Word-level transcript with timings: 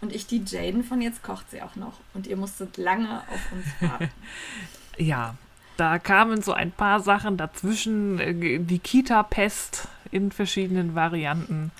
Und 0.00 0.14
ich 0.14 0.26
die 0.26 0.42
Jaden 0.44 0.84
von 0.84 1.00
Jetzt 1.00 1.22
kocht 1.22 1.50
sie 1.50 1.62
auch 1.62 1.76
noch. 1.76 1.94
Und 2.12 2.26
ihr 2.26 2.36
musstet 2.36 2.76
lange 2.76 3.20
auf 3.20 3.52
uns 3.52 3.66
warten. 3.80 4.10
ja, 4.98 5.34
da 5.76 5.98
kamen 5.98 6.42
so 6.42 6.52
ein 6.52 6.72
paar 6.72 7.00
Sachen 7.00 7.36
dazwischen. 7.36 8.18
äh, 8.20 8.58
Die 8.58 8.78
Kita-Pest 8.78 9.88
in 10.10 10.30
verschiedenen 10.30 10.94
Varianten. 10.94 11.72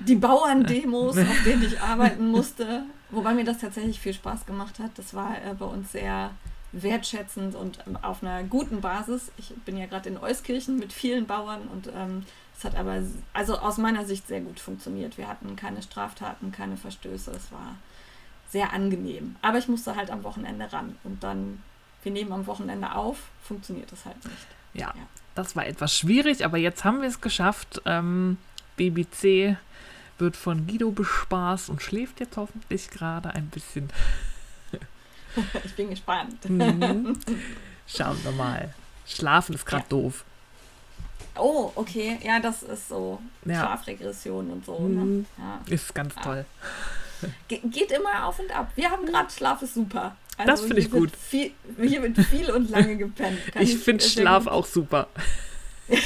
Die 0.00 0.16
Bauerndemos, 0.16 1.16
auf 1.16 1.42
denen 1.44 1.62
ich 1.62 1.80
arbeiten 1.80 2.28
musste. 2.30 2.84
Wobei 3.10 3.34
mir 3.34 3.44
das 3.44 3.58
tatsächlich 3.58 4.00
viel 4.00 4.14
Spaß 4.14 4.46
gemacht 4.46 4.78
hat. 4.78 4.90
Das 4.96 5.14
war 5.14 5.36
äh, 5.44 5.54
bei 5.54 5.66
uns 5.66 5.92
sehr 5.92 6.30
wertschätzend 6.72 7.54
und 7.54 7.78
ähm, 7.86 7.98
auf 8.02 8.22
einer 8.22 8.42
guten 8.44 8.80
Basis. 8.80 9.32
Ich 9.36 9.52
bin 9.64 9.76
ja 9.76 9.86
gerade 9.86 10.08
in 10.08 10.18
Euskirchen 10.18 10.78
mit 10.78 10.92
vielen 10.92 11.26
Bauern 11.26 11.62
und 11.72 11.88
ähm, 11.94 12.24
es 12.60 12.64
hat 12.66 12.76
aber 12.76 13.02
also 13.32 13.56
aus 13.58 13.78
meiner 13.78 14.04
Sicht 14.04 14.26
sehr 14.28 14.42
gut 14.42 14.60
funktioniert. 14.60 15.16
Wir 15.16 15.26
hatten 15.28 15.56
keine 15.56 15.80
Straftaten, 15.82 16.52
keine 16.52 16.76
Verstöße. 16.76 17.30
Es 17.30 17.50
war 17.50 17.76
sehr 18.50 18.74
angenehm. 18.74 19.36
Aber 19.40 19.56
ich 19.56 19.66
musste 19.66 19.96
halt 19.96 20.10
am 20.10 20.22
Wochenende 20.24 20.70
ran 20.70 20.96
und 21.04 21.22
dann, 21.24 21.62
wir 22.02 22.12
nehmen 22.12 22.32
am 22.32 22.46
Wochenende 22.46 22.94
auf, 22.94 23.16
funktioniert 23.42 23.90
das 23.90 24.04
halt 24.04 24.22
nicht. 24.26 24.46
Ja, 24.74 24.88
Ja. 24.88 25.02
das 25.34 25.56
war 25.56 25.66
etwas 25.66 25.96
schwierig, 25.96 26.44
aber 26.44 26.58
jetzt 26.58 26.84
haben 26.84 27.00
wir 27.00 27.08
es 27.08 27.22
geschafft. 27.22 27.80
Ähm, 27.86 28.36
BBC 28.76 29.56
wird 30.18 30.36
von 30.36 30.66
Guido 30.66 30.90
bespaßt 30.90 31.70
und 31.70 31.80
schläft 31.80 32.20
jetzt 32.20 32.36
hoffentlich 32.36 32.90
gerade 32.90 33.30
ein 33.34 33.46
bisschen. 33.48 33.88
Ich 35.64 35.74
bin 35.76 35.90
gespannt. 35.90 36.50
Mhm. 36.50 37.16
Schauen 37.86 38.18
wir 38.24 38.32
mal. 38.32 38.74
Schlafen 39.06 39.54
ist 39.54 39.64
gerade 39.64 39.84
Ja. 39.84 39.88
doof. 39.88 40.24
Oh, 41.36 41.70
okay. 41.74 42.18
Ja, 42.22 42.40
das 42.40 42.62
ist 42.62 42.88
so 42.88 43.20
Ja. 43.44 43.60
Schlafregression 43.60 44.50
und 44.50 44.64
so. 44.66 44.78
Mhm. 44.78 45.18
Ne? 45.20 45.24
Ja. 45.38 45.60
Ist 45.74 45.94
ganz 45.94 46.14
Ah. 46.18 46.22
toll. 46.22 46.44
Ge 47.48 47.60
geht 47.64 47.90
immer 47.92 48.26
auf 48.26 48.38
und 48.38 48.50
ab. 48.54 48.70
Wir 48.76 48.90
haben 48.90 49.04
gerade 49.06 49.30
Schlaf 49.30 49.60
ist 49.62 49.74
super. 49.74 50.16
Also 50.38 50.50
Das 50.52 50.60
finde 50.62 50.78
ich 50.80 50.90
gut. 50.90 51.10
Viel, 51.14 51.50
hier 51.78 52.02
wird 52.02 52.16
viel 52.26 52.50
und 52.50 52.70
lange 52.70 52.96
gepennt. 52.96 53.38
Kann 53.52 53.62
Ich 53.62 53.76
finde 53.76 54.02
sehr 54.02 54.22
Schlaf 54.22 54.46
auch 54.46 54.64
super. 54.66 55.08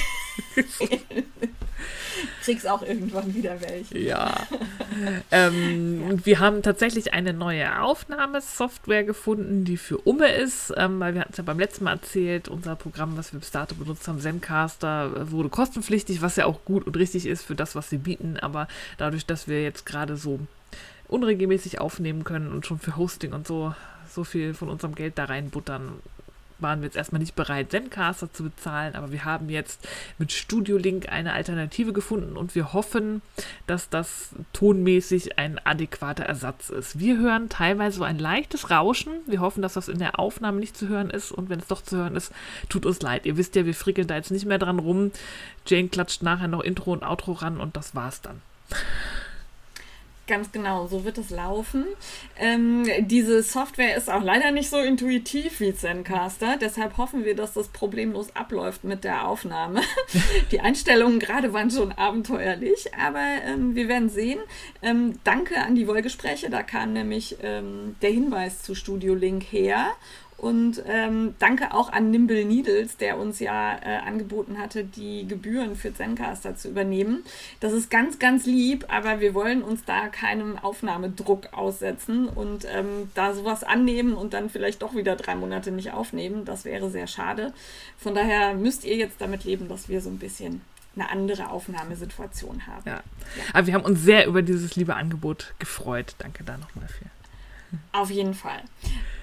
Krieg's 2.44 2.66
auch 2.66 2.82
irgendwann 2.82 3.34
wieder 3.34 3.60
welche. 3.60 3.98
Ja. 3.98 4.34
ähm, 5.30 6.04
Und 6.08 6.26
wir 6.26 6.38
haben 6.38 6.62
tatsächlich 6.62 7.14
eine 7.14 7.32
neue 7.32 7.80
Aufnahmesoftware 7.80 9.04
gefunden, 9.04 9.64
die 9.64 9.76
für 9.76 9.98
Umme 9.98 10.30
ist, 10.32 10.72
ähm, 10.76 11.00
weil 11.00 11.14
wir 11.14 11.22
hatten 11.22 11.32
es 11.32 11.38
ja 11.38 11.44
beim 11.44 11.58
letzten 11.58 11.84
Mal 11.84 11.92
erzählt, 11.92 12.48
unser 12.48 12.76
Programm, 12.76 13.16
was 13.16 13.32
wir 13.32 13.40
bis 13.40 13.50
dato 13.50 13.74
benutzt 13.74 14.06
haben, 14.08 14.20
Zencaster, 14.20 15.10
äh, 15.16 15.30
wurde 15.30 15.48
kostenpflichtig, 15.48 16.22
was 16.22 16.36
ja 16.36 16.46
auch 16.46 16.64
gut 16.64 16.86
und 16.86 16.96
richtig 16.96 17.26
ist 17.26 17.42
für 17.42 17.54
das, 17.54 17.74
was 17.74 17.90
sie 17.90 17.98
bieten. 17.98 18.38
Aber 18.38 18.68
dadurch, 18.98 19.26
dass 19.26 19.48
wir 19.48 19.62
jetzt 19.62 19.86
gerade 19.86 20.16
so 20.16 20.38
unregelmäßig 21.08 21.80
aufnehmen 21.80 22.24
können 22.24 22.52
und 22.52 22.66
schon 22.66 22.78
für 22.78 22.96
Hosting 22.96 23.32
und 23.32 23.46
so 23.46 23.74
so 24.14 24.24
viel 24.24 24.54
von 24.54 24.68
unserem 24.68 24.94
Geld 24.94 25.18
da 25.18 25.24
reinbuttern, 25.24 25.94
waren 26.58 26.80
wir 26.80 26.86
jetzt 26.86 26.96
erstmal 26.96 27.20
nicht 27.20 27.34
bereit, 27.34 27.70
Zencaster 27.70 28.32
zu 28.32 28.44
bezahlen, 28.44 28.94
aber 28.94 29.12
wir 29.12 29.24
haben 29.24 29.48
jetzt 29.48 29.86
mit 30.18 30.32
Studio 30.32 30.76
Link 30.76 31.08
eine 31.08 31.32
Alternative 31.32 31.92
gefunden 31.92 32.36
und 32.36 32.54
wir 32.54 32.72
hoffen, 32.72 33.22
dass 33.66 33.88
das 33.88 34.30
tonmäßig 34.52 35.38
ein 35.38 35.60
adäquater 35.64 36.24
Ersatz 36.24 36.70
ist. 36.70 36.98
Wir 36.98 37.18
hören 37.18 37.48
teilweise 37.48 37.98
so 37.98 38.04
ein 38.04 38.18
leichtes 38.18 38.70
Rauschen. 38.70 39.12
Wir 39.26 39.40
hoffen, 39.40 39.62
dass 39.62 39.74
das 39.74 39.88
in 39.88 39.98
der 39.98 40.18
Aufnahme 40.18 40.60
nicht 40.60 40.76
zu 40.76 40.88
hören 40.88 41.10
ist 41.10 41.32
und 41.32 41.48
wenn 41.48 41.60
es 41.60 41.66
doch 41.66 41.82
zu 41.82 41.96
hören 41.96 42.16
ist, 42.16 42.32
tut 42.68 42.86
uns 42.86 43.02
leid. 43.02 43.26
Ihr 43.26 43.36
wisst 43.36 43.56
ja, 43.56 43.66
wir 43.66 43.74
frickeln 43.74 44.06
da 44.06 44.16
jetzt 44.16 44.30
nicht 44.30 44.46
mehr 44.46 44.58
dran 44.58 44.78
rum. 44.78 45.12
Jane 45.66 45.88
klatscht 45.88 46.22
nachher 46.22 46.48
noch 46.48 46.60
Intro 46.60 46.92
und 46.92 47.02
Outro 47.02 47.32
ran 47.32 47.58
und 47.58 47.76
das 47.76 47.94
war's 47.94 48.20
dann. 48.20 48.40
Ganz 50.26 50.52
genau, 50.52 50.86
so 50.86 51.04
wird 51.04 51.18
es 51.18 51.28
laufen. 51.28 51.84
Ähm, 52.38 52.86
diese 53.00 53.42
Software 53.42 53.94
ist 53.94 54.08
auch 54.08 54.22
leider 54.22 54.52
nicht 54.52 54.70
so 54.70 54.78
intuitiv 54.78 55.60
wie 55.60 55.74
Zencaster, 55.74 56.56
deshalb 56.58 56.96
hoffen 56.96 57.26
wir, 57.26 57.36
dass 57.36 57.52
das 57.52 57.68
problemlos 57.68 58.34
abläuft 58.34 58.84
mit 58.84 59.04
der 59.04 59.28
Aufnahme. 59.28 59.82
Die 60.50 60.60
Einstellungen 60.60 61.18
gerade 61.18 61.52
waren 61.52 61.70
schon 61.70 61.92
abenteuerlich, 61.92 62.94
aber 62.94 63.22
ähm, 63.46 63.74
wir 63.74 63.88
werden 63.88 64.08
sehen. 64.08 64.40
Ähm, 64.80 65.18
danke 65.24 65.58
an 65.58 65.74
die 65.74 65.86
Wollgespräche, 65.86 66.48
da 66.48 66.62
kam 66.62 66.94
nämlich 66.94 67.36
ähm, 67.42 67.96
der 68.00 68.10
Hinweis 68.10 68.62
zu 68.62 68.74
Studio 68.74 69.14
Link 69.14 69.42
her. 69.42 69.88
Und 70.44 70.82
ähm, 70.86 71.34
danke 71.38 71.72
auch 71.72 71.90
an 71.90 72.10
Nimble 72.10 72.44
Needles, 72.44 72.98
der 72.98 73.16
uns 73.16 73.40
ja 73.40 73.78
äh, 73.78 73.96
angeboten 74.06 74.58
hatte, 74.58 74.84
die 74.84 75.26
Gebühren 75.26 75.74
für 75.74 75.94
Zencaster 75.94 76.54
zu 76.54 76.68
übernehmen. 76.68 77.24
Das 77.60 77.72
ist 77.72 77.90
ganz, 77.90 78.18
ganz 78.18 78.44
lieb, 78.44 78.84
aber 78.88 79.20
wir 79.20 79.32
wollen 79.32 79.62
uns 79.62 79.86
da 79.86 80.08
keinem 80.08 80.58
Aufnahmedruck 80.58 81.54
aussetzen 81.54 82.28
und 82.28 82.66
ähm, 82.70 83.08
da 83.14 83.32
sowas 83.32 83.64
annehmen 83.64 84.12
und 84.12 84.34
dann 84.34 84.50
vielleicht 84.50 84.82
doch 84.82 84.94
wieder 84.94 85.16
drei 85.16 85.34
Monate 85.34 85.70
nicht 85.70 85.92
aufnehmen. 85.92 86.44
Das 86.44 86.66
wäre 86.66 86.90
sehr 86.90 87.06
schade. 87.06 87.54
Von 87.96 88.14
daher 88.14 88.52
müsst 88.52 88.84
ihr 88.84 88.96
jetzt 88.96 89.22
damit 89.22 89.44
leben, 89.44 89.66
dass 89.68 89.88
wir 89.88 90.02
so 90.02 90.10
ein 90.10 90.18
bisschen 90.18 90.60
eine 90.94 91.08
andere 91.08 91.48
Aufnahmesituation 91.48 92.66
haben. 92.66 92.82
Ja. 92.84 93.02
Aber 93.54 93.66
wir 93.66 93.72
haben 93.72 93.84
uns 93.86 94.02
sehr 94.02 94.26
über 94.26 94.42
dieses 94.42 94.76
liebe 94.76 94.94
Angebot 94.94 95.54
gefreut. 95.58 96.14
Danke 96.18 96.44
da 96.44 96.58
nochmal 96.58 96.88
für. 96.88 97.13
Auf 97.92 98.10
jeden 98.10 98.34
Fall. 98.34 98.62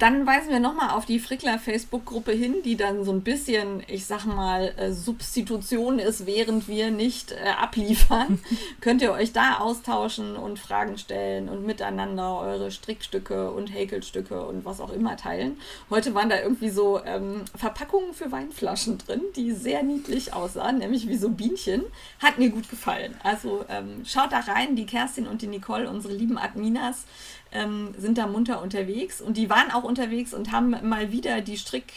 Dann 0.01 0.25
weisen 0.25 0.49
wir 0.49 0.59
nochmal 0.59 0.97
auf 0.97 1.05
die 1.05 1.19
Frickler 1.19 1.59
Facebook-Gruppe 1.59 2.31
hin, 2.31 2.55
die 2.65 2.75
dann 2.75 3.03
so 3.03 3.11
ein 3.11 3.21
bisschen, 3.21 3.83
ich 3.85 4.07
sag 4.07 4.25
mal, 4.25 4.73
äh, 4.75 4.91
Substitution 4.91 5.99
ist, 5.99 6.25
während 6.25 6.67
wir 6.67 6.89
nicht 6.89 7.33
äh, 7.33 7.49
abliefern. 7.49 8.39
Könnt 8.81 9.03
ihr 9.03 9.11
euch 9.11 9.31
da 9.31 9.59
austauschen 9.59 10.37
und 10.37 10.57
Fragen 10.57 10.97
stellen 10.97 11.49
und 11.49 11.67
miteinander 11.67 12.39
eure 12.39 12.71
Strickstücke 12.71 13.51
und 13.51 13.67
Häkelstücke 13.67 14.43
und 14.43 14.65
was 14.65 14.81
auch 14.81 14.91
immer 14.91 15.17
teilen. 15.17 15.59
Heute 15.91 16.15
waren 16.15 16.29
da 16.29 16.41
irgendwie 16.41 16.71
so 16.71 16.99
ähm, 17.05 17.45
Verpackungen 17.55 18.15
für 18.15 18.31
Weinflaschen 18.31 18.97
drin, 18.97 19.21
die 19.35 19.51
sehr 19.51 19.83
niedlich 19.83 20.33
aussahen, 20.33 20.79
nämlich 20.79 21.07
wie 21.07 21.17
so 21.17 21.29
Bienchen. 21.29 21.83
Hat 22.17 22.39
mir 22.39 22.49
gut 22.49 22.71
gefallen. 22.71 23.13
Also 23.21 23.65
ähm, 23.69 24.01
schaut 24.03 24.31
da 24.31 24.39
rein, 24.39 24.75
die 24.75 24.87
Kerstin 24.87 25.27
und 25.27 25.43
die 25.43 25.47
Nicole, 25.47 25.87
unsere 25.87 26.15
lieben 26.15 26.39
Adminas, 26.39 27.05
ähm, 27.51 27.93
sind 27.97 28.17
da 28.17 28.27
munter 28.27 28.61
unterwegs 28.61 29.21
und 29.21 29.35
die 29.37 29.49
waren 29.49 29.71
auch 29.71 29.83
unterwegs 29.83 30.33
und 30.33 30.51
haben 30.51 30.69
mal 30.87 31.11
wieder 31.11 31.41
die 31.41 31.57
Strick 31.57 31.91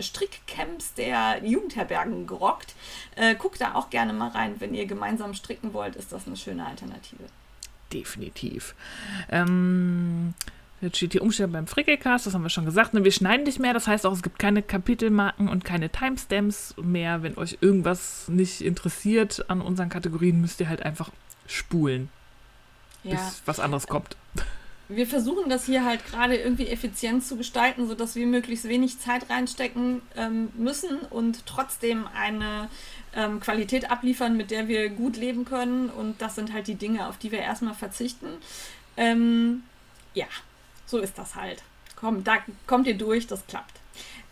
Strickcamps 0.00 0.94
der 0.94 1.44
Jugendherbergen 1.44 2.26
gerockt. 2.26 2.74
Äh, 3.14 3.34
guckt 3.36 3.60
da 3.60 3.74
auch 3.74 3.90
gerne 3.90 4.12
mal 4.12 4.28
rein, 4.28 4.56
wenn 4.58 4.74
ihr 4.74 4.86
gemeinsam 4.86 5.34
stricken 5.34 5.72
wollt, 5.72 5.96
ist 5.96 6.12
das 6.12 6.26
eine 6.26 6.36
schöne 6.36 6.66
Alternative. 6.66 7.22
Definitiv. 7.92 8.74
Ähm, 9.30 10.34
jetzt 10.80 10.96
steht 10.96 11.12
hier 11.12 11.22
Umstellung 11.22 11.52
beim 11.52 11.66
Frickelcast, 11.68 12.26
das 12.26 12.34
haben 12.34 12.42
wir 12.42 12.50
schon 12.50 12.64
gesagt. 12.64 12.92
Ne, 12.94 13.04
wir 13.04 13.12
schneiden 13.12 13.44
nicht 13.44 13.60
mehr, 13.60 13.72
das 13.72 13.86
heißt 13.86 14.04
auch, 14.06 14.12
es 14.12 14.22
gibt 14.22 14.40
keine 14.40 14.60
Kapitelmarken 14.62 15.48
und 15.48 15.64
keine 15.64 15.88
Timestamps 15.88 16.74
mehr. 16.82 17.22
Wenn 17.22 17.38
euch 17.38 17.58
irgendwas 17.60 18.26
nicht 18.28 18.60
interessiert 18.60 19.48
an 19.48 19.60
unseren 19.60 19.88
Kategorien, 19.88 20.40
müsst 20.40 20.58
ihr 20.60 20.68
halt 20.68 20.82
einfach 20.82 21.10
spulen, 21.46 22.08
Ja. 23.04 23.12
bis 23.12 23.42
was 23.46 23.60
anderes 23.60 23.86
kommt. 23.86 24.16
Wir 24.88 25.06
versuchen 25.06 25.48
das 25.48 25.66
hier 25.66 25.84
halt 25.84 26.06
gerade 26.06 26.36
irgendwie 26.36 26.68
effizient 26.68 27.24
zu 27.24 27.36
gestalten, 27.36 27.88
sodass 27.88 28.14
wir 28.14 28.26
möglichst 28.26 28.68
wenig 28.68 29.00
Zeit 29.00 29.28
reinstecken 29.28 30.02
ähm, 30.16 30.50
müssen 30.56 31.00
und 31.10 31.44
trotzdem 31.46 32.06
eine 32.14 32.68
ähm, 33.14 33.40
Qualität 33.40 33.90
abliefern, 33.90 34.36
mit 34.36 34.50
der 34.50 34.68
wir 34.68 34.88
gut 34.90 35.16
leben 35.16 35.44
können. 35.44 35.90
Und 35.90 36.22
das 36.22 36.36
sind 36.36 36.52
halt 36.52 36.68
die 36.68 36.76
Dinge, 36.76 37.08
auf 37.08 37.18
die 37.18 37.32
wir 37.32 37.40
erstmal 37.40 37.74
verzichten. 37.74 38.28
Ähm, 38.96 39.64
ja, 40.14 40.26
so 40.86 40.98
ist 40.98 41.18
das 41.18 41.34
halt. 41.34 41.62
Komm, 41.96 42.22
da 42.22 42.38
kommt 42.66 42.86
ihr 42.86 42.96
durch, 42.96 43.26
das 43.26 43.46
klappt. 43.46 43.80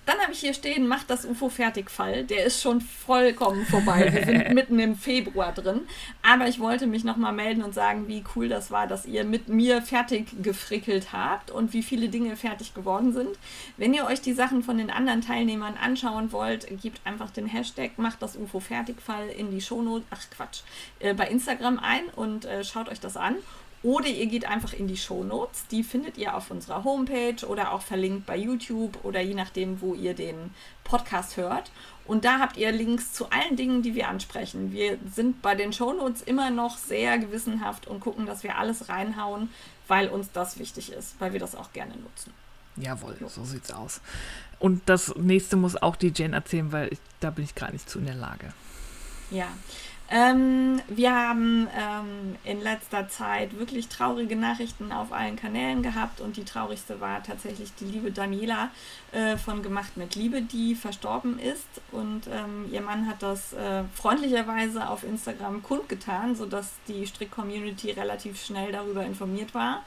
Dann 0.06 0.18
habe 0.18 0.32
ich 0.32 0.40
hier 0.40 0.54
stehen, 0.54 0.86
macht 0.86 1.08
das 1.08 1.24
UFO 1.24 1.48
fertig 1.48 1.90
Fall. 1.90 2.24
Der 2.24 2.44
ist 2.44 2.60
schon 2.60 2.80
vollkommen 2.80 3.64
vorbei. 3.64 4.12
Wir 4.12 4.24
sind 4.24 4.54
mitten 4.54 4.78
im 4.78 4.96
Februar 4.96 5.52
drin. 5.52 5.80
Aber 6.22 6.46
ich 6.46 6.60
wollte 6.60 6.86
mich 6.86 7.04
nochmal 7.04 7.32
melden 7.32 7.62
und 7.62 7.74
sagen, 7.74 8.06
wie 8.06 8.22
cool 8.36 8.48
das 8.48 8.70
war, 8.70 8.86
dass 8.86 9.06
ihr 9.06 9.24
mit 9.24 9.48
mir 9.48 9.80
fertig 9.80 10.42
gefrickelt 10.42 11.12
habt 11.12 11.50
und 11.50 11.72
wie 11.72 11.82
viele 11.82 12.08
Dinge 12.08 12.36
fertig 12.36 12.74
geworden 12.74 13.12
sind. 13.12 13.30
Wenn 13.76 13.94
ihr 13.94 14.04
euch 14.06 14.20
die 14.20 14.34
Sachen 14.34 14.62
von 14.62 14.76
den 14.76 14.90
anderen 14.90 15.22
Teilnehmern 15.22 15.76
anschauen 15.82 16.32
wollt, 16.32 16.66
gebt 16.82 17.00
einfach 17.04 17.30
den 17.30 17.46
Hashtag 17.46 17.98
macht 17.98 18.22
das 18.22 18.36
UFO 18.36 18.60
fertig 18.60 19.00
Fall 19.00 19.28
in 19.28 19.50
die 19.50 19.60
Shownote, 19.60 20.04
ach 20.10 20.22
Quatsch, 20.30 20.60
äh, 21.00 21.14
bei 21.14 21.28
Instagram 21.28 21.78
ein 21.78 22.04
und 22.16 22.44
äh, 22.44 22.64
schaut 22.64 22.88
euch 22.88 23.00
das 23.00 23.16
an. 23.16 23.36
Oder 23.84 24.08
ihr 24.08 24.26
geht 24.26 24.46
einfach 24.46 24.72
in 24.72 24.88
die 24.88 24.96
Show 24.96 25.22
Notes. 25.24 25.66
Die 25.70 25.84
findet 25.84 26.16
ihr 26.16 26.34
auf 26.34 26.50
unserer 26.50 26.84
Homepage 26.84 27.46
oder 27.46 27.70
auch 27.70 27.82
verlinkt 27.82 28.24
bei 28.24 28.34
YouTube 28.34 29.04
oder 29.04 29.20
je 29.20 29.34
nachdem, 29.34 29.82
wo 29.82 29.92
ihr 29.94 30.14
den 30.14 30.54
Podcast 30.84 31.36
hört. 31.36 31.70
Und 32.06 32.24
da 32.24 32.38
habt 32.38 32.56
ihr 32.56 32.72
Links 32.72 33.12
zu 33.12 33.28
allen 33.28 33.56
Dingen, 33.56 33.82
die 33.82 33.94
wir 33.94 34.08
ansprechen. 34.08 34.72
Wir 34.72 34.96
sind 35.14 35.42
bei 35.42 35.54
den 35.54 35.74
Show 35.74 35.92
Notes 35.92 36.22
immer 36.22 36.48
noch 36.48 36.78
sehr 36.78 37.18
gewissenhaft 37.18 37.86
und 37.86 38.00
gucken, 38.00 38.24
dass 38.24 38.42
wir 38.42 38.56
alles 38.56 38.88
reinhauen, 38.88 39.50
weil 39.86 40.08
uns 40.08 40.32
das 40.32 40.58
wichtig 40.58 40.90
ist, 40.90 41.16
weil 41.18 41.34
wir 41.34 41.40
das 41.40 41.54
auch 41.54 41.74
gerne 41.74 41.94
nutzen. 41.98 42.32
Jawohl, 42.76 43.18
so 43.28 43.44
sieht's 43.44 43.70
aus. 43.70 44.00
Und 44.58 44.80
das 44.86 45.14
nächste 45.14 45.56
muss 45.56 45.76
auch 45.76 45.96
die 45.96 46.12
Jane 46.14 46.34
erzählen, 46.36 46.72
weil 46.72 46.90
ich, 46.90 46.98
da 47.20 47.28
bin 47.28 47.44
ich 47.44 47.54
gerade 47.54 47.74
nicht 47.74 47.90
zu 47.90 47.98
in 47.98 48.06
der 48.06 48.14
Lage. 48.14 48.54
Ja, 49.30 49.48
ähm, 50.10 50.82
wir 50.88 51.14
haben 51.14 51.66
ähm, 51.74 52.36
in 52.44 52.60
letzter 52.60 53.08
Zeit 53.08 53.58
wirklich 53.58 53.88
traurige 53.88 54.36
Nachrichten 54.36 54.92
auf 54.92 55.12
allen 55.12 55.36
Kanälen 55.36 55.82
gehabt 55.82 56.20
und 56.20 56.36
die 56.36 56.44
traurigste 56.44 57.00
war 57.00 57.22
tatsächlich 57.22 57.74
die 57.80 57.86
liebe 57.86 58.12
Daniela 58.12 58.70
äh, 59.12 59.38
von 59.38 59.62
Gemacht 59.62 59.96
mit 59.96 60.14
Liebe, 60.14 60.42
die 60.42 60.74
verstorben 60.74 61.38
ist 61.38 61.66
und 61.90 62.26
ähm, 62.26 62.66
ihr 62.70 62.82
Mann 62.82 63.06
hat 63.06 63.22
das 63.22 63.54
äh, 63.54 63.84
freundlicherweise 63.94 64.88
auf 64.90 65.04
Instagram 65.04 65.62
kundgetan, 65.62 66.36
sodass 66.36 66.72
die 66.86 67.06
Strick-Community 67.06 67.92
relativ 67.92 68.44
schnell 68.44 68.72
darüber 68.72 69.06
informiert 69.06 69.54
war. 69.54 69.84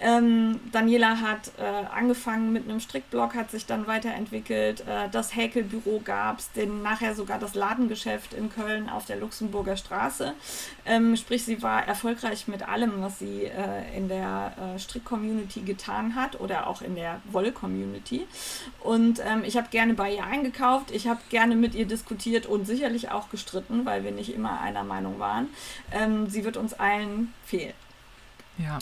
Ähm, 0.00 0.60
Daniela 0.70 1.20
hat 1.20 1.50
äh, 1.58 1.64
angefangen 1.92 2.52
mit 2.52 2.68
einem 2.68 2.78
Strickblog, 2.78 3.34
hat 3.34 3.50
sich 3.50 3.66
dann 3.66 3.88
weiterentwickelt, 3.88 4.82
äh, 4.82 5.08
das 5.10 5.34
Häkelbüro 5.34 6.00
gab 6.04 6.38
es, 6.38 6.50
nachher 6.82 7.16
sogar 7.16 7.40
das 7.40 7.56
Ladengeschäft 7.56 8.34
in 8.34 8.50
Köln 8.52 8.88
auf 8.88 9.04
der 9.06 9.16
Luxemburg 9.16 9.47
Luxemburger 9.48 9.76
Straße. 9.76 10.34
Ähm, 10.84 11.16
sprich, 11.16 11.44
sie 11.44 11.62
war 11.62 11.86
erfolgreich 11.86 12.48
mit 12.48 12.68
allem, 12.68 13.00
was 13.00 13.18
sie 13.18 13.44
äh, 13.44 13.96
in 13.96 14.08
der 14.08 14.52
äh, 14.74 14.78
Strick-Community 14.78 15.62
getan 15.62 16.14
hat 16.14 16.40
oder 16.40 16.66
auch 16.66 16.82
in 16.82 16.94
der 16.94 17.20
Woll-Community. 17.30 18.26
Und 18.80 19.20
ähm, 19.20 19.42
ich 19.44 19.56
habe 19.56 19.68
gerne 19.70 19.94
bei 19.94 20.14
ihr 20.14 20.24
eingekauft, 20.24 20.90
ich 20.90 21.08
habe 21.08 21.20
gerne 21.30 21.56
mit 21.56 21.74
ihr 21.74 21.86
diskutiert 21.86 22.46
und 22.46 22.66
sicherlich 22.66 23.10
auch 23.10 23.30
gestritten, 23.30 23.84
weil 23.86 24.04
wir 24.04 24.12
nicht 24.12 24.34
immer 24.34 24.60
einer 24.60 24.84
Meinung 24.84 25.18
waren. 25.18 25.48
Ähm, 25.92 26.28
sie 26.28 26.44
wird 26.44 26.56
uns 26.56 26.74
allen 26.74 27.32
fehlen. 27.44 27.74
Ja. 28.58 28.78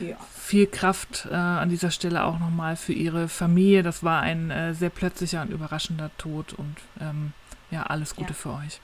Ja. 0.00 0.16
Viel 0.34 0.66
Kraft 0.66 1.28
äh, 1.30 1.34
an 1.34 1.68
dieser 1.68 1.90
Stelle 1.90 2.24
auch 2.24 2.38
nochmal 2.38 2.76
für 2.76 2.94
ihre 2.94 3.28
Familie. 3.28 3.82
Das 3.82 4.02
war 4.02 4.22
ein 4.22 4.50
äh, 4.50 4.72
sehr 4.72 4.88
plötzlicher 4.88 5.42
und 5.42 5.50
überraschender 5.50 6.10
Tod 6.16 6.54
und 6.54 6.76
ähm, 6.98 7.32
ja, 7.70 7.82
alles 7.82 8.16
Gute 8.16 8.30
ja. 8.30 8.34
für 8.34 8.50
euch. 8.54 8.80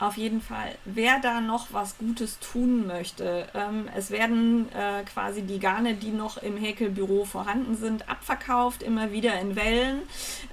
Auf 0.00 0.16
jeden 0.16 0.40
Fall. 0.40 0.74
Wer 0.86 1.20
da 1.20 1.42
noch 1.42 1.68
was 1.72 1.98
Gutes 1.98 2.38
tun 2.38 2.86
möchte, 2.86 3.46
ähm, 3.54 3.86
es 3.94 4.10
werden 4.10 4.66
äh, 4.72 5.04
quasi 5.04 5.42
die 5.42 5.58
Garne, 5.58 5.92
die 5.92 6.10
noch 6.10 6.38
im 6.38 6.56
Häkelbüro 6.56 7.26
vorhanden 7.26 7.76
sind, 7.76 8.08
abverkauft, 8.08 8.82
immer 8.82 9.12
wieder 9.12 9.38
in 9.38 9.56
Wellen. 9.56 10.00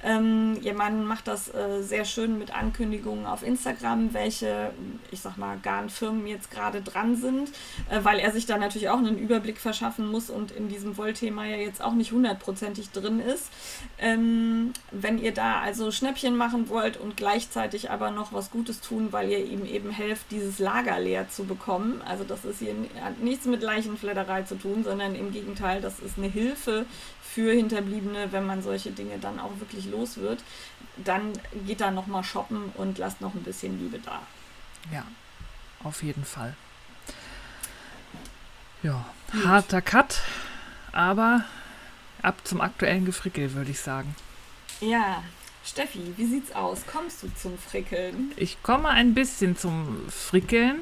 Ähm, 0.03 0.57
Mann 0.75 1.05
macht 1.05 1.29
das 1.29 1.53
äh, 1.53 1.81
sehr 1.81 2.03
schön 2.03 2.37
mit 2.37 2.53
Ankündigungen 2.53 3.25
auf 3.25 3.41
Instagram, 3.41 4.13
welche, 4.13 4.71
ich 5.11 5.21
sag 5.21 5.37
mal, 5.37 5.57
Garnfirmen 5.63 6.27
jetzt 6.27 6.51
gerade 6.51 6.81
dran 6.81 7.15
sind, 7.15 7.49
äh, 7.89 8.03
weil 8.03 8.19
er 8.19 8.31
sich 8.31 8.45
da 8.45 8.57
natürlich 8.57 8.89
auch 8.89 8.97
einen 8.97 9.17
Überblick 9.17 9.59
verschaffen 9.59 10.11
muss 10.11 10.29
und 10.29 10.51
in 10.51 10.67
diesem 10.67 10.97
Wollthema 10.97 11.45
ja 11.45 11.55
jetzt 11.55 11.81
auch 11.81 11.93
nicht 11.93 12.11
hundertprozentig 12.11 12.91
drin 12.91 13.21
ist. 13.21 13.49
Ähm, 13.97 14.73
wenn 14.91 15.17
ihr 15.19 15.33
da 15.33 15.61
also 15.61 15.89
Schnäppchen 15.91 16.35
machen 16.35 16.67
wollt 16.67 16.97
und 16.97 17.15
gleichzeitig 17.15 17.89
aber 17.89 18.11
noch 18.11 18.33
was 18.33 18.51
Gutes 18.51 18.81
tun, 18.81 19.07
weil 19.11 19.29
ihr 19.29 19.36
ihr 19.37 19.45
ihm 19.45 19.65
eben 19.65 19.91
helft, 19.91 20.31
dieses 20.31 20.59
Lager 20.59 20.99
leer 20.99 21.29
zu 21.29 21.45
bekommen. 21.45 22.01
Also 22.03 22.23
das 22.23 22.45
ist 22.45 22.59
hier 22.59 22.75
hat 23.01 23.19
nichts 23.19 23.45
mit 23.45 23.61
Leichenfledderei 23.61 24.43
zu 24.43 24.55
tun, 24.55 24.83
sondern 24.83 25.15
im 25.15 25.31
Gegenteil, 25.31 25.81
das 25.81 25.99
ist 25.99 26.17
eine 26.17 26.27
Hilfe 26.27 26.85
für 27.21 27.51
Hinterbliebene, 27.53 28.31
wenn 28.31 28.45
man 28.45 28.61
solche 28.61 28.91
Dinge 28.91 29.17
dann 29.19 29.39
auch 29.39 29.59
wirklich 29.59 29.85
los 29.85 30.17
wird. 30.17 30.43
Dann 30.97 31.33
geht 31.65 31.81
da 31.81 31.91
nochmal 31.91 32.23
shoppen 32.23 32.71
und 32.75 32.97
lasst 32.97 33.21
noch 33.21 33.33
ein 33.33 33.43
bisschen 33.43 33.79
Liebe 33.79 33.99
da. 33.99 34.21
Ja, 34.91 35.05
auf 35.83 36.03
jeden 36.03 36.25
Fall. 36.25 36.55
Ja, 38.83 39.05
Gut. 39.31 39.45
harter 39.45 39.81
Cut, 39.81 40.21
aber 40.91 41.43
ab 42.21 42.35
zum 42.43 42.61
aktuellen 42.61 43.05
Gefrickel, 43.05 43.53
würde 43.53 43.71
ich 43.71 43.79
sagen. 43.81 44.15
Ja, 44.81 45.23
Steffi, 45.67 45.99
wie 46.15 46.25
sieht's 46.25 46.53
aus? 46.53 46.85
Kommst 46.91 47.23
du 47.23 47.27
zum 47.35 47.57
Frickeln? 47.57 48.31
Ich 48.37 48.63
komme 48.63 48.89
ein 48.89 49.13
bisschen 49.13 49.57
zum 49.57 49.97
Frickeln. 50.09 50.77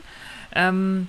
Ähm, 0.53 1.07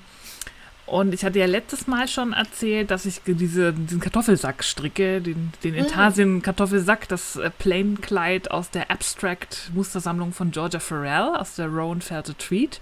und 0.86 1.12
ich 1.12 1.24
hatte 1.24 1.38
ja 1.40 1.46
letztes 1.46 1.86
Mal 1.86 2.08
schon 2.08 2.32
erzählt, 2.32 2.90
dass 2.90 3.06
ich 3.06 3.20
diese, 3.26 3.72
diesen 3.72 4.00
Kartoffelsack 4.00 4.64
stricke, 4.64 5.20
den, 5.20 5.52
den 5.62 5.72
mhm. 5.72 5.80
Intarsien-Kartoffelsack, 5.80 7.08
das 7.08 7.36
äh, 7.36 7.50
Plain-Kleid 7.50 8.50
aus 8.50 8.70
der 8.70 8.90
Abstract-Mustersammlung 8.90 10.32
von 10.32 10.52
Georgia 10.52 10.80
Farrell 10.80 11.36
aus 11.36 11.56
der 11.56 11.66
Rowan 11.66 12.00
Felted 12.00 12.38
Treat. 12.38 12.80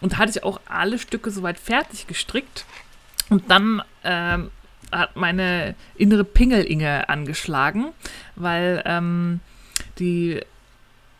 Und 0.00 0.14
da 0.14 0.18
hatte 0.18 0.30
ich 0.30 0.44
auch 0.44 0.60
alle 0.66 0.98
Stücke 0.98 1.30
soweit 1.30 1.58
fertig 1.58 2.06
gestrickt. 2.06 2.64
Und 3.28 3.50
dann 3.50 3.82
ähm, 4.04 4.50
hat 4.92 5.16
meine 5.16 5.74
innere 5.96 6.24
Pingel-Inge 6.24 7.08
angeschlagen, 7.08 7.92
weil 8.36 8.82
ähm, 8.86 9.40
die, 9.98 10.40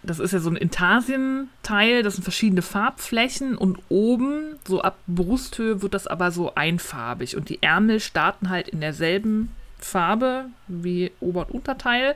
das 0.03 0.19
ist 0.19 0.33
ja 0.33 0.41
so 0.41 0.51
ein 0.51 0.57
Intarsien-Teil, 0.57 2.03
das 2.03 2.15
sind 2.15 2.25
verschiedene 2.25 2.63
Farbflächen 2.63 3.57
und 3.57 3.79
oben, 3.89 4.57
so 4.67 4.83
ab 4.83 4.97
Brusthöhe, 5.07 5.83
wird 5.83 5.95
das 5.95 6.07
aber 6.07 6.31
so 6.31 6.55
einfarbig. 6.55 7.37
Und 7.37 7.49
die 7.49 7.63
Ärmel 7.63 8.01
starten 8.01 8.51
halt 8.51 8.69
in 8.69 8.81
derselben 8.81 9.51
Farbe 9.79 10.47
wie 10.69 11.13
Ober- 11.21 11.47
und 11.47 11.55
Unterteil 11.55 12.15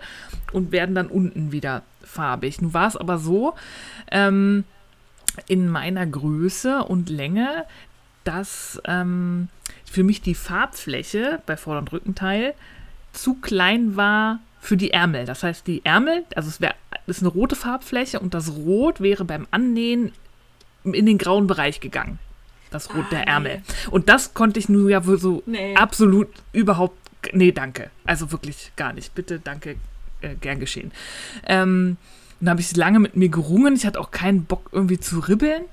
und 0.53 0.73
werden 0.73 0.95
dann 0.95 1.09
unten 1.09 1.53
wieder 1.53 1.83
farbig. 2.03 2.61
Nun 2.61 2.75
war 2.75 2.89
es 2.89 2.97
aber 2.97 3.19
so, 3.19 3.55
ähm, 4.11 4.65
in 5.49 5.69
meiner 5.69 6.07
Größe 6.07 6.85
und 6.85 7.11
Länge, 7.11 7.65
dass 8.25 8.81
ähm, 8.85 9.49
für 9.85 10.03
mich 10.03 10.23
die 10.23 10.35
Farbfläche 10.35 11.41
bei 11.47 11.57
Vorder- 11.57 11.81
und 11.81 11.93
Rückenteil 11.93 12.55
zu 13.13 13.35
klein 13.35 13.97
war 13.97 14.41
für 14.61 14.77
die 14.77 14.91
Ärmel. 14.91 15.27
Das 15.27 15.43
heißt, 15.43 15.67
die 15.67 15.85
Ärmel, 15.85 16.25
also 16.35 16.49
es 16.49 16.61
wäre 16.61 16.75
ist 17.07 17.23
eine 17.23 17.29
rote 17.29 17.57
Farbfläche 17.57 18.19
und 18.19 18.35
das 18.35 18.53
Rot 18.53 19.01
wäre 19.01 19.25
beim 19.25 19.47
Annähen 19.51 20.13
in 20.85 21.07
den 21.07 21.19
grauen 21.19 21.47
Bereich 21.47 21.81
gegangen. 21.81 22.19
Das 22.71 22.93
Rot 22.95 23.05
ah, 23.07 23.11
der 23.13 23.29
Ärmel. 23.29 23.59
Nee. 23.59 23.75
Und 23.91 24.09
das 24.09 24.35
konnte 24.35 24.59
ich 24.59 24.69
nur 24.69 24.91
ja 24.91 25.01
so 25.03 25.43
nee. 25.47 25.75
absolut 25.77 26.29
überhaupt. 26.53 26.99
Nee, 27.33 27.53
danke. 27.53 27.91
Also 28.05 28.33
wirklich 28.33 28.73
gar 28.77 28.93
nicht. 28.93 29.15
Bitte, 29.15 29.39
danke, 29.39 29.77
äh, 30.21 30.35
gern 30.35 30.61
geschehen. 30.61 30.93
Ähm, 31.47 31.97
dann 32.41 32.51
habe 32.51 32.61
ich 32.61 32.77
lange 32.77 32.99
mit 32.99 33.17
mir 33.17 33.29
gerungen. 33.29 33.75
Ich 33.77 33.87
hatte 33.87 34.01
auch 34.01 34.11
keinen 34.11 34.45
Bock 34.45 34.69
irgendwie 34.73 34.99
zu 34.99 35.21
ribbeln. 35.21 35.65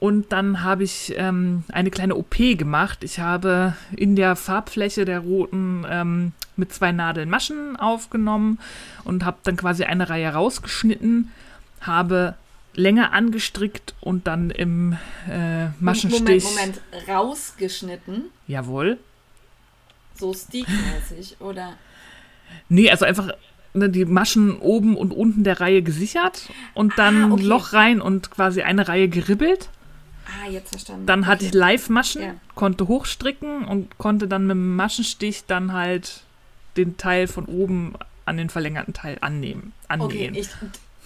Und 0.00 0.32
dann 0.32 0.62
habe 0.62 0.82
ich 0.82 1.12
ähm, 1.18 1.62
eine 1.70 1.90
kleine 1.90 2.16
OP 2.16 2.36
gemacht. 2.36 3.04
Ich 3.04 3.20
habe 3.20 3.76
in 3.94 4.16
der 4.16 4.34
Farbfläche 4.34 5.04
der 5.04 5.20
roten 5.20 5.84
ähm, 5.88 6.32
mit 6.56 6.72
zwei 6.72 6.90
Nadeln 6.90 7.28
Maschen 7.28 7.76
aufgenommen 7.76 8.58
und 9.04 9.26
habe 9.26 9.36
dann 9.44 9.58
quasi 9.58 9.84
eine 9.84 10.08
Reihe 10.08 10.30
rausgeschnitten, 10.30 11.30
habe 11.82 12.34
länger 12.74 13.12
angestrickt 13.12 13.94
und 14.00 14.26
dann 14.26 14.48
im 14.48 14.96
äh, 15.28 15.66
Maschenstich. 15.80 16.44
Moment, 16.44 16.80
Moment, 16.90 17.08
rausgeschnitten? 17.08 18.24
Jawohl. 18.46 18.98
So 20.14 20.32
stickmäßig, 20.32 21.36
oder? 21.40 21.74
Nee, 22.70 22.90
also 22.90 23.04
einfach 23.04 23.32
ne, 23.74 23.90
die 23.90 24.06
Maschen 24.06 24.58
oben 24.60 24.96
und 24.96 25.12
unten 25.12 25.44
der 25.44 25.60
Reihe 25.60 25.82
gesichert 25.82 26.48
und 26.72 26.98
dann 26.98 27.32
ah, 27.32 27.34
okay. 27.34 27.42
Loch 27.42 27.72
rein 27.74 28.00
und 28.00 28.30
quasi 28.30 28.62
eine 28.62 28.88
Reihe 28.88 29.08
geribbelt. 29.08 29.68
Ah, 30.30 30.48
jetzt 30.48 30.70
verstanden. 30.70 31.06
Dann 31.06 31.26
hatte 31.26 31.44
ich 31.44 31.54
Live-Maschen, 31.54 32.22
ja. 32.22 32.34
konnte 32.54 32.88
hochstricken 32.88 33.64
und 33.64 33.98
konnte 33.98 34.28
dann 34.28 34.42
mit 34.46 34.52
dem 34.52 34.76
Maschenstich 34.76 35.44
dann 35.46 35.72
halt 35.72 36.22
den 36.76 36.96
Teil 36.96 37.26
von 37.26 37.46
oben 37.46 37.94
an 38.24 38.36
den 38.36 38.48
verlängerten 38.48 38.94
Teil 38.94 39.18
annehmen, 39.20 39.72
annähen. 39.88 40.30
Okay, 40.30 40.40
ich, 40.40 40.48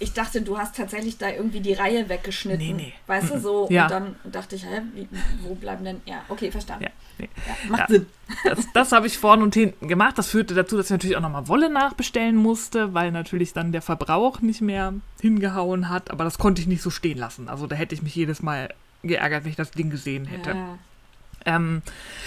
ich 0.01 0.13
dachte, 0.13 0.43
du 0.43 0.59
hast 0.59 0.77
tatsächlich 0.77 1.19
da 1.19 1.31
irgendwie 1.31 1.61
die 1.61 1.73
Reihe 1.73 2.09
weggeschnitten. 2.09 2.67
Nee, 2.67 2.73
nee. 2.73 2.93
Weißt 3.07 3.31
du, 3.31 3.41
so. 3.41 3.69
Ja. 3.71 3.85
Und 3.85 3.91
dann 3.91 4.17
dachte 4.25 4.57
ich, 4.57 4.65
hä, 4.65 4.83
wie, 4.95 5.09
wo 5.43 5.55
bleiben 5.55 5.85
denn. 5.85 6.01
Ja, 6.05 6.23
okay, 6.29 6.51
verstanden. 6.51 6.85
Ja, 6.85 6.91
nee. 7.19 7.29
ja 7.47 7.71
macht. 7.71 7.89
Sinn. 7.89 8.07
Das, 8.43 8.67
das 8.73 8.93
habe 8.93 9.07
ich 9.07 9.19
vorne 9.19 9.45
und 9.45 9.55
hinten 9.55 9.87
gemacht. 9.87 10.19
Das 10.19 10.31
führte 10.31 10.55
dazu, 10.55 10.77
dass 10.77 10.87
ich 10.87 10.91
natürlich 10.91 11.17
auch 11.17 11.23
nochmal 11.23 11.47
Wolle 11.47 11.71
nachbestellen 11.71 12.37
musste, 12.37 12.93
weil 12.93 13.13
natürlich 13.13 13.53
dann 13.53 13.71
der 13.71 13.83
Verbrauch 13.83 14.41
nicht 14.41 14.61
mehr 14.61 14.95
hingehauen 15.21 15.89
hat. 15.89 16.11
Aber 16.11 16.25
das 16.25 16.39
konnte 16.39 16.61
ich 16.61 16.67
nicht 16.67 16.83
so 16.83 16.91
stehen 16.91 17.19
lassen. 17.19 17.49
Also 17.49 17.67
da 17.67 17.77
hätte 17.77 17.95
ich 17.95 18.03
mich 18.03 18.15
jedes 18.17 18.43
Mal 18.43 18.75
geärgert, 19.09 19.45
wenn 19.45 19.51
ich 19.51 19.57
das 19.57 19.71
Ding 19.71 19.91
gesehen 19.91 20.27
hätte. 20.27 20.51
Ja. 20.51 20.79
Ähm, 21.47 21.83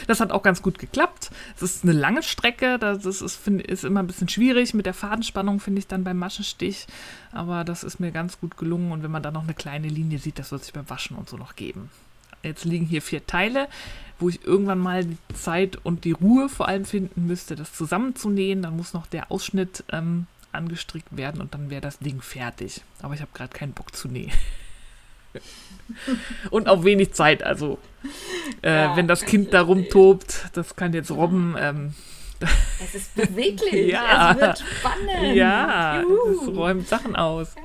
das 0.05 0.19
hat 0.19 0.31
auch 0.31 0.43
ganz 0.43 0.61
gut 0.61 0.77
geklappt. 0.77 1.31
Es 1.55 1.63
ist 1.63 1.83
eine 1.83 1.93
lange 1.93 2.23
Strecke, 2.23 2.77
das 2.79 3.05
ist, 3.05 3.35
find, 3.35 3.61
ist 3.61 3.83
immer 3.83 4.01
ein 4.01 4.07
bisschen 4.07 4.29
schwierig 4.29 4.73
mit 4.73 4.85
der 4.85 4.93
Fadenspannung, 4.93 5.59
finde 5.59 5.79
ich 5.79 5.87
dann 5.87 6.03
beim 6.03 6.17
Maschenstich. 6.17 6.87
Aber 7.31 7.63
das 7.63 7.83
ist 7.83 7.99
mir 7.99 8.11
ganz 8.11 8.39
gut 8.39 8.57
gelungen 8.57 8.91
und 8.91 9.03
wenn 9.03 9.11
man 9.11 9.23
da 9.23 9.31
noch 9.31 9.43
eine 9.43 9.53
kleine 9.53 9.87
Linie 9.87 10.19
sieht, 10.19 10.39
das 10.39 10.51
wird 10.51 10.63
sich 10.63 10.73
beim 10.73 10.89
Waschen 10.89 11.17
und 11.17 11.29
so 11.29 11.37
noch 11.37 11.55
geben. 11.55 11.89
jetzt 12.43 12.65
liegen 12.65 12.85
hier 12.85 13.01
vier 13.01 13.25
Teile, 13.25 13.67
wo 14.19 14.29
ich 14.29 14.45
irgendwann 14.45 14.79
mal 14.79 15.03
die 15.03 15.17
Zeit 15.33 15.77
und 15.83 16.05
die 16.05 16.11
Ruhe 16.11 16.49
vor 16.49 16.67
allem 16.67 16.85
finden 16.85 17.27
müsste, 17.27 17.55
das 17.55 17.73
zusammenzunähen. 17.73 18.61
Dann 18.61 18.77
muss 18.77 18.93
noch 18.93 19.07
der 19.07 19.31
Ausschnitt 19.31 19.83
ähm, 19.91 20.27
angestrickt 20.51 21.15
werden 21.17 21.41
und 21.41 21.53
dann 21.53 21.69
wäre 21.69 21.81
das 21.81 21.99
Ding 21.99 22.21
fertig. 22.21 22.81
Aber 23.01 23.13
ich 23.13 23.21
habe 23.21 23.31
gerade 23.33 23.55
keinen 23.55 23.73
Bock 23.73 23.95
zu 23.95 24.07
nähen. 24.07 24.31
und 26.51 26.67
auch 26.67 26.83
wenig 26.83 27.13
Zeit. 27.13 27.43
Also, 27.43 27.77
äh, 28.61 28.71
Ja, 28.71 28.95
wenn 28.97 29.07
das 29.07 29.25
Kind 29.25 29.53
da 29.53 29.61
rumtobt, 29.61 30.47
das 30.53 30.75
kann 30.75 30.93
jetzt 30.93 31.11
robben. 31.11 31.55
Ähm, 31.59 31.93
Es 32.83 32.93
ist 32.93 33.15
beweglich. 33.15 33.91
Ja. 33.91 34.31
Es 34.31 34.37
wird 34.39 34.59
spannend. 34.59 35.35
ja, 35.35 36.01
Juhu. 36.01 36.45
das 36.45 36.55
räumt 36.55 36.87
Sachen 36.87 37.15
aus. 37.15 37.55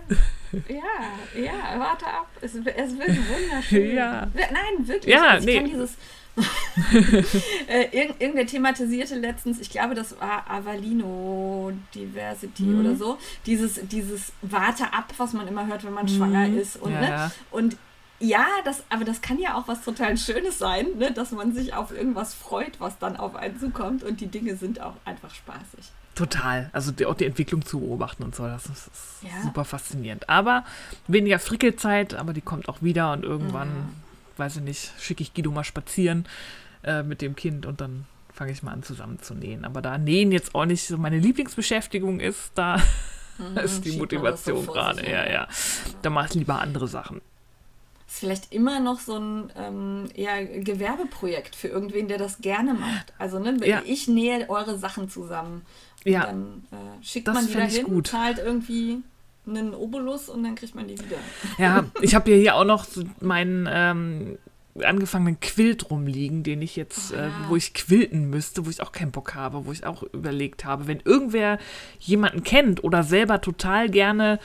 Ja, 0.52 1.40
ja, 1.40 1.78
warte 1.78 2.06
ab. 2.06 2.28
Es, 2.40 2.54
es 2.54 2.98
wird 2.98 3.08
wunderschön. 3.08 3.94
Ja. 3.94 4.28
Nein, 4.34 4.86
wirklich. 4.88 5.12
Ja, 5.12 5.28
also 5.30 5.48
ich 5.48 5.54
nee. 5.54 5.60
kann 5.60 5.70
dieses. 5.70 5.96
äh, 7.68 7.88
irgend, 7.96 8.20
irgendwer 8.20 8.46
thematisierte 8.46 9.16
letztens, 9.16 9.60
ich 9.60 9.70
glaube, 9.70 9.94
das 9.94 10.18
war 10.20 10.48
Avalino 10.50 11.72
Diversity 11.94 12.62
Mhm. 12.64 12.80
oder 12.80 12.96
so, 12.96 13.18
dieses, 13.46 13.80
dieses 13.88 14.32
Warte 14.42 14.92
ab, 14.92 15.12
was 15.18 15.32
man 15.32 15.46
immer 15.48 15.66
hört, 15.66 15.84
wenn 15.84 15.92
man 15.92 16.08
schwanger 16.08 16.48
ist. 16.48 16.76
Und, 16.76 16.90
Mhm. 16.90 16.94
Ja, 16.94 17.00
ne? 17.00 17.08
ja. 17.10 17.30
und 17.50 17.76
ja, 18.20 18.46
das, 18.64 18.84
aber 18.88 19.04
das 19.04 19.20
kann 19.20 19.38
ja 19.40 19.56
auch 19.56 19.66
was 19.66 19.82
total 19.82 20.16
Schönes 20.16 20.58
sein, 20.58 20.86
ne? 20.96 21.10
dass 21.12 21.32
man 21.32 21.52
sich 21.54 21.74
auf 21.74 21.90
irgendwas 21.92 22.34
freut, 22.34 22.78
was 22.80 22.98
dann 22.98 23.16
auf 23.16 23.34
einen 23.34 23.58
zukommt 23.58 24.04
und 24.04 24.20
die 24.20 24.28
Dinge 24.28 24.54
sind 24.56 24.80
auch 24.80 24.94
einfach 25.04 25.34
spaßig. 25.34 25.90
Total. 26.14 26.70
Also 26.72 26.92
die, 26.92 27.06
auch 27.06 27.14
die 27.14 27.24
Entwicklung 27.24 27.64
zu 27.64 27.80
beobachten 27.80 28.22
und 28.22 28.34
so, 28.36 28.44
das 28.46 28.66
ist, 28.66 28.86
ist 28.88 29.22
Ja. 29.22 29.42
super 29.42 29.64
faszinierend. 29.64 30.28
Aber 30.28 30.64
weniger 31.08 31.38
Frickelzeit, 31.38 32.14
aber 32.14 32.32
die 32.32 32.42
kommt 32.42 32.68
auch 32.68 32.80
wieder 32.82 33.12
und 33.12 33.24
irgendwann, 33.24 33.68
Mhm. 33.68 33.94
Weiß 34.38 34.56
ich 34.56 34.62
nicht, 34.62 34.92
schicke 34.98 35.22
ich 35.22 35.34
Guido 35.34 35.50
mal 35.50 35.64
spazieren 35.64 36.26
äh, 36.84 37.02
mit 37.02 37.22
dem 37.22 37.36
Kind 37.36 37.66
und 37.66 37.80
dann 37.80 38.06
fange 38.32 38.52
ich 38.52 38.62
mal 38.62 38.72
an 38.72 38.82
zusammen 38.82 39.20
zu 39.20 39.34
nähen. 39.34 39.64
Aber 39.64 39.82
da 39.82 39.98
Nähen 39.98 40.32
jetzt 40.32 40.54
auch 40.54 40.64
nicht 40.64 40.86
so 40.86 40.96
meine 40.96 41.18
Lieblingsbeschäftigung 41.18 42.20
ist, 42.20 42.52
da 42.54 42.76
ist 43.62 43.84
die 43.84 43.92
Mhm, 43.92 44.08
das 44.22 44.44
so 44.44 44.52
Motivation 44.54 44.66
gerade. 44.66 45.10
Ja, 45.10 45.30
ja. 45.30 45.48
Da 46.02 46.10
mache 46.10 46.28
ich 46.28 46.34
lieber 46.34 46.60
andere 46.60 46.88
Sachen. 46.88 47.20
Ist 48.08 48.18
vielleicht 48.20 48.52
immer 48.52 48.80
noch 48.80 49.00
so 49.00 49.16
ein 49.18 49.52
ähm, 49.56 50.08
ja, 50.14 50.42
Gewerbeprojekt 50.42 51.56
für 51.56 51.68
irgendwen, 51.68 52.08
der 52.08 52.18
das 52.18 52.38
gerne 52.40 52.74
macht. 52.74 53.12
Also 53.18 53.38
ne, 53.38 53.56
Ja. 53.66 53.82
ich 53.86 54.08
nähe 54.08 54.48
eure 54.50 54.78
Sachen 54.78 55.08
zusammen. 55.08 55.64
Und 56.04 56.12
Ja. 56.12 56.26
dann 56.26 56.64
äh, 56.72 57.04
schickt 57.04 57.28
Das 57.28 57.34
man 57.34 57.48
wieder 57.48 57.64
hin, 57.64 57.84
gut. 57.86 58.08
zahlt 58.08 58.38
irgendwie 58.38 58.98
einen 59.46 59.74
Obolus 59.74 60.28
und 60.28 60.42
dann 60.44 60.54
kriegt 60.54 60.74
man 60.74 60.86
die 60.88 60.98
wieder. 60.98 61.16
Ja, 61.58 61.84
ich 62.00 62.14
habe 62.14 62.30
ja 62.30 62.36
hier 62.36 62.54
auch 62.56 62.64
noch 62.64 62.84
so 62.84 63.02
meinen 63.20 63.68
ähm, 63.70 64.38
angefangenen 64.82 65.40
Quilt 65.40 65.90
rumliegen, 65.90 66.42
den 66.44 66.62
ich 66.62 66.76
jetzt, 66.76 67.12
Oh, 67.12 67.16
äh, 67.16 67.26
ja. 67.26 67.32
wo 67.48 67.56
ich 67.56 67.74
quilten 67.74 68.30
müsste, 68.30 68.64
wo 68.64 68.70
ich 68.70 68.80
auch 68.80 68.92
keinen 68.92 69.10
Bock 69.10 69.34
habe, 69.34 69.66
wo 69.66 69.72
ich 69.72 69.84
auch 69.84 70.02
überlegt 70.04 70.64
habe, 70.64 70.86
wenn 70.86 71.00
irgendwer 71.00 71.58
jemanden 71.98 72.42
kennt 72.44 72.82
oder 72.84 73.02
selber 73.02 73.40
total 73.40 73.88
gerne 73.90 74.38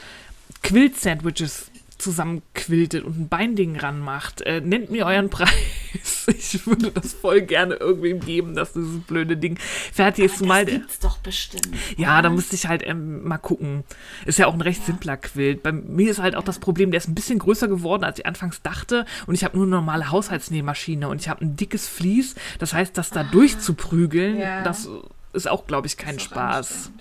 Quilt-Sandwiches 0.63 1.71
zusammenquiltet 1.97 3.03
und 3.03 3.19
ein 3.19 3.27
Beinding 3.29 3.77
ranmacht, 3.77 4.41
äh, 4.41 4.61
nennt 4.61 4.91
mir 4.91 5.05
euren 5.05 5.29
Preis. 5.29 5.49
Ich 6.27 6.67
würde 6.67 6.91
das 6.91 7.13
voll 7.13 7.41
gerne 7.41 7.75
irgendwem 7.75 8.19
geben, 8.19 8.53
dass 8.53 8.73
dieses 8.73 8.99
blöde 9.03 9.37
Ding 9.37 9.57
fertig 9.93 10.25
ist. 10.25 10.39
Zumal 10.39 10.65
das 10.65 10.73
gibt's 10.73 10.99
doch 10.99 11.17
bestimmt. 11.19 11.69
ja, 11.95 12.21
da 12.21 12.29
müsste 12.29 12.55
ich 12.55 12.67
halt 12.67 12.83
ähm, 12.85 13.23
mal 13.25 13.37
gucken. 13.37 13.85
Ist 14.25 14.37
ja 14.37 14.47
auch 14.47 14.53
ein 14.53 14.59
recht 14.61 14.85
simpler 14.85 15.15
Quilt. 15.15 15.63
Bei 15.63 15.71
mir 15.71 16.11
ist 16.11 16.19
halt 16.19 16.35
auch 16.35 16.43
das 16.43 16.59
Problem, 16.59 16.91
der 16.91 16.97
ist 16.97 17.07
ein 17.07 17.15
bisschen 17.15 17.39
größer 17.39 17.69
geworden, 17.69 18.03
als 18.03 18.19
ich 18.19 18.25
anfangs 18.25 18.61
dachte. 18.61 19.05
Und 19.25 19.35
ich 19.35 19.45
habe 19.45 19.55
nur 19.55 19.65
eine 19.65 19.75
normale 19.77 20.11
Haushaltsnähmaschine 20.11 21.07
und 21.07 21.21
ich 21.21 21.29
habe 21.29 21.45
ein 21.45 21.55
dickes 21.55 21.87
Vlies. 21.87 22.35
Das 22.59 22.73
heißt, 22.73 22.97
das 22.97 23.09
da 23.09 23.23
durchzuprügeln, 23.23 24.35
Ah. 24.37 24.39
Ja. 24.41 24.63
das 24.63 24.89
ist 25.37 25.47
auch, 25.47 25.65
glaube 25.67 25.87
ich, 25.87 25.95
kein 25.95 26.19
Spaß. 26.19 26.91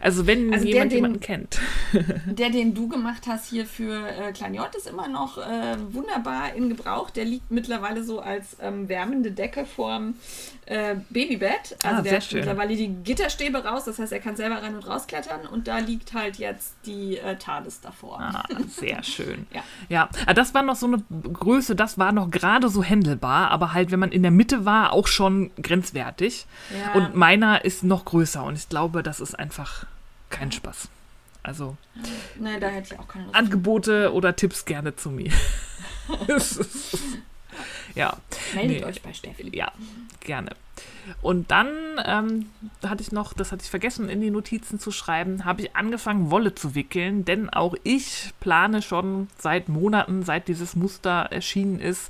Also 0.00 0.26
wenn 0.26 0.52
Also 0.52 0.64
der, 0.64 0.72
jemand 0.74 0.90
den- 0.92 0.96
jemanden 0.96 1.20
kennt. 1.20 1.58
Der, 2.26 2.50
den 2.50 2.74
du 2.74 2.88
gemacht 2.88 3.22
hast 3.28 3.48
hier 3.48 3.66
für 3.66 4.08
äh, 4.08 4.32
Klein 4.32 4.54
J, 4.54 4.66
ist 4.74 4.86
immer 4.88 5.06
noch 5.08 5.38
äh, 5.38 5.76
wunderbar 5.92 6.54
in 6.54 6.68
Gebrauch. 6.68 7.10
Der 7.10 7.24
liegt 7.24 7.50
mittlerweile 7.50 8.02
so 8.02 8.20
als 8.20 8.56
ähm, 8.60 8.88
wärmende 8.88 9.30
Decke 9.30 9.64
vorm 9.66 10.14
äh, 10.72 10.96
Babybett. 11.10 11.76
Also 11.82 11.98
Ah, 11.98 12.02
der 12.02 12.16
hat 12.16 12.24
schön. 12.24 12.38
mittlerweile 12.40 12.74
die 12.76 12.88
Gitterstäbe 12.88 13.64
raus, 13.64 13.84
das 13.84 13.98
heißt, 13.98 14.12
er 14.12 14.20
kann 14.20 14.36
selber 14.36 14.62
rein 14.62 14.74
und 14.74 14.86
rausklettern 14.86 15.46
und 15.46 15.68
da 15.68 15.78
liegt 15.78 16.14
halt 16.14 16.36
jetzt 16.38 16.74
die 16.86 17.18
äh, 17.18 17.36
TARDIS 17.36 17.80
davor. 17.80 18.20
Ah, 18.20 18.44
sehr 18.68 19.02
schön. 19.04 19.46
Ja. 19.52 19.62
Ja, 19.88 20.08
ah, 20.26 20.34
das 20.34 20.54
war 20.54 20.62
noch 20.62 20.76
so 20.76 20.86
eine 20.86 21.02
Größe, 21.32 21.76
das 21.76 21.98
war 21.98 22.12
noch 22.12 22.30
gerade 22.30 22.68
so 22.68 22.82
händelbar, 22.82 23.50
aber 23.50 23.72
halt, 23.74 23.90
wenn 23.90 24.00
man 24.00 24.12
in 24.12 24.22
der 24.22 24.30
Mitte 24.30 24.64
war, 24.64 24.92
auch 24.92 25.06
schon 25.06 25.50
grenzwertig. 25.62 26.46
Ja. 26.76 26.92
Und 26.94 27.14
meiner 27.14 27.64
ist 27.64 27.82
noch 27.84 28.04
größer 28.04 28.42
und 28.44 28.56
ich 28.56 28.68
glaube, 28.68 29.02
das 29.02 29.20
ist 29.20 29.38
einfach 29.38 29.86
kein 30.30 30.50
Spaß. 30.52 30.88
Also 31.44 31.76
Ne, 32.38 32.60
da 32.60 32.68
hätte 32.68 32.94
ich 32.94 33.00
auch 33.00 33.08
keine 33.08 33.24
Lust. 33.24 33.36
Angebote 33.36 34.12
oder 34.12 34.36
Tipps 34.36 34.64
gerne 34.64 34.94
zu 34.96 35.10
mir. 35.10 35.32
Ja, 37.94 38.16
Meldet 38.54 38.78
nee. 38.80 38.84
euch 38.84 39.02
bei 39.02 39.12
Steffi. 39.12 39.54
ja, 39.54 39.70
gerne. 40.20 40.50
Und 41.20 41.50
dann 41.50 41.68
ähm, 42.04 42.46
hatte 42.86 43.02
ich 43.02 43.12
noch, 43.12 43.32
das 43.34 43.50
hatte 43.52 43.62
ich 43.64 43.70
vergessen 43.70 44.08
in 44.08 44.20
die 44.20 44.30
Notizen 44.30 44.78
zu 44.78 44.90
schreiben, 44.92 45.44
habe 45.44 45.62
ich 45.62 45.76
angefangen, 45.76 46.30
Wolle 46.30 46.54
zu 46.54 46.74
wickeln, 46.74 47.24
denn 47.24 47.50
auch 47.50 47.74
ich 47.82 48.30
plane 48.40 48.80
schon 48.82 49.28
seit 49.38 49.68
Monaten, 49.68 50.22
seit 50.22 50.48
dieses 50.48 50.76
Muster 50.76 51.28
erschienen 51.30 51.80
ist, 51.80 52.08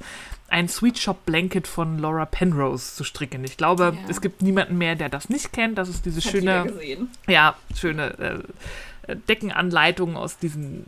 ein 0.48 0.68
Sweet 0.68 0.98
Shop 0.98 1.24
Blanket 1.24 1.66
von 1.66 1.98
Laura 1.98 2.26
Penrose 2.26 2.94
zu 2.94 3.04
stricken. 3.04 3.42
Ich 3.44 3.56
glaube, 3.56 3.94
Ja. 3.96 4.08
es 4.10 4.20
gibt 4.20 4.42
niemanden 4.42 4.76
mehr, 4.76 4.94
der 4.94 5.08
das 5.08 5.30
nicht 5.30 5.52
kennt. 5.54 5.78
Das 5.78 5.88
ist 5.88 6.04
diese 6.04 6.20
Hat 6.22 6.30
schöne 6.30 6.72
ja, 7.26 7.56
schöne 7.74 8.44
äh, 9.08 9.16
Deckenanleitungen 9.28 10.16
aus 10.16 10.36
diesen 10.36 10.84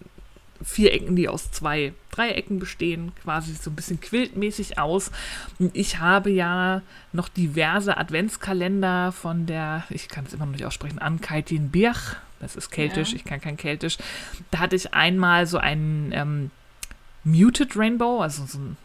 Vierecken, 0.63 1.17
die 1.17 1.29
aus 1.29 1.51
zwei 1.51 1.93
Dreiecken 2.11 2.59
bestehen, 2.59 3.13
quasi 3.23 3.53
so 3.55 3.71
ein 3.71 3.77
bisschen 3.77 4.01
quiltmäßig 4.01 4.79
aus. 4.79 5.11
Und 5.59 5.77
ich 5.77 5.99
habe 5.99 6.31
ja 6.31 6.83
noch 7.13 7.29
diverse 7.29 7.97
Adventskalender 7.97 9.13
von 9.13 9.47
der, 9.47 9.85
ich 9.91 10.09
kann 10.09 10.25
es 10.27 10.33
immer 10.33 10.47
noch 10.47 10.53
nicht 10.53 10.65
aussprechen, 10.65 10.99
Ankaitin 10.99 11.71
Birch. 11.71 12.17
Das 12.41 12.57
ist 12.57 12.71
keltisch, 12.71 13.11
Ja. 13.11 13.17
ich 13.17 13.25
kann 13.25 13.41
kein 13.41 13.57
keltisch. 13.57 13.99
Da 14.51 14.59
hatte 14.61 14.77
ich 14.77 14.95
einmal 14.95 15.47
so 15.47 15.59
einen 15.59 16.13
ähm, 16.13 16.51
Muted 17.25 17.77
Rainbow, 17.77 18.21
also 18.21 18.45
so 18.47 18.59
einen 18.59 18.77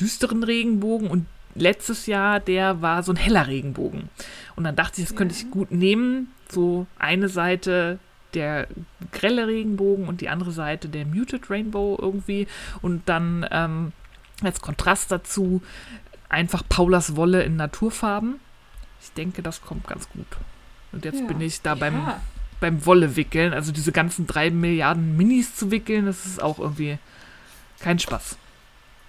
düsteren 0.00 0.42
Regenbogen 0.42 1.08
und 1.08 1.26
letztes 1.54 2.06
Jahr, 2.06 2.40
der 2.40 2.82
war 2.82 3.02
so 3.02 3.12
ein 3.12 3.16
heller 3.16 3.46
Regenbogen. 3.46 4.08
Und 4.56 4.64
dann 4.64 4.74
dachte 4.74 5.00
ich, 5.00 5.06
das 5.08 5.16
könnte 5.16 5.34
Ja. 5.34 5.40
ich 5.42 5.50
gut 5.50 5.70
nehmen. 5.70 6.32
So 6.48 6.86
eine 6.98 7.28
Seite 7.28 7.98
der 8.34 8.66
grelle 9.12 9.46
Regenbogen 9.46 10.06
und 10.08 10.20
die 10.20 10.28
andere 10.28 10.52
Seite 10.52 10.88
der 10.88 11.06
Muted 11.06 11.50
Rainbow 11.50 11.98
irgendwie. 12.00 12.46
Und 12.82 13.08
dann 13.08 13.46
ähm, 13.50 13.92
als 14.42 14.60
Kontrast 14.60 15.10
dazu 15.12 15.62
einfach 16.28 16.62
Paulas 16.68 17.16
Wolle 17.16 17.42
in 17.42 17.56
Naturfarben. 17.56 18.40
Ich 19.00 19.12
denke, 19.12 19.42
das 19.42 19.60
kommt 19.62 19.86
ganz 19.86 20.08
gut. 20.10 20.26
Und 20.92 21.04
jetzt 21.04 21.20
Ja. 21.20 21.26
bin 21.26 21.40
ich 21.40 21.60
da 21.62 21.74
beim, 21.74 21.94
Ja. 21.94 22.20
beim 22.60 22.84
Wolle 22.86 23.16
wickeln. 23.16 23.52
Also 23.52 23.72
diese 23.72 23.92
ganzen 23.92 24.26
drei 24.26 24.50
Milliarden 24.50 25.16
Minis 25.16 25.54
zu 25.54 25.70
wickeln, 25.70 26.06
das 26.06 26.26
ist 26.26 26.42
auch 26.42 26.58
irgendwie 26.58 26.98
kein 27.80 27.98
Spaß. 27.98 28.36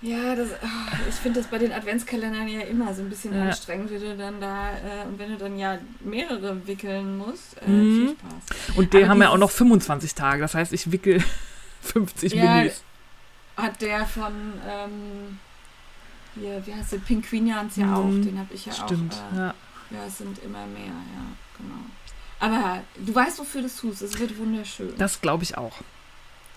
Ja, 0.06 0.36
das, 0.36 0.50
ah, 0.62 0.92
ich 1.10 1.16
finde 1.16 1.40
das 1.40 1.50
bei 1.50 1.58
den 1.58 1.72
Adventskalendern 1.72 2.48
ja 2.48 2.62
immer 2.62 2.94
so 2.94 3.02
ein 3.02 3.10
bisschen 3.10 3.34
Ja. 3.34 3.46
anstrengend, 3.46 3.90
wenn 3.92 4.02
du 4.02 4.16
dann 4.18 4.40
da, 4.40 4.70
äh, 4.74 5.06
und 5.08 5.18
wenn 5.18 5.32
du 5.32 5.38
dann 5.38 5.58
ja 5.58 5.80
mehrere 6.02 6.66
wickeln 6.68 7.18
musst. 7.18 7.58
Äh, 7.62 7.70
Mhm. 7.70 8.08
Viel 8.08 8.16
Spaß. 8.18 8.76
Und 8.78 8.94
die 8.94 8.98
Aber 9.00 9.08
haben 9.10 9.22
ja 9.24 9.30
auch 9.30 9.38
noch 9.38 9.50
25 9.52 10.14
Tage. 10.14 10.42
Das 10.42 10.54
heißt, 10.54 10.74
ich 10.74 10.92
wickel 10.92 11.24
50 11.82 12.34
Ja, 12.34 12.44
Minis. 12.56 12.84
Hat 13.58 13.82
der 13.82 14.06
von, 14.06 14.34
ähm, 14.70 15.40
hier, 16.36 16.62
wie 16.68 16.74
heißt 16.76 16.92
der, 16.92 16.98
Pinguinians 17.00 17.76
ja 17.78 17.86
Mhm. 17.86 17.94
auch, 17.96 18.10
den 18.26 18.38
habe 18.38 18.54
ich 18.54 18.66
ja 18.66 18.74
Stimmt. 18.74 19.14
auch. 19.14 19.34
Äh, 19.36 19.40
ja. 19.40 19.54
ja, 19.92 20.06
es 20.08 20.18
sind 20.20 20.38
immer 20.44 20.66
mehr, 20.68 20.86
ja, 20.86 21.26
genau. 21.58 21.80
Aber 22.40 22.84
du 22.98 23.16
weißt, 23.16 23.40
wofür 23.40 23.62
du 23.62 23.68
es 23.68 23.78
tust, 23.78 24.02
es 24.02 24.20
wird 24.20 24.38
wunderschön. 24.38 24.94
Das 24.98 25.20
glaube 25.22 25.44
ich 25.44 25.58
auch. 25.58 25.78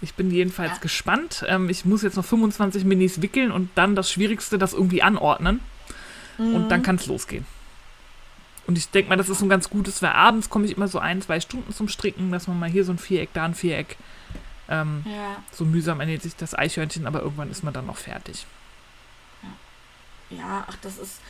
Ich 0.01 0.15
bin 0.15 0.31
jedenfalls 0.31 0.75
Ja. 0.75 0.79
gespannt. 0.79 1.45
Ähm, 1.49 1.69
ich 1.69 1.85
muss 1.85 2.03
jetzt 2.03 2.17
noch 2.17 2.25
25 2.25 2.85
Minis 2.85 3.21
wickeln 3.21 3.51
und 3.51 3.71
dann 3.75 3.97
das 3.97 4.11
Schwierigste, 4.13 4.59
das 4.59 4.73
irgendwie 4.73 5.03
anordnen. 5.03 5.61
Und 6.39 6.65
Mhm. 6.65 6.69
dann 6.69 6.83
kann 6.83 6.97
es 6.97 7.07
losgehen. 7.07 7.45
Und 8.69 8.79
ich 8.79 8.91
denke 8.91 9.09
mal, 9.09 9.17
das 9.17 9.29
ist 9.29 9.39
so 9.41 9.47
ein 9.47 9.49
ganz 9.49 9.71
gutes, 9.71 10.03
weil 10.03 10.11
abends 10.13 10.51
komme 10.51 10.67
ich 10.67 10.77
immer 10.77 10.87
so 10.89 10.99
ein, 11.01 11.21
zwei 11.23 11.41
Stunden 11.41 11.73
zum 11.73 11.89
Stricken, 11.89 12.31
dass 12.31 12.47
man 12.47 12.59
mal 12.59 12.69
hier 12.71 12.85
so 12.85 12.93
ein 12.93 12.99
Viereck, 12.99 13.31
da 13.33 13.45
ein 13.45 13.55
Viereck. 13.55 13.97
Ähm, 14.69 15.03
Ja, 15.07 15.43
so 15.53 15.65
mühsam 15.65 15.99
ernährt 16.01 16.23
sich 16.23 16.37
das 16.37 16.55
Eichhörnchen, 16.55 17.07
aber 17.07 17.23
irgendwann 17.23 17.51
ist 17.51 17.65
man 17.65 17.73
dann 17.73 17.89
auch 17.91 17.97
fertig. 17.97 18.47
ja, 20.31 20.65
ach, 20.69 20.77
das 20.83 20.99
ist, 20.99 21.21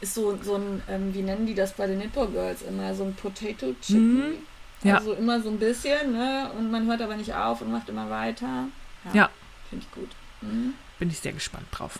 ist 0.00 0.14
so, 0.14 0.38
so 0.42 0.54
ein, 0.54 0.80
ähm, 0.88 1.12
wie 1.12 1.22
nennen 1.22 1.46
die 1.46 1.54
das 1.54 1.72
bei 1.74 1.86
den 1.88 1.98
Nippo 1.98 2.26
Girls 2.28 2.62
immer, 2.62 2.94
so 2.94 3.04
ein 3.04 3.14
Potato 3.14 3.74
Chicken. 3.82 4.30
Mhm. 4.30 4.34
Ja. 4.82 4.98
Also 4.98 5.14
immer 5.14 5.40
so 5.40 5.48
ein 5.48 5.58
bisschen, 5.58 6.12
ne? 6.12 6.50
Und 6.56 6.70
man 6.70 6.86
hört 6.86 7.00
aber 7.00 7.16
nicht 7.16 7.34
auf 7.34 7.60
und 7.60 7.72
macht 7.72 7.88
immer 7.88 8.10
weiter. 8.10 8.68
Ja. 9.12 9.30
Finde 9.70 9.84
ich 9.84 9.94
gut. 9.94 10.10
Mhm. 10.42 10.74
Bin 10.98 11.10
ich 11.10 11.18
sehr 11.18 11.32
gespannt 11.32 11.66
drauf. 11.70 11.98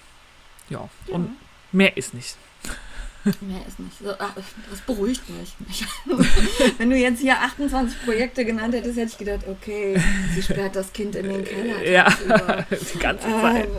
Ja, 0.69 0.89
und 1.09 1.37
mehr 1.73 1.97
ist 1.97 2.15
nicht. 2.15 2.37
Mehr 3.41 3.67
ist 3.67 3.81
nicht. 3.81 3.99
So, 3.99 4.15
ach, 4.19 4.35
das 4.71 4.81
beruhigt 4.83 5.23
mich. 5.31 5.55
Wenn 6.79 6.91
du 6.91 6.97
jetzt 6.97 7.21
hier 7.21 7.41
28 7.41 8.05
Projekte 8.05 8.45
genannt 8.45 8.75
hättest, 8.75 8.97
hätte 8.97 9.11
ich 9.11 9.19
gedacht, 9.19 9.47
okay, 9.49 10.01
sie 10.33 10.43
sperrt 10.43 10.77
das 10.77 10.93
Kind 10.93 11.17
in 11.17 11.29
den 11.29 11.45
Keller. 11.45 11.85
Ja, 11.89 12.05
tagsüber. 12.05 12.67
die 12.95 12.99
ganze 12.99 13.29
Zeit. 13.29 13.67
Ähm, 13.67 13.73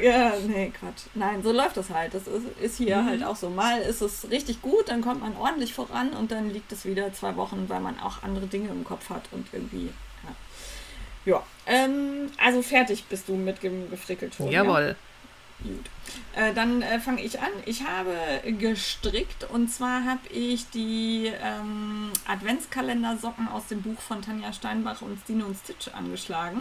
ja, 0.00 0.32
nee, 0.46 0.70
Quatsch. 0.78 1.04
Nein, 1.14 1.42
so 1.42 1.52
läuft 1.52 1.76
das 1.76 1.90
halt. 1.90 2.14
Das 2.14 2.26
ist, 2.26 2.44
ist 2.60 2.76
hier 2.78 3.04
halt 3.04 3.24
auch 3.24 3.36
so. 3.36 3.50
Mal 3.50 3.80
ist 3.80 4.00
es 4.00 4.30
richtig 4.30 4.62
gut, 4.62 4.88
dann 4.88 5.00
kommt 5.00 5.20
man 5.20 5.36
ordentlich 5.36 5.74
voran 5.74 6.10
und 6.10 6.30
dann 6.30 6.50
liegt 6.50 6.72
es 6.72 6.84
wieder 6.84 7.12
zwei 7.12 7.36
Wochen, 7.36 7.68
weil 7.68 7.80
man 7.80 7.98
auch 8.00 8.22
andere 8.22 8.46
Dinge 8.46 8.68
im 8.68 8.84
Kopf 8.84 9.10
hat 9.10 9.24
und 9.32 9.46
irgendwie. 9.52 9.90
Ja, 11.24 11.32
ja. 11.32 11.42
Ähm, 11.66 12.30
also 12.42 12.62
fertig 12.62 13.04
bist 13.04 13.28
du 13.28 13.34
mit 13.34 13.62
dem 13.62 13.90
Gefrickelton. 13.90 14.46
Ja? 14.46 14.64
Jawohl. 14.64 14.96
Gut. 15.62 15.86
Äh, 16.36 16.54
dann 16.54 16.82
äh, 16.82 17.00
fange 17.00 17.22
ich 17.22 17.40
an. 17.40 17.50
Ich 17.66 17.84
habe 17.84 18.14
gestrickt 18.58 19.44
und 19.50 19.68
zwar 19.68 20.04
habe 20.04 20.28
ich 20.30 20.70
die 20.70 21.32
ähm, 21.42 22.12
Adventskalender-Socken 22.28 23.48
aus 23.48 23.66
dem 23.66 23.82
Buch 23.82 24.00
von 24.00 24.22
Tanja 24.22 24.52
Steinbach 24.52 25.02
und 25.02 25.18
Stine 25.24 25.44
und 25.46 25.56
Stitch 25.56 25.88
angeschlagen. 25.88 26.60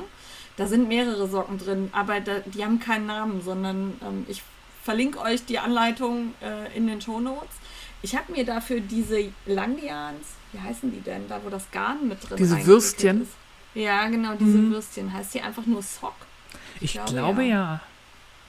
Da 0.58 0.68
sind 0.68 0.88
mehrere 0.88 1.28
Socken 1.28 1.58
drin, 1.58 1.90
aber 1.94 2.20
da, 2.20 2.40
die 2.46 2.64
haben 2.64 2.80
keinen 2.80 3.06
Namen, 3.06 3.42
sondern 3.42 3.94
ähm, 4.04 4.26
ich 4.28 4.42
verlinke 4.84 5.20
euch 5.20 5.46
die 5.46 5.60
Anleitung 5.60 6.34
äh, 6.42 6.76
in 6.76 6.88
den 6.88 7.00
Shownotes. 7.00 7.56
Ich 8.02 8.16
habe 8.16 8.32
mir 8.32 8.46
dafür 8.46 8.80
diese 8.80 9.32
Langians, 9.46 10.26
wie 10.52 10.60
heißen 10.60 10.92
die 10.92 11.02
denn, 11.02 11.28
da 11.28 11.40
wo 11.44 11.50
das 11.50 11.70
Garn 11.72 12.08
mit 12.08 12.22
drin 12.28 12.38
Diese 12.38 12.56
eingewickelt 12.56 12.68
Würstchen? 12.68 13.22
Ist. 13.24 13.32
Ja, 13.76 14.08
genau, 14.08 14.34
diese 14.34 14.58
Mhm. 14.58 14.72
Würstchen. 14.72 15.14
Heißt 15.14 15.34
die 15.36 15.42
einfach 15.42 15.66
nur 15.66 15.82
Sock? 15.84 16.16
Ich 16.80 16.94
glaube, 16.94 17.12
glaube 17.12 17.44
ja. 17.44 17.50
ja. 17.50 17.82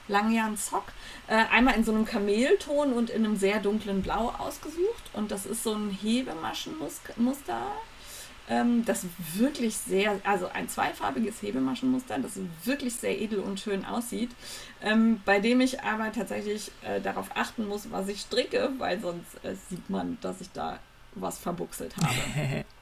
Langjan 0.07 0.57
Sock. 0.57 0.85
Äh, 1.27 1.45
einmal 1.51 1.75
in 1.75 1.83
so 1.83 1.91
einem 1.91 2.05
Kamelton 2.05 2.93
und 2.93 3.11
in 3.11 3.23
einem 3.25 3.37
sehr 3.37 3.59
dunklen 3.59 4.01
Blau 4.01 4.33
ausgesucht. 4.39 5.03
Und 5.13 5.29
das 5.29 5.45
ist 5.45 5.63
so 5.63 5.73
ein 5.73 5.91
Hebemaschenmuster. 5.91 7.61
Ähm, 8.49 8.83
das 8.85 9.05
wirklich 9.35 9.77
sehr, 9.77 10.19
also 10.23 10.47
ein 10.47 10.67
zweifarbiges 10.67 11.41
Hebemaschenmuster, 11.41 12.17
das 12.17 12.39
wirklich 12.63 12.95
sehr 12.95 13.21
edel 13.21 13.39
und 13.39 13.59
schön 13.59 13.85
aussieht. 13.85 14.31
Ähm, 14.81 15.21
bei 15.23 15.39
dem 15.39 15.61
ich 15.61 15.83
aber 15.83 16.11
tatsächlich 16.11 16.71
äh, 16.83 16.99
darauf 16.99 17.29
achten 17.35 17.67
muss, 17.67 17.91
was 17.91 18.07
ich 18.07 18.21
stricke, 18.21 18.71
weil 18.79 18.99
sonst 18.99 19.43
äh, 19.43 19.53
sieht 19.69 19.89
man, 19.89 20.17
dass 20.21 20.41
ich 20.41 20.51
da 20.51 20.79
was 21.15 21.37
verbuchselt 21.37 21.95
habe. 21.97 22.65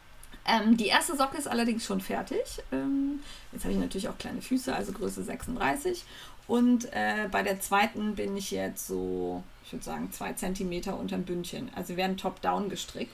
Ähm, 0.49 0.77
die 0.77 0.87
erste 0.87 1.17
Socke 1.17 1.37
ist 1.37 1.47
allerdings 1.47 1.85
schon 1.85 1.99
fertig. 1.99 2.39
Ähm, 2.71 3.19
jetzt 3.51 3.65
habe 3.65 3.73
ich 3.73 3.79
natürlich 3.79 4.07
auch 4.07 4.17
kleine 4.17 4.41
Füße, 4.41 4.73
also 4.73 4.93
Größe 4.93 5.21
36. 5.21 6.05
Und 6.47 6.85
äh, 6.93 7.27
bei 7.29 7.43
der 7.43 7.59
zweiten 7.59 8.15
bin 8.15 8.37
ich 8.37 8.51
jetzt 8.51 8.87
so, 8.87 9.43
ich 9.65 9.73
würde 9.73 9.83
sagen, 9.83 10.11
zwei 10.13 10.31
Zentimeter 10.33 10.97
unterm 10.97 11.23
Bündchen. 11.23 11.69
Also 11.75 11.97
werden 11.97 12.15
top-down 12.15 12.69
gestrickt. 12.69 13.13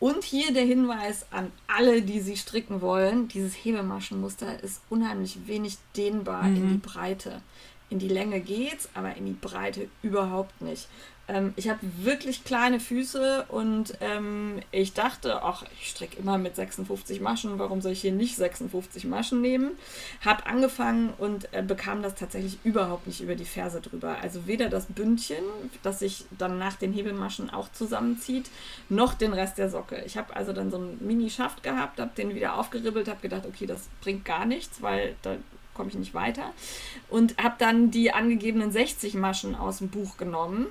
Und 0.00 0.24
hier 0.24 0.52
der 0.52 0.64
Hinweis 0.64 1.26
an 1.30 1.52
alle, 1.66 2.02
die 2.02 2.20
sie 2.20 2.36
stricken 2.36 2.80
wollen: 2.80 3.28
Dieses 3.28 3.54
Hebemaschenmuster 3.54 4.62
ist 4.62 4.82
unheimlich 4.90 5.46
wenig 5.46 5.78
dehnbar 5.96 6.46
in 6.46 6.68
die 6.68 6.78
Breite. 6.78 7.42
In 7.90 7.98
die 7.98 8.08
Länge 8.08 8.40
geht's, 8.40 8.88
aber 8.94 9.16
in 9.16 9.26
die 9.26 9.32
Breite 9.40 9.88
überhaupt 10.02 10.60
nicht. 10.60 10.88
Ähm, 11.28 11.54
ich 11.56 11.68
habe 11.68 11.80
wirklich 11.98 12.44
kleine 12.44 12.80
Füße 12.80 13.46
und 13.48 13.94
ähm, 14.00 14.60
ich 14.70 14.92
dachte, 14.92 15.42
ach, 15.42 15.64
ich 15.80 15.90
stricke 15.90 16.18
immer 16.18 16.38
mit 16.38 16.56
56 16.56 17.20
Maschen, 17.20 17.58
warum 17.58 17.80
soll 17.80 17.92
ich 17.92 18.00
hier 18.00 18.12
nicht 18.12 18.36
56 18.36 19.04
Maschen 19.04 19.40
nehmen? 19.40 19.72
Habe 20.24 20.46
angefangen 20.46 21.12
und 21.18 21.48
äh, 21.52 21.62
bekam 21.62 22.02
das 22.02 22.14
tatsächlich 22.14 22.58
überhaupt 22.64 23.06
nicht 23.06 23.20
über 23.20 23.34
die 23.34 23.44
Ferse 23.44 23.80
drüber. 23.80 24.18
Also 24.22 24.46
weder 24.46 24.68
das 24.68 24.86
Bündchen, 24.86 25.44
das 25.82 26.00
sich 26.00 26.24
dann 26.38 26.58
nach 26.58 26.74
den 26.74 26.92
Hebelmaschen 26.92 27.50
auch 27.50 27.72
zusammenzieht, 27.72 28.50
noch 28.88 29.14
den 29.14 29.32
Rest 29.32 29.58
der 29.58 29.70
Socke. 29.70 30.02
Ich 30.04 30.16
habe 30.16 30.36
also 30.36 30.52
dann 30.52 30.70
so 30.70 30.76
einen 30.76 30.98
Mini-Schaft 31.00 31.62
gehabt, 31.62 32.00
habe 32.00 32.12
den 32.16 32.34
wieder 32.34 32.58
aufgeribbelt, 32.58 33.08
habe 33.08 33.20
gedacht, 33.20 33.46
okay, 33.46 33.66
das 33.66 33.88
bringt 34.02 34.24
gar 34.24 34.44
nichts, 34.44 34.82
weil 34.82 35.16
da 35.22 35.36
komme 35.74 35.88
ich 35.88 35.96
nicht 35.96 36.14
weiter. 36.14 36.52
Und 37.10 37.36
habe 37.42 37.56
dann 37.58 37.90
die 37.90 38.12
angegebenen 38.12 38.70
60 38.70 39.14
Maschen 39.14 39.54
aus 39.54 39.78
dem 39.78 39.88
Buch 39.88 40.16
genommen. 40.16 40.68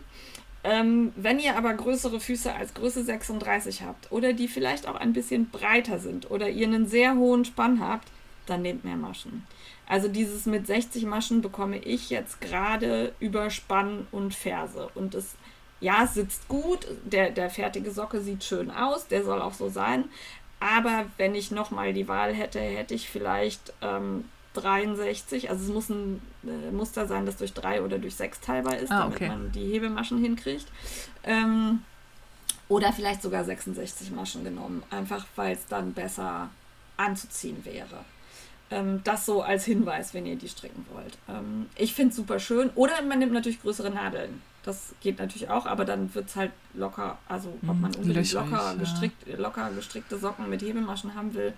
Ähm, 0.64 1.12
wenn 1.16 1.40
ihr 1.40 1.58
aber 1.58 1.74
größere 1.74 2.20
Füße 2.20 2.54
als 2.54 2.74
Größe 2.74 3.04
36 3.04 3.82
habt 3.82 4.12
oder 4.12 4.32
die 4.32 4.48
vielleicht 4.48 4.88
auch 4.88 4.96
ein 4.96 5.12
bisschen 5.12 5.50
breiter 5.50 6.00
sind 6.00 6.32
oder 6.32 6.50
ihr 6.50 6.68
einen 6.68 6.88
sehr 6.88 7.16
hohen 7.16 7.44
Spann 7.44 7.82
habt, 7.86 8.08
dann 8.46 8.62
nehmt 8.62 8.86
mehr 8.86 8.96
Maschen. 8.96 9.46
Also 9.88 10.08
dieses 10.08 10.46
mit 10.46 10.66
60 10.66 11.06
Maschen 11.06 11.42
bekomme 11.42 11.78
ich 11.78 12.10
jetzt 12.10 12.40
gerade 12.40 13.14
über 13.20 13.50
Spann 13.50 14.08
und 14.12 14.34
Ferse. 14.34 14.90
Und 14.96 15.16
es, 15.16 15.36
ja, 15.82 16.06
es 16.06 16.14
sitzt 16.14 16.48
gut, 16.48 16.88
der, 17.04 17.32
der 17.32 17.50
fertige 17.50 17.92
Socke 17.92 18.22
sieht 18.22 18.44
schön 18.44 18.72
aus, 18.72 19.08
der 19.08 19.24
soll 19.24 19.42
auch 19.42 19.54
so 19.54 19.70
sein. 19.70 20.06
Aber 20.62 21.06
wenn 21.18 21.36
ich 21.36 21.52
nochmal 21.52 21.92
die 21.92 22.08
Wahl 22.08 22.34
hätte, 22.34 22.60
hätte 22.60 22.94
ich 22.94 23.10
vielleicht 23.10 23.74
ähm, 23.82 24.24
63. 24.54 25.50
Also 25.50 25.64
es 25.66 25.70
muss 25.70 25.90
ein 25.90 26.22
äh, 26.44 26.72
Muster 26.72 27.08
sein, 27.08 27.26
das 27.26 27.38
durch 27.38 27.54
drei 27.54 27.82
oder 27.82 27.98
durch 28.00 28.16
sechs 28.16 28.40
teilbar 28.40 28.78
ist, 28.78 28.92
Ah, 28.92 29.02
damit 29.02 29.16
okay. 29.16 29.28
man 29.28 29.52
die 29.52 29.66
Hebemaschen 29.72 30.20
hinkriegt. 30.20 30.68
Ähm, 31.24 31.82
oder 32.70 32.94
vielleicht 32.94 33.22
sogar 33.22 33.44
66 33.44 34.12
Maschen 34.12 34.44
genommen, 34.44 34.84
einfach 34.90 35.26
weil 35.36 35.54
es 35.54 35.66
dann 35.68 35.94
besser 35.94 36.50
anzuziehen 36.98 37.64
wäre. 37.66 38.06
Ähm, 38.72 39.02
das 39.04 39.26
so 39.26 39.42
als 39.42 39.66
Hinweis, 39.66 40.14
wenn 40.14 40.26
ihr 40.26 40.36
die 40.38 40.48
stricken 40.48 40.86
wollt. 40.94 41.18
Ähm, 41.28 41.68
ich 41.76 41.94
finde 41.94 42.12
es 42.12 42.16
super 42.16 42.40
schön. 42.40 42.70
Oder 42.76 43.02
man 43.02 43.20
nimmt 43.20 43.34
natürlich 43.34 43.62
größere 43.62 43.90
Nadeln. 43.90 44.42
Das 44.64 44.94
geht 45.02 45.20
natürlich 45.20 45.50
auch, 45.50 45.66
aber 45.66 45.84
dann 45.84 46.16
wird 46.16 46.30
es 46.30 46.38
halt 46.38 46.52
locker, 46.74 47.18
also 47.28 47.50
ob 47.50 47.64
man 47.64 47.92
Mm, 47.92 47.96
unbedingt 47.96 48.16
löchrig, 48.16 48.32
locker, 48.34 48.64
ja. 48.72 48.74
gestrickt, 48.76 49.38
locker 49.38 49.70
gestrickte 49.72 50.18
Socken 50.18 50.50
mit 50.50 50.62
Hebelmaschen 50.62 51.16
haben 51.16 51.34
will, 51.34 51.54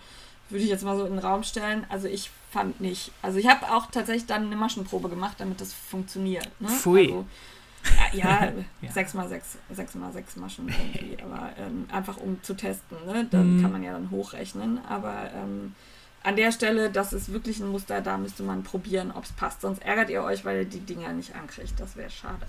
würde 0.49 0.63
ich 0.63 0.69
jetzt 0.69 0.84
mal 0.84 0.95
so 0.97 1.05
in 1.05 1.13
den 1.13 1.19
Raum 1.19 1.43
stellen. 1.43 1.86
Also 1.89 2.08
ich 2.08 2.29
fand 2.51 2.79
nicht. 2.81 3.12
Also 3.21 3.38
ich 3.39 3.47
habe 3.47 3.71
auch 3.73 3.89
tatsächlich 3.91 4.25
dann 4.25 4.45
eine 4.45 4.55
Maschenprobe 4.55 5.10
gemacht, 5.10 5.36
damit 5.39 5.60
das 5.62 5.73
funktioniert. 5.73 6.49
Ne? 6.60 6.67
Pfui. 6.69 7.08
Also, 7.08 7.25
ja, 8.13 8.51
Ja. 8.81 8.89
6x6, 8.95 9.41
6x6 9.75 10.39
Maschen 10.39 10.67
irgendwie, 10.69 11.17
aber 11.21 11.51
ähm, 11.58 11.88
einfach 11.91 12.17
um 12.17 12.41
zu 12.43 12.53
testen. 12.55 12.97
Ne? 13.05 13.27
Dann 13.29 13.58
Mhm. 13.58 13.62
kann 13.62 13.71
man 13.71 13.84
ja 13.84 13.91
dann 13.93 14.10
hochrechnen. 14.12 14.79
Aber 14.88 15.29
ähm, 15.36 15.75
an 16.26 16.36
der 16.36 16.52
Stelle, 16.52 16.90
das 16.90 17.14
ist 17.14 17.32
wirklich 17.32 17.60
ein 17.60 17.68
Muster, 17.68 18.02
da 18.02 18.18
müsste 18.18 18.42
man 18.42 18.64
probieren, 18.64 19.12
ob 19.12 19.26
es 19.26 19.32
passt. 19.32 19.62
Sonst 19.62 19.84
ärgert 19.84 20.10
ihr 20.10 20.24
euch, 20.24 20.44
weil 20.44 20.58
ihr 20.58 20.66
die 20.66 20.80
Dinger 20.80 21.14
nicht 21.14 21.36
ankriegt. 21.36 21.80
Das 21.80 21.96
wäre 21.96 22.10
schade. 22.10 22.48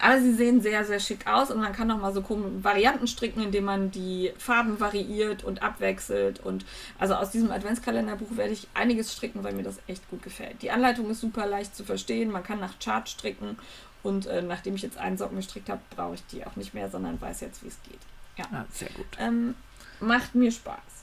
Aber 0.00 0.20
sie 0.20 0.32
sehen 0.32 0.60
sehr, 0.60 0.84
sehr 0.84 1.00
schick 1.00 1.26
aus 1.26 1.50
und 1.50 1.60
man 1.60 1.72
kann 1.72 1.88
noch 1.88 1.98
mal 1.98 2.14
so 2.14 2.22
Varianten 2.62 3.08
stricken, 3.08 3.42
indem 3.42 3.64
man 3.64 3.90
die 3.90 4.32
Farben 4.38 4.78
variiert 4.78 5.42
und 5.42 5.60
abwechselt. 5.60 6.38
Und 6.38 6.64
also 7.00 7.14
aus 7.14 7.32
diesem 7.32 7.50
Adventskalenderbuch 7.50 8.36
werde 8.36 8.52
ich 8.52 8.68
einiges 8.74 9.12
stricken, 9.12 9.42
weil 9.42 9.54
mir 9.54 9.64
das 9.64 9.80
echt 9.88 10.08
gut 10.08 10.22
gefällt. 10.22 10.62
Die 10.62 10.70
Anleitung 10.70 11.10
ist 11.10 11.20
super 11.20 11.46
leicht 11.46 11.74
zu 11.74 11.82
verstehen. 11.82 12.30
Man 12.30 12.44
kann 12.44 12.60
nach 12.60 12.78
Chart 12.78 13.08
stricken 13.08 13.58
und 14.04 14.26
äh, 14.26 14.40
nachdem 14.40 14.76
ich 14.76 14.82
jetzt 14.82 14.98
einen 14.98 15.18
Socken 15.18 15.36
gestrickt 15.36 15.68
habe, 15.68 15.80
brauche 15.96 16.14
ich 16.14 16.24
die 16.26 16.46
auch 16.46 16.54
nicht 16.54 16.74
mehr, 16.74 16.88
sondern 16.88 17.20
weiß 17.20 17.40
jetzt, 17.40 17.64
wie 17.64 17.68
es 17.68 17.82
geht. 17.82 17.98
Ja. 18.36 18.44
Ah, 18.52 18.64
sehr 18.72 18.90
gut. 18.90 19.06
Ähm, 19.18 19.56
macht 19.98 20.36
mir 20.36 20.52
Spaß. 20.52 20.99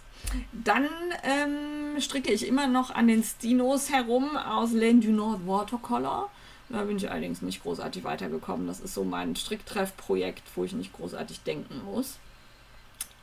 Dann 0.52 0.88
ähm, 1.24 2.00
stricke 2.00 2.32
ich 2.32 2.48
immer 2.48 2.68
noch 2.68 2.92
an 2.92 3.08
den 3.08 3.24
Stinos 3.24 3.92
herum 3.92 4.36
aus 4.38 4.72
Laine 4.72 5.00
du 5.00 5.12
Nord 5.12 5.48
Watercolor. 5.48 6.30
Da 6.70 6.84
bin 6.84 6.98
ich 6.98 7.10
allerdings 7.10 7.42
nicht 7.42 7.64
großartig 7.64 8.04
weitergekommen. 8.04 8.68
Das 8.68 8.80
ist 8.80 8.94
so 8.94 9.04
mein 9.04 9.36
Stricktreffprojekt, 9.36 10.44
wo 10.56 10.66
ich 10.66 10.74
nicht 10.74 10.94
großartig 10.94 11.42
denken 11.42 11.82
muss. 11.86 12.18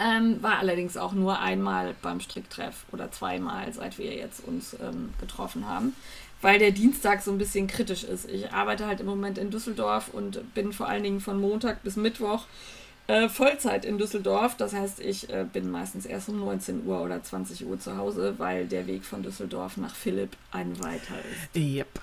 Ähm, 0.00 0.42
war 0.42 0.59
allerdings 0.59 0.96
auch 0.96 1.12
nur 1.12 1.38
einmal 1.38 1.94
beim 2.02 2.18
Stricktreff 2.18 2.85
oder 2.90 3.12
zweimal, 3.12 3.72
seit 3.72 3.98
wir 3.98 4.12
jetzt 4.12 4.40
uns 4.44 4.74
ähm, 4.80 5.14
getroffen 5.20 5.68
haben, 5.68 5.94
weil 6.40 6.59
der 6.59 6.72
Dienstag 6.72 7.22
so 7.22 7.30
ein 7.30 7.38
bisschen 7.38 7.68
kritisch 7.68 8.02
ist. 8.02 8.28
Ich 8.28 8.52
arbeite 8.52 8.87
halt 8.87 8.98
im 8.98 9.07
Moment 9.07 9.38
in 9.38 9.50
Düsseldorf 9.50 10.09
und 10.09 10.52
bin 10.54 10.72
vor 10.72 10.88
allen 10.88 11.04
Dingen 11.04 11.20
von 11.20 11.40
Montag 11.40 11.85
bis 11.85 11.94
Mittwoch 11.94 12.46
äh, 13.06 13.28
Vollzeit 13.28 13.84
in 13.84 13.98
Düsseldorf. 13.98 14.56
Das 14.56 14.72
heißt, 14.72 15.00
ich 15.00 15.30
äh, 15.30 15.44
bin 15.50 15.70
meistens 15.70 16.06
erst 16.06 16.28
um 16.28 16.40
19 16.40 16.86
Uhr 16.86 17.02
oder 17.02 17.22
20 17.22 17.66
Uhr 17.66 17.78
zu 17.78 17.96
Hause, 17.96 18.34
weil 18.38 18.66
der 18.66 18.86
Weg 18.86 19.04
von 19.04 19.22
Düsseldorf 19.22 19.76
nach 19.76 19.94
Philipp 19.94 20.36
ein 20.50 20.78
weiter 20.82 21.14
ist. 21.30 21.56
Yep. 21.56 22.00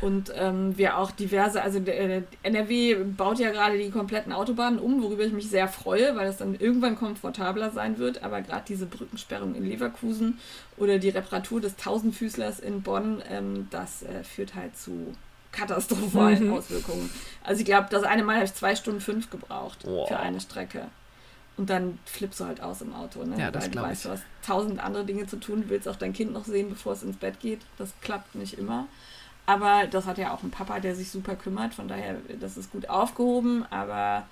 Und 0.00 0.32
ähm, 0.36 0.76
wir 0.76 0.98
auch 0.98 1.10
diverse, 1.10 1.62
also 1.62 1.80
der, 1.80 1.98
äh, 2.00 2.22
NRW 2.42 2.96
baut 3.04 3.38
ja 3.38 3.50
gerade 3.50 3.78
die 3.78 3.90
kompletten 3.90 4.32
Autobahnen 4.32 4.78
um, 4.78 5.02
worüber 5.02 5.24
ich 5.24 5.32
mich 5.32 5.50
sehr 5.50 5.68
freue, 5.68 6.16
weil 6.16 6.28
es 6.28 6.38
dann 6.38 6.54
irgendwann 6.54 6.96
komfortabler 6.96 7.70
sein 7.70 7.98
wird. 7.98 8.22
Aber 8.22 8.40
gerade 8.42 8.64
diese 8.66 8.86
Brückensperrung 8.86 9.54
in 9.54 9.64
Leverkusen 9.64 10.38
oder 10.76 10.98
die 10.98 11.10
Reparatur 11.10 11.60
des 11.60 11.76
Tausendfüßlers 11.76 12.60
in 12.60 12.82
Bonn, 12.82 13.22
ähm, 13.30 13.68
das 13.70 14.02
äh, 14.02 14.24
führt 14.24 14.54
halt 14.54 14.76
zu 14.76 15.14
katastrophalen 15.54 16.48
Mhm. 16.48 16.52
Auswirkungen. 16.54 17.10
Also 17.42 17.60
ich 17.60 17.64
glaube, 17.66 17.88
das 17.90 18.02
eine 18.02 18.22
Mal 18.24 18.36
habe 18.36 18.44
ich 18.44 18.54
zwei 18.54 18.74
Stunden 18.76 19.00
fünf 19.00 19.30
gebraucht 19.30 19.78
Wow. 19.84 20.08
für 20.08 20.18
eine 20.18 20.40
Strecke. 20.40 20.86
Und 21.56 21.70
dann 21.70 21.98
flippst 22.04 22.40
du 22.40 22.46
halt 22.46 22.60
aus 22.60 22.80
im 22.82 22.92
Auto, 22.94 23.24
ne? 23.24 23.38
Ja, 23.38 23.50
das 23.52 23.62
Weil 23.64 23.70
du 23.70 23.72
glaub 23.78 23.86
weißt, 23.86 24.04
ich. 24.04 24.10
du 24.10 24.16
hast 24.16 24.24
tausend 24.44 24.80
andere 24.82 25.04
Dinge 25.04 25.26
zu 25.26 25.36
tun, 25.36 25.62
du 25.62 25.68
willst 25.68 25.86
auch 25.88 25.94
dein 25.96 26.12
Kind 26.12 26.32
noch 26.32 26.44
sehen, 26.44 26.68
bevor 26.68 26.94
es 26.94 27.02
ins 27.04 27.16
Bett 27.16 27.38
geht. 27.40 27.60
Das 27.78 27.90
klappt 28.00 28.34
nicht 28.34 28.58
immer. 28.58 28.86
Aber 29.46 29.86
das 29.86 30.06
hat 30.06 30.18
ja 30.18 30.32
auch 30.32 30.42
ein 30.42 30.50
Papa, 30.50 30.80
der 30.80 30.96
sich 30.96 31.10
super 31.10 31.36
kümmert. 31.36 31.74
Von 31.74 31.86
daher, 31.86 32.16
das 32.40 32.56
ist 32.56 32.72
gut 32.72 32.88
aufgehoben. 32.88 33.64
Aber 33.70 34.26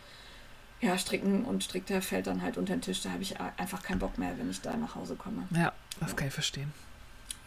ja, 0.81 0.99
Stricken 0.99 1.45
und 1.45 1.63
Strickter 1.63 2.03
fällt 2.03 2.27
dann 2.27 2.43
halt 2.43 2.57
unter 2.57 2.75
den 2.75 2.81
Tisch. 2.81 3.03
Da 3.03 3.11
habe 3.11 3.23
ich 3.23 3.37
einfach 3.59 3.83
keinen 3.83 3.99
Bock 4.01 4.19
mehr, 4.19 4.33
wenn 4.39 4.51
ich 4.51 4.61
da 4.63 4.75
nach 4.77 4.97
Hause 4.97 5.15
komme. 5.15 5.47
Ja, 5.55 5.73
das 6.01 6.17
kann 6.17 6.27
ich 6.29 6.35
verstehen. 6.35 6.73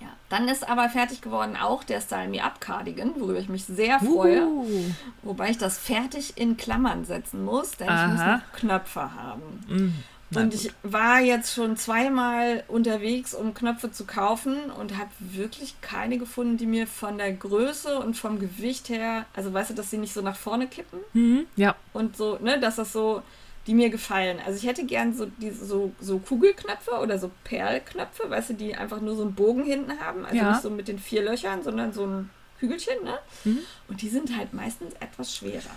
Ja, 0.02 0.08
dann 0.30 0.48
ist 0.48 0.68
aber 0.68 0.90
fertig 0.90 1.22
geworden 1.22 1.56
auch 1.56 1.84
der 1.84 2.02
Style 2.02 2.30
Me 2.30 2.44
Up 2.44 2.60
Cardigan, 2.60 3.14
worüber 3.18 3.40
ich 3.40 3.50
mich 3.50 3.66
sehr 3.66 4.00
freue. 4.00 4.46
Uh. 4.46 4.92
Wobei 5.24 5.50
ich 5.50 5.58
das 5.58 5.78
fertig 5.78 6.34
in 6.38 6.58
Klammern 6.58 7.06
setzen 7.06 7.44
muss, 7.44 7.72
denn 7.72 7.88
ich 7.88 8.08
muss 8.08 8.20
Aha. 8.20 8.38
noch 8.38 8.60
Knöpfe 8.60 9.14
haben. 9.14 10.04
Na 10.32 10.42
und 10.42 10.52
gut. 10.52 10.60
ich 10.60 10.72
war 10.84 11.20
jetzt 11.20 11.54
schon 11.54 11.78
zweimal 11.78 12.64
unterwegs, 12.68 13.34
um 13.34 13.54
Knöpfe 13.54 13.92
zu 13.92 14.06
kaufen 14.06 14.72
und 14.72 14.98
habe 14.98 15.12
wirklich 15.20 15.80
keine 15.82 16.18
gefunden, 16.18 16.58
die 16.58 16.66
mir 16.66 16.88
von 16.88 17.18
der 17.18 17.32
Größe 17.32 18.00
und 18.00 18.16
vom 18.16 18.40
Gewicht 18.40 18.90
her, 18.90 19.26
also 19.36 19.54
weißt 19.54 19.70
du, 19.70 19.74
dass 19.76 19.92
sie 19.92 19.98
nicht 19.98 20.14
so 20.14 20.22
nach 20.22 20.36
vorne 20.36 20.68
kippen 20.68 21.00
Mhm. 21.14 21.46
Ja, 21.56 21.76
und 21.94 22.18
so, 22.18 22.38
ne, 22.42 22.60
dass 22.60 22.76
das 22.78 22.92
so, 22.92 23.22
die 23.68 23.74
mir 23.74 23.90
gefallen. 23.90 24.40
Also 24.46 24.58
ich 24.60 24.68
hätte 24.68 24.86
gern 24.86 25.14
so 25.16 25.26
diese 25.38 25.66
so, 25.66 25.92
so 26.00 26.20
Kugelknöpfe 26.20 26.92
oder 27.02 27.18
so 27.18 27.32
Perlknöpfe, 27.44 28.30
weißt 28.30 28.52
du, 28.52 28.54
die 28.54 28.76
einfach 28.76 29.02
nur 29.02 29.16
so 29.16 29.24
einen 29.24 29.34
Bogen 29.34 29.64
hinten 29.64 30.00
haben, 30.00 30.24
also 30.26 30.38
Ja. 30.38 30.52
nicht 30.52 30.62
so 30.62 30.70
mit 30.70 30.88
den 30.88 31.00
vier 31.00 31.24
Löchern, 31.24 31.64
sondern 31.64 31.92
so 31.94 32.06
ein 32.06 32.30
Hügelchen, 32.60 33.04
ne? 33.04 33.18
Mhm. 33.44 33.60
Und 33.88 34.02
die 34.02 34.10
sind 34.10 34.36
halt 34.38 34.54
meistens 34.54 34.94
etwas 35.00 35.36
schwerer. 35.36 35.76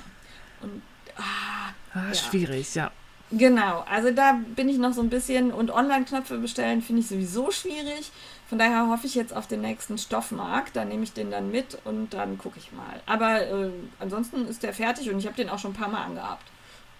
Und 0.61 0.83
ah, 1.17 1.73
ah, 1.95 2.09
Ja. 2.09 2.15
schwierig, 2.15 2.75
ja. 2.75 2.91
Genau, 3.31 3.85
also 3.91 4.11
da 4.11 4.39
bin 4.57 4.71
ich 4.71 4.79
noch 4.79 4.95
so 4.95 5.03
ein 5.03 5.11
bisschen 5.11 5.51
und 5.53 5.71
Online-Knöpfe 5.71 6.39
bestellen 6.39 6.81
finde 6.81 7.03
ich 7.03 7.09
sowieso 7.09 7.51
schwierig. 7.51 8.11
Von 8.49 8.59
daher 8.59 8.89
hoffe 8.89 9.07
ich 9.07 9.15
jetzt 9.15 9.37
auf 9.37 9.47
den 9.47 9.61
nächsten 9.61 9.99
Stoffmarkt. 9.99 10.75
Da 10.77 10.87
nehme 10.87 11.03
ich 11.03 11.13
den 11.13 11.31
dann 11.31 11.51
mit 11.51 11.77
und 11.85 12.15
dann 12.15 12.39
gucke 12.39 12.59
ich 12.59 12.73
mal. 12.73 13.01
Aber 13.05 13.43
äh, 13.47 13.71
ansonsten 13.99 14.47
ist 14.49 14.63
der 14.63 14.73
fertig 14.73 15.11
und 15.11 15.19
ich 15.19 15.27
habe 15.27 15.37
den 15.37 15.51
auch 15.51 15.59
schon 15.59 15.73
ein 15.73 15.77
paar 15.77 15.91
Mal 15.91 16.05
angehabt. 16.05 16.45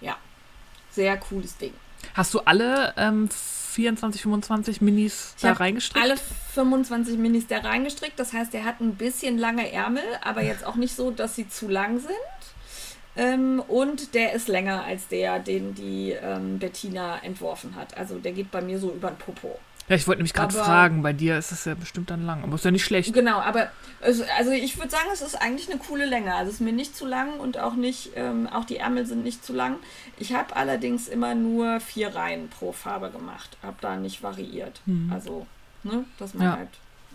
Ja, 0.01 0.17
sehr 0.91 1.17
cooles 1.17 1.57
Ding. 1.57 1.73
Hast 2.13 2.33
du 2.33 2.39
alle 2.39 2.93
ähm, 2.97 3.29
24, 3.29 4.21
25 4.21 4.81
Minis 4.81 5.33
Ich 5.35 5.41
da 5.41 5.53
reingestrickt? 5.53 6.03
Alle 6.03 6.17
25 6.53 7.17
Minis 7.17 7.47
da 7.47 7.59
reingestrickt. 7.59 8.19
Das 8.19 8.33
heißt, 8.33 8.53
der 8.53 8.65
hat 8.65 8.79
ein 8.79 8.95
bisschen 8.95 9.37
lange 9.37 9.71
Ärmel, 9.71 10.03
aber 10.21 10.41
jetzt 10.41 10.65
auch 10.65 10.75
nicht 10.75 10.95
so, 10.95 11.11
dass 11.11 11.35
sie 11.35 11.47
zu 11.47 11.67
lang 11.67 11.99
sind. 11.99 12.09
Ähm, 13.15 13.61
und 13.67 14.13
der 14.15 14.33
ist 14.33 14.47
länger 14.47 14.83
als 14.85 15.07
der, 15.07 15.39
den 15.39 15.75
die 15.75 16.11
ähm, 16.11 16.59
Bettina 16.59 17.19
entworfen 17.23 17.75
hat. 17.75 17.97
Also 17.97 18.17
der 18.17 18.31
geht 18.31 18.51
bei 18.51 18.61
mir 18.61 18.79
so 18.79 18.91
über 18.91 19.09
den 19.09 19.17
Popo. 19.17 19.59
Ja, 19.89 19.95
ich 19.95 20.07
wollte 20.07 20.19
nämlich 20.19 20.33
gerade 20.35 20.53
fragen, 20.53 21.01
bei 21.01 21.13
dir 21.13 21.37
ist 21.39 21.51
es 21.51 21.65
ja 21.65 21.73
bestimmt 21.73 22.11
dann 22.11 22.23
lang, 22.25 22.43
aber 22.43 22.55
ist 22.55 22.63
ja 22.63 22.69
nicht 22.69 22.85
schlecht. 22.85 23.11
Genau, 23.11 23.39
aber 23.39 23.71
es, 24.01 24.21
also 24.37 24.51
ich 24.51 24.77
würde 24.77 24.91
sagen, 24.91 25.07
es 25.11 25.21
ist 25.21 25.33
eigentlich 25.35 25.69
eine 25.69 25.79
coole 25.79 26.05
Länge. 26.05 26.35
Also 26.35 26.49
es 26.49 26.55
ist 26.55 26.61
mir 26.61 26.71
nicht 26.73 26.95
zu 26.95 27.07
lang 27.07 27.39
und 27.39 27.57
auch 27.57 27.73
nicht, 27.73 28.11
ähm, 28.15 28.47
auch 28.47 28.65
die 28.65 28.77
Ärmel 28.77 29.07
sind 29.07 29.23
nicht 29.23 29.43
zu 29.43 29.51
lang. 29.51 29.77
Ich 30.17 30.33
habe 30.33 30.55
allerdings 30.55 31.07
immer 31.07 31.33
nur 31.33 31.79
vier 31.79 32.15
Reihen 32.15 32.49
pro 32.49 32.71
Farbe 32.71 33.09
gemacht, 33.09 33.57
habe 33.63 33.77
da 33.81 33.95
nicht 33.95 34.21
variiert. 34.21 34.79
Also, 35.09 35.47
ne, 35.83 36.05
dass 36.19 36.35
man 36.35 36.45
Ja. 36.47 36.57
halt 36.57 36.69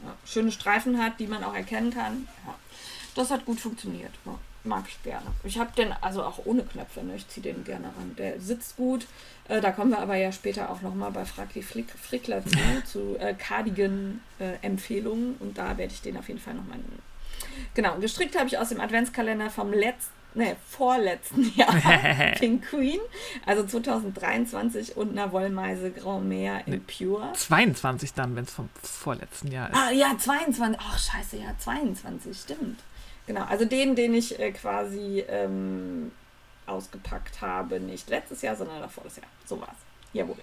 ja, 0.04 0.12
schöne 0.26 0.50
Streifen 0.50 1.00
hat, 1.02 1.20
die 1.20 1.28
man 1.28 1.44
auch 1.44 1.54
erkennen 1.54 1.92
kann. 1.94 2.26
Ja. 2.44 2.54
Das 3.14 3.30
hat 3.30 3.44
gut 3.46 3.60
funktioniert. 3.60 4.12
Ja, 4.24 4.36
mag 4.64 4.84
ich 4.88 5.02
gerne. 5.02 5.26
Ich 5.44 5.58
habe 5.58 5.72
den 5.76 5.92
also 6.00 6.24
auch 6.24 6.40
ohne 6.44 6.62
Knöpfe, 6.62 7.02
ne? 7.02 7.16
ich 7.16 7.28
ziehe 7.28 7.42
den 7.42 7.64
gerne 7.64 7.88
an. 7.88 8.14
Der 8.16 8.40
sitzt 8.40 8.76
gut. 8.76 9.06
Äh, 9.48 9.60
da 9.60 9.72
kommen 9.72 9.90
wir 9.90 9.98
aber 9.98 10.16
ja 10.16 10.32
später 10.32 10.70
auch 10.70 10.80
nochmal 10.80 11.10
bei 11.10 11.24
Fraki 11.24 11.62
Flick, 11.62 11.90
Frickler 11.90 12.44
zu, 12.44 12.58
zu 12.84 13.16
äh, 13.18 13.34
Cardigan-Empfehlungen 13.34 15.36
und 15.40 15.58
da 15.58 15.76
werde 15.76 15.92
ich 15.92 16.02
den 16.02 16.16
auf 16.16 16.28
jeden 16.28 16.40
Fall 16.40 16.54
nochmal 16.54 16.78
nehmen. 16.78 17.02
Genau, 17.74 17.98
gestrickt 17.98 18.36
habe 18.36 18.46
ich 18.46 18.58
aus 18.58 18.70
dem 18.70 18.80
Adventskalender 18.80 19.50
vom 19.50 19.72
letzten, 19.72 20.12
ne, 20.34 20.56
vorletzten 20.66 21.52
Jahr, 21.56 21.74
Pink 22.38 22.68
Queen, 22.68 23.00
also 23.44 23.64
2023 23.64 24.96
und 24.96 25.10
einer 25.10 25.30
Wollmeise 25.32 25.90
Grand 25.90 26.26
Meer 26.26 26.66
in 26.66 26.82
Pure. 26.84 27.32
22 27.34 28.14
dann, 28.14 28.34
wenn 28.34 28.44
es 28.44 28.52
vom 28.52 28.70
vorletzten 28.82 29.52
Jahr 29.52 29.70
ist. 29.70 29.76
Ah 29.76 29.90
ja, 29.90 30.16
22. 30.16 30.80
Ach 30.82 30.98
scheiße, 30.98 31.36
ja, 31.36 31.54
22, 31.58 32.38
stimmt. 32.38 32.80
Genau, 33.26 33.44
also 33.44 33.64
den, 33.64 33.94
den 33.94 34.14
ich 34.14 34.38
äh, 34.38 34.52
quasi 34.52 35.24
ähm, 35.28 36.12
ausgepackt 36.66 37.40
habe, 37.40 37.80
nicht 37.80 38.08
letztes 38.10 38.42
Jahr, 38.42 38.56
sondern 38.56 38.80
davor 38.80 39.04
das 39.04 39.16
Jahr. 39.16 39.26
So 39.46 39.60
war's. 39.60 39.76
Jawohl. 40.14 40.36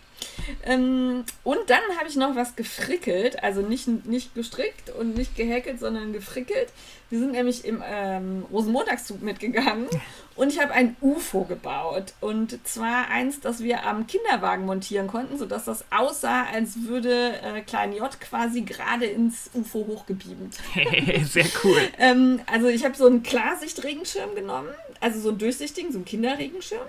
Ähm, 0.66 1.24
und 1.44 1.60
dann 1.68 1.82
habe 1.98 2.08
ich 2.08 2.16
noch 2.16 2.36
was 2.36 2.56
gefrickelt, 2.56 3.42
also 3.42 3.62
nicht, 3.62 3.88
nicht 4.06 4.36
gestrickt 4.36 4.90
und 4.90 5.16
nicht 5.16 5.36
gehäkelt, 5.36 5.80
sondern 5.80 6.14
gefrickelt. 6.14 6.70
Wir 7.10 7.20
sind 7.20 7.32
nämlich 7.32 7.66
im 7.66 7.82
ähm, 7.86 8.46
Rosenmontagszug 8.52 9.22
mitgegangen 9.22 9.88
und 10.36 10.52
ich 10.52 10.60
habe 10.62 10.74
ein 10.74 10.96
UFO 11.02 11.46
gebaut. 11.46 12.14
Und 12.20 12.60
zwar 12.68 13.08
eins, 13.10 13.40
das 13.40 13.64
wir 13.64 13.86
am 13.86 14.08
Kinderwagen 14.08 14.66
montieren 14.66 15.08
konnten, 15.08 15.38
sodass 15.38 15.66
das 15.66 15.86
aussah, 15.90 16.46
als 16.54 16.84
würde 16.84 17.40
äh, 17.42 17.62
Klein 17.62 17.94
J 17.94 18.20
quasi 18.20 18.62
gerade 18.62 19.06
ins 19.06 19.50
UFO 19.54 19.88
hochgebeamt. 19.88 20.56
Sehr 21.24 21.48
cool. 21.64 21.80
Ähm, 21.98 22.42
also 22.46 22.68
ich 22.68 22.84
habe 22.84 22.96
so 22.96 23.06
einen 23.06 23.24
Klarsicht-Regenschirm 23.24 24.36
genommen, 24.36 24.70
also 25.00 25.20
so 25.22 25.30
einen 25.30 25.38
durchsichtigen, 25.38 25.92
so 25.94 25.98
einen 26.00 26.06
Kinderregenschirm. 26.06 26.88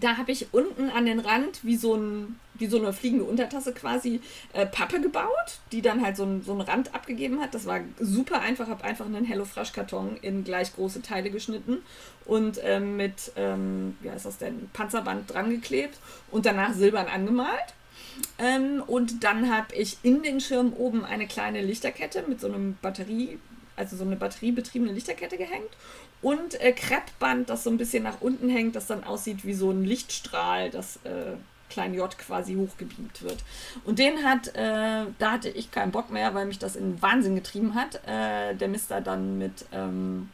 Da 0.00 0.16
habe 0.16 0.32
ich 0.32 0.52
unten 0.52 0.90
an 0.90 1.06
den 1.06 1.20
Rand 1.20 1.64
wie 1.64 1.76
so, 1.76 1.94
ein, 1.94 2.38
wie 2.54 2.66
so 2.66 2.78
eine 2.78 2.92
fliegende 2.92 3.24
Untertasse 3.24 3.72
quasi 3.72 4.20
äh, 4.52 4.66
Pappe 4.66 5.00
gebaut, 5.00 5.60
die 5.72 5.82
dann 5.82 6.04
halt 6.04 6.16
so, 6.16 6.24
ein, 6.24 6.42
so 6.42 6.52
einen 6.52 6.60
Rand 6.60 6.94
abgegeben 6.94 7.40
hat. 7.40 7.54
Das 7.54 7.66
war 7.66 7.80
super 7.98 8.40
einfach, 8.40 8.68
habe 8.68 8.84
einfach 8.84 9.06
einen 9.06 9.24
HelloFresh-Karton 9.24 10.18
in 10.22 10.44
gleich 10.44 10.74
große 10.74 11.02
Teile 11.02 11.30
geschnitten 11.30 11.78
und 12.24 12.60
ähm, 12.62 12.96
mit, 12.96 13.32
ähm, 13.36 13.96
wie 14.00 14.10
heißt 14.10 14.26
das 14.26 14.38
denn, 14.38 14.68
Panzerband 14.72 15.32
dran 15.32 15.50
geklebt 15.50 15.98
und 16.30 16.46
danach 16.46 16.74
silbern 16.74 17.06
angemalt. 17.06 17.74
Ähm, 18.38 18.82
und 18.86 19.24
dann 19.24 19.50
habe 19.50 19.74
ich 19.74 19.98
in 20.02 20.22
den 20.22 20.40
Schirm 20.40 20.72
oben 20.72 21.04
eine 21.04 21.26
kleine 21.26 21.62
Lichterkette 21.62 22.24
mit 22.28 22.40
so 22.40 22.48
einem 22.48 22.76
Batterie, 22.82 23.38
also 23.76 23.96
so 23.96 24.04
eine 24.04 24.16
batteriebetriebene 24.16 24.92
Lichterkette 24.92 25.36
gehängt 25.36 25.70
und 26.22 26.60
äh, 26.60 26.72
Kreppband, 26.72 27.48
das 27.48 27.64
so 27.64 27.70
ein 27.70 27.78
bisschen 27.78 28.02
nach 28.02 28.20
unten 28.20 28.48
hängt, 28.48 28.76
das 28.76 28.86
dann 28.86 29.04
aussieht 29.04 29.44
wie 29.44 29.54
so 29.54 29.70
ein 29.70 29.84
Lichtstrahl, 29.84 30.70
das 30.70 30.96
äh, 31.04 31.36
Klein 31.70 31.94
J 31.94 32.16
quasi 32.18 32.54
hochgebeamt 32.54 33.22
wird. 33.22 33.44
Und 33.84 33.98
den 33.98 34.24
hat, 34.24 34.48
äh, 34.48 35.04
da 35.18 35.32
hatte 35.32 35.50
ich 35.50 35.70
keinen 35.70 35.92
Bock 35.92 36.10
mehr, 36.10 36.34
weil 36.34 36.46
mich 36.46 36.58
das 36.58 36.76
in 36.76 37.00
Wahnsinn 37.02 37.34
getrieben 37.34 37.74
hat. 37.74 38.00
Äh, 38.06 38.54
der 38.54 38.68
Mister 38.68 39.00
dann 39.00 39.38
mit 39.38 39.66
ähm, 39.72 40.30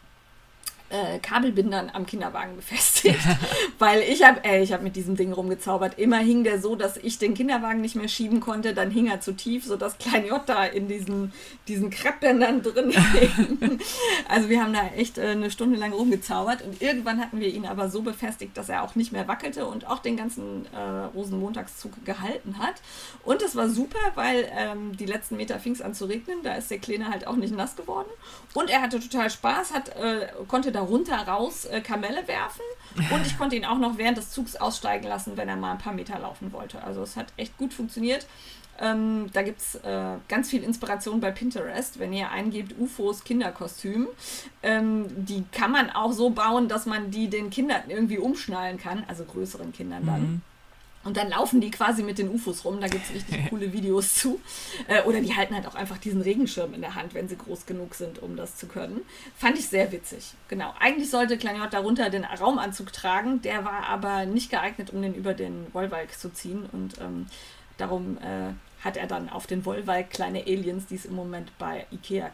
äh, 0.94 1.18
Kabelbindern 1.18 1.90
am 1.92 2.07
Kinderwagen 2.07 2.54
befestigt, 2.57 3.18
weil 3.78 4.00
ich 4.02 4.24
habe 4.24 4.40
ich 4.62 4.72
habe 4.72 4.85
mit 4.85 4.94
diesem 4.94 5.16
Ding 5.16 5.33
rumgezaubert. 5.33 5.98
Immer 5.98 6.18
hing 6.18 6.44
der 6.44 6.61
so, 6.61 6.76
dass 6.76 6.96
ich 6.96 7.18
den 7.18 7.35
Kinderwagen 7.35 7.80
nicht 7.80 7.96
mehr 7.96 8.09
schieben 8.09 8.40
konnte, 8.40 8.74
dann 8.74 8.90
hing 8.90 9.09
er 9.09 9.20
zu 9.20 9.33
tief, 9.33 9.64
sodass 9.64 9.98
Klein 9.98 10.26
J 10.26 10.40
da 10.46 10.64
in 10.64 10.87
diesen, 10.87 11.33
diesen 11.66 11.90
Kreppbändern 11.90 12.62
drin 12.62 12.90
hing. 13.12 13.80
Also 14.28 14.48
wir 14.48 14.62
haben 14.62 14.72
da 14.72 14.87
echt 14.96 15.18
äh, 15.18 15.28
eine 15.28 15.50
Stunde 15.50 15.78
lang 15.78 15.92
rumgezaubert 15.92 16.62
und 16.62 16.80
irgendwann 16.80 17.20
hatten 17.20 17.40
wir 17.40 17.48
ihn 17.48 17.66
aber 17.66 17.88
so 17.88 18.02
befestigt, 18.02 18.57
dass 18.57 18.68
er 18.68 18.83
auch 18.83 18.94
nicht 18.94 19.11
mehr 19.11 19.26
wackelte 19.26 19.66
und 19.66 19.88
auch 19.88 19.98
den 19.98 20.16
ganzen 20.16 20.66
äh, 20.72 20.78
Rosenmontagszug 21.14 22.04
gehalten 22.04 22.59
hat. 22.59 22.74
Und 23.24 23.42
das 23.42 23.57
war 23.57 23.68
super, 23.68 23.98
weil 24.14 24.48
ähm, 24.57 24.96
die 24.96 25.07
letzten 25.07 25.37
Meter 25.37 25.59
fing 25.59 25.72
es 25.72 25.83
an 25.83 25.94
zu 25.94 26.04
regnen, 26.04 26.38
da 26.42 26.54
ist 26.54 26.70
der 26.70 26.78
Kleine 26.78 27.09
halt 27.09 27.26
auch 27.26 27.37
nicht 27.37 27.54
nass 27.54 27.74
geworden. 27.74 28.09
Und 28.52 28.70
er 28.70 28.83
hatte 28.83 29.00
total 29.00 29.30
Spaß, 29.30 29.72
hat, 29.72 29.88
äh, 29.96 30.28
konnte 30.46 30.70
da 30.70 30.84
runter 30.85 31.16
raus 31.16 31.64
äh, 31.64 31.81
Kamelle 31.81 32.27
werfen 32.29 32.62
und 33.11 33.27
ich 33.27 33.37
konnte 33.37 33.57
ihn 33.57 33.64
auch 33.64 33.79
noch 33.79 33.99
während 33.99 34.18
des 34.18 34.31
Zugs 34.31 34.57
aussteigen 34.57 35.07
lassen, 35.09 35.37
wenn 35.37 35.49
er 35.49 35.57
mal 35.57 35.73
ein 35.73 35.79
paar 35.79 35.92
Meter 35.92 36.18
laufen 36.18 36.53
wollte. 36.53 36.83
Also 36.83 37.03
es 37.03 37.16
hat 37.16 37.27
echt 37.37 37.57
gut 37.59 37.75
funktioniert. 37.75 38.27
Ähm, 38.81 39.31
da 39.33 39.42
gibt 39.42 39.61
es 39.61 39.77
äh, 39.77 40.16
ganz 40.29 40.51
viel 40.51 40.64
Inspiration 40.64 41.20
bei 41.20 41.31
Pinterest, 41.31 41.99
wenn 42.01 42.12
ihr 42.12 42.31
eingebt 42.31 42.75
UFOs 42.79 43.23
Kinderkostüm. 43.23 44.09
Ähm, 44.62 45.07
die 45.16 45.44
kann 45.53 45.70
man 45.70 45.90
auch 45.90 46.12
so 46.12 46.31
bauen, 46.31 46.68
dass 46.68 46.85
man 46.87 47.11
die 47.11 47.29
den 47.29 47.51
Kindern 47.51 47.83
irgendwie 47.88 48.18
umschnallen 48.18 48.79
kann, 48.79 49.05
also 49.07 49.25
größeren 49.25 49.73
Kindern 49.73 50.07
dann. 50.07 50.42
Und 51.05 51.17
dann 51.17 51.29
laufen 51.29 51.61
die 51.61 51.71
quasi 51.71 52.03
mit 52.03 52.19
den 52.19 52.31
UFOs 52.31 52.64
rum. 52.64 52.81
Da 52.81 52.88
gibt 52.88 53.05
es 53.05 53.14
richtig 53.14 53.47
coole 53.51 53.73
Videos 53.73 54.14
zu. 54.14 54.40
Äh, 54.88 55.03
oder 55.03 55.21
die 55.21 55.35
halten 55.37 55.55
halt 55.55 55.67
auch 55.67 55.75
einfach 55.75 55.99
diesen 55.99 56.23
Regenschirm 56.23 56.75
in 56.75 56.81
der 56.81 56.95
Hand, 56.95 57.14
wenn 57.14 57.29
sie 57.29 57.37
groß 57.37 57.67
genug 57.67 57.95
sind, 57.95 58.23
um 58.23 58.37
das 58.37 58.57
zu 58.57 58.67
können. 58.67 59.03
Fand 59.37 59.59
ich 59.59 59.69
sehr 59.69 59.93
witzig. 59.93 60.33
Genau. 60.49 60.73
Eigentlich 60.81 61.11
sollte 61.11 61.37
Kleinjot 61.37 61.73
darunter 61.73 62.11
den 62.11 62.25
Raumanzug 62.25 62.93
tragen. 62.93 63.43
Der 63.43 63.64
war 63.64 63.85
aber 63.85 64.27
nicht 64.27 64.51
geeignet, 64.51 64.90
um 64.90 65.03
den 65.03 65.14
über 65.14 65.35
den 65.35 65.67
Wollwalk 65.73 66.19
zu 66.19 66.33
ziehen. 66.33 66.67
Und 66.73 66.99
ähm, 67.01 67.27
darum 67.77 68.19
äh, 68.19 68.53
hat 68.85 68.97
er 68.97 69.07
dann 69.07 69.29
auf 69.29 69.47
den 69.47 69.64
Wollwalk 69.64 70.11
kleine 70.11 70.43
Aliens, 70.43 70.87
die 70.87 70.97
es 70.97 71.05
im 71.05 71.14
Moment 71.14 71.57
bei 71.59 71.87
Ikea 71.90 72.31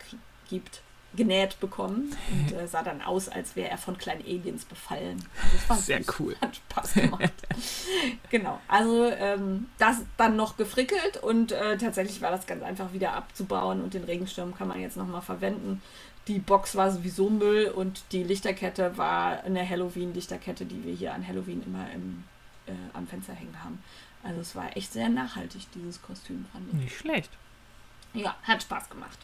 gibt, 0.48 0.82
genäht 1.14 1.58
bekommen. 1.60 2.14
Und 2.30 2.52
äh, 2.52 2.66
sah 2.68 2.82
dann 2.82 3.02
aus, 3.02 3.28
als 3.28 3.56
wäre 3.56 3.68
er 3.68 3.78
von 3.78 3.98
kleinen 3.98 4.22
Aliens 4.22 4.64
befallen. 4.64 5.24
Also 5.42 5.56
das 5.56 5.68
war 5.68 5.76
Sehr 5.76 6.02
süß. 6.02 6.20
cool. 6.20 6.36
Hat 6.40 6.56
Spaß 6.56 6.94
gemacht. 6.94 7.32
genau, 8.30 8.60
also 8.68 9.06
ähm, 9.06 9.66
das 9.78 10.02
dann 10.16 10.36
noch 10.36 10.56
gefrickelt 10.56 11.16
und 11.22 11.52
äh, 11.52 11.76
tatsächlich 11.78 12.20
war 12.22 12.30
das 12.30 12.46
ganz 12.46 12.62
einfach 12.62 12.92
wieder 12.92 13.14
abzubauen 13.14 13.80
und 13.82 13.94
den 13.94 14.04
Regenschirm 14.04 14.54
kann 14.54 14.68
man 14.68 14.80
jetzt 14.80 14.96
nochmal 14.96 15.22
verwenden. 15.22 15.82
die 16.28 16.38
Box 16.38 16.76
war 16.76 16.92
sowieso 16.92 17.28
Müll 17.28 17.66
und 17.68 18.02
die 18.12 18.22
Lichterkette 18.22 18.96
war 18.96 19.42
eine 19.42 19.68
Halloween-Lichterkette, 19.68 20.64
die 20.64 20.84
wir 20.84 20.94
hier 20.94 21.12
an 21.14 21.26
Halloween 21.26 21.62
immer 21.66 21.90
im, 21.92 22.22
äh, 22.66 22.72
am 22.92 23.08
Fenster 23.08 23.32
hängen 23.32 23.56
haben. 23.64 23.82
Also 24.22 24.40
es 24.40 24.54
war 24.54 24.76
echt 24.76 24.92
sehr 24.92 25.08
nachhaltig, 25.08 25.66
dieses 25.74 26.00
Kostüm, 26.02 26.46
fand 26.52 26.68
ich. 26.68 26.74
Nicht 26.74 26.96
schlecht. 26.98 27.30
Ja, 28.14 28.36
hat 28.42 28.62
Spaß 28.62 28.90
gemacht. 28.90 29.18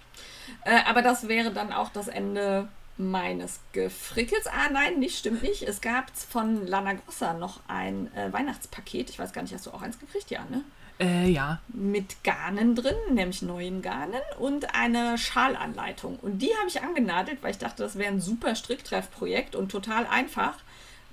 Äh, 0.65 0.81
aber 0.87 1.03
das 1.03 1.29
wäre 1.29 1.53
dann 1.53 1.73
auch 1.73 1.91
das 1.91 2.09
Ende 2.09 2.69
meines 2.99 3.61
Gefrickels. 3.73 4.47
Ah, 4.47 4.71
nein, 4.73 4.99
nicht, 4.99 5.19
stimmt 5.19 5.43
nicht. 5.43 5.63
Es 5.63 5.81
gab 5.81 6.11
von 6.17 6.67
Lana 6.67 6.95
Grossa 6.95 7.35
noch 7.35 7.61
ein 7.69 8.13
äh, 8.15 8.33
Weihnachtspaket. 8.33 9.11
Ich 9.11 9.19
weiß 9.19 9.33
gar 9.33 9.43
nicht, 9.43 9.55
hast 9.55 9.67
du 9.67 9.71
auch 9.71 9.83
eins 9.83 9.99
gekriegt? 9.99 10.31
Ja, 10.31 10.45
ne? 10.51 10.65
Äh, 10.99 11.29
ja. 11.29 11.61
Mit 11.69 12.25
Garnen 12.25 12.75
drin, 12.75 12.97
nämlich 13.13 13.43
neuen 13.43 13.83
Garnen 13.83 14.23
und 14.39 14.75
eine 14.75 15.19
Schalanleitung. 15.19 16.19
Und 16.21 16.39
die 16.39 16.51
habe 16.59 16.69
ich 16.69 16.83
angenadelt, 16.83 17.43
weil 17.43 17.51
ich 17.51 17.59
dachte, 17.59 17.83
das 17.83 17.99
wäre 17.99 18.13
ein 18.13 18.21
super 18.21 18.55
Stricktreffprojekt 18.55 19.55
und 19.55 19.71
total 19.71 20.07
einfach. 20.07 20.55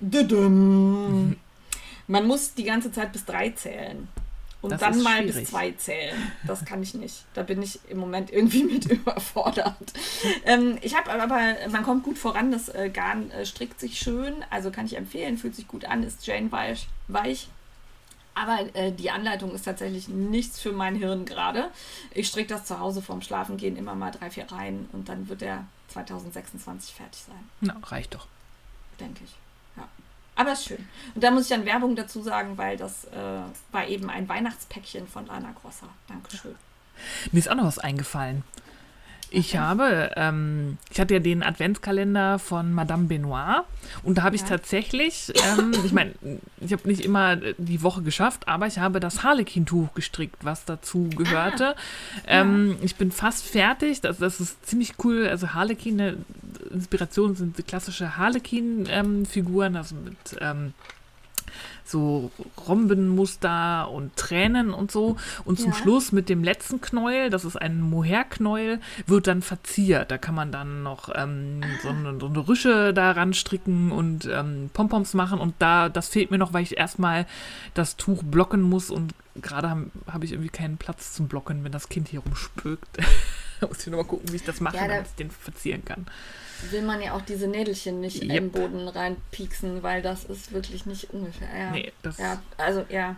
Man 0.00 1.36
muss 2.26 2.54
die 2.54 2.64
ganze 2.64 2.92
Zeit 2.92 3.12
bis 3.12 3.24
drei 3.24 3.50
zählen. 3.50 4.08
Und 4.64 4.70
Das 4.70 4.80
dann 4.80 5.02
mal 5.02 5.18
schwierig. 5.18 5.34
bis 5.36 5.50
zwei 5.50 5.72
zählen. 5.72 6.32
Das 6.46 6.64
kann 6.64 6.82
ich 6.82 6.94
nicht. 6.94 7.24
Da 7.34 7.42
bin 7.42 7.60
ich 7.62 7.78
im 7.88 7.98
Moment 7.98 8.30
irgendwie 8.32 8.64
mit 8.72 8.86
überfordert. 8.86 9.92
ähm, 10.44 10.78
ich 10.80 10.96
habe 10.96 11.10
aber, 11.12 11.38
man 11.70 11.82
kommt 11.84 12.02
gut 12.02 12.16
voran. 12.18 12.50
Das 12.50 12.68
äh, 12.70 12.88
Garn 12.90 13.30
äh, 13.30 13.44
strickt 13.44 13.78
sich 13.78 13.98
schön. 13.98 14.34
Also 14.50 14.70
kann 14.70 14.86
ich 14.86 14.96
empfehlen. 14.96 15.36
Fühlt 15.38 15.54
sich 15.54 15.68
gut 15.68 15.84
an. 15.84 16.02
Ist 16.02 16.26
Jane 16.26 16.50
weich. 16.50 16.88
weich. 17.08 17.48
Aber 18.34 18.58
äh, 18.74 18.90
die 18.90 19.10
Anleitung 19.10 19.54
ist 19.54 19.62
tatsächlich 19.64 20.08
nichts 20.08 20.58
für 20.58 20.72
mein 20.72 20.96
Hirn 20.96 21.24
gerade. 21.24 21.70
Ich 22.12 22.26
stricke 22.28 22.48
das 22.48 22.64
zu 22.64 22.80
Hause 22.80 23.00
vorm 23.00 23.22
Schlafengehen 23.22 23.76
immer 23.76 23.94
mal 23.94 24.10
drei, 24.10 24.28
vier 24.30 24.50
Reihen 24.50 24.88
und 24.92 25.08
dann 25.08 25.28
wird 25.28 25.40
der 25.42 25.64
2026 25.88 26.94
fertig 26.94 27.20
sein 27.26 27.48
Na, 27.60 27.76
reicht 27.84 28.14
doch. 28.14 28.26
denke 28.98 29.22
ich. 29.24 29.30
Ja. 30.36 30.42
Aber 30.42 30.52
ist 30.52 30.64
schön. 30.66 30.86
Und 31.14 31.22
da 31.24 31.30
muss 31.30 31.44
ich 31.44 31.48
dann 31.48 31.64
Werbung 31.64 31.96
dazu 31.96 32.22
sagen, 32.22 32.56
weil 32.58 32.76
das 32.76 33.04
äh, 33.04 33.12
war 33.72 33.86
eben 33.88 34.10
ein 34.10 34.28
Weihnachtspäckchen 34.28 35.06
von 35.06 35.26
Lana 35.26 35.54
Grosser. 35.60 35.88
Dankeschön. 36.08 36.54
Mir 37.32 37.38
ist 37.38 37.50
auch 37.50 37.54
noch 37.56 37.64
was 37.66 37.78
eingefallen. 37.78 38.42
Ich 39.30 39.56
habe, 39.56 40.12
ähm, 40.14 40.78
ich 40.92 41.00
hatte 41.00 41.14
ja 41.14 41.18
den 41.20 41.42
Adventskalender 41.42 42.38
von 42.38 42.72
Madame 42.72 43.08
Benoit 43.08 43.64
und 44.04 44.18
da 44.18 44.22
habe 44.22 44.36
ich 44.36 44.42
Ja. 44.42 44.48
tatsächlich, 44.48 45.32
ähm, 45.58 45.72
ich 45.84 45.90
meine, 45.90 46.12
ich 46.60 46.72
habe 46.72 46.86
nicht 46.86 47.04
immer 47.04 47.34
die 47.58 47.82
Woche 47.82 48.02
geschafft, 48.02 48.46
aber 48.46 48.68
ich 48.68 48.78
habe 48.78 49.00
das 49.00 49.24
Harlequin-Tuch 49.24 49.92
gestrickt, 49.94 50.44
was 50.44 50.64
dazu 50.66 51.08
gehörte. 51.16 51.74
Ähm, 52.28 52.76
ich 52.82 52.94
bin 52.94 53.10
fast 53.10 53.44
fertig, 53.44 54.00
das, 54.02 54.18
das 54.18 54.38
ist 54.40 54.64
ziemlich 54.66 54.94
cool. 55.02 55.26
Also 55.26 55.52
Harlequin, 55.52 56.00
eine 56.00 56.16
Inspiration 56.74 57.34
sind 57.34 57.56
die 57.58 57.62
klassische 57.62 58.16
Harlequin-Figuren, 58.16 59.76
also 59.76 59.94
mit 59.94 60.16
ähm, 60.40 60.74
so 61.84 62.30
Rombenmuster 62.66 63.90
und 63.90 64.16
Tränen 64.16 64.72
und 64.72 64.90
so. 64.90 65.16
Und 65.44 65.58
zum 65.60 65.72
Ja. 65.72 65.76
Schluss 65.76 66.12
mit 66.12 66.28
dem 66.28 66.42
letzten 66.42 66.80
Knäuel, 66.80 67.30
das 67.30 67.44
ist 67.44 67.56
ein 67.56 67.80
Mohair-Knäuel, 67.80 68.80
wird 69.06 69.26
dann 69.26 69.42
verziert. 69.42 70.10
Da 70.10 70.18
kann 70.18 70.34
man 70.34 70.50
dann 70.50 70.82
noch 70.82 71.10
ähm, 71.14 71.60
so, 71.82 71.90
eine, 71.90 72.18
so 72.18 72.26
eine 72.26 72.48
Rüsche 72.48 72.94
daran 72.94 73.34
stricken 73.34 73.92
und 73.92 74.26
ähm, 74.26 74.70
Pompoms 74.72 75.14
machen. 75.14 75.38
Und 75.38 75.54
da, 75.58 75.88
das 75.88 76.08
fehlt 76.08 76.30
mir 76.30 76.38
noch, 76.38 76.52
weil 76.52 76.62
ich 76.62 76.76
erstmal 76.78 77.26
das 77.74 77.96
Tuch 77.96 78.22
blocken 78.22 78.62
muss 78.62 78.90
und 78.90 79.14
gerade 79.40 79.68
habe 79.68 79.90
hab 80.10 80.24
ich 80.24 80.32
irgendwie 80.32 80.50
keinen 80.50 80.78
Platz 80.78 81.12
zum 81.12 81.28
Blocken, 81.28 81.64
wenn 81.64 81.72
das 81.72 81.88
Kind 81.88 82.08
hier 82.08 82.20
rumspökt. 82.20 82.98
muss 83.68 83.80
ich 83.80 83.86
nochmal 83.86 84.04
gucken, 84.06 84.30
wie 84.32 84.36
ich 84.36 84.44
das 84.44 84.60
mache, 84.60 84.76
Ja, 84.76 84.82
da- 84.88 84.94
damit 84.94 85.06
ich 85.08 85.14
den 85.14 85.30
verzieren 85.30 85.84
kann. 85.84 86.06
Will 86.70 86.82
man 86.82 87.02
ja 87.02 87.12
auch 87.14 87.22
diese 87.22 87.46
Nädelchen 87.48 88.00
nicht 88.00 88.22
Yep. 88.22 88.36
im 88.36 88.50
Boden 88.50 88.88
reinpieksen, 88.88 89.82
weil 89.82 90.00
das 90.02 90.24
ist 90.24 90.52
wirklich 90.52 90.86
nicht 90.86 91.10
ungefähr. 91.12 91.48
Ja, 91.56 91.70
Nee, 91.72 91.92
das, 92.02 92.18
ja 92.18 92.40
also 92.56 92.84
ja, 92.88 93.16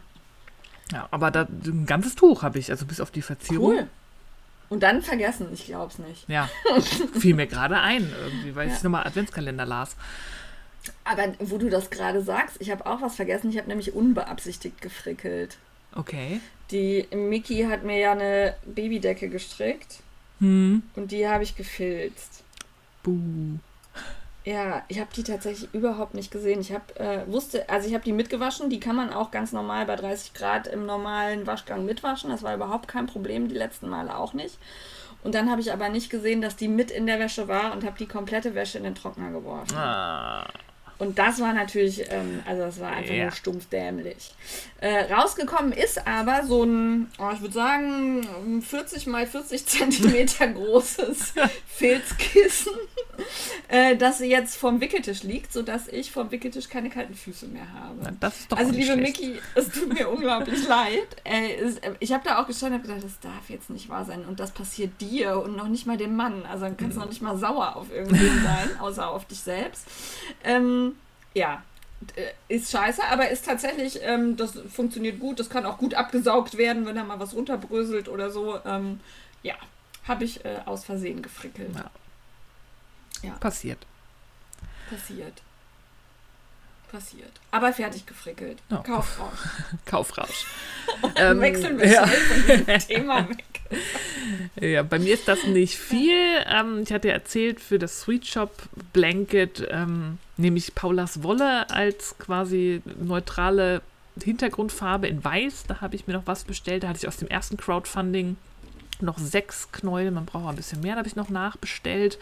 ja, 0.92 1.09
aber 1.11 1.31
da, 1.31 1.42
ein 1.64 1.85
ganzes 1.87 2.14
Tuch 2.14 2.42
habe 2.42 2.59
ich, 2.59 2.70
also 2.70 2.87
bis 2.87 3.01
auf 3.01 3.11
die 3.11 3.22
Verzierung. 3.22 3.66
cool. 3.72 3.87
Und 4.68 4.83
dann 4.83 5.01
vergessen, 5.03 5.49
ich 5.53 5.66
glaub's 5.66 5.99
nicht. 6.01 6.29
Ja, 6.29 6.49
fiel 7.20 7.35
mir 7.35 7.46
gerade 7.46 7.79
ein, 7.79 8.11
irgendwie, 8.25 8.55
weil 8.57 8.68
Ja. 8.68 8.75
ich 8.75 8.83
nochmal 8.83 9.05
Adventskalender 9.07 9.64
las. 9.64 9.94
Aber 11.05 11.35
wo 11.40 11.59
du 11.59 11.68
das 11.70 11.90
gerade 11.90 12.22
sagst, 12.22 12.57
ich 12.61 12.70
habe 12.70 12.87
auch 12.87 13.01
was 13.03 13.14
vergessen. 13.16 13.51
Ich 13.51 13.59
habe 13.59 13.68
nämlich 13.68 13.92
unbeabsichtigt 13.94 14.81
gefrickelt. 14.81 15.57
Okay. 15.94 16.40
Die 16.70 17.07
Mickey 17.14 17.64
hat 17.70 17.85
mir 17.85 17.99
ja 17.99 18.12
eine 18.12 18.55
Babydecke 18.64 19.29
gestrickt 19.29 20.01
Hm. 20.40 20.83
und 20.96 21.12
die 21.12 21.27
habe 21.27 21.44
ich 21.44 21.57
gefilzt. 21.57 22.44
Buh. 23.03 23.59
Ja, 24.44 24.85
ich 24.87 25.01
habe 25.01 25.11
die 25.14 25.25
tatsächlich 25.25 25.75
überhaupt 25.75 26.14
nicht 26.14 26.31
gesehen. 26.31 26.61
Ich 26.61 26.72
habe 26.72 27.01
äh, 27.01 27.27
wusste, 27.27 27.68
also 27.68 27.88
ich 27.88 27.94
habe 27.94 28.05
die 28.05 28.12
mitgewaschen. 28.12 28.70
Die 28.70 28.79
kann 28.79 28.94
man 28.94 29.12
auch 29.12 29.33
ganz 29.33 29.51
normal 29.51 29.87
bei 29.87 29.96
30 29.96 30.35
Grad 30.35 30.68
im 30.68 30.87
normalen 30.87 31.49
Waschgang 31.49 31.85
mitwaschen. 31.85 32.31
Das 32.31 32.44
war 32.44 32.55
überhaupt 32.55 32.87
kein 32.87 33.07
Problem. 33.07 33.49
Die 33.49 33.57
letzten 33.57 33.88
Male 33.88 34.16
auch 34.16 34.35
nicht. 34.35 34.57
Und 35.25 35.35
dann 35.35 35.51
habe 35.51 35.61
ich 35.61 35.72
aber 35.72 35.88
nicht 35.88 36.11
gesehen, 36.11 36.40
dass 36.40 36.55
die 36.55 36.68
mit 36.68 36.92
in 36.92 37.07
der 37.07 37.18
Wäsche 37.18 37.49
war 37.49 37.72
und 37.72 37.85
habe 37.85 37.99
die 37.99 38.07
komplette 38.07 38.55
Wäsche 38.55 38.79
in 38.79 38.85
den 38.85 38.94
Trockner 38.94 39.33
geworfen. 39.33 39.77
Ah. 39.77 40.46
Und 40.99 41.19
das 41.19 41.41
war 41.41 41.53
natürlich, 41.53 42.11
ähm, 42.11 42.43
also 42.47 42.63
das 42.63 42.81
war 42.81 42.91
einfach 42.91 43.15
Ja. 43.15 43.25
nur 43.25 43.33
stumpf 43.33 43.67
dämlich. 43.69 44.35
Äh, 44.81 45.13
rausgekommen 45.13 45.73
ist 45.73 46.07
aber 46.07 46.45
so 46.47 46.63
ein, 46.65 47.11
oh, 47.19 47.31
ich 47.35 47.41
würde 47.41 47.55
sagen, 47.55 48.27
ein 48.47 48.63
40 48.63 49.07
mal 49.07 49.27
40 49.27 49.67
Zentimeter 49.67 50.47
großes 50.53 51.35
Filzkissen, 51.67 52.73
äh, 53.69 53.97
das 53.97 54.21
jetzt 54.21 54.57
vorm 54.57 54.81
Wickeltisch 54.81 55.23
liegt, 55.23 55.53
sodass 55.53 55.89
ich 55.89 56.11
vorm 56.11 56.31
Wickeltisch 56.31 56.69
keine 56.69 56.89
kalten 56.91 57.15
Füße 57.15 57.47
mehr 57.47 57.71
habe. 57.73 57.97
Na, 58.03 58.13
das 58.21 58.41
ist 58.41 58.53
doch 58.53 58.59
Also 58.59 58.73
liebe 58.73 58.93
schlecht. 58.93 59.21
Mickey, 59.21 59.39
es 59.55 59.69
tut 59.69 59.93
mir 59.93 60.09
unglaublich 60.11 60.67
leid. 60.67 61.07
Äh, 61.25 61.55
es, 61.57 61.79
äh, 61.79 61.93
ich 62.01 62.13
habe 62.13 62.23
da 62.25 62.41
auch 62.41 62.47
gestanden 62.47 62.81
und 62.81 62.87
gedacht, 62.87 63.05
das 63.05 63.19
darf 63.21 63.49
jetzt 63.49 63.71
nicht 63.71 63.89
wahr 63.89 64.05
sein. 64.05 64.25
Und 64.25 64.41
das 64.41 64.51
passiert 64.51 65.01
dir 65.01 65.39
und 65.43 65.57
noch 65.57 65.69
nicht 65.69 65.87
mal 65.87 65.97
dem 65.97 66.17
Mann. 66.17 66.45
Also 66.47 66.65
dann 66.65 66.77
kannst 66.77 66.97
du 66.97 67.01
noch 67.01 67.09
nicht 67.09 67.23
mal 67.23 67.37
sauer 67.37 67.77
auf 67.77 67.91
irgendwen 67.93 68.43
sein, 68.43 68.79
außer 68.81 69.09
auf 69.09 69.25
dich 69.27 69.41
selbst. 69.41 69.87
Ähm, 70.45 70.86
ja, 71.37 71.62
äh, 72.16 72.33
ist 72.49 72.70
scheiße, 72.70 73.05
aber 73.05 73.29
ist 73.29 73.44
tatsächlich, 73.44 74.01
ähm, 74.03 74.37
das 74.37 74.59
funktioniert 74.72 75.20
gut. 75.20 75.38
Das 75.38 75.51
kann 75.51 75.66
auch 75.66 75.77
gut 75.77 75.94
abgesaugt 75.94 76.57
werden, 76.57 76.87
wenn 76.87 76.96
da 76.96 77.05
mal 77.05 77.20
was 77.20 77.35
runterbröselt 77.35 78.09
oder 78.09 78.31
so. 78.31 78.59
Ähm, 78.64 79.01
ja, 79.42 79.55
habe 80.09 80.25
ich 80.25 80.44
äh, 80.44 80.61
aus 80.64 80.85
Versehen 80.85 81.22
gefrickelt. 81.22 81.75
Ja. 83.22 83.33
Passiert. 83.33 83.79
Passiert. 84.88 85.42
Passiert. 86.97 87.33
Aber 87.51 87.75
fertig 87.75 88.07
gefrickelt. 88.07 88.59
Ja. 88.71 88.79
Kaufrausch. 88.79 89.39
Kaufrausch. 89.85 90.47
Dann 91.15 91.41
wechseln 91.41 91.79
wir 91.79 91.87
ja. 91.87 92.07
schnell 92.07 92.21
von 92.21 92.67
diesem 92.67 92.79
Thema 92.89 93.29
weg. 93.29 93.45
ja, 94.61 94.83
bei 94.83 94.99
mir 94.99 95.13
ist 95.13 95.29
das 95.29 95.45
nicht 95.45 95.77
viel. 95.77 96.17
Ähm, 96.47 96.83
ich 96.83 96.93
hatte 96.93 97.09
ja 97.09 97.15
erzählt, 97.15 97.61
für 97.61 97.79
das 97.79 98.01
Sweet 98.01 98.27
Shop 98.27 98.51
Blanket 98.95 99.67
ähm, 99.71 100.19
nehme 100.39 100.57
ich 100.57 100.75
Paulas 100.75 101.23
Wolle 101.23 101.69
als 101.69 102.17
quasi 102.19 102.81
neutrale 102.99 103.83
Hintergrundfarbe 104.23 105.07
in 105.07 105.23
weiß. 105.23 105.65
Da 105.69 105.83
habe 105.83 105.97
ich 105.97 106.07
mir 106.07 106.15
noch 106.15 106.27
was 106.27 106.45
bestellt. 106.45 106.85
Da 106.85 106.89
hatte 106.89 107.01
ich 107.01 107.09
aus 107.09 107.19
dem 107.19 107.29
ersten 107.29 107.59
Crowdfunding 107.59 108.37
noch 109.03 109.19
sechs 109.19 109.71
Knäuel. 109.73 110.11
Man 110.11 110.27
braucht 110.27 110.45
auch 110.45 110.49
ein 110.51 110.57
bisschen 110.57 110.81
mehr. 110.81 110.93
Da 110.95 110.99
habe 110.99 111.09
ich 111.09 111.17
noch 111.17 111.29
nachbestellt. 111.31 112.19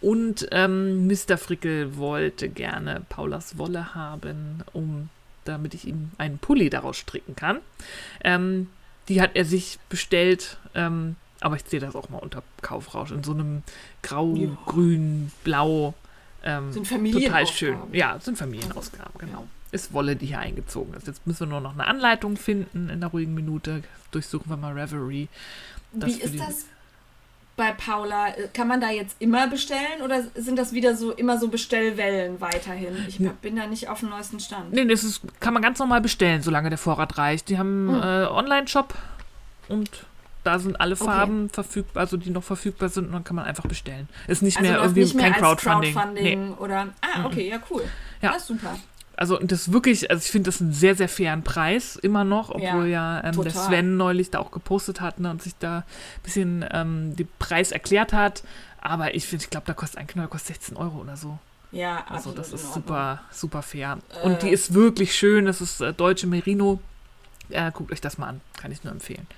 Und 0.00 0.48
ähm, 0.50 1.06
Mr. 1.06 1.38
Frickel 1.38 1.96
wollte 1.96 2.48
gerne 2.48 3.02
Paulas 3.08 3.56
Wolle 3.58 3.94
haben, 3.94 4.62
um 4.72 5.08
damit 5.44 5.74
ich 5.74 5.86
ihm 5.86 6.10
einen 6.18 6.38
Pulli 6.38 6.70
daraus 6.70 6.96
stricken 6.96 7.36
kann. 7.36 7.58
Ähm, 8.24 8.68
die 9.08 9.20
hat 9.20 9.32
er 9.34 9.44
sich 9.44 9.78
bestellt, 9.88 10.56
ähm, 10.74 11.16
aber 11.40 11.56
ich 11.56 11.64
sehe 11.64 11.80
das 11.80 11.96
auch 11.96 12.08
mal 12.08 12.18
unter 12.18 12.42
Kaufrausch 12.62 13.10
in 13.10 13.24
so 13.24 13.32
einem 13.32 13.62
grau, 14.02 14.34
Ja. 14.36 14.48
grün, 14.66 15.32
blau. 15.44 15.94
Ähm, 16.44 16.72
Sind 16.72 16.84
total 16.88 16.98
Familienausgaben. 16.98 17.46
schön. 17.48 17.76
Ja, 17.92 18.18
sind 18.20 18.38
Familienausgaben, 18.38 19.12
genau. 19.18 19.40
Ja. 19.40 19.46
Ist 19.72 19.92
Wolle, 19.92 20.16
die 20.16 20.26
hier 20.26 20.38
eingezogen 20.40 20.92
ist. 20.94 21.06
Jetzt 21.06 21.26
müssen 21.26 21.40
wir 21.40 21.46
nur 21.46 21.60
noch 21.60 21.72
eine 21.72 21.86
Anleitung 21.86 22.36
finden 22.36 22.88
in 22.90 23.00
der 23.00 23.08
ruhigen 23.10 23.34
Minute. 23.34 23.82
Durchsuchen 24.10 24.50
wir 24.50 24.56
mal 24.56 24.72
Reverie. 24.78 25.28
Wie 25.92 26.12
ist 26.20 26.38
das 26.38 26.66
bei 27.56 27.72
Paula? 27.72 28.28
Kann 28.54 28.68
man 28.68 28.80
da 28.80 28.90
jetzt 28.90 29.16
immer 29.18 29.46
bestellen 29.46 30.02
oder 30.04 30.22
sind 30.34 30.58
das 30.58 30.72
wieder 30.72 30.96
so 30.96 31.12
immer 31.12 31.38
so 31.38 31.48
Bestellwellen 31.48 32.40
weiterhin? 32.40 32.96
Ich 33.08 33.18
bin 33.18 33.56
da 33.56 33.66
nicht 33.66 33.88
auf 33.88 34.00
dem 34.00 34.08
neuesten 34.10 34.40
Stand. 34.40 34.72
Nee, 34.72 34.84
das 34.86 35.04
ist, 35.04 35.20
kann 35.40 35.52
man 35.54 35.62
ganz 35.62 35.78
normal 35.78 36.00
bestellen, 36.00 36.42
solange 36.42 36.68
der 36.70 36.78
Vorrat 36.78 37.18
reicht. 37.18 37.48
Die 37.48 37.58
haben 37.58 37.88
Hm. 37.90 38.02
äh, 38.02 38.26
Online-Shop 38.26 38.94
und 39.68 39.90
da 40.44 40.58
sind 40.58 40.80
alle 40.80 40.94
Okay. 40.96 41.04
Farben 41.04 41.50
verfügbar, 41.50 42.00
also 42.00 42.16
die 42.16 42.30
noch 42.30 42.42
verfügbar 42.42 42.88
sind 42.88 43.06
und 43.06 43.12
dann 43.12 43.22
kann 43.24 43.36
man 43.36 43.44
einfach 43.44 43.66
bestellen. 43.66 44.08
Ist 44.26 44.42
nicht 44.42 44.56
Also 44.58 44.68
mehr 44.70 44.80
irgendwie 44.80 45.00
nicht 45.02 45.14
mehr 45.14 45.30
kein 45.30 45.40
Crowdfunding. 45.40 45.92
Crowdfunding 45.94 46.48
Nee. 46.48 46.54
oder. 46.58 46.88
Ah, 47.00 47.26
okay, 47.26 47.48
ja, 47.48 47.58
cool. 47.70 47.84
Ja. 48.20 48.32
Das 48.32 48.38
ist 48.42 48.48
super. 48.48 48.76
Also 49.22 49.38
und 49.38 49.52
das 49.52 49.70
wirklich, 49.70 50.10
also 50.10 50.20
ich 50.20 50.32
finde 50.32 50.48
das 50.48 50.60
einen 50.60 50.72
sehr, 50.72 50.96
sehr 50.96 51.08
fairen 51.08 51.44
Preis 51.44 51.94
immer 51.94 52.24
noch, 52.24 52.50
obwohl 52.50 52.88
ja, 52.88 53.20
Ja, 53.20 53.24
ähm, 53.24 53.40
der. 53.40 53.52
Sven 53.52 53.96
neulich 53.96 54.30
da 54.30 54.40
auch 54.40 54.50
gepostet 54.50 55.00
hat 55.00 55.20
ne, 55.20 55.30
und 55.30 55.40
sich 55.40 55.54
da 55.60 55.76
ein 55.76 56.22
bisschen 56.24 56.64
ähm, 56.72 57.14
den 57.14 57.28
Preis 57.38 57.70
erklärt 57.70 58.12
hat. 58.12 58.42
Aber 58.80 59.14
ich 59.14 59.28
finde, 59.28 59.44
ich 59.44 59.50
glaube, 59.50 59.64
da 59.68 59.74
kostet 59.74 59.98
ein 59.98 60.08
Knöll 60.08 60.26
kostet 60.26 60.56
16 60.56 60.76
Euro 60.76 60.98
oder 60.98 61.16
so. 61.16 61.38
Ja, 61.70 62.04
Also 62.08 62.32
das 62.32 62.52
ist 62.52 62.74
super, 62.74 63.20
super 63.30 63.62
fair. 63.62 63.98
Äh. 64.20 64.26
Und 64.26 64.42
die 64.42 64.48
ist 64.48 64.74
wirklich 64.74 65.14
schön. 65.14 65.44
Das 65.44 65.60
ist 65.60 65.80
äh, 65.80 65.92
deutsche 65.92 66.26
Merino. 66.26 66.80
Äh, 67.48 67.70
guckt 67.70 67.92
euch 67.92 68.00
das 68.00 68.18
mal 68.18 68.26
an. 68.26 68.40
Kann 68.56 68.72
ich 68.72 68.82
nur 68.82 68.92
empfehlen. 68.92 69.28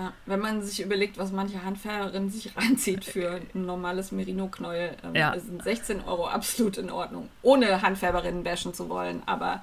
Ja, 0.00 0.14
wenn 0.24 0.40
man 0.40 0.62
sich 0.62 0.80
überlegt, 0.80 1.18
was 1.18 1.30
manche 1.30 1.62
Handfährerin 1.62 2.30
sich 2.30 2.56
reinzieht 2.56 3.04
für 3.04 3.32
ein 3.54 3.66
normales 3.66 4.12
Merino-Knäuel, 4.12 4.96
ähm, 5.04 5.14
Ja. 5.14 5.38
sind 5.38 5.62
16 5.62 6.00
Euro 6.04 6.26
absolut 6.26 6.78
in 6.78 6.90
Ordnung. 6.90 7.28
Ohne 7.42 7.82
Handfärberinnen 7.82 8.42
bashen 8.42 8.72
zu 8.72 8.88
wollen, 8.88 9.22
aber 9.26 9.62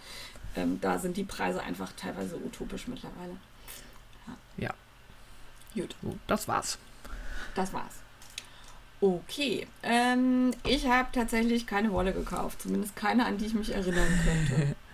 ähm, 0.55 0.79
da 0.79 0.99
sind 0.99 1.17
die 1.17 1.23
Preise 1.23 1.63
einfach 1.63 1.91
teilweise 1.97 2.35
utopisch 2.37 2.87
mittlerweile. 2.87 3.35
Ja. 4.57 4.69
Gut, 5.73 5.95
So, 6.03 6.17
das 6.27 6.47
war's. 6.47 6.77
das 7.55 7.73
war's. 7.73 7.93
Okay, 9.01 9.67
ähm, 9.83 10.51
ich 10.65 10.87
habe 10.87 11.07
tatsächlich 11.11 11.65
keine 11.67 11.91
Wolle 11.91 12.13
gekauft, 12.13 12.61
zumindest 12.61 12.95
keine, 12.95 13.25
an 13.25 13.37
die 13.39 13.45
ich 13.47 13.53
mich 13.55 13.73
erinnern 13.73 14.19
könnte. 14.23 14.75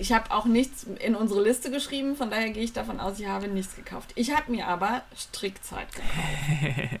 Ich 0.00 0.12
habe 0.12 0.30
auch 0.30 0.46
nichts 0.46 0.86
in 1.00 1.14
unsere 1.14 1.42
Liste 1.42 1.70
geschrieben, 1.70 2.16
von 2.16 2.30
daher 2.30 2.50
gehe 2.50 2.62
ich 2.62 2.72
davon 2.72 3.00
aus, 3.00 3.18
ich 3.18 3.26
habe 3.26 3.48
nichts 3.48 3.76
gekauft. 3.76 4.10
Ich 4.14 4.34
habe 4.34 4.50
mir 4.50 4.66
aber 4.66 5.02
Strickzeit 5.16 5.88
gekauft. 5.92 7.00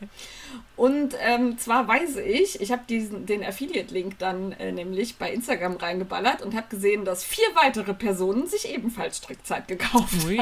Und 0.76 1.14
ähm, 1.20 1.56
zwar 1.56 1.86
weiß 1.86 2.16
ich, 2.16 2.60
ich 2.60 2.72
habe 2.72 2.82
den 2.88 3.44
Affiliate-Link 3.44 4.18
dann 4.18 4.52
äh, 4.52 4.72
nämlich 4.72 5.16
bei 5.16 5.32
Instagram 5.32 5.76
reingeballert 5.76 6.42
und 6.42 6.54
habe 6.56 6.66
gesehen, 6.68 7.04
dass 7.04 7.22
vier 7.22 7.46
weitere 7.54 7.94
Personen 7.94 8.48
sich 8.48 8.68
ebenfalls 8.68 9.18
Strickzeit 9.18 9.68
gekauft 9.68 10.24
Ui. 10.26 10.40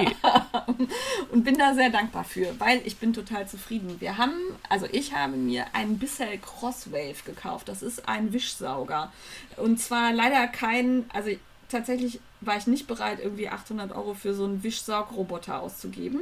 und 1.32 1.44
bin 1.44 1.58
da 1.58 1.74
sehr 1.74 1.90
dankbar 1.90 2.24
für, 2.24 2.58
weil 2.58 2.80
ich 2.86 2.96
bin 2.96 3.12
total 3.12 3.46
zufrieden. 3.46 3.96
Wir 4.00 4.16
haben, 4.16 4.38
also 4.70 4.86
ich 4.90 5.14
habe 5.14 5.36
mir 5.36 5.66
einen 5.74 5.98
Bissell 5.98 6.38
Crosswave 6.38 7.22
gekauft. 7.26 7.68
Das 7.68 7.82
ist 7.82 8.08
ein 8.08 8.32
Wischsauger. 8.32 9.12
Und 9.58 9.80
zwar 9.80 10.12
leider 10.12 10.46
kein, 10.46 11.04
also 11.12 11.30
tatsächlich 11.68 12.20
war 12.44 12.56
ich 12.56 12.66
nicht 12.66 12.86
bereit, 12.86 13.18
irgendwie 13.22 13.48
800 13.48 13.92
Euro 13.92 14.14
für 14.14 14.34
so 14.34 14.44
einen 14.44 14.62
Wischsaugroboter 14.62 15.60
auszugeben. 15.60 16.20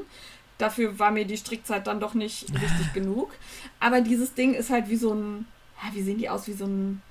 Dafür 0.58 0.98
war 0.98 1.10
mir 1.10 1.24
die 1.24 1.36
Strickzeit 1.36 1.86
dann 1.86 2.00
doch 2.00 2.14
nicht 2.14 2.52
richtig 2.54 2.92
genug. 2.92 3.32
Aber 3.78 4.00
dieses 4.00 4.34
Ding 4.34 4.54
ist 4.54 4.70
halt 4.70 4.88
wie 4.88 4.96
so 4.96 5.14
ein, 5.14 5.46
wie 5.92 6.02
sehen 6.02 6.18
die 6.18 6.28
aus? 6.28 6.46
Wie 6.46 6.52
so 6.52 6.66
ein, 6.66 7.02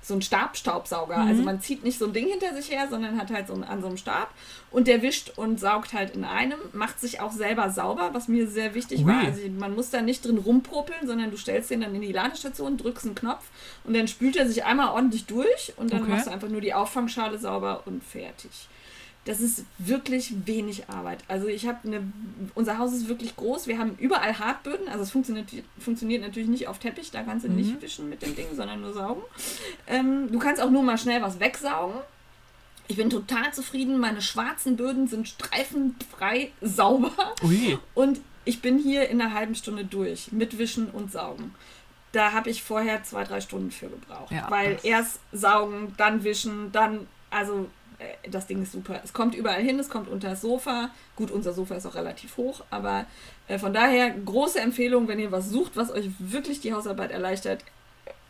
so 0.00 0.14
ein 0.14 0.22
Stabstaubsauger. 0.22 1.16
Also 1.18 1.42
man 1.42 1.60
zieht 1.60 1.84
nicht 1.84 1.98
so 1.98 2.06
ein 2.06 2.12
Ding 2.12 2.28
hinter 2.28 2.54
sich 2.54 2.70
her, 2.70 2.86
sondern 2.88 3.20
hat 3.20 3.30
halt 3.30 3.46
so 3.48 3.52
einen, 3.52 3.64
an 3.64 3.80
so 3.82 3.88
einem 3.88 3.96
Stab. 3.98 4.30
Und 4.70 4.86
der 4.86 5.02
wischt 5.02 5.32
und 5.36 5.60
saugt 5.60 5.92
halt 5.92 6.14
in 6.14 6.24
einem, 6.24 6.58
macht 6.72 6.98
sich 7.00 7.20
auch 7.20 7.32
selber 7.32 7.70
sauber, 7.70 8.10
was 8.12 8.26
mir 8.28 8.48
sehr 8.48 8.74
wichtig 8.74 9.00
Ui. 9.00 9.06
war. 9.06 9.20
Also 9.24 9.42
man 9.58 9.74
muss 9.74 9.90
da 9.90 10.00
nicht 10.00 10.24
drin 10.24 10.38
rumpopeln, 10.38 11.06
sondern 11.06 11.30
du 11.30 11.36
stellst 11.36 11.70
den 11.70 11.82
dann 11.82 11.94
in 11.94 12.00
die 12.00 12.12
Ladestation, 12.12 12.76
drückst 12.78 13.06
einen 13.06 13.14
Knopf 13.16 13.44
und 13.84 13.94
dann 13.94 14.08
spült 14.08 14.36
er 14.36 14.48
sich 14.48 14.64
einmal 14.64 14.88
ordentlich 14.94 15.26
durch 15.26 15.74
und 15.76 15.92
dann 15.92 16.02
Okay. 16.02 16.12
machst 16.12 16.26
du 16.26 16.30
einfach 16.30 16.48
nur 16.48 16.60
die 16.60 16.72
Auffangschale 16.74 17.38
sauber 17.38 17.82
und 17.84 18.02
fertig. 18.02 18.68
Das 19.28 19.40
ist 19.40 19.66
wirklich 19.76 20.32
wenig 20.46 20.88
Arbeit. 20.88 21.18
Also 21.28 21.48
ich 21.48 21.66
habe 21.66 21.86
eine, 21.86 22.00
unser 22.54 22.78
Haus 22.78 22.94
ist 22.94 23.08
wirklich 23.08 23.36
groß. 23.36 23.66
Wir 23.66 23.78
haben 23.78 23.94
überall 23.98 24.38
Hartböden. 24.38 24.88
Also 24.88 25.02
es 25.02 25.10
funktioniert, 25.10 25.50
funktioniert 25.78 26.22
natürlich 26.22 26.48
nicht 26.48 26.66
auf 26.66 26.78
Teppich. 26.78 27.10
Da 27.10 27.22
kannst 27.22 27.44
du 27.44 27.50
nicht 27.50 27.82
wischen 27.82 28.08
mit 28.08 28.22
dem 28.22 28.34
Ding, 28.34 28.46
sondern 28.54 28.80
nur 28.80 28.94
saugen. 28.94 29.20
Ähm, 29.86 30.32
du 30.32 30.38
kannst 30.38 30.62
auch 30.62 30.70
nur 30.70 30.82
mal 30.82 30.96
schnell 30.96 31.20
was 31.20 31.40
wegsaugen. 31.40 32.00
Ich 32.86 32.96
bin 32.96 33.10
total 33.10 33.52
zufrieden. 33.52 33.98
Meine 33.98 34.22
schwarzen 34.22 34.78
Böden 34.78 35.08
sind 35.08 35.28
streifenfrei 35.28 36.50
sauber. 36.62 37.12
Ui. 37.42 37.78
Und 37.94 38.22
ich 38.46 38.62
bin 38.62 38.78
hier 38.78 39.10
in 39.10 39.20
einer 39.20 39.34
halben 39.34 39.54
Stunde 39.54 39.84
durch 39.84 40.32
mit 40.32 40.56
Wischen 40.56 40.88
und 40.88 41.12
Saugen. 41.12 41.54
Da 42.12 42.32
habe 42.32 42.48
ich 42.48 42.62
vorher 42.62 43.04
zwei, 43.04 43.24
drei 43.24 43.42
Stunden 43.42 43.72
für 43.72 43.90
gebraucht. 43.90 44.32
Ja, 44.32 44.50
weil 44.50 44.78
erst 44.84 45.20
saugen, 45.32 45.92
dann 45.98 46.24
wischen, 46.24 46.72
dann, 46.72 47.06
also 47.28 47.68
das 48.30 48.46
Ding 48.46 48.62
ist 48.62 48.72
super. 48.72 49.00
Es 49.04 49.12
kommt 49.12 49.34
überall 49.34 49.62
hin, 49.62 49.78
es 49.78 49.88
kommt 49.88 50.08
unter 50.08 50.30
das 50.30 50.40
Sofa. 50.40 50.90
Gut, 51.16 51.30
unser 51.30 51.52
Sofa 51.52 51.74
ist 51.74 51.86
auch 51.86 51.94
relativ 51.96 52.36
hoch, 52.36 52.62
aber 52.70 53.06
äh, 53.48 53.58
von 53.58 53.72
daher 53.74 54.10
große 54.10 54.60
Empfehlung, 54.60 55.08
wenn 55.08 55.18
ihr 55.18 55.32
was 55.32 55.50
sucht, 55.50 55.76
was 55.76 55.90
euch 55.90 56.08
wirklich 56.18 56.60
die 56.60 56.72
Hausarbeit 56.72 57.10
erleichtert. 57.10 57.62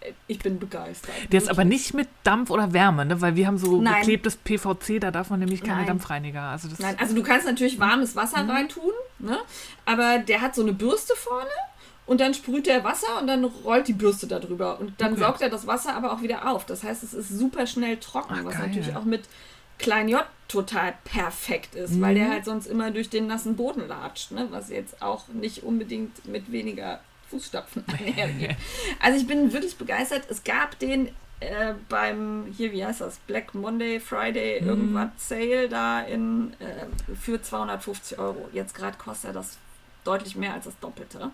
Äh, 0.00 0.12
Ich 0.26 0.38
bin 0.38 0.59
begeistert. 0.59 1.12
Der 1.33 1.38
ist 1.42 1.50
aber 1.50 1.64
nicht 1.64 1.92
mit 1.92 2.09
Dampf 2.24 2.50
oder 2.50 2.72
Wärme, 2.72 3.04
ne? 3.04 3.20
Weil 3.20 3.35
wir 3.37 3.46
haben 3.46 3.59
so 3.59 3.81
Nein. 3.81 3.96
geklebtes 4.00 4.37
PVC, 4.37 5.00
da 5.00 5.11
darf 5.11 5.28
man 5.31 5.40
nämlich 5.40 5.62
keine 5.62 5.78
Nein. 5.78 5.87
Dampfreiniger. 5.88 6.40
Also 6.42 6.68
Nein, 6.78 6.96
also 6.98 7.14
du 7.14 7.22
kannst 7.22 7.46
natürlich 7.46 7.78
warmes 7.78 8.16
Wasser 8.16 8.44
Mhm. 8.44 8.50
reintun, 8.50 8.92
ne? 9.18 9.38
aber 9.85 10.18
der 10.18 10.40
hat 10.40 10.54
so 10.54 10.62
eine 10.62 10.72
Bürste 10.72 11.14
vorne 11.16 11.50
und 12.07 12.20
dann 12.22 12.33
sprüht 12.33 12.66
der 12.66 12.85
Wasser 12.85 13.20
und 13.20 13.26
dann 13.26 13.44
rollt 13.44 13.87
die 13.88 13.92
Bürste 13.92 14.26
da 14.26 14.38
drüber 14.38 14.78
und 14.81 14.98
dann 15.00 15.12
Okay. 15.12 15.20
saugt 15.20 15.42
er 15.42 15.50
das 15.50 15.66
Wasser 15.66 15.94
aber 15.94 16.12
auch 16.12 16.22
wieder 16.22 16.48
auf. 16.50 16.64
Das 16.64 16.83
heißt, 16.85 17.02
es 17.02 17.12
ist 17.12 17.28
super 17.28 17.66
schnell 17.66 17.98
trocken, 17.98 18.35
Ach, 18.40 18.44
was 18.44 18.54
geil. 18.54 18.68
natürlich 18.68 18.94
auch 18.96 19.04
mit 19.04 19.24
Klein 19.78 20.08
J 20.08 20.24
total 20.48 20.94
perfekt 21.04 21.74
ist, 21.74 22.00
weil 22.00 22.14
Mhm. 22.14 22.18
der 22.18 22.30
halt 22.30 22.44
sonst 22.44 22.66
immer 22.66 22.90
durch 22.90 23.10
den 23.10 23.26
nassen 23.26 23.56
Boden 23.56 23.86
latscht, 23.86 24.32
ne? 24.32 24.46
was 24.50 24.70
jetzt 24.70 25.02
auch 25.02 25.28
nicht 25.28 25.62
unbedingt 25.62 26.26
mit 26.26 26.50
weniger 26.50 27.00
Fußstapfen 27.30 27.84
einhergeht. 27.98 28.56
Also 29.00 29.18
ich 29.20 29.26
bin 29.26 29.52
wirklich 29.52 29.76
begeistert. 29.76 30.22
Es 30.30 30.42
gab 30.44 30.78
den 30.78 31.08
äh, 31.40 31.74
beim, 31.88 32.46
hier, 32.56 32.72
wie 32.72 32.84
heißt 32.84 33.00
das, 33.00 33.18
Black 33.18 33.54
Monday, 33.54 34.00
Friday, 34.00 34.60
Mhm. 34.62 34.66
irgendwas 34.68 35.10
Sale 35.18 35.68
da 35.68 36.00
in, 36.00 36.52
äh, 36.60 37.14
für 37.14 37.40
250 37.40 38.18
Euro. 38.18 38.48
Jetzt 38.52 38.74
gerade 38.74 38.96
kostet 38.98 39.36
das 39.36 39.58
deutlich 40.02 40.34
mehr 40.34 40.54
als 40.54 40.64
das 40.64 40.76
Doppelte. 40.80 41.30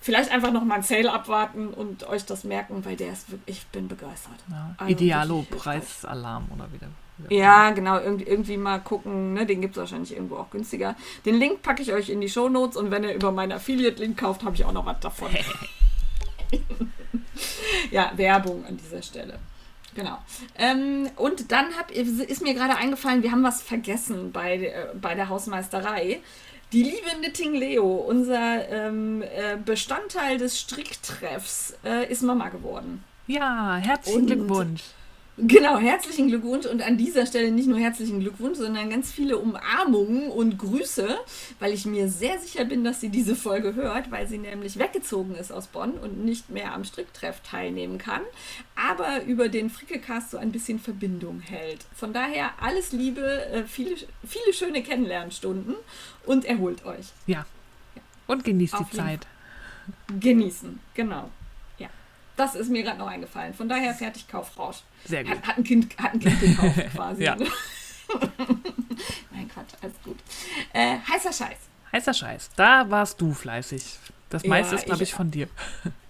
Vielleicht 0.00 0.30
einfach 0.30 0.52
noch 0.52 0.62
mal 0.62 0.76
ein 0.76 0.82
Sale 0.84 1.12
abwarten 1.12 1.68
und 1.68 2.06
euch 2.06 2.24
das 2.26 2.44
merken, 2.44 2.84
weil 2.84 2.94
der 2.94 3.12
ist 3.12 3.28
wirklich, 3.30 3.56
ich 3.58 3.66
bin 3.68 3.88
begeistert. 3.88 4.36
ja, 4.48 4.74
Also 4.78 4.92
Idealo 4.92 5.38
wirklich 5.38 5.60
Preisalarm 5.60 6.46
oder 6.54 6.70
wieder. 6.72 6.86
Ja, 7.30 7.70
genau, 7.70 7.98
irgendwie, 7.98 8.24
irgendwie 8.26 8.56
mal 8.56 8.78
gucken, 8.78 9.34
ne? 9.34 9.46
den 9.46 9.60
gibt 9.60 9.76
es 9.76 9.80
wahrscheinlich 9.80 10.12
irgendwo 10.12 10.36
auch 10.36 10.50
günstiger. 10.50 10.96
Den 11.24 11.36
Link 11.36 11.62
packe 11.62 11.82
ich 11.82 11.92
euch 11.92 12.10
in 12.10 12.20
die 12.20 12.28
Shownotes 12.28 12.76
und 12.76 12.90
wenn 12.90 13.04
ihr 13.04 13.14
über 13.14 13.32
meinen 13.32 13.52
Affiliate-Link 13.52 14.18
kauft, 14.18 14.44
habe 14.44 14.54
ich 14.54 14.64
auch 14.64 14.72
noch 14.72 14.84
was 14.84 15.00
davon. 15.00 15.30
ja, 17.90 18.12
Werbung 18.16 18.64
an 18.66 18.76
dieser 18.76 19.02
Stelle. 19.02 19.38
Genau. 19.94 20.18
Ähm, 20.58 21.08
und 21.16 21.50
dann 21.52 21.74
hab, 21.76 21.90
ist 21.90 22.42
mir 22.42 22.52
gerade 22.52 22.76
eingefallen, 22.76 23.22
wir 23.22 23.32
haben 23.32 23.42
was 23.42 23.62
vergessen 23.62 24.30
bei, 24.30 24.56
äh, 24.56 24.86
bei 25.00 25.14
der 25.14 25.30
Hausmeisterei. 25.30 26.20
Die 26.72 26.82
liebe 26.82 27.08
Knitting 27.18 27.54
Leo, 27.54 27.94
unser 27.94 28.68
ähm, 28.68 29.22
äh, 29.22 29.56
Bestandteil 29.56 30.36
des 30.36 30.60
Stricktreffs, 30.60 31.74
äh, 31.84 32.10
ist 32.10 32.22
Mama 32.22 32.50
geworden. 32.50 33.04
Ja, 33.26 33.76
herzlichen 33.76 34.20
Und- 34.20 34.26
Glückwunsch. 34.26 34.82
Genau, 35.38 35.76
herzlichen 35.76 36.28
Glückwunsch 36.28 36.64
und 36.64 36.80
an 36.80 36.96
dieser 36.96 37.26
Stelle 37.26 37.50
nicht 37.50 37.68
nur 37.68 37.78
herzlichen 37.78 38.20
Glückwunsch, 38.20 38.56
sondern 38.56 38.88
ganz 38.88 39.12
viele 39.12 39.36
Umarmungen 39.36 40.30
und 40.30 40.56
Grüße, 40.56 41.14
weil 41.60 41.74
ich 41.74 41.84
mir 41.84 42.08
sehr 42.08 42.38
sicher 42.38 42.64
bin, 42.64 42.84
dass 42.84 43.02
sie 43.02 43.10
diese 43.10 43.36
Folge 43.36 43.74
hört, 43.74 44.10
weil 44.10 44.26
sie 44.26 44.38
nämlich 44.38 44.78
weggezogen 44.78 45.34
ist 45.34 45.52
aus 45.52 45.66
Bonn 45.66 45.92
und 45.92 46.24
nicht 46.24 46.48
mehr 46.48 46.72
am 46.72 46.84
Stricktreff 46.84 47.40
teilnehmen 47.40 47.98
kann, 47.98 48.22
aber 48.76 49.24
über 49.24 49.50
den 49.50 49.68
Frickecast 49.68 50.30
so 50.30 50.38
ein 50.38 50.52
bisschen 50.52 50.78
Verbindung 50.78 51.40
hält. 51.40 51.84
Von 51.94 52.14
daher 52.14 52.52
alles 52.62 52.92
Liebe, 52.92 53.44
äh, 53.50 53.64
viele, 53.64 53.94
viele 54.26 54.54
schöne 54.54 54.82
Kennenlernstunden 54.82 55.74
und 56.24 56.46
erholt 56.46 56.86
euch. 56.86 57.08
Ja. 57.26 57.44
Und 58.26 58.42
genießt 58.42 58.74
Auf 58.74 58.88
die 58.88 58.96
Zeit. 58.96 59.26
Genießen, 60.18 60.80
genau. 60.94 61.30
Ja, 62.38 62.44
das 62.44 62.54
ist 62.54 62.70
mir 62.70 62.82
gerade 62.82 62.98
noch 62.98 63.06
eingefallen. 63.08 63.54
Von 63.54 63.68
daher 63.68 63.94
fertig 63.94 64.28
Kaufrausch. 64.28 64.78
Sehr 65.04 65.24
gut. 65.24 65.32
Hat, 65.32 65.46
hat, 65.46 65.58
ein 65.58 65.64
kind, 65.64 65.96
hat 65.98 66.14
ein 66.14 66.20
Kind 66.20 66.40
gekauft 66.40 66.80
quasi. 66.94 67.22
Ja. 67.24 67.36
ne? 67.36 67.46
Nein, 69.32 69.48
Quatsch, 69.52 69.74
alles 69.82 69.94
gut. 70.04 70.18
Äh, 70.72 70.96
heißer 71.08 71.32
Scheiß. 71.32 71.58
Heißer 71.92 72.14
Scheiß. 72.14 72.50
Da 72.56 72.88
warst 72.90 73.20
du 73.20 73.32
fleißig. 73.32 73.82
Das 74.28 74.42
Ja, 74.42 74.48
meiste 74.48 74.74
ist, 74.74 74.86
glaube 74.86 75.02
ich- 75.04 75.10
ich, 75.10 75.14
von 75.14 75.30
dir. 75.30 75.48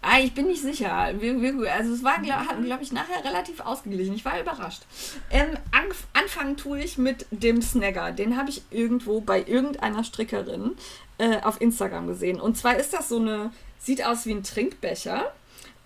Ah, 0.01 0.19
ich 0.21 0.33
bin 0.33 0.47
nicht 0.47 0.63
sicher. 0.63 1.13
Wir, 1.19 1.41
wir, 1.43 1.73
also 1.75 1.93
es 1.93 2.03
war, 2.03 2.19
glaube 2.23 2.45
glaub 2.65 2.81
ich, 2.81 2.93
nachher 2.93 3.25
relativ 3.25 3.61
ausgeglichen. 3.61 4.15
Ich 4.15 4.25
war 4.25 4.41
überrascht. 4.41 4.83
Ähm, 5.31 5.49
anf 5.73 6.07
anfangen 6.13 6.57
tue 6.57 6.81
ich 6.81 6.97
mit 6.97 7.27
dem 7.31 7.61
Snagger. 7.61 8.13
Den 8.13 8.37
habe 8.37 8.49
ich 8.51 8.63
irgendwo 8.71 9.21
bei 9.21 9.43
irgendeiner 9.43 10.05
Strickerin 10.05 10.73
äh, 11.19 11.41
auf 11.43 11.61
Instagram 11.61 12.07
gesehen. 12.07 12.41
Und 12.41 12.57
zwar 12.57 12.77
ist 12.77 12.93
das 12.95 13.09
so 13.09 13.19
eine, 13.19 13.51
sieht 13.79 14.05
aus 14.05 14.25
wie 14.27 14.33
ein 14.33 14.45
Trinkbecher. 14.45 15.33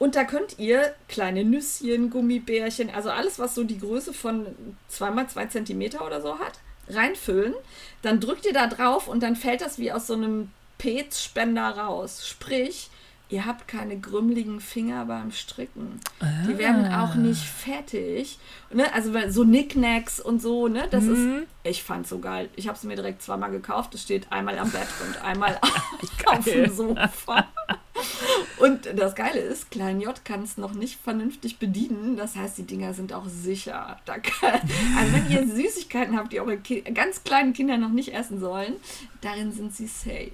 Und 0.01 0.17
da 0.17 0.25
könnt 0.25 0.59
ihr 0.59 0.95
kleine 1.09 1.45
Nüsschen, 1.45 2.09
Gummibärchen, 2.11 2.89
also 2.91 3.11
alles, 3.11 3.39
was 3.39 3.55
so 3.55 3.63
die 3.65 3.79
Größe 3.79 4.13
von 4.15 4.47
2x2 4.91 5.49
Zentimeter 5.51 6.05
oder 6.07 6.21
so 6.23 6.39
hat, 6.39 6.55
reinfüllen. 6.89 7.55
Dann 8.03 8.19
drückt 8.19 8.47
ihr 8.47 8.55
da 8.55 8.67
drauf 8.67 9.07
und 9.09 9.23
dann 9.23 9.37
fällt 9.37 9.61
das 9.61 9.79
wie 9.79 9.93
aus 9.93 10.07
so 10.07 10.15
einem 10.15 10.51
Petspender 10.79 11.69
raus. 11.77 12.27
Sprich, 12.27 12.89
ihr 13.29 13.45
habt 13.45 13.69
keine 13.69 13.99
grümmeligen 14.01 14.61
Finger 14.61 15.05
beim 15.05 15.33
Stricken. 15.33 16.01
Die 16.49 16.57
werden 16.57 16.87
Ah. 16.87 17.05
auch 17.05 17.15
nicht 17.15 17.43
fettig. 17.45 18.39
Ne? 18.73 18.93
Also 18.95 19.13
so 19.29 19.45
Knickknacks 19.45 20.19
und 20.19 20.41
so, 20.41 20.67
ne? 20.67 20.89
Das 20.91 21.05
Mhm. 21.05 21.43
ist, 21.43 21.47
ich 21.63 21.83
fand's 21.85 22.09
so 22.09 22.19
geil. 22.21 22.49
Ich 22.57 22.67
habe 22.69 22.77
es 22.79 22.85
mir 22.85 22.97
direkt 22.97 23.23
zweimal 23.23 23.51
gekauft. 23.51 23.95
Es 23.95 24.03
steht 24.03 24.33
einmal 24.33 24.59
am 24.59 24.71
Bett 24.71 24.89
und 25.07 25.23
einmal 25.23 25.61
auf 26.27 26.45
dem 26.45 26.71
Sofa. 26.75 27.47
Und 28.59 28.89
das 28.97 29.15
Geile 29.15 29.41
ist, 29.41 29.71
Klein 29.71 30.01
J 30.01 30.25
kann 30.25 30.43
es 30.43 30.57
noch 30.57 30.73
nicht 30.73 31.01
vernünftig 31.03 31.59
bedienen. 31.59 32.17
Das 32.17 32.37
heißt, 32.37 32.59
die 32.59 32.65
Dinger 32.65 32.95
sind 32.95 33.13
auch 33.13 33.27
sicher. 33.27 33.99
Da 34.05 34.19
kann, 34.19 34.61
also 34.99 35.13
wenn 35.13 35.31
ihr 35.31 35.55
Süßigkeiten 35.55 36.17
habt, 36.17 36.33
die 36.33 36.41
eure 36.41 36.59
Ki 36.59 36.83
ganz 36.83 37.25
kleinen 37.25 37.53
Kinder 37.53 37.79
noch 37.79 37.91
nicht 37.91 38.15
essen 38.15 38.41
sollen, 38.41 38.75
darin 39.21 39.53
sind 39.53 39.75
sie 39.75 39.87
safe. 39.87 40.31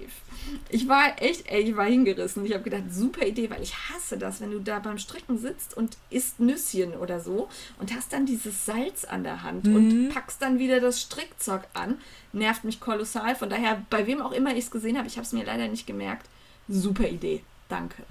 Ich 0.69 0.87
war 0.87 1.21
echt, 1.21 1.49
ey, 1.49 1.61
ich 1.61 1.75
war 1.75 1.85
hingerissen. 1.85 2.45
Ich 2.45 2.53
habe 2.53 2.63
gedacht, 2.63 2.83
super 2.91 3.25
Idee, 3.25 3.49
weil 3.49 3.61
ich 3.61 3.73
hasse 3.75 4.17
das, 4.17 4.41
wenn 4.41 4.51
du 4.51 4.59
da 4.59 4.79
beim 4.79 4.97
Stricken 4.97 5.37
sitzt 5.37 5.75
und 5.75 5.97
isst 6.09 6.39
Nüsschen 6.39 6.93
oder 6.93 7.19
so 7.19 7.49
und 7.79 7.93
hast 7.93 8.13
dann 8.13 8.25
dieses 8.25 8.65
Salz 8.65 9.03
an 9.05 9.23
der 9.23 9.43
Hand 9.43 9.67
und 9.67 10.09
packst 10.09 10.41
dann 10.41 10.59
wieder 10.59 10.79
das 10.79 11.01
Strickzeug 11.01 11.63
an. 11.73 11.97
Nervt 12.33 12.63
mich 12.63 12.79
kolossal. 12.79 13.35
Von 13.35 13.49
daher, 13.49 13.81
bei 13.89 14.05
wem 14.07 14.21
auch 14.21 14.31
immer 14.31 14.51
ich 14.51 14.65
es 14.65 14.71
gesehen 14.71 14.97
habe, 14.97 15.07
ich 15.07 15.17
habe 15.17 15.25
es 15.25 15.33
mir 15.33 15.45
leider 15.45 15.67
nicht 15.67 15.87
gemerkt. 15.87 16.27
Super 16.67 17.07
Idee. 17.07 17.43
Danke. 17.69 18.03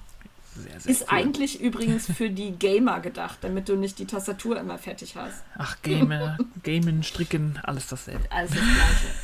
Sehr, 0.59 0.80
sehr 0.80 0.90
Ist 0.90 1.02
cool. 1.02 1.18
eigentlich 1.18 1.61
übrigens 1.61 2.07
für 2.11 2.30
die 2.30 2.52
Gamer 2.52 3.00
gedacht, 3.00 3.36
damit 3.42 3.68
du 3.68 3.76
nicht 3.76 3.98
die 3.98 4.07
Tastatur 4.07 4.59
immer 4.59 4.78
fertig 4.78 5.14
hast. 5.14 5.42
Ach, 5.59 5.76
Game, 5.82 6.14
Gamen, 6.62 7.02
Stricken, 7.02 7.59
alles 7.62 7.88
dasselbe. 7.88 8.24
Alles 8.30 8.52
das 8.52 8.61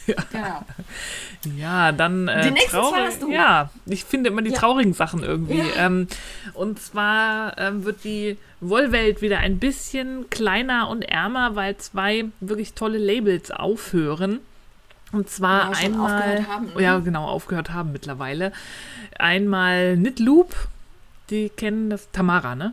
Gleiche. 0.05 0.26
Genau. 0.33 1.57
Ja, 1.57 1.91
dann 1.93 2.28
äh, 2.28 2.43
Die 2.45 2.51
nächste 2.51 2.76
traurig- 2.76 3.07
hast 3.07 3.22
du. 3.22 3.33
Ja, 3.33 3.70
ich 3.87 4.05
finde 4.05 4.28
immer 4.28 4.43
die 4.43 4.51
Ja. 4.51 4.59
traurigen 4.59 4.93
Sachen 4.93 5.22
irgendwie. 5.22 5.57
Ja. 5.59 5.87
Ähm, 5.87 6.07
und 6.53 6.78
zwar 6.83 7.57
ähm, 7.57 7.85
wird 7.87 8.05
die 8.05 8.37
Wollwelt 8.61 9.22
wieder 9.22 9.39
ein 9.39 9.59
bisschen 9.59 10.28
kleiner 10.28 10.89
und 10.91 11.01
ärmer, 11.01 11.57
weil 11.57 11.78
zwei 11.78 12.26
wirklich 12.41 12.74
tolle 12.74 12.99
Labels 12.99 13.51
aufhören. 13.51 14.41
Und 15.13 15.29
zwar 15.29 15.73
Ja, 15.73 15.79
einmal, 15.79 16.23
aufgehört 16.23 16.49
haben, 16.49 16.67
ne? 16.75 16.83
ja 16.83 16.99
genau, 16.99 17.27
aufgehört 17.27 17.71
haben 17.71 17.93
mittlerweile. 17.93 18.53
Einmal 19.19 19.95
Knitloop, 19.97 20.55
die 21.31 21.51
kennen 21.51 21.91
das 21.91 22.11
Tamara, 22.13 22.55
ne? 22.55 22.73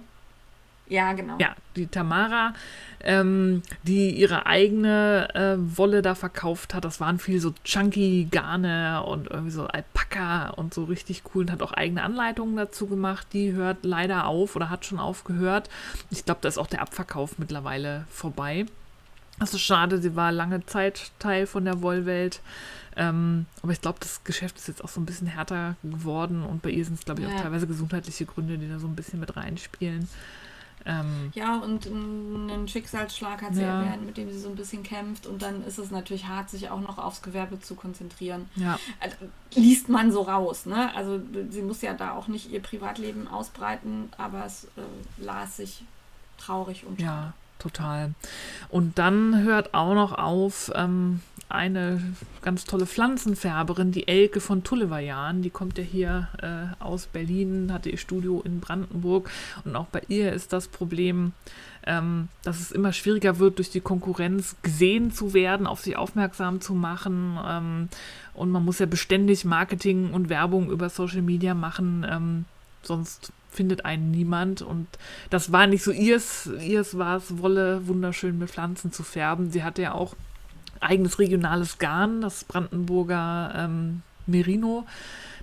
Ja, 0.87 1.13
genau. 1.13 1.35
Ja, 1.37 1.55
die 1.75 1.85
Tamara, 1.85 2.53
ähm, 3.03 3.61
die 3.83 4.09
ihre 4.09 4.47
eigene 4.47 5.27
äh, 5.35 5.77
Wolle 5.77 6.01
da 6.01 6.15
verkauft 6.15 6.73
hat. 6.73 6.83
Das 6.83 6.99
waren 6.99 7.19
viel 7.19 7.39
so 7.39 7.53
chunky 7.63 8.27
Garne 8.31 9.03
und 9.03 9.29
irgendwie 9.29 9.51
so 9.51 9.67
Alpaka 9.67 10.49
und 10.49 10.73
so 10.73 10.85
richtig 10.85 11.21
cool 11.33 11.43
und 11.43 11.51
hat 11.51 11.61
auch 11.61 11.73
eigene 11.73 12.01
Anleitungen 12.01 12.55
dazu 12.55 12.87
gemacht. 12.87 13.27
Die 13.33 13.51
hört 13.53 13.83
leider 13.83 14.25
auf 14.25 14.55
oder 14.55 14.71
hat 14.71 14.83
schon 14.83 14.99
aufgehört. 14.99 15.69
Ich 16.09 16.25
glaube, 16.25 16.39
da 16.41 16.47
ist 16.47 16.57
auch 16.57 16.65
der 16.67 16.81
Abverkauf 16.81 17.37
mittlerweile 17.37 18.05
vorbei. 18.09 18.65
Ist 19.41 19.59
schade, 19.59 20.01
sie 20.01 20.15
war 20.15 20.31
lange 20.31 20.65
Zeit 20.65 21.11
Teil 21.19 21.47
von 21.47 21.65
der 21.65 21.81
Wollwelt. 21.81 22.41
Ähm, 22.95 23.45
aber 23.61 23.71
ich 23.71 23.81
glaube, 23.81 23.99
das 24.01 24.23
Geschäft 24.23 24.57
ist 24.57 24.67
jetzt 24.67 24.83
auch 24.83 24.89
so 24.89 24.99
ein 24.99 25.05
bisschen 25.05 25.27
härter 25.27 25.75
geworden 25.83 26.43
und 26.43 26.61
bei 26.61 26.69
ihr 26.69 26.83
sind 26.83 26.95
es, 26.99 27.05
glaube 27.05 27.21
ich, 27.21 27.27
auch 27.27 27.31
Ja. 27.31 27.43
teilweise 27.43 27.65
gesundheitliche 27.67 28.25
Gründe, 28.25 28.57
die 28.57 28.67
da 28.67 28.79
so 28.79 28.87
ein 28.87 28.95
bisschen 28.95 29.19
mit 29.21 29.35
reinspielen. 29.37 30.09
Ähm, 30.85 31.31
Ja, 31.33 31.57
und 31.57 31.87
einen 31.87 32.67
Schicksalsschlag 32.67 33.41
hat 33.41 33.53
sie 33.53 33.61
Ja. 33.61 33.81
erwähnt, 33.81 34.05
mit 34.05 34.17
dem 34.17 34.29
sie 34.31 34.39
so 34.39 34.49
ein 34.49 34.55
bisschen 34.55 34.83
kämpft. 34.83 35.27
Und 35.27 35.41
dann 35.41 35.63
ist 35.65 35.77
es 35.77 35.91
natürlich 35.91 36.27
hart, 36.27 36.49
sich 36.49 36.69
auch 36.69 36.79
noch 36.81 36.97
aufs 36.97 37.21
Gewerbe 37.21 37.59
zu 37.61 37.75
konzentrieren. 37.75 38.49
ja, 38.55 38.79
Also, 38.99 39.15
liest 39.53 39.87
man 39.89 40.11
so 40.11 40.21
raus, 40.21 40.65
ne? 40.65 40.93
Also 40.95 41.19
sie 41.49 41.61
muss 41.61 41.81
ja 41.81 41.93
da 41.93 42.13
auch 42.13 42.27
nicht 42.27 42.49
ihr 42.51 42.61
Privatleben 42.61 43.27
ausbreiten, 43.27 44.09
aber 44.17 44.45
es 44.45 44.65
äh, 44.77 44.81
las 45.23 45.57
sich 45.57 45.83
traurig 46.37 46.85
und 46.85 46.99
ja, 47.01 47.33
total. 47.59 48.13
Und 48.69 48.97
dann 48.97 49.43
hört 49.43 49.73
auch 49.73 49.93
noch 49.93 50.13
auf 50.13 50.71
ähm, 50.75 51.21
eine 51.49 52.01
ganz 52.41 52.65
tolle 52.65 52.85
Pflanzenfärberin, 52.85 53.91
die 53.91 54.07
Elke 54.07 54.39
von 54.39 54.63
Tullevajan. 54.63 55.41
Die 55.41 55.49
kommt 55.49 55.77
ja 55.77 55.83
hier 55.83 56.27
äh, 56.41 56.83
aus 56.83 57.07
Berlin, 57.07 57.73
hatte 57.73 57.89
ihr 57.89 57.97
Studio 57.97 58.41
in 58.45 58.59
Brandenburg. 58.59 59.29
Und 59.65 59.75
auch 59.75 59.87
bei 59.87 60.01
ihr 60.07 60.31
ist 60.31 60.53
das 60.53 60.67
Problem, 60.67 61.33
ähm, 61.87 62.27
dass 62.43 62.59
es 62.59 62.71
immer 62.71 62.93
schwieriger 62.93 63.39
wird, 63.39 63.57
durch 63.57 63.71
die 63.71 63.81
Konkurrenz 63.81 64.55
gesehen 64.61 65.11
zu 65.11 65.33
werden, 65.33 65.65
auf 65.65 65.81
sich 65.81 65.97
aufmerksam 65.97 66.61
zu 66.61 66.75
machen. 66.75 67.39
Ähm, 67.43 67.89
und 68.35 68.51
man 68.51 68.63
muss 68.63 68.77
ja 68.77 68.85
beständig 68.85 69.43
Marketing 69.43 70.11
und 70.11 70.29
Werbung 70.29 70.69
über 70.69 70.89
Social 70.89 71.23
Media 71.23 71.55
machen, 71.55 72.05
ähm, 72.07 72.45
sonst 72.83 73.33
findet 73.49 73.85
einen 73.85 74.11
niemand. 74.11 74.61
Und 74.61 74.87
das 75.29 75.51
war 75.51 75.67
nicht 75.67 75.83
so 75.83 75.91
ihrs. 75.91 76.49
Ihrs 76.61 76.97
war 76.97 77.17
es, 77.17 77.39
Wolle 77.39 77.87
wunderschön 77.87 78.37
mit 78.37 78.49
Pflanzen 78.49 78.91
zu 78.91 79.03
färben. 79.03 79.51
Sie 79.51 79.63
hatte 79.63 79.81
ja 79.81 79.93
auch 79.93 80.15
eigenes 80.79 81.19
regionales 81.19 81.77
Garn, 81.77 82.21
das 82.21 82.43
Brandenburger 82.43 83.53
ähm, 83.55 84.01
Merino, 84.27 84.85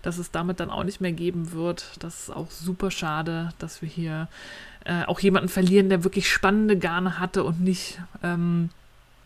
das 0.03 0.19
es 0.19 0.31
damit 0.31 0.61
dann 0.61 0.71
auch 0.71 0.85
nicht 0.85 1.01
mehr 1.01 1.13
geben 1.13 1.53
wird. 1.53 1.93
Das 2.01 2.23
ist 2.23 2.31
auch 2.31 2.51
super 2.51 2.91
schade, 2.91 3.51
dass 3.59 3.83
wir 3.83 3.89
hier 3.89 4.29
äh, 4.85 5.05
auch 5.05 5.21
jemanden 5.21 5.49
verlieren, 5.49 5.89
der 5.89 6.05
wirklich 6.05 6.31
spannende 6.31 6.79
Garne 6.79 7.19
hatte 7.19 7.45
und 7.45 7.61
nicht 7.61 8.01
ähm, 8.23 8.71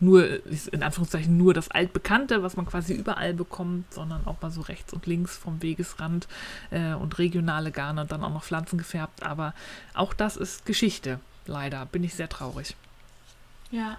nur, 0.01 0.27
in 0.73 0.83
Anführungszeichen, 0.83 1.37
nur 1.37 1.53
das 1.53 1.69
Altbekannte, 1.71 2.43
was 2.43 2.57
man 2.57 2.65
quasi 2.65 2.93
überall 2.93 3.33
bekommt, 3.33 3.93
sondern 3.93 4.25
auch 4.27 4.41
mal 4.41 4.51
so 4.51 4.61
rechts 4.61 4.91
und 4.91 5.05
links 5.05 5.37
vom 5.37 5.61
Wegesrand 5.61 6.27
äh, 6.71 6.93
und 6.93 7.17
regionale 7.19 7.71
Garne 7.71 8.01
und 8.01 8.11
dann 8.11 8.23
auch 8.23 8.33
noch 8.33 8.43
Pflanzen 8.43 8.77
gefärbt. 8.77 9.23
Aber 9.23 9.53
auch 9.93 10.13
das 10.13 10.35
ist 10.37 10.65
Geschichte, 10.65 11.19
leider. 11.45 11.85
Bin 11.85 12.03
ich 12.03 12.15
sehr 12.15 12.27
traurig. 12.29 12.75
Ja. 13.71 13.97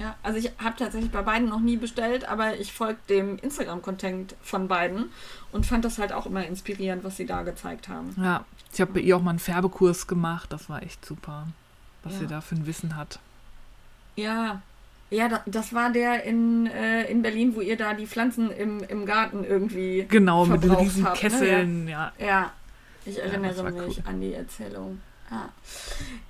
Ja, 0.00 0.16
also 0.22 0.38
ich 0.38 0.50
habe 0.58 0.76
tatsächlich 0.76 1.10
bei 1.10 1.22
beiden 1.22 1.48
noch 1.48 1.60
nie 1.60 1.76
bestellt, 1.76 2.24
aber 2.28 2.56
ich 2.58 2.72
folge 2.72 2.98
dem 3.08 3.38
Instagram-Content 3.38 4.34
von 4.42 4.66
beiden 4.68 5.06
und 5.52 5.66
fand 5.66 5.84
das 5.84 5.98
halt 5.98 6.12
auch 6.12 6.26
immer 6.26 6.44
inspirierend, 6.46 7.04
was 7.04 7.16
sie 7.16 7.26
da 7.26 7.42
gezeigt 7.42 7.88
haben. 7.88 8.14
Ja, 8.16 8.44
ich 8.72 8.80
habe 8.80 8.92
bei 8.94 9.00
ihr 9.00 9.16
auch 9.16 9.22
mal 9.22 9.30
einen 9.30 9.38
Färbekurs 9.38 10.06
gemacht. 10.06 10.52
Das 10.52 10.68
war 10.68 10.82
echt 10.82 11.04
super, 11.04 11.46
was 12.02 12.14
Ja. 12.14 12.18
sie 12.20 12.26
da 12.26 12.40
für 12.40 12.56
ein 12.56 12.66
Wissen 12.66 12.96
hat. 12.96 13.20
Ja. 14.18 14.62
Ja, 15.10 15.28
da, 15.28 15.42
das 15.46 15.72
war 15.72 15.90
der 15.90 16.24
in, 16.24 16.66
äh, 16.66 17.04
in 17.04 17.22
Berlin, 17.22 17.54
wo 17.56 17.62
ihr 17.62 17.78
da 17.78 17.94
die 17.94 18.06
Pflanzen 18.06 18.50
im, 18.50 18.82
im 18.84 19.06
Garten 19.06 19.42
irgendwie. 19.42 20.06
Genau, 20.08 20.44
mit 20.44 20.62
den 20.62 20.72
riesen 20.72 21.04
habt, 21.04 21.22
ne? 21.22 21.30
Kesseln, 21.30 21.88
ja. 21.88 22.12
Ja, 22.18 22.52
ich 23.06 23.14
das 23.14 23.24
erinnere 23.24 23.56
war 23.64 23.70
mich 23.70 23.98
cool. 23.98 24.04
an 24.04 24.20
die 24.20 24.34
Erzählung. 24.34 25.00
Ah. 25.30 25.48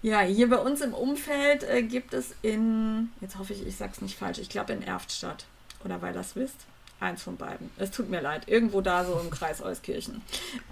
Ja, 0.02 0.20
hier 0.20 0.48
bei 0.48 0.58
uns 0.58 0.80
im 0.80 0.94
Umfeld 0.94 1.64
äh, 1.64 1.82
gibt 1.82 2.14
es 2.14 2.34
in, 2.42 3.10
jetzt 3.20 3.38
hoffe 3.38 3.52
ich, 3.52 3.66
ich 3.66 3.76
sag's 3.76 4.00
nicht 4.00 4.16
falsch, 4.16 4.38
ich 4.38 4.48
glaube 4.48 4.72
in 4.72 4.82
Erftstadt. 4.82 5.46
Oder 5.84 6.00
weil 6.02 6.12
das 6.12 6.36
wisst. 6.36 6.66
Eins 7.00 7.22
von 7.22 7.36
beiden. 7.36 7.70
Es 7.78 7.90
tut 7.92 8.10
mir 8.10 8.20
leid. 8.20 8.48
Irgendwo 8.48 8.80
da 8.80 9.04
so 9.04 9.18
im 9.20 9.30
Kreis 9.30 9.62
Euskirchen. 9.62 10.22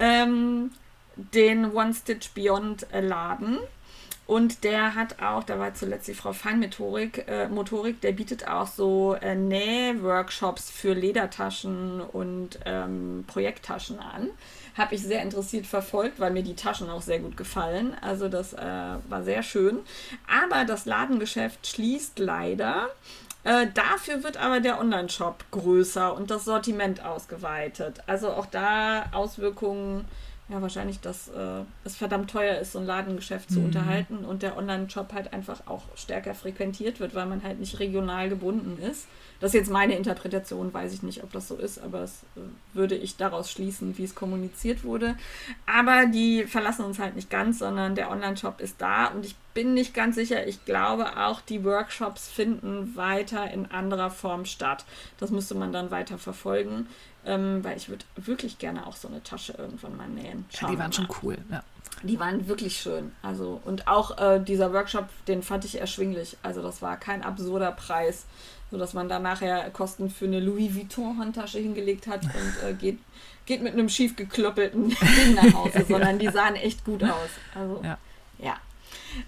Ähm, 0.01 0.73
den 1.17 1.73
One 1.73 1.95
Stitch 1.95 2.31
Beyond 2.31 2.93
äh, 2.93 3.01
Laden. 3.01 3.59
Und 4.27 4.65
der 4.65 4.97
hat 4.97 5.23
auch, 5.23 5.45
da 5.45 5.59
war 5.59 5.75
zuletzt 5.75 6.09
die 6.09 6.15
Frau 6.15 6.33
Feinmotorik, 6.33 7.27
äh, 7.29 7.49
Motorik, 7.49 8.01
der 8.01 8.11
bietet 8.11 8.49
auch 8.49 8.67
so 8.67 9.15
äh, 9.15 9.37
Näh-Workshops 9.37 10.69
für 10.69 10.95
Ledertaschen 10.95 12.01
und 12.01 12.59
ähm, 12.65 13.25
Projekttaschen 13.29 14.01
an. 14.01 14.31
Habe 14.77 14.97
ich 14.97 15.03
sehr 15.03 15.23
interessiert 15.23 15.67
verfolgt, 15.67 16.19
weil 16.19 16.33
mir 16.33 16.43
die 16.43 16.57
Taschen 16.57 16.91
auch 16.91 17.03
sehr 17.03 17.21
gut 17.21 17.37
gefallen. 17.37 17.97
Also 18.01 18.29
das 18.29 18.53
äh, 18.53 18.97
war 19.09 19.23
sehr 19.23 19.45
schön. 19.45 19.79
Aber 20.29 20.65
das 20.65 20.87
Ladengeschäft 20.87 21.65
schließt 21.67 22.19
leider. 22.19 22.89
Äh, 23.45 23.69
dafür 23.75 24.25
wird 24.25 24.39
aber 24.39 24.59
der 24.59 24.81
Online-Shop 24.81 25.45
größer 25.53 26.17
und 26.17 26.33
das 26.33 26.45
Sortiment 26.45 27.05
ausgeweitet. 27.05 28.01
Also 28.09 28.33
auch 28.33 28.47
da 28.47 29.07
Auswirkungen, 29.13 30.05
ja 30.49 30.63
wahrscheinlich, 30.63 31.01
dass 31.01 31.29
äh, 31.29 31.63
es 31.85 31.97
verdammt 31.97 32.31
teuer 32.31 32.59
ist, 32.59 32.73
so 32.73 32.79
ein 32.79 32.87
Ladengeschäft 32.87 33.51
zu 33.51 33.61
unterhalten 33.61 34.25
und 34.25 34.43
der 34.43 34.57
Online-Shop 34.57 35.13
halt 35.13 35.33
einfach 35.33 35.67
auch 35.67 35.83
stärker 35.97 36.35
frequentiert 36.35 37.01
wird, 37.01 37.17
weil 37.17 37.27
man 37.27 37.43
halt 37.43 37.59
nicht 37.59 37.81
regional 37.81 38.29
gebunden 38.29 38.81
ist. 38.81 39.09
Das 39.41 39.51
ist 39.51 39.55
jetzt 39.55 39.71
meine 39.71 39.97
Interpretation, 39.97 40.73
weiß 40.73 40.95
ich 40.95 41.03
nicht, 41.03 41.25
ob 41.25 41.33
das 41.33 41.49
so 41.49 41.57
ist, 41.57 41.79
aber 41.79 42.03
es 42.03 42.23
äh, 42.37 42.41
würde 42.75 42.95
ich 42.95 43.17
daraus 43.17 43.51
schließen, 43.51 43.99
wie 43.99 44.05
es 44.05 44.15
kommuniziert 44.15 44.85
wurde. 44.85 45.17
Aber 45.67 46.07
die 46.07 46.45
verlassen 46.45 46.85
uns 46.85 47.01
halt 47.01 47.17
nicht 47.17 47.29
ganz, 47.29 47.59
sondern 47.59 47.97
der 47.97 48.11
Online-Shop 48.11 48.61
ist 48.61 48.81
da 48.81 49.07
und 49.09 49.27
ich 49.27 49.35
bin 49.53 49.75
nicht 49.75 49.95
ganz 49.95 50.15
sicher. 50.15 50.47
Ich 50.47 50.65
glaube 50.65 51.17
auch, 51.17 51.41
die 51.41 51.65
Workshops 51.65 52.29
finden 52.29 52.95
weiter 52.95 53.51
in 53.51 53.71
anderer 53.71 54.11
Form 54.11 54.45
statt. 54.45 54.85
Das 55.19 55.31
müsste 55.31 55.55
man 55.55 55.73
dann 55.73 55.91
weiter 55.91 56.19
verfolgen, 56.19 56.87
ähm, 57.27 57.63
weil 57.63 57.77
ich 57.77 57.89
würde 57.89 58.05
wirklich 58.17 58.59
gerne 58.59 58.87
auch 58.87 58.97
so 58.97 59.09
eine 59.09 59.23
Tasche 59.23 59.55
irgendwann 59.59 59.97
mal 59.97 60.09
nähen. 60.09 60.47
ja 60.61 60.69
die 60.71 60.79
waren 60.79 60.93
schon 60.93 61.09
cool. 61.23 61.37
Ja. 61.51 61.63
Die 62.03 62.21
waren 62.21 62.47
wirklich 62.47 62.77
schön. 62.81 63.13
Also, 63.23 63.61
und 63.65 63.89
auch 63.89 64.19
äh, 64.19 64.39
dieser 64.39 64.73
Workshop, 64.73 65.09
den 65.29 65.43
fand 65.43 65.65
ich 65.65 65.81
erschwinglich. 65.81 66.37
Also, 66.43 66.63
das 66.63 66.83
war 66.83 66.97
kein 66.99 67.23
absurder 67.23 67.73
Preis. 67.73 68.27
sodass 68.71 68.93
man 68.95 69.09
da 69.09 69.19
nachher 69.19 69.71
Kosten 69.71 70.11
für 70.11 70.27
eine 70.27 70.41
Louis 70.41 70.75
Vuitton-Handtasche 70.75 71.59
hingelegt 71.59 72.07
hat 72.07 72.25
und 72.25 72.69
äh, 72.69 72.75
geht, 72.75 72.99
geht 73.47 73.63
mit 73.63 73.73
einem 73.75 73.89
schief 73.89 74.17
gekloppelten 74.17 74.89
Ding 75.17 75.35
nach 75.35 75.55
Hause, 75.55 75.85
sondern 75.89 76.19
die 76.19 76.29
sahen 76.29 76.57
echt 76.57 76.85
gut 76.85 77.03
aus. 77.05 77.31
Also, 77.55 77.81
Ja. 77.85 77.99
ja. 78.39 78.57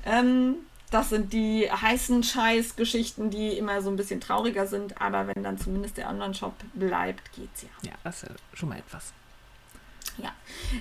Ähm, 0.05 0.57
das 0.91 1.11
sind 1.11 1.33
die 1.33 1.71
heißen 1.71 2.23
Scheiß-Geschichten, 2.23 3.31
die 3.31 3.59
immer 3.59 3.83
so 3.83 3.91
ein 3.91 3.97
bisschen 3.97 4.21
trauriger 4.21 4.67
sind, 4.67 5.01
aber 5.01 5.27
wenn 5.27 5.43
dann 5.43 5.59
zumindest 5.59 5.97
der 5.97 6.09
Online-Shop 6.09 6.55
bleibt, 6.75 7.33
geht's 7.33 7.63
ja. 7.63 7.69
Ja, 7.91 7.93
das 8.05 8.23
ist 8.23 8.31
ja 8.31 8.35
schon 8.55 8.71
mal 8.71 8.79
etwas. 8.79 9.13
Ja, 10.19 10.33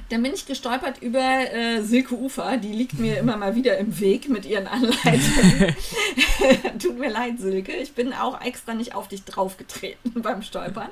dann 0.09 0.23
bin 0.23 0.33
ich 0.33 0.45
gestolpert 0.45 1.01
über 1.01 1.19
äh, 1.19 1.81
Silke 1.81 2.15
Ufer. 2.15 2.57
Die 2.57 2.71
liegt 2.71 2.97
mir 2.99 3.17
immer 3.19 3.37
mal 3.37 3.55
wieder 3.55 3.77
im 3.77 3.99
Weg 3.99 4.29
mit 4.29 4.45
ihren 4.45 4.67
Anleitungen. 4.67 5.75
Tut 6.79 6.97
mir 6.97 7.09
leid, 7.09 7.39
Silke. 7.39 7.73
Ich 7.73 7.93
bin 7.93 8.13
auch 8.13 8.41
extra 8.41 8.73
nicht 8.73 8.95
auf 8.95 9.07
dich 9.07 9.23
draufgetreten 9.23 10.13
beim 10.21 10.41
Stolpern. 10.41 10.89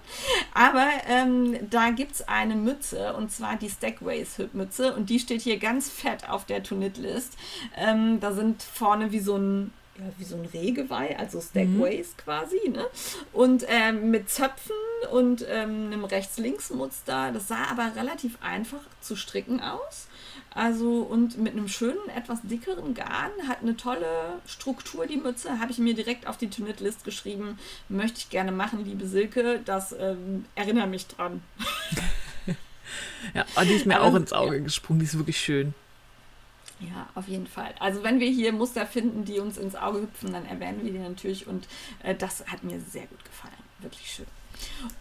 Aber 0.54 0.88
ähm, 1.08 1.58
da 1.70 1.90
gibt 1.90 2.14
es 2.14 2.28
eine 2.28 2.56
Mütze 2.56 3.14
und 3.14 3.32
zwar 3.32 3.56
die 3.56 3.70
Stackways-Mütze 3.70 4.96
und 4.96 5.10
die 5.10 5.20
steht 5.20 5.42
hier 5.42 5.58
ganz 5.58 5.90
fett 5.90 6.30
auf 6.30 6.46
der 6.46 6.64
To-Knit-List. 6.64 7.34
Ähm, 7.76 8.20
da 8.20 8.32
sind 8.32 8.62
vorne 8.62 9.12
wie 9.12 9.20
so 9.20 9.38
ein 9.38 9.72
ja, 9.98 10.06
wie 10.18 10.24
so 10.26 10.36
ein 10.36 10.46
Rehgeweih, 10.46 11.18
also 11.18 11.40
Stackways 11.40 12.16
quasi, 12.18 12.70
ne? 12.70 12.86
Und 13.32 13.66
ähm, 13.70 14.12
mit 14.12 14.30
Zöpfen 14.30 14.76
und 15.12 15.46
ähm, 15.50 15.88
einem 15.92 16.04
Rechts-Links-Muster. 16.04 17.32
Das 17.32 17.48
sah 17.48 17.66
aber 17.72 17.92
relativ 17.96 18.38
einfach 18.42 18.82
zu 19.02 19.16
stricken 19.16 19.62
aus. 19.62 20.08
Also 20.54 21.02
und 21.02 21.38
mit 21.38 21.54
einem 21.54 21.68
schönen, 21.68 21.98
etwas 22.16 22.40
dickeren 22.44 22.94
Garn, 22.94 23.32
hat 23.48 23.62
eine 23.62 23.76
tolle 23.78 24.40
Struktur, 24.48 25.06
die 25.06 25.18
Mütze. 25.18 25.60
Habe 25.60 25.72
ich 25.72 25.78
mir 25.80 25.94
direkt 25.94 26.28
auf 26.28 26.38
die 26.38 26.50
To-Knit-List 26.50 27.04
geschrieben. 27.04 27.58
Möchte 27.90 28.20
ich 28.20 28.30
gerne 28.30 28.52
machen, 28.52 28.84
liebe 28.86 29.06
Silke. 29.08 29.60
Das 29.66 29.94
ähm, 29.98 30.46
erinnert 30.56 30.90
mich 30.90 31.08
dran. 31.08 31.42
Ja, 33.34 33.44
die 33.64 33.74
ist 33.74 33.86
mir 33.86 34.00
Aber- 34.00 34.06
auch 34.12 34.16
ins 34.16 34.32
Auge 34.34 34.62
gesprungen. 34.62 35.00
Die 35.00 35.06
ist 35.06 35.18
wirklich 35.18 35.40
schön. 35.40 35.74
Ja, 36.80 37.08
auf 37.16 37.28
jeden 37.28 37.48
Fall. 37.48 37.74
Also 37.80 38.04
wenn 38.04 38.20
wir 38.20 38.30
hier 38.30 38.52
Muster 38.52 38.86
finden, 38.86 39.24
die 39.24 39.40
uns 39.40 39.58
ins 39.58 39.76
Auge 39.76 40.02
hüpfen, 40.02 40.34
dann 40.34 40.46
erwähnen 40.46 40.84
wir 40.84 40.92
die 40.92 41.00
natürlich 41.00 41.48
und 41.48 41.68
äh, 42.04 42.16
das 42.16 42.46
hat 42.48 42.64
mir 42.64 42.80
sehr 42.82 43.08
gut 43.08 43.24
gefallen. 43.24 43.54
Wirklich 43.80 44.12
schön. 44.12 44.26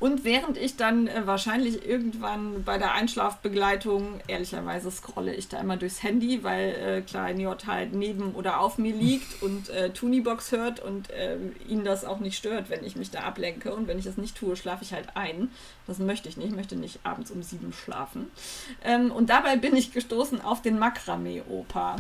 Und 0.01 0.25
während 0.25 0.57
ich 0.57 0.77
dann 0.77 1.07
äh, 1.07 1.27
wahrscheinlich 1.27 1.87
irgendwann 1.87 2.65
bei 2.65 2.79
der 2.79 2.93
Einschlafbegleitung, 2.93 4.21
ehrlicherweise 4.27 4.91
scrolle 4.91 5.35
ich 5.35 5.49
da 5.49 5.61
immer 5.61 5.77
durchs 5.77 6.03
Handy, 6.03 6.43
weil 6.43 6.75
äh, 6.75 7.01
Klein 7.03 7.41
J 7.41 7.67
halt 7.67 7.95
neben 7.95 8.35
oder 8.35 8.61
auf 8.61 8.79
mir 8.79 8.95
liegt 8.95 9.43
und 9.43 9.69
äh, 9.71 9.91
Tunibox 9.91 10.53
hört 10.53 10.81
und 10.81 11.11
äh, 11.11 11.37
ihn 11.69 11.85
das 11.85 12.05
auch 12.05 12.21
nicht 12.21 12.37
stört, 12.37 12.71
wenn 12.71 12.85
ich 12.85 12.97
mich 12.97 13.11
da 13.11 13.21
ablenke. 13.21 13.75
Und 13.75 13.89
wenn 13.89 13.99
ich 13.99 14.05
das 14.05 14.17
nicht 14.17 14.37
tue, 14.37 14.57
schlafe 14.57 14.85
ich 14.85 14.93
halt 14.93 15.17
ein. 15.17 15.51
Das 15.87 15.99
möchte 15.99 16.29
ich 16.29 16.37
nicht. 16.37 16.49
Ich 16.49 16.57
möchte 16.57 16.77
nicht 16.77 17.01
abends 17.05 17.31
um 17.31 17.43
sieben 17.43 17.73
schlafen. 17.73 18.31
Ähm, 18.83 19.11
und 19.11 19.31
dabei 19.31 19.57
bin 19.57 19.77
ich 19.77 19.93
gestoßen 19.93 20.41
auf 20.41 20.63
den 20.63 20.79
Makramee-Opa. 20.79 21.97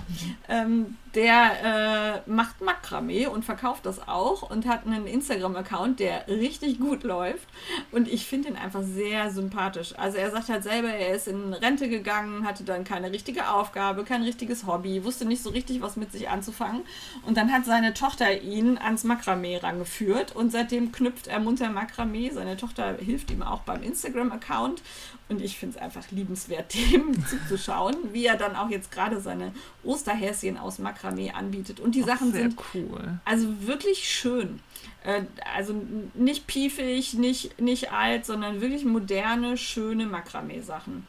Ähm, 0.48 0.96
der 1.14 2.22
äh, 2.26 2.30
macht 2.30 2.60
Makramee 2.60 3.26
und 3.26 3.44
verkauft 3.44 3.86
das 3.86 4.08
auch 4.08 4.50
und 4.50 4.66
hat 4.66 4.86
einen 4.86 5.06
Instagram-Account, 5.06 6.00
der 6.00 6.26
richtig 6.28 6.80
gut 6.80 7.02
läuft. 7.04 7.43
Und 7.92 8.08
ich 8.08 8.26
finde 8.26 8.48
ihn 8.48 8.56
einfach 8.56 8.82
sehr 8.82 9.30
sympathisch. 9.30 9.94
Also 9.96 10.18
er 10.18 10.30
sagt 10.30 10.48
halt 10.48 10.62
selber, 10.62 10.88
er 10.88 11.14
ist 11.14 11.28
in 11.28 11.52
Rente 11.52 11.88
gegangen, 11.88 12.46
hatte 12.46 12.64
dann 12.64 12.84
keine 12.84 13.10
richtige 13.12 13.48
Aufgabe, 13.50 14.04
kein 14.04 14.22
richtiges 14.22 14.66
Hobby, 14.66 15.04
wusste 15.04 15.24
nicht 15.24 15.42
so 15.42 15.50
richtig, 15.50 15.80
was 15.80 15.96
mit 15.96 16.12
sich 16.12 16.28
anzufangen. 16.28 16.82
Und 17.24 17.36
dann 17.36 17.52
hat 17.52 17.64
seine 17.64 17.94
Tochter 17.94 18.42
ihn 18.42 18.78
ans 18.78 19.04
Makramee 19.04 19.56
rangeführt 19.58 20.34
und 20.34 20.52
seitdem 20.52 20.92
knüpft 20.92 21.26
er 21.26 21.40
munter 21.40 21.70
Makramee. 21.70 22.30
Seine 22.30 22.56
Tochter 22.56 22.96
hilft 22.98 23.30
ihm 23.30 23.42
auch 23.42 23.60
beim 23.60 23.82
Instagram-Account. 23.82 24.82
Und 25.28 25.40
ich 25.40 25.56
finde 25.56 25.76
es 25.76 25.82
einfach 25.82 26.10
liebenswert, 26.10 26.74
dem 26.92 27.14
zuzuschauen, 27.26 27.96
wie 28.12 28.26
er 28.26 28.36
dann 28.36 28.56
auch 28.56 28.68
jetzt 28.68 28.90
gerade 28.92 29.20
seine 29.20 29.52
Osterhäschen 29.82 30.58
aus 30.58 30.78
Makramee 30.78 31.30
anbietet. 31.30 31.80
Und 31.80 31.94
die 31.94 32.02
Sachen 32.02 32.32
Sehr 32.32 32.42
sind 32.42 32.60
cool. 32.74 33.18
also 33.24 33.48
wirklich 33.66 34.08
schön. 34.08 34.60
Äh, 35.02 35.22
Also 35.56 35.74
nicht 36.14 36.46
piefig, 36.46 37.14
nicht, 37.14 37.58
nicht 37.60 37.90
alt, 37.92 38.26
sondern 38.26 38.60
wirklich 38.60 38.84
moderne, 38.84 39.56
schöne 39.56 40.04
Makramee-Sachen. 40.06 41.06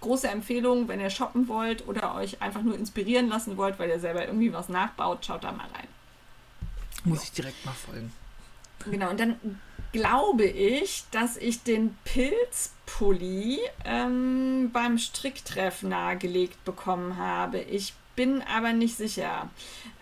Große 0.00 0.28
Empfehlung, 0.28 0.88
wenn 0.88 1.00
ihr 1.00 1.10
shoppen 1.10 1.48
wollt 1.48 1.86
oder 1.88 2.14
euch 2.14 2.40
einfach 2.40 2.62
nur 2.62 2.76
inspirieren 2.76 3.28
lassen 3.28 3.56
wollt, 3.56 3.78
weil 3.78 3.90
ihr 3.90 4.00
selber 4.00 4.24
irgendwie 4.26 4.52
was 4.52 4.68
nachbaut, 4.68 5.26
schaut 5.26 5.44
da 5.44 5.52
mal 5.52 5.66
rein. 5.74 5.88
Muss 7.04 7.24
ich 7.24 7.32
direkt 7.32 7.64
mal 7.66 7.72
folgen. 7.72 8.12
Genau, 8.90 9.10
und 9.10 9.18
dann 9.20 9.36
glaube 9.92 10.44
ich, 10.44 11.04
dass 11.10 11.36
ich 11.36 11.62
den 11.62 11.96
Pilzpulli 12.04 13.60
ähm, 13.84 14.70
beim 14.72 14.98
Stricktreff 14.98 15.82
nahegelegt 15.82 16.64
bekommen 16.64 17.16
habe. 17.16 17.60
Ich 17.60 17.94
bin 18.18 18.42
aber 18.42 18.72
nicht 18.72 18.96
sicher. 18.96 19.48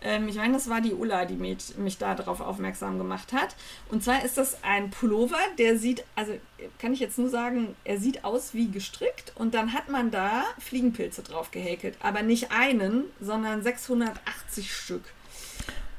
Ähm, 0.02 0.26
ich 0.28 0.36
meine, 0.36 0.54
das 0.54 0.70
war 0.70 0.80
die 0.80 0.94
Ulla, 0.94 1.26
die 1.26 1.34
mich, 1.34 1.76
mich 1.76 1.98
da 1.98 2.14
darauf 2.14 2.40
aufmerksam 2.40 2.96
gemacht 2.96 3.34
hat. 3.34 3.54
Und 3.90 4.02
zwar 4.02 4.24
ist 4.24 4.38
das 4.38 4.64
ein 4.64 4.88
Pullover, 4.90 5.36
der 5.58 5.78
sieht, 5.78 6.02
also 6.14 6.32
kann 6.78 6.94
ich 6.94 7.00
jetzt 7.00 7.18
nur 7.18 7.28
sagen, 7.28 7.76
er 7.84 7.98
sieht 8.00 8.24
aus 8.24 8.54
wie 8.54 8.70
gestrickt 8.70 9.34
und 9.34 9.52
dann 9.52 9.74
hat 9.74 9.90
man 9.90 10.10
da 10.10 10.44
Fliegenpilze 10.58 11.22
drauf 11.22 11.50
gehäkelt. 11.50 11.98
Aber 12.00 12.22
nicht 12.22 12.52
einen, 12.52 13.04
sondern 13.20 13.62
680 13.62 14.74
Stück. 14.74 15.04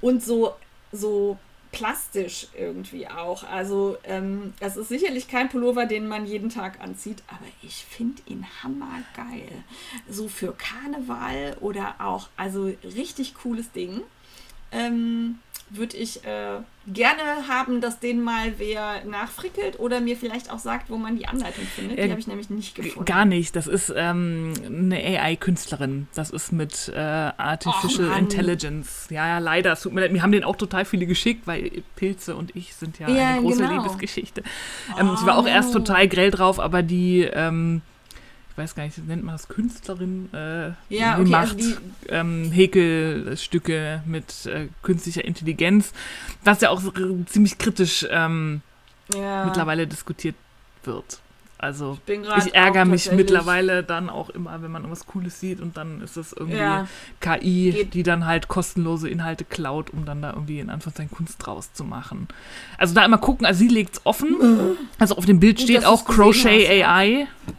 Und 0.01 0.23
so, 0.23 0.55
so 0.91 1.37
plastisch 1.77 2.47
irgendwie 2.57 3.07
auch. 3.07 3.43
Also 3.43 3.97
ähm, 4.03 4.53
das 4.59 4.77
ist 4.77 4.87
sicherlich 4.87 5.27
kein 5.27 5.47
Pullover, 5.47 5.85
den 5.85 6.07
man 6.07 6.25
jeden 6.25 6.49
Tag 6.49 6.81
anzieht, 6.81 7.21
aber 7.27 7.45
ich 7.61 7.85
finde 7.85 8.23
ihn 8.25 8.45
hammergeil. 8.63 9.51
So 10.09 10.27
für 10.27 10.53
Karneval 10.53 11.55
oder 11.61 11.95
auch, 11.99 12.29
also 12.35 12.71
richtig 12.83 13.35
cooles 13.35 13.71
Ding. 13.71 14.01
Ähm, 14.71 15.37
würde 15.69 15.97
ich 15.97 16.23
äh, 16.23 16.59
gerne 16.87 17.21
haben, 17.49 17.81
dass 17.81 17.99
den 17.99 18.21
mal 18.21 18.53
wer 18.57 19.03
nachfrickelt 19.05 19.79
oder 19.79 19.99
mir 19.99 20.15
vielleicht 20.15 20.49
auch 20.51 20.59
sagt, 20.59 20.89
wo 20.89 20.97
man 20.97 21.17
die 21.17 21.27
Anleitung 21.27 21.65
findet. 21.65 21.97
Die 21.97 22.01
Äh, 22.03 22.09
habe 22.09 22.19
ich 22.19 22.27
nämlich 22.27 22.49
nicht 22.49 22.75
gefunden. 22.75 23.05
Gar 23.05 23.25
nicht. 23.25 23.55
Das 23.55 23.67
ist 23.67 23.93
ähm, 23.95 24.53
eine 24.65 24.95
AI-Künstlerin. 24.97 26.07
Das 26.15 26.29
ist 26.29 26.51
mit 26.51 26.89
äh, 26.95 26.97
Artificial 26.99 28.11
Och. 28.11 28.17
Intelligence. 28.17 29.07
Ja, 29.09 29.27
ja, 29.27 29.39
leider. 29.39 29.73
Es 29.73 29.81
tut 29.81 29.93
mir 29.93 30.01
leid. 30.01 30.11
Mir 30.13 30.21
haben 30.23 30.31
den 30.31 30.43
auch 30.45 30.55
total 30.55 30.85
viele 30.85 31.05
geschickt, 31.05 31.47
weil 31.47 31.83
Pilze 31.95 32.35
und 32.35 32.55
ich 32.55 32.73
sind 32.75 32.99
ja, 32.99 33.09
Ja, 33.09 33.29
eine 33.31 33.41
große 33.41 33.57
genau. 33.63 33.73
Liebesgeschichte. 33.83 34.43
Ähm, 34.97 35.09
Oh, 35.11 35.15
sie 35.17 35.25
war 35.25 35.37
auch 35.37 35.47
erst 35.47 35.73
no. 35.73 35.79
total 35.79 36.07
grell 36.07 36.31
drauf, 36.31 36.59
aber 36.59 36.81
die, 36.83 37.21
ähm, 37.21 37.81
weiß 38.57 38.75
gar 38.75 38.83
nicht, 38.83 38.97
nennt 39.07 39.23
man 39.23 39.35
das 39.35 39.47
Künstlerin? 39.47 40.29
Äh, 40.33 40.71
Ja, 40.89 41.15
die 41.15 41.21
okay, 41.21 41.29
macht 41.31 41.55
also 41.57 41.73
ähm, 42.09 42.51
Häkelstücke 42.51 44.03
mit 44.05 44.45
äh, 44.45 44.67
künstlicher 44.83 45.23
Intelligenz, 45.25 45.93
was 46.43 46.61
ja 46.61 46.69
auch 46.69 46.81
ziemlich 47.27 47.57
kritisch 47.57 48.05
ähm, 48.09 48.61
ja, 49.13 49.45
mittlerweile 49.45 49.87
diskutiert 49.87 50.35
wird. 50.83 51.19
Also 51.59 51.97
grad 52.05 52.45
ich 52.45 52.53
ärgere 52.53 52.85
mich 52.85 53.11
mittlerweile 53.11 53.81
dann 53.81 54.11
auch 54.11 54.29
immer, 54.29 54.61
wenn 54.61 54.69
man 54.71 54.83
irgendwas 54.83 55.07
Cooles 55.07 55.39
sieht 55.39 55.59
und 55.59 55.75
dann 55.75 56.01
ist 56.01 56.15
es 56.15 56.31
irgendwie 56.31 56.57
Ja. 56.57 56.87
KI, 57.19 57.71
Geht- 57.71 57.93
die 57.95 58.03
dann 58.03 58.27
halt 58.27 58.47
kostenlose 58.47 59.09
Inhalte 59.09 59.43
klaut, 59.43 59.89
um 59.89 60.05
dann 60.05 60.21
da 60.21 60.33
irgendwie 60.33 60.59
in 60.59 60.69
Anführungszeichen 60.69 61.09
Kunst 61.17 61.37
draus 61.43 61.73
zu 61.73 61.83
machen. 61.83 62.27
Also 62.77 62.93
da 62.93 63.03
immer 63.03 63.17
gucken, 63.17 63.47
also 63.47 63.57
sie 63.57 63.69
legt's 63.69 64.01
offen. 64.03 64.35
Also 64.99 65.15
auf 65.17 65.25
dem 65.25 65.39
Bild 65.39 65.57
Gut, 65.57 65.63
steht 65.63 65.83
auch 65.85 66.05
Crochet 66.05 66.67
hast. 66.67 66.87
AI 66.87 67.27
Okay, 67.47 67.55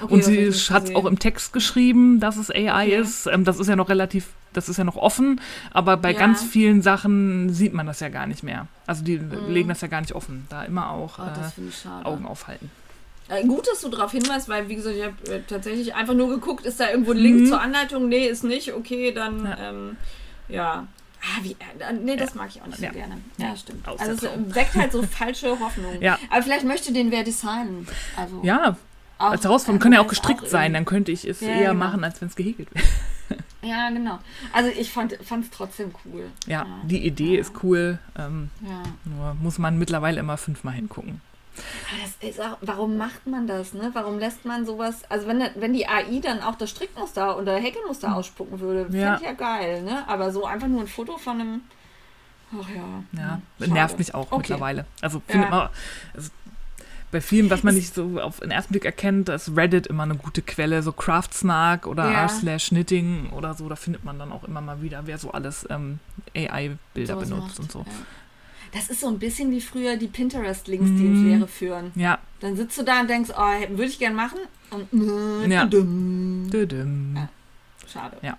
und 0.00 0.24
sie 0.24 0.50
hat 0.70 0.84
es 0.88 0.94
auch 0.94 1.04
im 1.04 1.18
Text 1.18 1.52
geschrieben, 1.52 2.20
dass 2.20 2.36
es 2.36 2.50
AI 2.50 2.86
Okay. 2.86 2.96
ist. 3.00 3.26
Ähm, 3.26 3.44
das 3.44 3.58
ist 3.58 3.68
ja 3.68 3.76
noch 3.76 3.88
relativ, 3.88 4.28
das 4.52 4.68
ist 4.68 4.76
ja 4.76 4.84
noch 4.84 4.96
offen, 4.96 5.40
aber 5.72 5.96
bei 5.96 6.12
Ja. 6.12 6.18
ganz 6.18 6.42
vielen 6.42 6.82
Sachen 6.82 7.52
sieht 7.52 7.72
man 7.74 7.86
das 7.86 8.00
ja 8.00 8.08
gar 8.08 8.26
nicht 8.26 8.42
mehr. 8.42 8.66
Also 8.86 9.02
die 9.04 9.16
legen 9.16 9.68
das 9.68 9.80
ja 9.80 9.88
gar 9.88 10.00
nicht 10.00 10.12
offen. 10.14 10.46
Da 10.48 10.64
immer 10.64 10.90
auch 10.90 11.18
Mhm. 11.18 11.24
Oh, 11.26 11.88
äh. 12.02 12.04
Augen 12.04 12.26
aufhalten. 12.26 12.70
Äh, 13.28 13.44
Gut, 13.44 13.66
dass 13.66 13.80
du 13.80 13.88
darauf 13.88 14.12
hinweist, 14.12 14.48
weil, 14.48 14.68
wie 14.68 14.76
gesagt, 14.76 14.94
ich 14.96 15.02
habe 15.04 15.34
äh, 15.34 15.40
tatsächlich 15.48 15.94
einfach 15.96 16.14
nur 16.14 16.28
geguckt, 16.28 16.64
ist 16.64 16.78
da 16.78 16.88
irgendwo 16.90 17.10
ein 17.10 17.16
Link 17.18 17.48
zur 17.48 17.60
Anleitung? 17.60 18.08
Nee, 18.08 18.26
ist 18.28 18.44
nicht. 18.44 18.72
Okay, 18.72 19.10
dann, 19.12 19.40
Mhm. 19.40 19.46
Ja. 19.46 19.56
ähm, 19.70 19.96
ja. 20.48 20.86
Ah, 21.22 21.42
wie, 21.42 21.52
äh, 21.52 21.92
nee, 22.04 22.14
das 22.14 22.36
mag 22.36 22.50
ich 22.54 22.62
auch 22.62 22.66
nicht 22.68 22.78
Ja. 22.78 22.90
so 22.92 22.94
gerne. 22.98 23.16
Ja, 23.38 23.56
stimmt. 23.56 23.88
Aus 23.88 23.98
Also 23.98 24.12
es 24.28 24.54
weckt 24.54 24.74
halt 24.76 24.92
so 24.92 25.02
falsche 25.02 25.58
Hoffnungen. 25.58 26.00
Ja. 26.00 26.18
Aber 26.30 26.40
vielleicht 26.42 26.64
möchte 26.64 26.92
den 26.92 27.10
wer 27.10 27.24
designen. 27.24 27.88
Also 28.16 28.40
Ja, 28.44 28.76
auch, 29.18 29.30
als 29.30 29.44
Herausforderung 29.44 29.80
kann 29.80 29.92
ja 29.92 30.00
auch 30.00 30.08
gestrickt 30.08 30.48
sein, 30.48 30.72
dann 30.74 30.84
könnte 30.84 31.12
ich 31.12 31.24
es 31.26 31.40
Ja, 31.40 31.48
eher 31.48 31.72
genau. 31.72 31.84
machen, 31.86 32.04
als 32.04 32.20
wenn 32.20 32.28
es 32.28 32.36
gehäkelt 32.36 32.68
wäre. 32.74 32.84
Ja, 33.62 33.90
genau. 33.90 34.20
Also 34.52 34.70
ich 34.70 34.92
fand 34.92 35.12
es 35.12 35.50
trotzdem 35.50 35.92
cool. 36.04 36.30
Ja, 36.46 36.66
die 36.84 37.04
Idee 37.04 37.36
ist 37.36 37.52
cool, 37.64 37.98
ähm, 38.16 38.50
Ja. 38.60 38.82
nur 39.04 39.34
muss 39.34 39.58
man 39.58 39.76
mittlerweile 39.76 40.20
immer 40.20 40.36
fünfmal 40.36 40.74
hingucken. 40.74 41.20
Ist 42.20 42.40
auch, 42.40 42.58
warum 42.60 42.96
macht 42.96 43.26
man 43.26 43.48
das, 43.48 43.72
ne? 43.74 43.90
Warum 43.92 44.20
lässt 44.20 44.44
man 44.44 44.66
sowas, 44.66 45.02
also 45.08 45.26
wenn, 45.26 45.42
wenn 45.56 45.72
die 45.72 45.88
AI 45.88 46.20
dann 46.22 46.42
auch 46.42 46.54
das 46.54 46.70
Strickmuster 46.70 47.36
oder 47.38 47.56
Häkelmuster 47.56 48.14
ausspucken 48.14 48.60
würde, 48.60 48.82
Ja. 48.96 49.16
fände 49.16 49.16
ich 49.16 49.22
ja 49.22 49.32
geil, 49.32 49.82
ne? 49.82 50.04
Aber 50.06 50.30
so 50.30 50.44
einfach 50.44 50.68
nur 50.68 50.82
ein 50.82 50.86
Foto 50.88 51.16
von 51.18 51.40
einem, 51.40 51.60
Ach 52.52 52.68
ja. 52.68 53.02
Ja, 53.20 53.40
Hm, 53.58 53.72
nervt 53.72 53.98
mich 53.98 54.14
auch 54.14 54.26
Okay. 54.30 54.36
mittlerweile. 54.38 54.86
Also 55.00 55.20
findet 55.26 55.50
Ja. 55.50 55.56
man, 55.56 55.68
also 56.14 56.30
bei 57.16 57.20
vielen, 57.22 57.48
was 57.48 57.62
man 57.62 57.74
nicht 57.74 57.94
so 57.94 58.20
auf 58.20 58.40
den 58.40 58.50
ersten 58.50 58.72
Blick 58.74 58.84
erkennt, 58.84 59.30
ist 59.30 59.56
Reddit 59.56 59.86
immer 59.86 60.02
eine 60.02 60.16
gute 60.16 60.42
Quelle, 60.42 60.82
so 60.82 60.92
Craftsnark 60.92 61.86
oder 61.86 62.04
Ja. 62.10 62.22
r 62.24 62.28
slash 62.28 62.68
knitting 62.68 63.30
oder 63.30 63.54
so, 63.54 63.66
da 63.70 63.76
findet 63.76 64.04
man 64.04 64.18
dann 64.18 64.32
auch 64.32 64.44
immer 64.44 64.60
mal 64.60 64.82
wieder, 64.82 65.02
wer 65.06 65.16
so 65.16 65.30
alles 65.30 65.66
ähm, 65.70 65.98
AI-Bilder 66.34 67.16
benutzt 67.16 67.58
macht, 67.58 67.60
und 67.60 67.72
so. 67.72 67.78
Ja. 67.80 67.86
Das 68.72 68.90
ist 68.90 69.00
so 69.00 69.08
ein 69.08 69.18
bisschen 69.18 69.50
wie 69.50 69.62
früher 69.62 69.96
die 69.96 70.08
Pinterest-Links, 70.08 70.84
die 70.86 70.90
Mhm. 71.04 71.14
ins 71.14 71.24
Leere 71.24 71.48
führen. 71.48 71.92
Ja, 71.94 72.18
Dann 72.40 72.54
sitzt 72.56 72.76
du 72.76 72.82
da 72.82 73.00
und 73.00 73.08
denkst, 73.08 73.30
oh, 73.34 73.68
würde 73.70 73.84
ich 73.90 73.98
gern 73.98 74.14
machen. 74.14 74.38
Und 74.70 74.92
äh, 74.92 75.54
Ja. 75.54 75.64
dumm. 75.64 76.50
Düdüm. 76.52 77.14
Ja. 77.16 77.28
Schade. 77.90 78.18
Ja. 78.20 78.36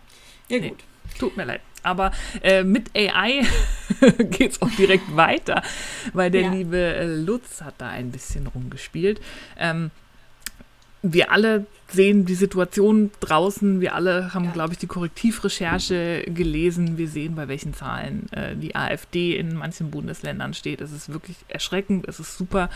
Ja, 0.50 0.60
Nee. 0.60 0.76
Tut 1.20 1.36
mir 1.38 1.46
leid. 1.46 1.62
Aber 1.84 2.12
äh, 2.42 2.64
mit 2.64 2.90
AI 2.96 3.44
geht 4.32 4.52
es 4.52 4.62
auch 4.62 4.70
direkt 4.72 5.16
weiter, 5.16 5.62
weil 6.14 6.30
der 6.32 6.42
Ja. 6.42 6.52
liebe 6.52 6.78
äh, 6.78 7.06
Lutz 7.16 7.62
hat 7.62 7.76
da 7.78 7.88
ein 7.90 8.12
bisschen 8.12 8.48
rumgespielt. 8.48 9.22
Ähm, 9.58 9.92
wir 11.04 11.32
alle 11.32 11.66
sehen 11.90 12.26
die 12.26 12.36
Situation 12.36 13.12
draußen, 13.22 13.80
wir 13.80 13.96
alle 13.96 14.34
haben, 14.34 14.46
Ja. 14.46 14.52
glaube 14.52 14.74
ich, 14.74 14.80
die 14.80 14.88
Korrektivrecherche 14.88 16.24
gelesen. 16.28 16.98
Wir 16.98 17.08
sehen, 17.08 17.36
bei 17.36 17.48
welchen 17.48 17.74
Zahlen 17.74 18.28
äh, 18.34 18.56
die 18.58 18.76
AfD 18.76 19.38
in 19.38 19.56
manchen 19.56 19.90
Bundesländern 19.92 20.54
steht. 20.54 20.82
Es 20.82 20.92
ist 20.92 21.14
wirklich 21.14 21.38
erschreckend. 21.48 22.08
Es 22.10 22.20
ist 22.20 22.38
super, 22.38 22.70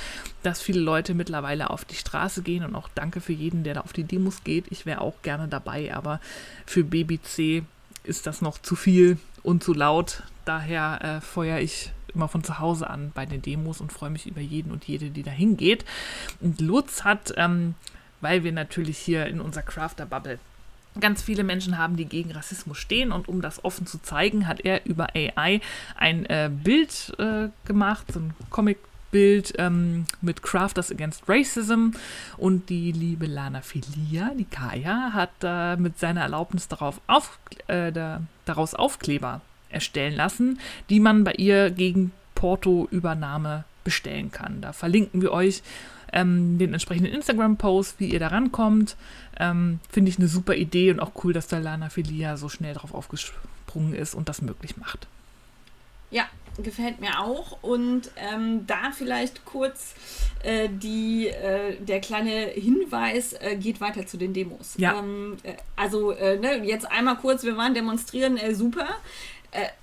dass 0.44 0.62
viele 0.62 0.80
Leute 0.80 1.14
mittlerweile 1.14 1.72
auf 1.72 1.84
die 1.84 1.96
Straße 1.96 2.42
gehen 2.44 2.64
und 2.64 2.76
auch 2.76 2.88
danke 2.96 3.20
für 3.20 3.34
jeden, 3.34 3.64
der 3.66 3.74
da 3.74 3.82
auf 3.82 3.92
die 3.92 4.06
Demos 4.06 4.44
geht. 4.46 4.66
Ich 4.70 4.86
wäre 4.86 5.02
auch 5.02 5.22
gerne 5.24 5.50
dabei, 5.50 5.94
aber 5.94 6.22
für 6.66 6.84
BBC 6.86 7.64
ist 8.04 8.28
das 8.28 8.42
noch 8.42 8.58
zu 8.58 8.76
viel 8.76 9.18
und 9.44 9.64
zu 9.64 9.74
laut. 9.74 10.24
Daher 10.46 11.00
äh, 11.02 11.22
feuere 11.22 11.60
ich 11.60 11.92
immer 12.14 12.28
von 12.28 12.44
zu 12.44 12.60
Hause 12.60 12.90
an 12.90 13.12
bei 13.14 13.26
den 13.26 13.42
Demos 13.42 13.82
und 13.82 13.92
freue 13.92 14.10
mich 14.10 14.28
über 14.28 14.42
jeden 14.42 14.72
und 14.72 14.86
jede, 14.86 15.10
die 15.10 15.24
da 15.24 15.32
hingeht. 15.32 15.86
Und 16.40 16.60
Lutz 16.60 17.04
hat, 17.04 17.34
ähm, 17.38 17.76
weil 18.20 18.44
wir 18.44 18.52
natürlich 18.52 18.98
hier 18.98 19.28
in 19.28 19.40
unserer 19.40 19.64
Crafter-Bubble 19.64 20.40
ganz 21.00 21.22
viele 21.22 21.44
Menschen 21.44 21.78
haben, 21.78 21.96
die 21.96 22.06
gegen 22.06 22.32
Rassismus 22.32 22.78
stehen 22.78 23.12
und 23.12 23.30
um 23.30 23.42
das 23.42 23.64
offen 23.64 23.88
zu 23.88 24.02
zeigen, 24.02 24.48
hat 24.48 24.62
er 24.62 24.86
über 24.86 25.08
AI 25.16 25.62
ein 25.96 26.26
äh, 26.26 26.50
Bild 26.52 27.14
äh, 27.18 27.48
gemacht, 27.66 28.12
so 28.12 28.20
ein 28.20 28.34
Comic-Bild 29.12 29.54
ähm, 29.58 30.06
mit 30.22 30.42
Crafters 30.42 30.92
Against 30.92 31.24
Racism 31.28 31.92
und 32.38 32.70
die 32.70 32.92
liebe 32.92 33.28
Lana 33.28 33.62
Filia, 33.62 34.32
die 34.38 34.46
Kaya, 34.46 35.12
hat 35.14 35.32
äh, 35.44 35.76
mit 35.76 36.00
seiner 36.00 36.22
Erlaubnis 36.22 36.68
darauf 36.68 37.00
auf, 37.08 37.38
äh, 37.68 37.92
da, 37.92 38.22
daraus 38.46 38.74
Aufkleber 38.74 39.42
erstellen 39.70 40.16
lassen, 40.16 40.60
die 40.90 41.00
man 41.00 41.24
bei 41.24 41.34
ihr 41.34 41.70
gegen 41.70 42.12
Porto-Übernahme 42.36 43.66
bestellen 43.84 44.32
kann. 44.32 44.62
Da 44.62 44.74
verlinken 44.74 45.22
wir 45.22 45.32
euch 45.32 45.62
ähm, 46.14 46.58
den 46.58 46.74
entsprechenden 46.74 47.14
Instagram-Post, 47.14 48.00
wie 48.00 48.12
ihr 48.12 48.20
da 48.20 48.28
rankommt. 48.28 48.96
Ähm, 49.40 49.80
Finde 49.90 50.10
ich 50.10 50.18
eine 50.18 50.28
super 50.28 50.56
Idee 50.56 50.92
und 50.92 51.00
auch 51.00 51.12
cool, 51.24 51.34
dass 51.34 51.48
da 51.48 51.58
Lana 51.58 51.90
Filia 51.90 52.38
so 52.38 52.50
schnell 52.50 52.74
drauf 52.74 52.94
aufgesprungen 52.94 53.94
ist 53.94 54.14
und 54.14 54.28
das 54.30 54.42
möglich 54.42 54.78
macht. 54.78 55.08
Ja, 56.12 56.28
gefällt 56.62 57.00
mir 57.00 57.20
auch. 57.20 57.58
Und 57.62 58.12
ähm, 58.18 58.68
da 58.68 58.92
vielleicht 58.94 59.46
kurz 59.46 59.96
äh, 60.44 60.70
die, 60.70 61.28
äh, 61.28 61.78
der 61.80 62.02
kleine 62.02 62.48
Hinweis, 62.48 63.34
äh, 63.34 63.56
geht 63.56 63.82
weiter 63.82 64.06
zu 64.06 64.18
den 64.18 64.34
Demos. 64.34 64.76
Ja. 64.78 65.00
Ähm, 65.00 65.38
äh, 65.44 65.54
also 65.76 66.12
äh, 66.12 66.38
ne, 66.38 66.64
jetzt 66.64 66.90
einmal 66.92 67.18
kurz, 67.18 67.44
wir 67.44 67.58
waren 67.58 67.74
demonstrieren, 67.74 68.38
äh, 68.38 68.54
super. 68.54 68.88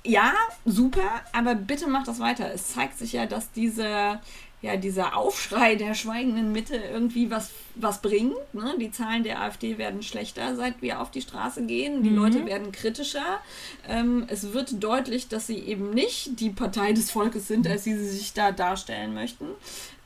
Ja, 0.02 0.32
super, 0.64 1.20
aber 1.34 1.54
bitte 1.54 1.88
macht 1.88 2.08
das 2.08 2.20
weiter. 2.20 2.50
Es 2.54 2.68
zeigt 2.72 2.96
sich 2.96 3.12
ja, 3.12 3.26
dass 3.26 3.52
diese, 3.52 4.18
ja, 4.60 4.76
dieser 4.76 5.16
Aufschrei 5.16 5.76
der 5.76 5.94
schweigenden 5.94 6.50
Mitte 6.50 6.76
irgendwie 6.76 7.30
was, 7.30 7.50
was 7.76 8.02
bringt. 8.02 8.34
Ne? 8.54 8.74
Die 8.80 8.90
Zahlen 8.90 9.22
der 9.22 9.40
AfD 9.40 9.78
werden 9.78 10.02
schlechter, 10.02 10.56
seit 10.56 10.82
wir 10.82 11.00
auf 11.00 11.12
die 11.12 11.22
Straße 11.22 11.64
gehen. 11.66 12.02
Die 12.02 12.10
Leute 12.10 12.44
werden 12.44 12.72
kritischer. 12.72 13.40
Ähm, 13.88 14.24
es 14.26 14.52
wird 14.52 14.82
deutlich, 14.82 15.28
dass 15.28 15.46
sie 15.46 15.58
eben 15.58 15.90
nicht 15.90 16.40
die 16.40 16.50
Partei 16.50 16.92
des 16.92 17.12
Volkes 17.12 17.46
sind, 17.46 17.68
als 17.68 17.84
sie 17.84 17.96
sich 17.96 18.32
da 18.32 18.50
darstellen 18.50 19.14
möchten. 19.14 19.46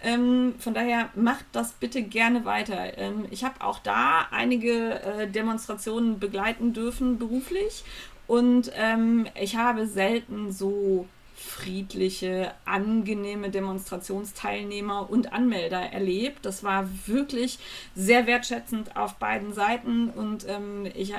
Ähm, 0.02 0.54
von 0.58 0.74
daher 0.74 1.08
macht 1.14 1.46
das 1.52 1.72
bitte 1.72 2.02
gerne 2.02 2.44
weiter. 2.44 2.98
Ähm, 2.98 3.24
ich 3.30 3.44
habe 3.44 3.64
auch 3.64 3.78
da 3.78 4.26
einige 4.30 5.00
äh, 5.00 5.30
Demonstrationen 5.30 6.18
begleiten 6.18 6.74
dürfen 6.74 7.18
beruflich 7.18 7.84
und 8.26 8.70
ähm, 8.76 9.26
ich 9.40 9.56
habe 9.56 9.86
selten 9.86 10.52
so 10.52 11.06
friedliche, 11.42 12.52
angenehme 12.64 13.50
Demonstrationsteilnehmer 13.50 15.10
und 15.10 15.32
Anmelder 15.32 15.80
erlebt. 15.80 16.44
Das 16.44 16.62
war 16.64 16.88
wirklich 17.06 17.58
sehr 17.94 18.26
wertschätzend 18.26 18.96
auf 18.96 19.14
beiden 19.14 19.52
Seiten 19.52 20.10
und 20.10 20.46
ähm, 20.48 20.86
ich, 20.94 21.14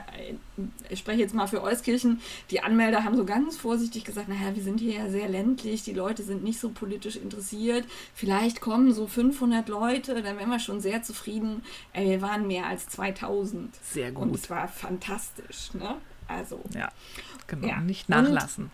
ich 0.90 1.00
spreche 1.00 1.20
jetzt 1.22 1.34
mal 1.34 1.48
für 1.48 1.62
Euskirchen. 1.62 2.22
Die 2.52 2.62
Anmelder 2.62 3.04
haben 3.04 3.18
so 3.18 3.26
ganz 3.26 3.58
vorsichtig 3.58 4.04
gesagt, 4.06 4.28
naja, 4.30 4.56
wir 4.56 4.64
sind 4.64 4.80
hier 4.80 4.94
ja 4.94 5.10
sehr 5.10 5.28
ländlich, 5.30 5.84
die 5.84 5.94
Leute 5.94 6.24
sind 6.24 6.44
nicht 6.44 6.60
so 6.60 6.70
politisch 6.70 7.16
interessiert. 7.16 7.86
Vielleicht 8.14 8.62
kommen 8.62 8.94
so 8.94 9.08
500 9.08 9.68
Leute, 9.70 10.22
dann 10.22 10.38
wären 10.38 10.50
wir 10.50 10.60
schon 10.60 10.80
sehr 10.82 11.04
zufrieden. 11.04 11.64
Ey, 11.94 12.10
wir 12.10 12.22
waren 12.22 12.48
mehr 12.48 12.66
als 12.68 12.88
2000. 12.90 13.76
Sehr 13.84 14.16
Und 14.16 14.30
gut. 14.30 14.40
es 14.40 14.50
war 14.50 14.68
fantastisch, 14.68 15.74
ne? 15.74 15.96
Also 16.28 16.62
Ja, 16.74 16.90
genau. 17.48 17.68
Ja. 17.68 17.80
Nicht 17.82 18.10
Und- 18.10 18.16
nachlassen. 18.24 18.72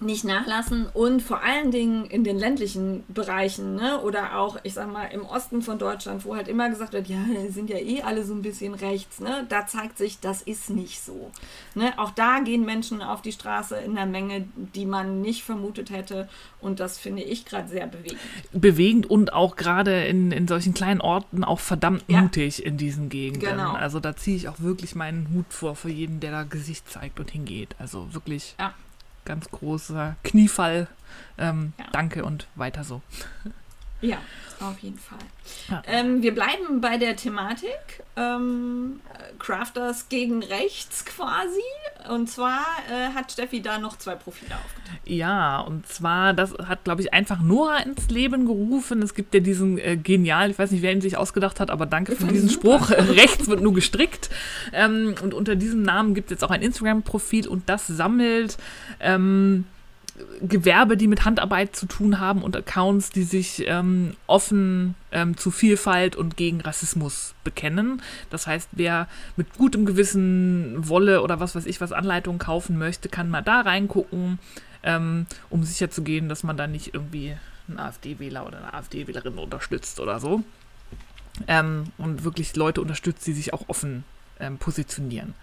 nicht 0.00 0.24
nachlassen 0.24 0.86
und 0.92 1.22
vor 1.22 1.42
allen 1.42 1.70
Dingen 1.70 2.04
in 2.06 2.24
den 2.24 2.38
ländlichen 2.38 3.04
Bereichen, 3.08 3.76
ne? 3.76 4.00
Oder 4.02 4.36
auch, 4.38 4.58
ich 4.64 4.74
sag 4.74 4.92
mal, 4.92 5.06
im 5.06 5.24
Osten 5.24 5.62
von 5.62 5.78
Deutschland, 5.78 6.24
wo 6.24 6.36
halt 6.36 6.48
immer 6.48 6.68
gesagt 6.68 6.92
wird, 6.92 7.08
ja, 7.08 7.18
sind 7.48 7.70
ja 7.70 7.78
eh 7.78 8.02
alle 8.02 8.24
so 8.24 8.34
ein 8.34 8.42
bisschen 8.42 8.74
rechts, 8.74 9.20
ne? 9.20 9.46
Da 9.48 9.66
zeigt 9.66 9.96
sich, 9.98 10.20
das 10.20 10.42
ist 10.42 10.68
nicht 10.70 11.00
so. 11.02 11.30
Ne? 11.74 11.92
Auch 11.98 12.10
da 12.10 12.40
gehen 12.40 12.64
Menschen 12.66 13.00
auf 13.02 13.22
die 13.22 13.32
Straße 13.32 13.76
in 13.76 13.94
der 13.94 14.06
Menge, 14.06 14.44
die 14.74 14.84
man 14.86 15.20
nicht 15.22 15.42
vermutet 15.42 15.90
hätte. 15.90 16.28
Und 16.60 16.78
das 16.78 16.98
finde 16.98 17.22
ich 17.22 17.44
gerade 17.44 17.68
sehr 17.68 17.86
bewegend. 17.86 18.20
bewegend 18.52 19.06
und 19.10 19.32
auch 19.32 19.56
gerade 19.56 20.04
in, 20.04 20.30
in 20.32 20.46
solchen 20.46 20.74
kleinen 20.74 21.00
Orten 21.00 21.42
auch 21.44 21.58
verdammt 21.60 22.04
Ja. 22.08 22.20
mutig 22.22 22.64
in 22.64 22.76
diesen 22.76 23.08
Gegenden. 23.08 23.48
Genau. 23.50 23.72
Also 23.72 23.98
da 24.00 24.14
ziehe 24.14 24.36
ich 24.36 24.48
auch 24.48 24.60
wirklich 24.60 24.94
meinen 24.94 25.28
Hut 25.34 25.46
vor 25.48 25.74
für 25.74 25.90
jeden, 25.90 26.20
der 26.20 26.30
da 26.30 26.42
Gesicht 26.44 26.88
zeigt 26.90 27.18
und 27.18 27.30
hingeht. 27.30 27.74
Also 27.82 28.14
wirklich 28.14 28.54
Ja. 28.60 28.72
ganz 29.24 29.50
großer 29.50 30.14
Kniefall. 30.22 30.86
Ähm, 31.36 31.72
Ja. 31.78 31.86
Danke 31.92 32.24
und 32.24 32.46
weiter 32.54 32.84
so. 32.84 33.02
Ja, 34.00 34.18
auf 34.60 34.78
jeden 34.78 34.98
Fall. 34.98 35.18
Ja. 35.68 35.82
Ähm, 35.86 36.22
wir 36.22 36.32
bleiben 36.32 36.80
bei 36.80 36.96
der 36.96 37.16
Thematik. 37.16 38.04
Ähm, 38.16 39.00
äh, 39.14 39.32
Crafters 39.40 40.08
gegen 40.08 40.42
rechts 40.44 41.04
quasi. 41.04 41.60
Und 42.10 42.28
zwar 42.28 42.64
äh, 42.90 43.14
hat 43.14 43.32
Steffi 43.32 43.62
da 43.62 43.78
noch 43.78 43.98
zwei 43.98 44.14
Profile 44.14 44.54
aufgetan. 44.54 44.98
Ja, 45.04 45.60
und 45.60 45.86
zwar, 45.86 46.32
das 46.32 46.54
hat, 46.66 46.84
glaube 46.84 47.02
ich, 47.02 47.12
einfach 47.12 47.40
Noah 47.40 47.78
ins 47.84 48.08
Leben 48.08 48.46
gerufen. 48.46 49.02
Es 49.02 49.14
gibt 49.14 49.34
ja 49.34 49.40
diesen 49.40 49.78
äh, 49.78 49.96
genial, 49.96 50.50
ich 50.50 50.58
weiß 50.58 50.70
nicht, 50.70 50.82
wer 50.82 50.92
ihn 50.92 51.00
sich 51.00 51.16
ausgedacht 51.16 51.60
hat, 51.60 51.70
aber 51.70 51.86
danke 51.86 52.16
für 52.16 52.26
diesen 52.26 52.50
Spruch. 52.50 52.90
Rechts 52.90 53.48
wird 53.48 53.60
nur 53.60 53.74
gestrickt. 53.74 54.30
Ähm, 54.72 55.14
und 55.22 55.34
unter 55.34 55.56
diesem 55.56 55.82
Namen 55.82 56.14
gibt 56.14 56.30
es 56.30 56.36
jetzt 56.36 56.44
auch 56.44 56.50
ein 56.50 56.62
Instagram-Profil 56.62 57.48
und 57.48 57.68
das 57.68 57.86
sammelt 57.86 58.58
ähm, 59.00 59.64
Gewerbe, 60.42 60.96
die 60.96 61.06
mit 61.06 61.24
Handarbeit 61.24 61.74
zu 61.74 61.86
tun 61.86 62.20
haben 62.20 62.42
und 62.42 62.56
Accounts, 62.56 63.10
die 63.10 63.22
sich 63.22 63.64
ähm, 63.66 64.14
offen 64.26 64.94
ähm, 65.10 65.36
zu 65.36 65.50
Vielfalt 65.50 66.16
und 66.16 66.36
gegen 66.36 66.60
Rassismus 66.60 67.34
bekennen. 67.44 68.02
Das 68.28 68.46
heißt, 68.46 68.70
wer 68.72 69.08
mit 69.36 69.54
gutem 69.56 69.86
Gewissen 69.86 70.88
Wolle 70.88 71.22
oder 71.22 71.40
was 71.40 71.54
weiß 71.54 71.66
ich, 71.66 71.80
was 71.80 71.92
Anleitungen 71.92 72.38
kaufen 72.38 72.78
möchte, 72.78 73.08
kann 73.08 73.30
mal 73.30 73.42
da 73.42 73.62
reingucken, 73.62 74.38
ähm, 74.82 75.26
um 75.48 75.64
sicherzugehen, 75.64 76.28
dass 76.28 76.42
man 76.42 76.56
da 76.56 76.66
nicht 76.66 76.92
irgendwie 76.92 77.36
einen 77.68 77.78
AfD-Wähler 77.78 78.46
oder 78.46 78.58
eine 78.58 78.74
AfD-Wählerin 78.74 79.38
unterstützt 79.38 79.98
oder 79.98 80.20
so. 80.20 80.42
Ähm, 81.46 81.84
und 81.96 82.24
wirklich 82.24 82.54
Leute 82.56 82.82
unterstützt, 82.82 83.26
die 83.26 83.32
sich 83.32 83.54
auch 83.54 83.68
offen 83.68 84.04
ähm, 84.38 84.58
positionieren. 84.58 85.34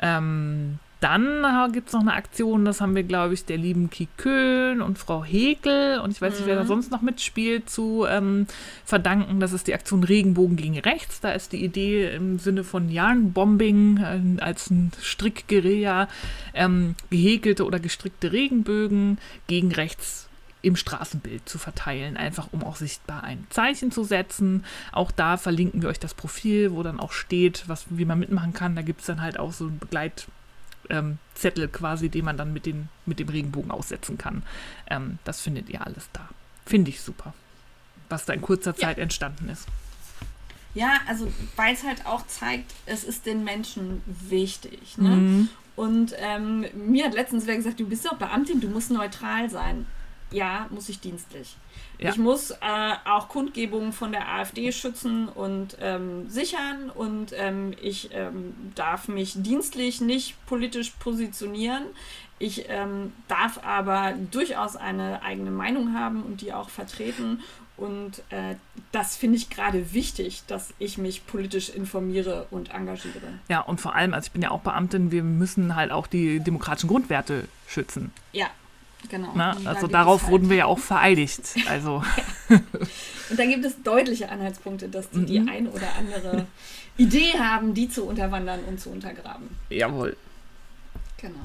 Ähm, 0.00 0.78
dann 1.00 1.72
gibt 1.72 1.88
es 1.88 1.94
noch 1.94 2.00
eine 2.00 2.14
Aktion, 2.14 2.64
das 2.64 2.80
haben 2.80 2.96
wir, 2.96 3.04
glaube 3.04 3.34
ich, 3.34 3.44
der 3.44 3.56
lieben 3.56 3.88
Kikön 3.88 4.82
und 4.82 4.98
Frau 4.98 5.24
Hekel 5.24 6.00
und 6.00 6.10
ich 6.10 6.20
weiß 6.20 6.34
nicht, 6.34 6.46
wer 6.46 6.56
da 6.56 6.66
sonst 6.66 6.90
noch 6.90 7.02
mitspielt, 7.02 7.70
zu 7.70 8.04
ähm, 8.08 8.46
verdanken. 8.84 9.38
Das 9.38 9.52
ist 9.52 9.68
die 9.68 9.74
Aktion 9.74 10.02
Regenbogen 10.02 10.56
gegen 10.56 10.78
Rechts. 10.78 11.20
Da 11.20 11.30
ist 11.30 11.52
die 11.52 11.64
Idee 11.64 12.10
im 12.14 12.38
Sinne 12.38 12.64
von 12.64 12.88
Yarnbombing 12.88 14.38
äh, 14.38 14.42
als 14.42 14.70
ein 14.70 14.90
Strickguerilla 15.00 16.08
ähm, 16.54 16.96
gehäkelte 17.10 17.64
oder 17.64 17.78
gestrickte 17.78 18.32
Regenbögen 18.32 19.18
gegen 19.46 19.70
rechts 19.72 20.28
im 20.62 20.74
Straßenbild 20.74 21.48
zu 21.48 21.58
verteilen, 21.58 22.16
einfach 22.16 22.48
um 22.50 22.64
auch 22.64 22.74
sichtbar 22.74 23.22
ein 23.22 23.46
Zeichen 23.50 23.92
zu 23.92 24.02
setzen. 24.02 24.64
Auch 24.90 25.12
da 25.12 25.36
verlinken 25.36 25.82
wir 25.82 25.88
euch 25.88 26.00
das 26.00 26.14
Profil, 26.14 26.72
wo 26.72 26.82
dann 26.82 26.98
auch 26.98 27.12
steht, 27.12 27.68
was, 27.68 27.86
wie 27.90 28.04
man 28.04 28.18
mitmachen 28.18 28.52
kann. 28.52 28.74
Da 28.74 28.82
gibt 28.82 29.00
es 29.00 29.06
dann 29.06 29.22
halt 29.22 29.38
auch 29.38 29.52
so 29.52 29.66
ein 29.66 29.78
Begleit 29.78 30.26
Zettel 31.34 31.64
ähm, 31.64 31.72
quasi, 31.72 32.08
den 32.08 32.24
man 32.24 32.36
dann 32.36 32.52
mit, 32.52 32.66
den, 32.66 32.88
mit 33.06 33.18
dem 33.18 33.28
Regenbogen 33.28 33.70
aussetzen 33.70 34.18
kann. 34.18 34.42
Ähm, 34.88 35.18
das 35.24 35.40
findet 35.40 35.68
ihr 35.68 35.84
alles 35.84 36.08
da. 36.12 36.28
Finde 36.66 36.90
ich 36.90 37.00
super, 37.00 37.34
was 38.08 38.24
da 38.24 38.32
in 38.32 38.42
kurzer 38.42 38.74
Zeit 38.74 38.96
ja. 38.96 39.02
entstanden 39.02 39.48
ist. 39.48 39.66
Ja, 40.74 40.98
also 41.06 41.32
weil 41.56 41.74
es 41.74 41.82
halt 41.82 42.06
auch 42.06 42.26
zeigt, 42.26 42.74
es 42.86 43.04
ist 43.04 43.26
den 43.26 43.44
Menschen 43.44 44.02
wichtig. 44.06 44.98
Ne? 44.98 45.08
Mhm. 45.08 45.48
Und 45.76 46.14
ähm, 46.18 46.66
mir 46.74 47.06
hat 47.06 47.14
letztens 47.14 47.46
wer 47.46 47.56
gesagt, 47.56 47.80
du 47.80 47.88
bist 47.88 48.04
doch 48.04 48.16
Beamtin, 48.16 48.60
du 48.60 48.68
musst 48.68 48.90
neutral 48.90 49.48
sein. 49.48 49.86
Ja, 50.30 50.66
muss 50.70 50.88
ich 50.88 51.00
dienstlich. 51.00 51.56
Ja. 51.98 52.10
Ich 52.10 52.16
muss 52.16 52.50
äh, 52.50 52.56
auch 53.04 53.28
Kundgebungen 53.28 53.92
von 53.92 54.12
der 54.12 54.28
AfD 54.28 54.70
schützen 54.72 55.28
und 55.28 55.76
ähm, 55.80 56.28
sichern 56.28 56.90
und 56.90 57.32
ähm, 57.34 57.74
ich 57.80 58.10
ähm, 58.12 58.54
darf 58.74 59.08
mich 59.08 59.34
dienstlich 59.36 60.00
nicht 60.00 60.34
politisch 60.46 60.90
positionieren. 60.90 61.84
Ich 62.38 62.66
ähm, 62.68 63.12
darf 63.26 63.64
aber 63.64 64.14
durchaus 64.30 64.76
eine 64.76 65.22
eigene 65.22 65.50
Meinung 65.50 65.94
haben 65.94 66.22
und 66.22 66.40
die 66.40 66.52
auch 66.52 66.68
vertreten. 66.68 67.42
Und 67.76 68.22
äh, 68.30 68.56
das 68.90 69.16
finde 69.16 69.36
ich 69.36 69.50
gerade 69.50 69.92
wichtig, 69.92 70.42
dass 70.46 70.74
ich 70.78 70.98
mich 70.98 71.26
politisch 71.26 71.68
informiere 71.68 72.46
und 72.50 72.74
engagiere. 72.74 73.38
Ja, 73.48 73.60
und 73.60 73.80
vor 73.80 73.94
allem, 73.94 74.14
also 74.14 74.26
ich 74.26 74.32
bin 74.32 74.42
ja 74.42 74.50
auch 74.50 74.60
Beamtin, 74.60 75.12
wir 75.12 75.22
müssen 75.22 75.76
halt 75.76 75.92
auch 75.92 76.08
die 76.08 76.40
demokratischen 76.40 76.88
Grundwerte 76.88 77.46
schützen. 77.68 78.12
Ja, 78.32 78.48
genau. 79.08 79.32
Na, 79.34 79.56
also 79.64 79.86
darauf 79.86 80.22
halt. 80.22 80.32
wurden 80.32 80.50
wir 80.50 80.56
ja 80.56 80.66
auch 80.66 80.78
vereidigt. 80.78 81.56
Also. 81.68 82.02
Und 82.48 83.38
da 83.38 83.44
gibt 83.44 83.64
es 83.64 83.82
deutliche 83.82 84.30
Anhaltspunkte, 84.30 84.88
dass 84.88 85.10
die 85.10 85.18
mhm. 85.18 85.26
die 85.26 85.38
ein 85.40 85.68
oder 85.68 85.94
andere 85.98 86.46
Idee 86.96 87.38
haben, 87.38 87.74
die 87.74 87.88
zu 87.88 88.04
unterwandern 88.04 88.60
und 88.66 88.80
zu 88.80 88.90
untergraben. 88.90 89.48
Jawohl. 89.68 90.16
Genau. 91.20 91.40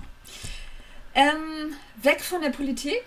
Ähm, 1.13 1.75
weg 2.01 2.21
von 2.21 2.41
der 2.41 2.49
Politik 2.49 3.03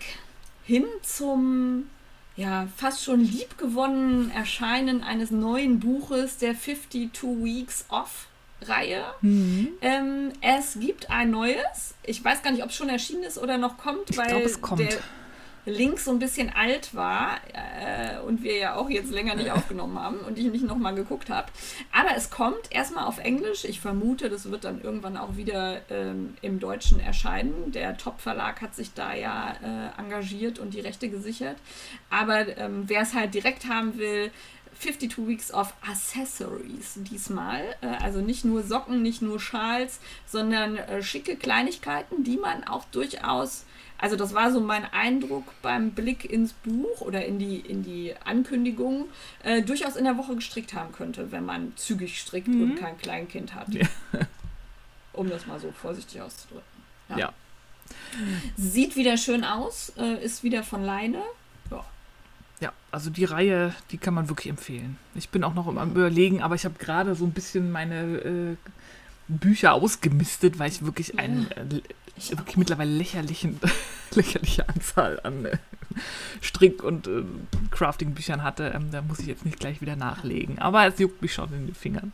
hin 0.63 0.85
zum 1.01 1.89
ja, 2.35 2.67
fast 2.77 3.03
schon 3.03 3.21
liebgewonnenen 3.21 4.31
Erscheinen 4.31 5.03
eines 5.03 5.31
neuen 5.31 5.79
Buches 5.79 6.37
der 6.37 6.53
52 6.53 7.21
Weeks 7.43 7.85
Off 7.89 8.27
Reihe. 8.61 9.03
Mhm. 9.21 9.69
Ähm, 9.81 10.33
es 10.41 10.79
gibt 10.79 11.09
ein 11.09 11.31
neues. 11.31 11.95
Ich 12.03 12.23
weiß 12.23 12.41
gar 12.41 12.51
nicht, 12.51 12.63
ob 12.63 12.69
es 12.69 12.75
schon 12.75 12.89
erschienen 12.89 13.23
ist 13.23 13.37
oder 13.37 13.57
noch 13.57 13.77
kommt, 13.77 14.17
weil 14.17 14.27
glaub, 14.27 14.43
es 14.43 14.61
kommt. 14.61 14.81
der 14.81 14.97
Link 15.67 15.99
so 15.99 16.11
ein 16.11 16.19
bisschen 16.19 16.49
alt 16.49 16.95
war 16.95 17.39
äh, 17.53 18.19
und 18.21 18.41
wir 18.41 18.57
ja 18.57 18.75
auch 18.75 18.89
jetzt 18.89 19.11
länger 19.11 19.35
nicht 19.35 19.51
aufgenommen 19.51 19.99
haben 19.99 20.19
und 20.19 20.39
ich 20.39 20.45
nicht 20.45 20.65
nochmal 20.65 20.95
geguckt 20.95 21.29
habe. 21.29 21.51
Aber 21.91 22.15
es 22.15 22.29
kommt 22.29 22.71
erstmal 22.71 23.05
auf 23.05 23.19
Englisch. 23.19 23.65
Ich 23.65 23.81
vermute, 23.81 24.29
das 24.29 24.49
wird 24.49 24.63
dann 24.63 24.81
irgendwann 24.81 25.17
auch 25.17 25.35
wieder 25.35 25.81
ähm, 25.89 26.35
im 26.41 26.59
Deutschen 26.59 26.99
erscheinen. 27.01 27.71
Der 27.73 27.97
Top-Verlag 27.97 28.61
hat 28.61 28.75
sich 28.75 28.93
da 28.93 29.13
ja 29.13 29.55
äh, 29.61 30.01
engagiert 30.01 30.57
und 30.57 30.73
die 30.73 30.79
Rechte 30.79 31.09
gesichert. 31.09 31.57
Aber 32.09 32.57
ähm, 32.57 32.83
wer 32.87 33.01
es 33.01 33.13
halt 33.13 33.33
direkt 33.33 33.67
haben 33.67 33.97
will, 33.97 34.31
52 34.79 35.27
Weeks 35.27 35.51
of 35.53 35.73
Accessories 35.81 36.95
diesmal. 36.97 37.63
Äh, 37.81 37.87
also 38.03 38.21
nicht 38.21 38.45
nur 38.45 38.63
Socken, 38.63 39.01
nicht 39.01 39.21
nur 39.21 39.39
Schals, 39.39 39.99
sondern 40.25 40.77
äh, 40.77 41.01
schicke 41.03 41.35
Kleinigkeiten, 41.35 42.23
die 42.23 42.37
man 42.37 42.63
auch 42.63 42.85
durchaus 42.85 43.65
also 43.99 44.15
das 44.15 44.33
war 44.33 44.51
so 44.51 44.59
mein 44.59 44.85
Eindruck 44.85 45.45
beim 45.61 45.91
Blick 45.91 46.25
ins 46.25 46.53
Buch 46.53 47.01
oder 47.01 47.25
in 47.25 47.39
die, 47.39 47.59
in 47.59 47.83
die 47.83 48.13
Ankündigung, 48.23 49.05
äh, 49.43 49.61
durchaus 49.63 49.95
in 49.95 50.05
der 50.05 50.17
Woche 50.17 50.35
gestrickt 50.35 50.73
haben 50.73 50.91
könnte, 50.91 51.31
wenn 51.31 51.45
man 51.45 51.73
zügig 51.77 52.19
strickt 52.19 52.47
mhm. 52.47 52.61
und 52.61 52.75
kein 52.75 52.97
Kleinkind 52.97 53.55
hat. 53.55 53.69
Ja. 53.73 53.87
Um 55.13 55.31
das 55.31 55.47
mal 55.47 55.59
so 55.59 55.71
vorsichtig 55.71 56.21
auszudrücken. 56.21 56.83
Ja. 57.09 57.17
ja. 57.17 57.33
Sieht 58.55 58.95
wieder 58.95 59.17
schön 59.17 59.43
aus, 59.43 59.91
äh, 59.97 60.23
ist 60.23 60.43
wieder 60.43 60.61
von 60.61 60.83
Leine. 60.83 61.23
Ja. 62.59 62.73
Also 62.91 63.09
die 63.09 63.25
Reihe, 63.25 63.73
die 63.91 63.97
kann 63.97 64.13
man 64.13 64.29
wirklich 64.29 64.49
empfehlen. 64.49 64.97
Ich 65.15 65.29
bin 65.29 65.43
auch 65.43 65.53
noch 65.53 65.67
am 65.67 65.91
Überlegen, 65.91 66.41
aber 66.41 66.55
ich 66.55 66.65
habe 66.65 66.75
gerade 66.79 67.15
so 67.15 67.25
ein 67.25 67.31
bisschen 67.31 67.71
meine 67.71 68.17
äh, 68.17 68.55
Bücher 69.27 69.73
ausgemistet, 69.73 70.57
weil 70.57 70.69
ich 70.69 70.83
wirklich 70.83 71.19
einen 71.19 71.51
äh, 71.51 71.81
wirklich 72.37 72.57
mittlerweile 72.57 72.91
lächerlichen, 72.91 73.59
lächerliche 74.11 74.67
Anzahl 74.67 75.19
an 75.23 75.45
äh, 75.45 75.57
Strick- 76.41 76.83
und 76.83 77.07
äh, 77.07 77.23
Crafting-Büchern 77.71 78.43
hatte. 78.43 78.71
Ähm, 78.75 78.91
da 78.91 79.01
muss 79.01 79.19
ich 79.19 79.27
jetzt 79.27 79.45
nicht 79.45 79.59
gleich 79.59 79.81
wieder 79.81 79.95
nachlegen. 79.95 80.59
Aber 80.59 80.87
es 80.87 80.97
juckt 80.99 81.21
mich 81.21 81.33
schon 81.33 81.53
in 81.53 81.67
den 81.67 81.75
Fingern. 81.75 82.13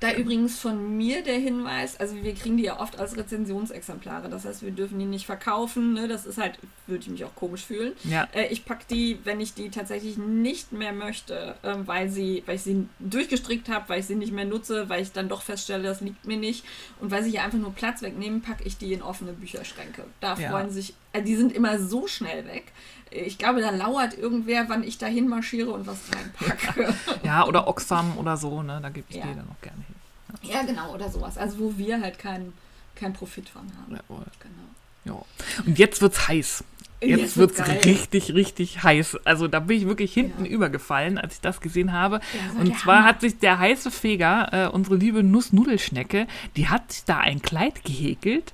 Da 0.00 0.12
übrigens 0.12 0.58
von 0.58 0.96
mir 0.96 1.22
der 1.22 1.38
Hinweis, 1.38 1.98
also 1.98 2.16
wir 2.22 2.34
kriegen 2.34 2.56
die 2.56 2.64
ja 2.64 2.80
oft 2.80 2.98
als 2.98 3.16
Rezensionsexemplare, 3.16 4.28
das 4.28 4.44
heißt, 4.44 4.62
wir 4.62 4.72
dürfen 4.72 4.98
die 4.98 5.06
nicht 5.06 5.24
verkaufen, 5.24 5.94
ne? 5.94 6.08
das 6.08 6.26
ist 6.26 6.38
halt, 6.38 6.58
würde 6.86 7.02
ich 7.02 7.08
mich 7.08 7.24
auch 7.24 7.34
komisch 7.34 7.64
fühlen. 7.64 7.92
Ja. 8.04 8.28
Äh, 8.34 8.48
ich 8.48 8.64
packe 8.64 8.84
die, 8.90 9.18
wenn 9.24 9.40
ich 9.40 9.54
die 9.54 9.70
tatsächlich 9.70 10.18
nicht 10.18 10.72
mehr 10.72 10.92
möchte, 10.92 11.54
äh, 11.62 11.74
weil, 11.86 12.10
sie, 12.10 12.42
weil 12.46 12.56
ich 12.56 12.62
sie 12.62 12.86
durchgestrickt 12.98 13.68
habe, 13.68 13.88
weil 13.88 14.00
ich 14.00 14.06
sie 14.06 14.16
nicht 14.16 14.32
mehr 14.32 14.44
nutze, 14.44 14.88
weil 14.88 15.02
ich 15.02 15.12
dann 15.12 15.28
doch 15.28 15.42
feststelle, 15.42 15.84
das 15.84 16.00
liegt 16.00 16.26
mir 16.26 16.36
nicht 16.36 16.64
und 17.00 17.10
weil 17.10 17.22
sie 17.22 17.30
hier 17.30 17.42
einfach 17.42 17.58
nur 17.58 17.72
Platz 17.72 18.02
wegnehmen, 18.02 18.42
packe 18.42 18.64
ich 18.64 18.76
die 18.76 18.92
in 18.92 19.02
offene 19.02 19.32
Bücherschränke. 19.32 20.04
Da 20.20 20.36
ja. 20.36 20.50
freuen 20.50 20.70
sich, 20.70 20.94
äh, 21.12 21.22
die 21.22 21.36
sind 21.36 21.52
immer 21.52 21.78
so 21.78 22.06
schnell 22.06 22.46
weg 22.46 22.72
ich 23.14 23.38
glaube, 23.38 23.60
da 23.60 23.70
lauert 23.70 24.18
irgendwer, 24.18 24.68
wann 24.68 24.82
ich 24.82 24.98
da 24.98 25.06
hinmarschiere 25.06 25.70
und 25.70 25.86
was 25.86 25.98
reinpacke. 26.14 26.94
ja, 27.22 27.46
oder 27.46 27.68
Oxfam 27.68 28.18
oder 28.18 28.36
so, 28.36 28.62
ne? 28.62 28.80
Da 28.82 28.88
gebe 28.88 29.06
ich 29.08 29.16
ja. 29.16 29.26
die 29.26 29.34
dann 29.34 29.48
auch 29.48 29.60
gerne 29.62 29.82
hin. 29.86 30.50
Ja. 30.50 30.60
ja. 30.60 30.66
genau, 30.66 30.92
oder 30.92 31.08
sowas. 31.10 31.38
Also 31.38 31.58
wo 31.58 31.78
wir 31.78 32.00
halt 32.00 32.18
keinen 32.18 32.52
kein 32.94 33.12
Profit 33.12 33.48
von 33.48 33.62
haben. 33.62 33.94
Ja, 33.94 34.02
genau. 34.40 35.16
Ja. 35.16 35.64
Und 35.66 35.78
jetzt 35.78 36.00
wird's 36.00 36.28
heiß. 36.28 36.64
Jetzt, 37.00 37.20
jetzt 37.20 37.36
wird 37.36 37.58
es 37.58 37.84
richtig, 37.84 38.34
richtig 38.34 38.82
heiß. 38.82 39.18
Also 39.24 39.46
da 39.46 39.60
bin 39.60 39.76
ich 39.78 39.86
wirklich 39.86 40.14
hinten 40.14 40.44
ja. 40.46 40.50
übergefallen, 40.50 41.18
als 41.18 41.34
ich 41.34 41.40
das 41.40 41.60
gesehen 41.60 41.92
habe. 41.92 42.20
Ja, 42.32 42.60
und 42.60 42.78
zwar 42.78 42.98
Hammer. 42.98 43.08
hat 43.08 43.20
sich 43.20 43.38
der 43.38 43.58
heiße 43.58 43.90
Feger, 43.90 44.48
äh, 44.52 44.68
unsere 44.68 44.96
liebe 44.96 45.22
Nussnudelschnecke, 45.22 46.26
die 46.56 46.68
hat 46.68 46.92
sich 46.92 47.04
da 47.04 47.18
ein 47.18 47.42
Kleid 47.42 47.84
gehäkelt. 47.84 48.52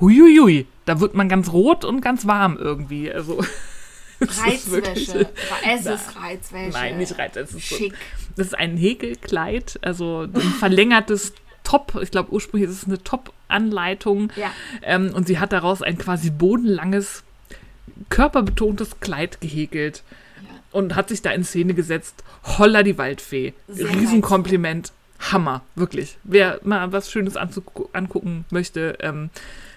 Huiuiui, 0.00 0.66
da 0.86 1.00
wird 1.00 1.14
man 1.14 1.28
ganz 1.28 1.52
rot 1.52 1.84
und 1.84 2.00
ganz 2.00 2.26
warm 2.26 2.56
irgendwie. 2.56 3.12
Also 3.12 3.44
Reizwäsche. 4.22 5.28
Es 5.66 5.86
ist 5.86 6.16
Reizwäsche. 6.16 6.70
Nein, 6.72 6.98
nicht 6.98 7.18
Reizwäsche. 7.18 7.60
Schick. 7.60 7.92
So, 7.92 8.26
das 8.36 8.46
ist 8.48 8.54
ein 8.54 8.76
Häkelkleid, 8.76 9.78
also 9.82 10.22
ein 10.22 10.40
verlängertes 10.40 11.34
Top. 11.64 11.98
Ich 12.02 12.10
glaube, 12.10 12.32
ursprünglich 12.32 12.70
ist 12.70 12.82
es 12.82 12.86
eine 12.86 13.02
Top-Anleitung. 13.02 14.32
Ja. 14.36 14.50
Ähm, 14.82 15.12
und 15.14 15.26
sie 15.26 15.38
hat 15.38 15.52
daraus 15.52 15.82
ein 15.82 15.98
quasi 15.98 16.30
bodenlanges, 16.30 17.22
körperbetontes 18.08 19.00
Kleid 19.00 19.40
gehäkelt. 19.40 20.02
Ja. 20.42 20.48
Und 20.72 20.94
hat 20.96 21.08
sich 21.08 21.22
da 21.22 21.30
in 21.30 21.44
Szene 21.44 21.74
gesetzt. 21.74 22.24
Holla 22.58 22.82
die 22.82 22.98
Waldfee. 22.98 23.54
Sehr 23.68 23.88
Riesenkompliment. 23.88 24.92
Hammer, 25.30 25.62
wirklich. 25.76 26.16
Wer 26.24 26.58
mal 26.64 26.90
was 26.92 27.10
Schönes 27.10 27.36
angucken 27.36 28.44
möchte, 28.50 28.98
ähm, 29.00 29.30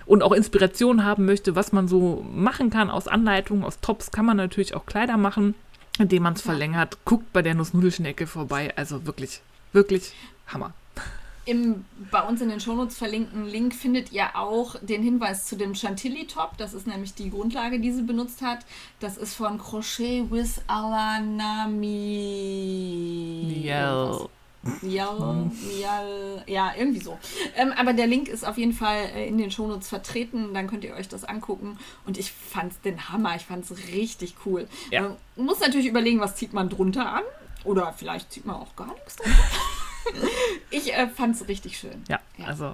und 0.06 0.24
auch 0.24 0.32
Inspiration 0.32 1.04
haben 1.04 1.26
möchte, 1.26 1.56
was 1.56 1.72
man 1.72 1.88
so 1.88 2.26
machen 2.30 2.70
kann 2.70 2.90
aus 2.90 3.08
Anleitungen, 3.08 3.64
aus 3.64 3.80
Tops, 3.80 4.12
kann 4.12 4.26
man 4.26 4.38
natürlich 4.38 4.76
auch 4.76 4.86
Kleider 4.86 5.18
machen, 5.18 5.56
indem 6.00 6.24
man 6.24 6.34
es 6.34 6.42
verlängert. 6.42 6.98
Guckt 7.06 7.32
bei 7.34 7.42
der 7.42 7.56
Nussnudelschnecke 7.56 8.28
vorbei. 8.28 8.74
Also 8.76 9.06
wirklich, 9.06 9.42
wirklich 9.74 10.14
Hammer. 10.48 10.74
Im 11.48 11.86
bei 12.10 12.22
uns 12.22 12.42
in 12.42 12.50
den 12.50 12.60
Shownotes 12.60 12.98
verlinkten 12.98 13.46
Link 13.46 13.76
findet 13.76 14.12
ihr 14.12 14.36
auch 14.36 14.76
den 14.82 15.04
Hinweis 15.04 15.46
zu 15.46 15.56
dem 15.56 15.76
Chantilly-Top. 15.76 16.58
Das 16.58 16.74
ist 16.74 16.88
nämlich 16.88 17.14
die 17.14 17.30
Grundlage, 17.30 17.80
die 17.80 17.92
sie 17.92 18.02
benutzt 18.02 18.42
hat. 18.42 18.66
Das 19.00 19.16
ist 19.18 19.36
von 19.36 19.60
Crochet 19.60 20.32
with 20.32 20.62
Alanami. 20.66 21.92
Yeah. 23.64 24.28
Mial, 24.82 25.52
Mial, 25.68 26.44
ja, 26.48 26.74
irgendwie 26.76 27.00
so. 27.00 27.20
Ähm, 27.56 27.72
aber 27.78 27.94
der 27.94 28.08
Link 28.08 28.28
ist 28.28 28.46
auf 28.46 28.58
jeden 28.58 28.74
Fall 28.74 29.10
äh, 29.16 29.28
in 29.28 29.38
den 29.38 29.52
Shownotes 29.52 29.90
vertreten, 29.90 30.54
dann 30.54 30.68
könnt 30.68 30.84
ihr 30.84 30.96
euch 30.96 31.08
das 31.08 31.24
angucken. 31.24 31.78
Und 32.06 32.18
ich 32.18 32.32
fand's 32.32 32.80
den 32.82 33.10
Hammer, 33.10 33.36
ich 33.36 33.46
fand's 33.46 33.72
richtig 33.94 34.36
cool. 34.46 34.68
Ja. 34.92 35.16
Man 35.36 35.46
muss 35.46 35.60
natürlich 35.60 35.88
überlegen, 35.88 36.20
was 36.20 36.36
zieht 36.36 36.54
man 36.54 36.70
drunter 36.70 37.14
an. 37.14 37.24
Oder 37.64 37.94
vielleicht 37.94 38.32
zieht 38.32 38.46
man 38.46 38.56
auch 38.56 38.76
gar 38.76 38.94
nichts 38.94 39.16
drunter. 39.16 40.28
ich 40.72 40.94
äh, 40.94 41.08
fand's 41.08 41.48
richtig 41.48 41.78
schön. 41.78 42.04
Ja, 42.08 42.20
ja, 42.38 42.46
also 42.46 42.74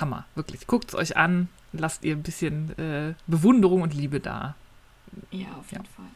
Hammer, 0.00 0.24
wirklich. 0.34 0.66
Guckt's 0.66 0.94
euch 0.94 1.16
an, 1.16 1.48
lasst 1.72 2.04
ihr 2.04 2.16
ein 2.16 2.22
bisschen 2.22 2.76
äh, 2.78 3.14
Bewunderung 3.26 3.82
und 3.82 3.94
Liebe 3.94 4.20
da. 4.20 4.54
Ja, 5.30 5.48
auf 5.58 5.70
jeden 5.70 5.84
ja. 5.84 5.90
Fall. 5.96 6.06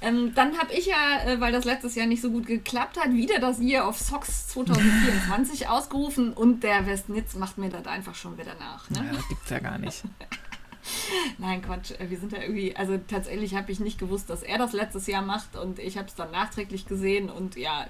Ähm, 0.00 0.32
dann 0.34 0.56
habe 0.58 0.72
ich 0.72 0.86
ja, 0.86 1.22
äh, 1.24 1.40
weil 1.40 1.52
das 1.52 1.64
letztes 1.64 1.94
Jahr 1.94 2.06
nicht 2.06 2.22
so 2.22 2.30
gut 2.30 2.46
geklappt 2.46 2.98
hat, 2.98 3.12
wieder 3.12 3.38
das 3.38 3.60
Year 3.60 3.86
of 3.88 3.98
Socks 3.98 4.48
2024 4.48 5.68
ausgerufen 5.68 6.32
und 6.32 6.62
der 6.62 6.86
Westnitz 6.86 7.34
macht 7.34 7.58
mir 7.58 7.68
das 7.68 7.86
einfach 7.86 8.14
schon 8.14 8.38
wieder 8.38 8.54
nach. 8.58 8.88
Ne? 8.90 9.04
Ja, 9.06 9.12
das 9.16 9.28
gibt's 9.28 9.50
ja 9.50 9.58
gar 9.58 9.78
nicht. 9.78 10.02
Nein, 11.38 11.62
Quatsch. 11.62 11.92
äh, 11.92 12.08
Wir 12.08 12.18
sind 12.18 12.32
da 12.32 12.38
irgendwie, 12.38 12.74
also 12.76 12.98
tatsächlich 12.98 13.54
habe 13.54 13.70
ich 13.72 13.80
nicht 13.80 13.98
gewusst, 13.98 14.30
dass 14.30 14.42
er 14.42 14.58
das 14.58 14.72
letztes 14.72 15.06
Jahr 15.06 15.22
macht 15.22 15.56
und 15.56 15.78
ich 15.78 15.98
habe 15.98 16.08
es 16.08 16.14
dann 16.14 16.30
nachträglich 16.30 16.86
gesehen 16.86 17.28
und 17.30 17.56
ja, 17.56 17.86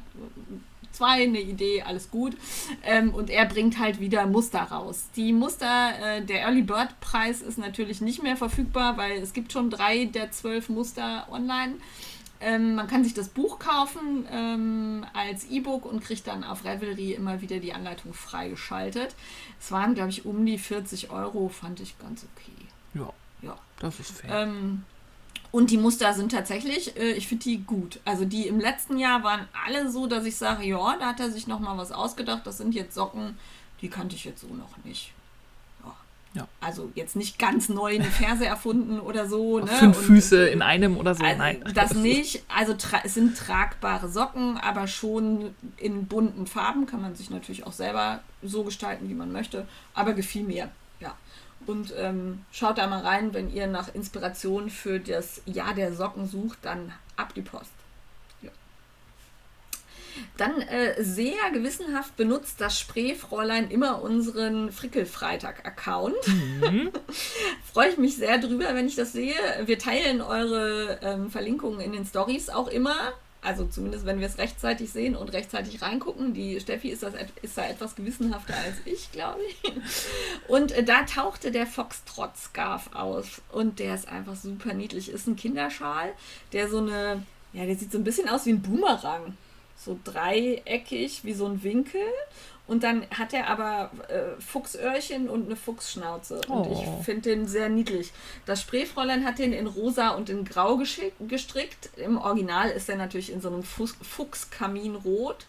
zwei, 0.92 1.22
eine 1.22 1.40
Idee, 1.40 1.82
alles 1.82 2.10
gut. 2.10 2.36
Ähm, 2.82 3.14
und 3.14 3.30
er 3.30 3.46
bringt 3.46 3.78
halt 3.78 4.00
wieder 4.00 4.26
Muster 4.26 4.60
raus. 4.62 5.04
Die 5.16 5.32
Muster, 5.32 5.92
äh, 6.02 6.22
der 6.24 6.42
Early 6.42 6.62
Bird 6.62 7.00
Preis 7.00 7.40
ist 7.42 7.58
natürlich 7.58 8.00
nicht 8.00 8.22
mehr 8.22 8.36
verfügbar, 8.36 8.96
weil 8.96 9.18
es 9.22 9.32
gibt 9.32 9.52
schon 9.52 9.70
drei 9.70 10.04
der 10.06 10.30
zwölf 10.32 10.68
Muster 10.68 11.26
online. 11.30 11.74
Ähm, 12.42 12.74
man 12.74 12.86
kann 12.86 13.04
sich 13.04 13.12
das 13.12 13.28
Buch 13.28 13.58
kaufen 13.58 14.26
ähm, 14.32 15.04
als 15.12 15.44
E-Book 15.50 15.84
und 15.84 16.02
kriegt 16.02 16.26
dann 16.26 16.42
auf 16.42 16.64
Revelry 16.64 17.12
immer 17.12 17.42
wieder 17.42 17.58
die 17.58 17.74
Anleitung 17.74 18.14
freigeschaltet. 18.14 19.14
Es 19.60 19.70
waren, 19.72 19.94
glaube 19.94 20.08
ich, 20.08 20.24
um 20.24 20.46
die 20.46 20.56
40 20.56 21.10
Euro, 21.10 21.50
fand 21.50 21.80
ich 21.80 21.98
ganz 21.98 22.24
okay. 22.34 22.66
Ja, 22.94 23.12
Ja. 23.46 23.58
das 23.80 24.00
ist 24.00 24.12
fair. 24.12 24.30
Ähm, 24.44 24.84
und 25.52 25.70
die 25.70 25.78
Muster 25.78 26.12
sind 26.14 26.32
tatsächlich, 26.32 26.96
äh, 26.96 27.12
ich 27.12 27.26
finde 27.28 27.44
die 27.44 27.58
gut. 27.58 28.00
Also 28.04 28.24
die 28.24 28.46
im 28.46 28.60
letzten 28.60 28.98
Jahr 28.98 29.22
waren 29.24 29.48
alle 29.66 29.90
so, 29.90 30.06
dass 30.06 30.24
ich 30.24 30.36
sage, 30.36 30.64
ja, 30.64 30.96
da 30.98 31.06
hat 31.06 31.20
er 31.20 31.30
sich 31.30 31.46
noch 31.46 31.60
mal 31.60 31.76
was 31.76 31.92
ausgedacht. 31.92 32.46
Das 32.46 32.58
sind 32.58 32.74
jetzt 32.74 32.94
Socken, 32.94 33.36
die 33.80 33.88
kannte 33.88 34.14
ich 34.14 34.24
jetzt 34.24 34.40
so 34.40 34.48
noch 34.48 34.76
nicht. 34.84 35.12
Ja. 36.32 36.46
Also 36.60 36.92
jetzt 36.94 37.16
nicht 37.16 37.40
ganz 37.40 37.68
neu 37.68 37.96
eine 37.96 38.04
Ferse 38.04 38.46
erfunden 38.46 39.00
oder 39.00 39.28
so. 39.28 39.58
Ne? 39.58 39.66
Fünf 39.66 39.98
Und- 39.98 40.04
Füße 40.04 40.46
in 40.46 40.62
einem 40.62 40.96
oder 40.96 41.14
so. 41.16 41.24
also, 41.24 41.38
Nein. 41.38 41.64
Das 41.74 41.94
nicht. 41.94 42.44
Also 42.48 42.76
es 43.02 43.14
sind 43.14 43.36
tragbare 43.36 44.08
Socken, 44.08 44.56
aber 44.58 44.86
schon 44.86 45.52
in 45.76 46.06
bunten 46.06 46.46
Farben. 46.46 46.86
Kann 46.86 47.02
man 47.02 47.16
sich 47.16 47.30
natürlich 47.30 47.66
auch 47.66 47.72
selber 47.72 48.20
so 48.42 48.62
gestalten, 48.62 49.08
wie 49.08 49.14
man 49.14 49.32
möchte. 49.32 49.66
Aber 49.92 50.12
gefiel 50.12 50.44
mir. 50.44 50.70
Ja. 51.00 51.16
Und 51.66 51.92
ähm, 51.96 52.44
schaut 52.52 52.78
da 52.78 52.86
mal 52.86 53.02
rein, 53.02 53.34
wenn 53.34 53.52
ihr 53.52 53.66
nach 53.66 53.94
Inspiration 53.94 54.70
für 54.70 54.98
das 54.98 55.42
Jahr 55.44 55.74
der 55.74 55.92
Socken 55.92 56.26
sucht, 56.26 56.58
dann 56.62 56.92
ab 57.16 57.34
die 57.34 57.42
Post. 57.42 57.70
Ja. 58.40 58.50
Dann 60.38 60.62
äh, 60.62 61.02
sehr 61.02 61.50
gewissenhaft 61.52 62.16
benutzt 62.16 62.60
das 62.60 62.78
Spreefräulein 62.78 63.70
immer 63.70 64.02
unseren 64.02 64.72
Frickelfreitag-Account. 64.72 66.16
Freue 67.72 67.90
ich 67.90 67.98
mich 67.98 68.16
sehr 68.16 68.38
drüber, 68.38 68.74
wenn 68.74 68.86
ich 68.86 68.96
das 68.96 69.12
sehe. 69.12 69.36
Wir 69.64 69.78
teilen 69.78 70.22
eure 70.22 70.98
ähm, 71.02 71.30
Verlinkungen 71.30 71.80
in 71.80 71.92
den 71.92 72.06
Stories 72.06 72.48
auch 72.48 72.68
immer. 72.68 73.12
Also 73.42 73.64
zumindest, 73.64 74.04
wenn 74.04 74.20
wir 74.20 74.26
es 74.26 74.36
rechtzeitig 74.36 74.90
sehen 74.90 75.16
und 75.16 75.32
rechtzeitig 75.32 75.80
reingucken. 75.80 76.34
Die 76.34 76.60
Steffi 76.60 76.90
ist, 76.90 77.02
das, 77.02 77.14
ist 77.40 77.56
da 77.56 77.66
etwas 77.66 77.94
gewissenhafter 77.94 78.54
als 78.54 78.76
ich, 78.84 79.10
glaube 79.12 79.40
ich. 79.48 79.72
Und 80.48 80.72
äh, 80.72 80.82
da 80.82 81.04
tauchte 81.04 81.50
der 81.50 81.66
Foxtrot-Scarf 81.66 82.90
auf. 82.94 83.40
Und 83.50 83.78
der 83.78 83.94
ist 83.94 84.08
einfach 84.08 84.36
super 84.36 84.74
niedlich. 84.74 85.08
Ist 85.08 85.26
ein 85.26 85.36
Kinderschal, 85.36 86.12
der 86.52 86.68
so 86.68 86.78
eine, 86.78 87.22
ja, 87.54 87.64
der 87.64 87.76
sieht 87.76 87.92
so 87.92 87.98
ein 87.98 88.04
bisschen 88.04 88.28
aus 88.28 88.44
wie 88.44 88.50
ein 88.50 88.62
Boomerang. 88.62 89.36
So 89.74 89.98
dreieckig, 90.04 91.24
wie 91.24 91.32
so 91.32 91.46
ein 91.46 91.62
Winkel. 91.62 92.02
Und 92.70 92.84
dann 92.84 93.04
hat 93.10 93.32
er 93.32 93.48
aber 93.48 93.90
äh, 94.08 94.40
Fuchsöhrchen 94.40 95.28
und 95.28 95.46
eine 95.46 95.56
Fuchsschnauze. 95.56 96.40
Und 96.46 96.66
Oh. 96.68 96.72
ich 97.00 97.04
finde 97.04 97.22
den 97.30 97.48
sehr 97.48 97.68
niedlich. 97.68 98.12
Das 98.46 98.60
Spreefräulein 98.60 99.24
hat 99.24 99.40
den 99.40 99.52
in 99.52 99.66
rosa 99.66 100.10
und 100.10 100.30
in 100.30 100.44
grau 100.44 100.76
gestrickt. 100.76 101.90
Im 101.96 102.16
Original 102.16 102.70
ist 102.70 102.88
er 102.88 102.94
natürlich 102.96 103.32
in 103.32 103.40
so 103.40 103.48
einem 103.48 103.64
Fuchs 103.64 103.96
Fuchskaminrot. 104.02 105.46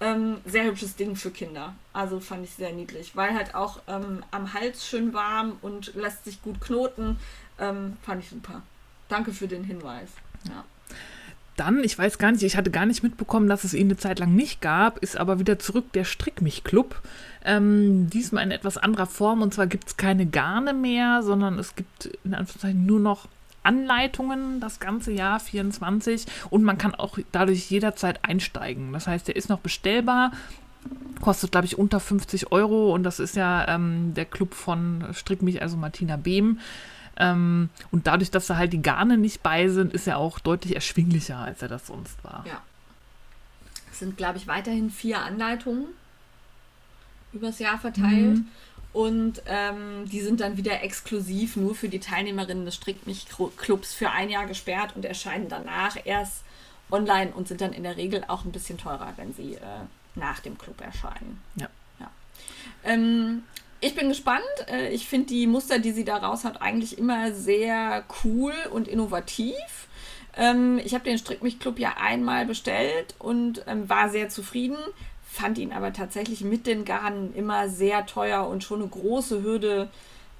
Ähm, 0.00 0.38
sehr 0.44 0.64
hübsches 0.64 0.96
Ding 0.96 1.14
für 1.14 1.30
Kinder. 1.30 1.74
Also 1.92 2.18
fand 2.18 2.44
ich 2.44 2.50
sehr 2.54 2.72
niedlich. 2.72 3.14
Weil 3.14 3.34
halt 3.34 3.54
auch 3.54 3.78
ähm, 3.86 4.24
am 4.32 4.52
Hals 4.52 4.84
schön 4.84 5.14
warm 5.14 5.58
und 5.62 5.94
lässt 5.94 6.24
sich 6.24 6.42
gut 6.42 6.60
knoten. 6.60 7.20
Ähm, 7.60 7.96
fand 8.02 8.24
ich 8.24 8.30
super. 8.30 8.62
Danke 9.08 9.32
für 9.32 9.46
den 9.46 9.62
Hinweis. 9.62 10.08
Ja. 10.48 10.64
Dann, 11.56 11.84
ich 11.84 11.96
weiß 11.96 12.18
gar 12.18 12.32
nicht, 12.32 12.42
ich 12.42 12.56
hatte 12.56 12.70
gar 12.70 12.86
nicht 12.86 13.02
mitbekommen, 13.02 13.48
dass 13.48 13.64
es 13.64 13.74
ihn 13.74 13.86
eine 13.86 13.96
Zeit 13.96 14.18
lang 14.18 14.34
nicht 14.34 14.60
gab, 14.60 14.98
ist 14.98 15.16
aber 15.16 15.38
wieder 15.38 15.58
zurück 15.58 15.92
der 15.92 16.04
Strick 16.04 16.42
mich 16.42 16.64
Club. 16.64 17.00
Ähm, 17.44 18.10
diesmal 18.10 18.44
in 18.44 18.50
etwas 18.50 18.76
anderer 18.76 19.06
Form 19.06 19.42
und 19.42 19.54
zwar 19.54 19.66
gibt 19.66 19.88
es 19.88 19.96
keine 19.96 20.26
Garne 20.26 20.72
mehr, 20.72 21.22
sondern 21.22 21.58
es 21.58 21.76
gibt 21.76 22.06
in 22.24 22.34
Anführungszeichen 22.34 22.86
nur 22.86 23.00
noch 23.00 23.28
Anleitungen 23.62 24.60
das 24.60 24.80
ganze 24.80 25.12
Jahr 25.12 25.40
24 25.40 26.26
und 26.50 26.64
man 26.64 26.78
kann 26.78 26.94
auch 26.94 27.18
dadurch 27.32 27.70
jederzeit 27.70 28.20
einsteigen. 28.22 28.92
Das 28.92 29.06
heißt, 29.06 29.28
der 29.28 29.36
ist 29.36 29.48
noch 29.48 29.60
bestellbar, 29.60 30.32
kostet 31.20 31.52
glaube 31.52 31.66
ich 31.66 31.78
unter 31.78 32.00
50 32.00 32.52
Euro 32.52 32.94
und 32.94 33.04
das 33.04 33.20
ist 33.20 33.36
ja 33.36 33.66
ähm, 33.68 34.12
der 34.14 34.26
Club 34.26 34.54
von 34.54 35.04
Strick 35.12 35.42
mich, 35.42 35.62
also 35.62 35.76
Martina 35.76 36.16
Behm. 36.16 36.58
Ähm, 37.16 37.70
und 37.90 38.06
dadurch, 38.06 38.30
dass 38.30 38.46
da 38.46 38.56
halt 38.56 38.72
die 38.72 38.82
Garne 38.82 39.16
nicht 39.16 39.42
bei 39.42 39.68
sind, 39.68 39.92
ist 39.92 40.06
er 40.06 40.18
auch 40.18 40.38
deutlich 40.38 40.74
erschwinglicher, 40.74 41.38
als 41.38 41.62
er 41.62 41.68
das 41.68 41.86
sonst 41.86 42.22
war. 42.24 42.44
Ja. 42.46 42.62
Es 43.92 44.00
sind, 44.00 44.16
glaube 44.16 44.38
ich, 44.38 44.46
weiterhin 44.46 44.90
vier 44.90 45.20
Anleitungen 45.20 45.86
übers 47.32 47.58
Jahr 47.58 47.78
verteilt. 47.78 48.38
Und 48.92 49.42
ähm, 49.46 50.08
die 50.08 50.20
sind 50.20 50.40
dann 50.40 50.56
wieder 50.56 50.82
exklusiv 50.84 51.56
nur 51.56 51.74
für 51.74 51.88
die 51.88 51.98
Teilnehmerinnen 51.98 52.64
des 52.64 52.76
Strick 52.76 53.08
mich 53.08 53.26
Clubs 53.56 53.92
für 53.92 54.10
ein 54.10 54.30
Jahr 54.30 54.46
gesperrt 54.46 54.94
und 54.94 55.04
erscheinen 55.04 55.48
danach 55.48 55.96
erst 56.04 56.44
online 56.92 57.32
und 57.32 57.48
sind 57.48 57.60
dann 57.60 57.72
in 57.72 57.82
der 57.82 57.96
Regel 57.96 58.22
auch 58.28 58.44
ein 58.44 58.52
bisschen 58.52 58.78
teurer, 58.78 59.12
wenn 59.16 59.34
sie 59.34 59.54
äh, 59.54 59.60
nach 60.14 60.38
dem 60.38 60.56
Club 60.58 60.80
erscheinen. 60.80 61.42
Ja. 61.56 61.68
ja. 61.98 62.08
Ähm, 62.84 63.42
ich 63.86 63.94
bin 63.94 64.08
gespannt. 64.08 64.44
Äh, 64.68 64.90
Ich 64.92 65.06
finde 65.06 65.26
die 65.26 65.46
Muster, 65.46 65.78
die 65.78 65.92
sie 65.92 66.04
da 66.04 66.16
raus 66.16 66.44
hat, 66.44 66.62
eigentlich 66.62 66.98
immer 66.98 67.32
sehr 67.32 68.04
cool 68.24 68.52
und 68.70 68.88
innovativ. 68.88 69.54
Ähm, 70.36 70.80
ich 70.84 70.94
habe 70.94 71.04
den 71.04 71.18
Strick 71.18 71.42
mich 71.42 71.60
Club 71.60 71.78
ja 71.78 71.94
einmal 72.00 72.46
bestellt 72.46 73.14
und 73.18 73.62
ähm, 73.66 73.88
war 73.88 74.08
sehr 74.08 74.28
zufrieden, 74.28 74.76
fand 75.28 75.58
ihn 75.58 75.72
aber 75.72 75.92
tatsächlich 75.92 76.42
mit 76.42 76.66
den 76.66 76.84
Garnen 76.84 77.34
immer 77.34 77.68
sehr 77.68 78.06
teuer 78.06 78.46
und 78.48 78.64
schon 78.64 78.80
eine 78.80 78.88
große 78.88 79.42
Hürde, 79.42 79.88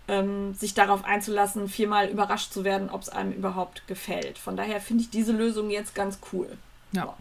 ähm, 0.09 0.55
sich 0.55 0.75
darauf 0.75 1.05
einzulassen, 1.05 1.69
viermal 1.69 2.09
überrascht 2.09 2.53
zu 2.53 2.65
werden, 2.65 2.91
ob 2.91 3.03
es 3.03 3.09
einem 3.09 3.33
überhaupt 3.33 3.87
gefällt. 3.87 4.37
Von 4.39 4.57
daher 4.57 4.81
finde 4.81 5.05
ich 5.05 5.11
diese 5.11 5.33
Lösung 5.33 5.71
jetzt 5.71 5.95
ganz 5.95 6.19
cool. 6.33 6.49
Ja. 6.93 7.15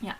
Ja. 0.00 0.14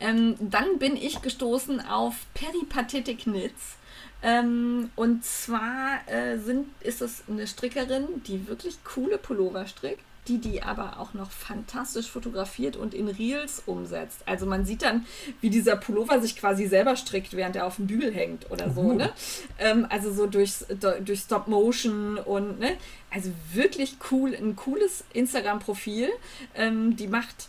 Ähm, 0.00 0.36
dann 0.40 0.78
bin 0.78 0.96
ich 0.96 1.22
gestoßen 1.22 1.80
auf 1.80 2.14
Peripatetic 2.34 3.20
Knits. 3.20 3.76
Ähm, 4.22 4.90
und 4.94 5.24
zwar 5.24 6.00
äh, 6.06 6.38
sind, 6.38 6.68
ist 6.80 7.02
es 7.02 7.24
eine 7.28 7.46
Strickerin, 7.46 8.22
die 8.26 8.46
wirklich 8.46 8.84
coole 8.84 9.18
Pullover 9.18 9.66
strickt, 9.66 10.04
die 10.28 10.38
die 10.38 10.62
aber 10.62 11.00
auch 11.00 11.14
noch 11.14 11.32
fantastisch 11.32 12.08
fotografiert 12.08 12.76
und 12.76 12.94
in 12.94 13.08
Reels 13.08 13.64
umsetzt. 13.66 14.20
Also 14.26 14.46
man 14.46 14.64
sieht 14.64 14.82
dann, 14.82 15.06
wie 15.40 15.50
dieser 15.50 15.74
Pullover 15.74 16.20
sich 16.20 16.36
quasi 16.36 16.68
selber 16.68 16.94
strickt, 16.94 17.34
während 17.34 17.56
er 17.56 17.66
auf 17.66 17.76
dem 17.76 17.88
Bügel 17.88 18.14
hängt 18.14 18.48
oder 18.48 18.70
so. 18.70 18.82
Uh. 18.82 18.92
Ne? 18.92 19.12
Ähm, 19.58 19.86
also 19.90 20.12
so 20.12 20.28
durch, 20.28 20.54
durch 21.04 21.20
Stop 21.20 21.48
Motion 21.48 22.18
und 22.18 22.60
ne? 22.60 22.76
also 23.10 23.32
wirklich 23.52 23.96
cool, 24.12 24.32
ein 24.34 24.54
cooles 24.54 25.02
Instagram-Profil. 25.12 26.10
Ähm, 26.54 26.96
die 26.96 27.08
macht 27.08 27.48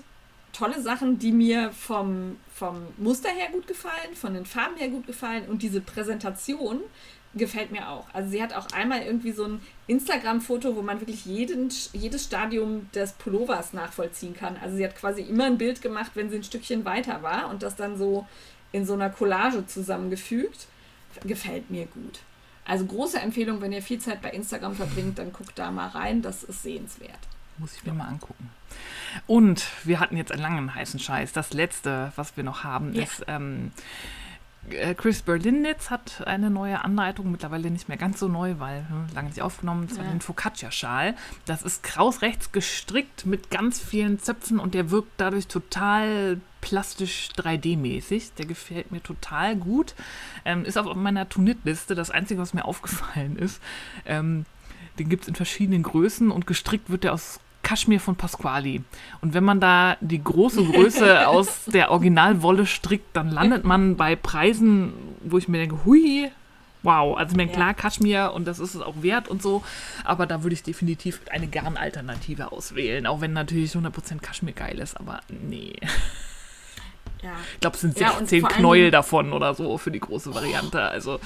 tolle 0.53 0.81
Sachen, 0.81 1.19
die 1.19 1.31
mir 1.31 1.71
vom, 1.71 2.37
vom 2.53 2.87
Muster 2.97 3.29
her 3.29 3.49
gut 3.51 3.67
gefallen, 3.67 4.15
von 4.15 4.33
den 4.33 4.45
Farben 4.45 4.77
her 4.77 4.89
gut 4.89 5.07
gefallen 5.07 5.47
und 5.47 5.61
diese 5.61 5.81
Präsentation 5.81 6.79
gefällt 7.35 7.71
mir 7.71 7.89
auch. 7.89 8.05
Also 8.13 8.29
sie 8.29 8.41
hat 8.41 8.53
auch 8.53 8.67
einmal 8.73 9.01
irgendwie 9.01 9.31
so 9.31 9.45
ein 9.45 9.61
Instagram-Foto, 9.87 10.75
wo 10.75 10.81
man 10.83 11.01
wirklich 11.01 11.25
jeden, 11.25 11.69
jedes 11.91 12.25
Stadium 12.25 12.89
des 12.93 13.13
Pullovers 13.13 13.73
nachvollziehen 13.73 14.35
kann. 14.35 14.55
Also 14.61 14.77
sie 14.77 14.85
hat 14.85 14.95
quasi 14.95 15.23
immer 15.23 15.45
ein 15.45 15.57
Bild 15.57 15.81
gemacht, 15.81 16.11
wenn 16.13 16.29
sie 16.29 16.37
ein 16.37 16.43
Stückchen 16.43 16.85
weiter 16.85 17.23
war 17.23 17.49
und 17.49 17.63
das 17.63 17.75
dann 17.75 17.97
so 17.97 18.27
in 18.71 18.85
so 18.85 18.93
einer 18.93 19.09
Collage 19.09 19.65
zusammengefügt. 19.65 20.67
Gefällt 21.25 21.69
mir 21.71 21.85
gut. 21.87 22.19
Also 22.65 22.85
große 22.85 23.19
Empfehlung, 23.19 23.61
wenn 23.61 23.71
ihr 23.71 23.81
viel 23.81 23.99
Zeit 23.99 24.21
bei 24.21 24.29
Instagram 24.29 24.75
verbringt, 24.75 25.17
dann 25.17 25.33
guckt 25.33 25.57
da 25.57 25.69
mal 25.71 25.89
rein, 25.89 26.21
das 26.21 26.43
ist 26.43 26.63
sehenswert. 26.63 27.19
Muss 27.63 27.75
ich 27.77 27.85
mir 27.85 27.93
mal 27.93 28.07
angucken. 28.09 28.49
Und 29.25 29.65
wir 29.85 30.01
hatten 30.01 30.17
jetzt 30.17 30.33
einen 30.33 30.41
langen 30.41 30.75
heißen 30.75 30.99
Scheiß. 30.99 31.31
Das 31.31 31.53
letzte, 31.53 32.11
was 32.17 32.35
wir 32.35 32.43
noch 32.43 32.65
haben, 32.65 32.93
Ja. 32.93 33.03
ist 33.03 33.23
ähm, 33.27 33.71
äh, 34.69 34.93
Chris 34.95 35.21
Berlinitz 35.21 35.89
hat 35.89 36.27
eine 36.27 36.49
neue 36.49 36.83
Anleitung, 36.83 37.31
mittlerweile 37.31 37.71
nicht 37.71 37.87
mehr 37.87 37.97
ganz 37.97 38.19
so 38.19 38.27
neu, 38.27 38.55
weil 38.59 38.85
hm, 38.89 39.07
lange 39.15 39.29
nicht 39.29 39.41
aufgenommen, 39.41 39.87
das 39.87 39.97
war 39.97 40.03
Ja. 40.03 40.11
den 40.11 40.19
Focaccia-Schal. 40.19 41.15
Das 41.45 41.61
ist 41.61 41.83
kraus 41.83 42.21
rechts 42.21 42.51
gestrickt 42.51 43.25
mit 43.25 43.49
ganz 43.49 43.79
vielen 43.79 44.19
Zöpfen 44.19 44.59
und 44.59 44.73
der 44.73 44.91
wirkt 44.91 45.11
dadurch 45.15 45.47
total 45.47 46.41
plastisch 46.59 47.29
3D-mäßig. 47.37 48.33
Der 48.37 48.45
gefällt 48.45 48.91
mir 48.91 49.01
total 49.01 49.55
gut. 49.55 49.95
Ähm, 50.43 50.65
ist 50.65 50.77
auf 50.77 50.93
meiner 50.95 51.29
Tunitliste. 51.29 51.95
Das 51.95 52.09
Einzige, 52.11 52.41
was 52.41 52.53
mir 52.53 52.65
aufgefallen 52.65 53.37
ist, 53.37 53.61
ähm, 54.05 54.45
den 54.99 55.09
gibt 55.09 55.23
es 55.23 55.27
in 55.27 55.33
verschiedenen 55.35 55.81
Größen 55.81 56.29
und 56.29 56.45
gestrickt 56.45 56.89
wird 56.91 57.03
der 57.03 57.13
aus 57.13 57.39
Kaschmir 57.63 57.99
von 57.99 58.15
Pasquali. 58.15 58.83
Und 59.21 59.33
wenn 59.33 59.43
man 59.43 59.59
da 59.59 59.97
die 60.01 60.23
große 60.23 60.63
Größe 60.63 61.27
aus 61.27 61.65
der 61.65 61.91
Originalwolle 61.91 62.65
strickt, 62.65 63.15
dann 63.15 63.31
landet 63.31 63.63
man 63.63 63.95
bei 63.95 64.15
Preisen, 64.15 64.93
wo 65.23 65.37
ich 65.37 65.47
mir 65.47 65.57
denke, 65.59 65.85
hui, 65.85 66.29
wow. 66.83 67.17
Also, 67.17 67.35
meine, 67.35 67.49
Ja. 67.49 67.55
klar, 67.55 67.73
Kaschmir 67.73 68.33
und 68.35 68.45
das 68.45 68.59
ist 68.59 68.75
es 68.75 68.81
auch 68.81 69.01
wert 69.01 69.29
und 69.29 69.41
so, 69.41 69.63
aber 70.03 70.25
da 70.25 70.43
würde 70.43 70.53
ich 70.53 70.63
definitiv 70.63 71.21
eine 71.31 71.47
Garnalternative 71.47 72.51
auswählen, 72.51 73.07
auch 73.07 73.21
wenn 73.21 73.33
natürlich 73.33 73.71
100% 73.71 74.19
Kaschmir 74.21 74.53
geil 74.53 74.79
ist, 74.79 74.99
aber 74.99 75.21
nee. 75.29 75.75
Ja. 77.23 77.31
Ich 77.53 77.61
glaube, 77.61 77.75
es 77.75 77.81
sind 77.81 77.97
Ja, 77.99 78.09
und 78.11 78.27
16 78.27 78.41
vor 78.41 78.49
allen 78.49 78.59
Knäuel 78.59 78.91
davon 78.91 79.31
oder 79.31 79.53
so 79.53 79.77
für 79.77 79.91
die 79.91 80.01
große 80.01 80.35
Variante. 80.35 80.81
Also, 80.81 81.21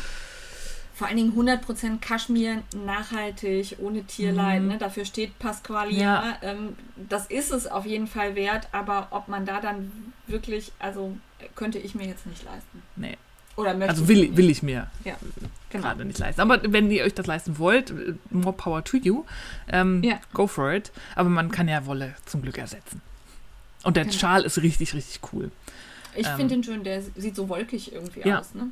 Vor 0.97 1.07
allen 1.07 1.17
Dingen 1.17 1.33
100% 1.37 1.99
Kaschmir, 1.99 2.63
nachhaltig, 2.85 3.75
ohne 3.79 4.03
Tierleid. 4.03 4.63
Ne? 4.63 4.77
Dafür 4.79 5.05
steht 5.05 5.37
Pasqualia. 5.37 5.91
Mhm. 5.91 6.01
Ja. 6.01 6.37
Ähm, 6.41 6.75
das 7.09 7.27
ist 7.27 7.51
es 7.51 7.67
auf 7.67 7.85
jeden 7.85 8.07
Fall 8.07 8.33
wert, 8.35 8.67
aber 8.71 9.07
ob 9.11 9.27
man 9.27 9.45
da 9.45 9.61
dann 9.61 9.91
wirklich, 10.25 10.71
also 10.79 11.15
könnte 11.55 11.77
ich 11.77 11.93
mir 11.93 12.07
jetzt 12.07 12.25
nicht 12.25 12.43
leisten. 12.43 12.81
nee. 12.95 13.15
Oder 13.57 13.73
möchte 13.73 13.89
Also 13.89 14.03
ich 14.03 14.09
will, 14.09 14.19
nicht. 14.21 14.37
will 14.37 14.49
ich 14.51 14.61
mir 14.61 14.85
Ja, 15.03 15.15
genau. 15.71 15.83
gerade 15.87 16.05
nicht 16.05 16.19
leisten. 16.19 16.41
Aber 16.41 16.61
wenn 16.71 16.91
ihr 16.91 17.03
euch 17.03 17.15
das 17.15 17.25
leisten 17.25 17.57
wollt, 17.57 17.91
more 18.29 18.55
power 18.55 18.83
to 18.83 18.97
you. 18.97 19.23
Ähm, 19.67 20.03
Ja. 20.03 20.19
Go 20.33 20.45
for 20.45 20.71
it. 20.73 20.91
Aber 21.15 21.29
man 21.29 21.49
kann 21.49 21.67
ja 21.67 21.83
Wolle 21.87 22.13
zum 22.27 22.43
Glück 22.43 22.59
ersetzen. 22.59 23.01
Und 23.83 23.97
der 23.97 24.03
Genau. 24.05 24.15
Schal 24.15 24.43
ist 24.43 24.61
richtig, 24.61 24.93
richtig 24.93 25.21
cool. 25.33 25.49
Ich 26.15 26.27
Ähm, 26.27 26.35
finde 26.37 26.53
den 26.55 26.63
schön, 26.63 26.83
der 26.83 27.01
sieht 27.15 27.35
so 27.35 27.49
wolkig 27.49 27.93
irgendwie 27.93 28.21
Ja. 28.27 28.39
aus. 28.41 28.53
Ne? 28.53 28.69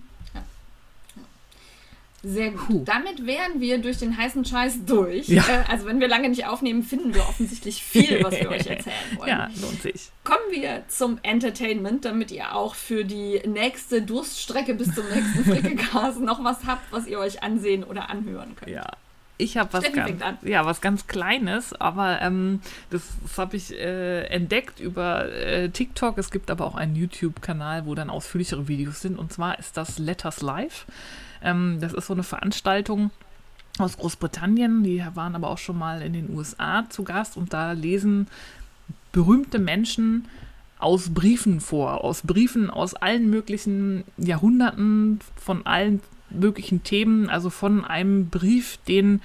Sehr 2.26 2.50
gut. 2.52 2.68
Puh. 2.68 2.82
Damit 2.86 3.28
wären 3.28 3.62
wir 3.62 3.78
durch 3.78 4.00
den 4.00 4.18
heißen 4.18 4.44
Scheiß 4.46 4.86
durch. 4.86 5.28
Ja. 5.28 5.44
Äh, 5.44 5.72
also 5.72 5.86
wenn 5.86 6.00
wir 6.00 6.08
lange 6.08 6.28
nicht 6.28 6.48
aufnehmen, 6.48 6.82
finden 6.82 7.14
wir 7.14 7.22
offensichtlich 7.22 7.84
viel, 7.84 8.24
was 8.24 8.34
wir 8.34 8.50
euch 8.50 8.66
erzählen 8.68 8.96
wollen. 9.18 9.30
Ja, 9.30 9.50
lohnt 9.62 9.82
sich. 9.84 10.10
Kommen 10.24 10.50
wir 10.50 10.84
zum 10.88 11.20
Entertainment, 11.22 12.04
damit 12.04 12.32
ihr 12.32 12.56
auch 12.56 12.74
für 12.74 13.06
die 13.06 13.42
nächste 13.46 14.02
Durststrecke 14.02 14.74
bis 14.74 14.94
zum 14.96 15.06
nächsten 15.08 15.46
Frickelgas 15.46 16.18
noch 16.18 16.44
was 16.44 16.66
habt, 16.66 16.92
was 16.92 17.06
ihr 17.06 17.20
euch 17.20 17.44
ansehen 17.44 17.84
oder 17.84 18.10
anhören 18.10 18.56
könnt. 18.56 18.72
Ja. 18.72 18.88
Ich 19.38 19.58
habe 19.58 19.74
was 19.74 19.92
ganz, 19.92 20.22
ja, 20.44 20.66
was 20.66 20.80
ganz 20.80 21.08
Kleines, 21.08 21.74
aber 21.74 22.22
ähm, 22.22 22.62
das, 22.90 23.02
das 23.22 23.38
habe 23.38 23.58
ich 23.58 23.78
äh, 23.78 24.24
entdeckt 24.28 24.80
über 24.80 25.30
äh, 25.30 25.70
TikTok. 25.70 26.18
Es 26.18 26.32
gibt 26.32 26.50
aber 26.50 26.66
auch 26.66 26.76
einen 26.76 26.96
YouTube-Kanal, 26.96 27.86
wo 27.86 27.96
dann 27.96 28.10
ausführlichere 28.10 28.70
Videos 28.70 29.02
sind. 29.02 29.20
Und 29.20 29.34
zwar 29.34 29.60
ist 29.60 29.76
das 29.76 30.00
Letters 30.00 30.42
Live. 30.42 30.86
Ähm, 31.46 31.78
das 31.80 31.93
ist 31.93 32.08
so 32.08 32.14
eine 32.14 32.24
Veranstaltung 32.24 33.12
aus 33.78 33.98
Großbritannien. 33.98 34.84
Die 34.84 35.02
waren 35.14 35.36
aber 35.36 35.50
auch 35.50 35.58
schon 35.58 35.78
mal 35.78 36.02
in 36.02 36.12
den 36.12 36.36
USA 36.36 36.89
zu 36.89 37.04
Gast. 37.04 37.38
Und 37.38 37.54
da 37.54 37.72
lesen 37.72 38.28
berühmte 39.14 39.60
Menschen 39.60 40.28
aus 40.78 41.14
Briefen 41.14 41.62
vor, 41.62 42.04
aus 42.04 42.22
Briefen 42.24 42.70
aus 42.70 42.96
allen 42.96 43.30
möglichen 43.30 44.04
Jahrhunderten, 44.18 45.20
von 45.38 45.66
allen 45.66 46.02
möglichen 46.30 46.84
Themen, 46.84 47.30
also 47.30 47.50
von 47.50 47.86
einem 47.86 48.30
Brief, 48.30 48.78
den 48.88 49.22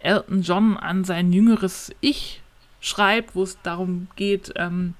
Elton 0.00 0.42
John 0.42 0.76
an 0.76 1.04
sein 1.04 1.32
jüngeres 1.32 1.92
Ich 2.00 2.42
schreibt, 2.80 3.34
wo 3.34 3.42
es 3.42 3.58
darum 3.62 4.08
geht, 4.16 4.52
ähm, 4.56 4.94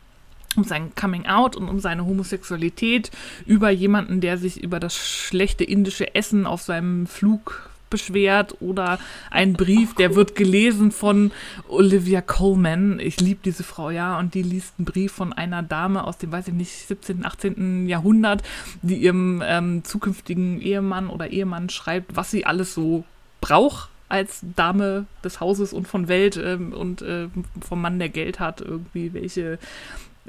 um 0.57 0.65
sein 0.65 0.95
Coming 0.95 1.27
Out 1.27 1.57
und 1.57 1.69
um 1.69 1.81
seine 1.81 2.05
Homosexualität, 2.05 3.11
über 3.47 3.71
jemanden, 3.71 4.21
der 4.21 4.39
sich 4.39 4.63
über 4.63 4.81
das 4.81 4.97
schlechte 4.97 5.65
indische 5.65 6.15
Essen 6.15 6.47
auf 6.47 6.63
seinem 6.63 7.07
Flug 7.07 7.71
beschwert 7.95 8.57
oder 8.61 8.99
ein 9.31 9.53
Brief, 9.53 9.95
der 9.95 10.17
wird 10.17 10.35
gelesen 10.35 10.91
von 10.91 11.31
Olivia 11.69 12.21
Colman. 12.23 12.99
Ich 12.99 13.21
liebe 13.21 13.41
diese 13.45 13.63
Frau, 13.63 13.91
ja, 13.91 14.19
und 14.19 14.35
die 14.35 14.43
liest 14.43 14.75
einen 14.79 14.85
Brief 14.85 15.13
von 15.13 15.33
einer 15.33 15.63
Dame 15.63 16.03
aus 16.05 16.19
dem, 16.19 16.33
weiß 16.33 16.49
ich 16.49 16.55
nicht, 16.55 16.73
17., 16.73 17.25
18. 17.25 17.87
Jahrhundert, 17.87 18.43
die 18.83 18.97
ihrem 18.97 19.43
ähm, 19.47 19.85
zukünftigen 19.85 20.61
Ehemann 20.61 21.09
oder 21.09 21.31
Ehemann 21.31 21.69
schreibt, 21.69 22.17
was 22.17 22.33
sie 22.33 22.45
alles 22.45 22.75
so 22.75 23.05
braucht 23.41 23.91
als 24.09 24.41
Dame 24.57 25.07
des 25.23 25.41
Hauses 25.41 25.73
und 25.73 25.87
von 25.87 26.09
Welt 26.09 26.37
ähm, 26.37 26.73
und 26.73 27.03
äh, 27.03 27.29
vom 27.61 27.81
Mann, 27.81 27.99
der 27.99 28.09
Geld 28.09 28.41
hat, 28.41 28.61
irgendwie 28.61 29.13
welche 29.15 29.59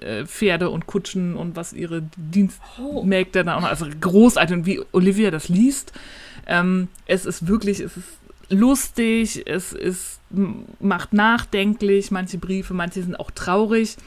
äh, 0.02 0.26
Pferde 0.26 0.70
und 0.70 0.88
Kutschen 0.88 1.36
und 1.36 1.56
was 1.56 1.74
ihre 1.74 2.04
Dienstmägde 2.18 3.44
dann 3.44 3.50
auch 3.50 3.62
noch, 3.62 3.70
also 3.70 3.88
großartig 4.00 4.58
und 4.58 4.66
wie 4.66 4.82
Olivia 4.92 5.32
das 5.32 5.50
liest. 5.50 5.94
Ähm, 6.48 6.90
es 7.06 7.26
ist 7.26 7.48
wirklich, 7.48 7.80
es 7.80 7.98
ist 7.98 8.08
lustig, 8.50 9.44
es 9.48 9.74
ist, 9.74 10.20
macht 10.80 11.14
nachdenklich, 11.14 12.12
manche 12.12 12.38
Briefe, 12.38 12.74
manche 12.74 13.02
sind 13.04 13.20
auch 13.20 13.32
traurig. 13.32 13.98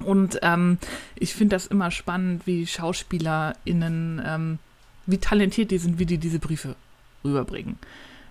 Und 0.00 0.38
ähm, 0.42 0.78
ich 1.14 1.34
finde 1.34 1.56
das 1.56 1.66
immer 1.66 1.90
spannend, 1.90 2.46
wie 2.46 2.66
SchauspielerInnen, 2.66 4.22
ähm, 4.24 4.58
wie 5.06 5.18
talentiert 5.18 5.70
die 5.70 5.78
sind, 5.78 5.98
wie 5.98 6.06
die 6.06 6.18
diese 6.18 6.38
Briefe 6.38 6.74
rüberbringen. 7.24 7.78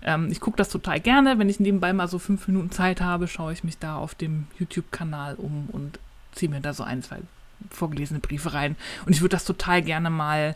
Ähm, 0.02 0.30
ich 0.32 0.40
gucke 0.40 0.58
das 0.58 0.70
total 0.70 1.00
gerne. 1.00 1.38
Wenn 1.38 1.50
ich 1.50 1.60
nebenbei 1.60 1.94
mal 1.94 2.08
so 2.08 2.20
fünf 2.20 2.48
Minuten 2.48 2.72
Zeit 2.72 3.02
habe, 3.02 3.28
schaue 3.28 3.54
ich 3.54 3.64
mich 3.64 3.78
da 3.78 3.98
auf 3.98 4.16
dem 4.16 4.48
YouTube-Kanal 4.58 5.36
um 5.36 5.70
und 5.72 6.00
ziehe 6.40 6.50
mir 6.50 6.62
da 6.62 6.74
so 6.74 6.84
ein, 6.84 7.04
zwei 7.04 7.20
vorgelesene 7.70 8.20
Briefe 8.20 8.54
rein. 8.54 8.76
Und 9.06 9.14
ich 9.14 9.22
würde 9.22 9.36
das 9.36 9.46
total 9.46 9.82
gerne 9.82 10.10
mal 10.10 10.56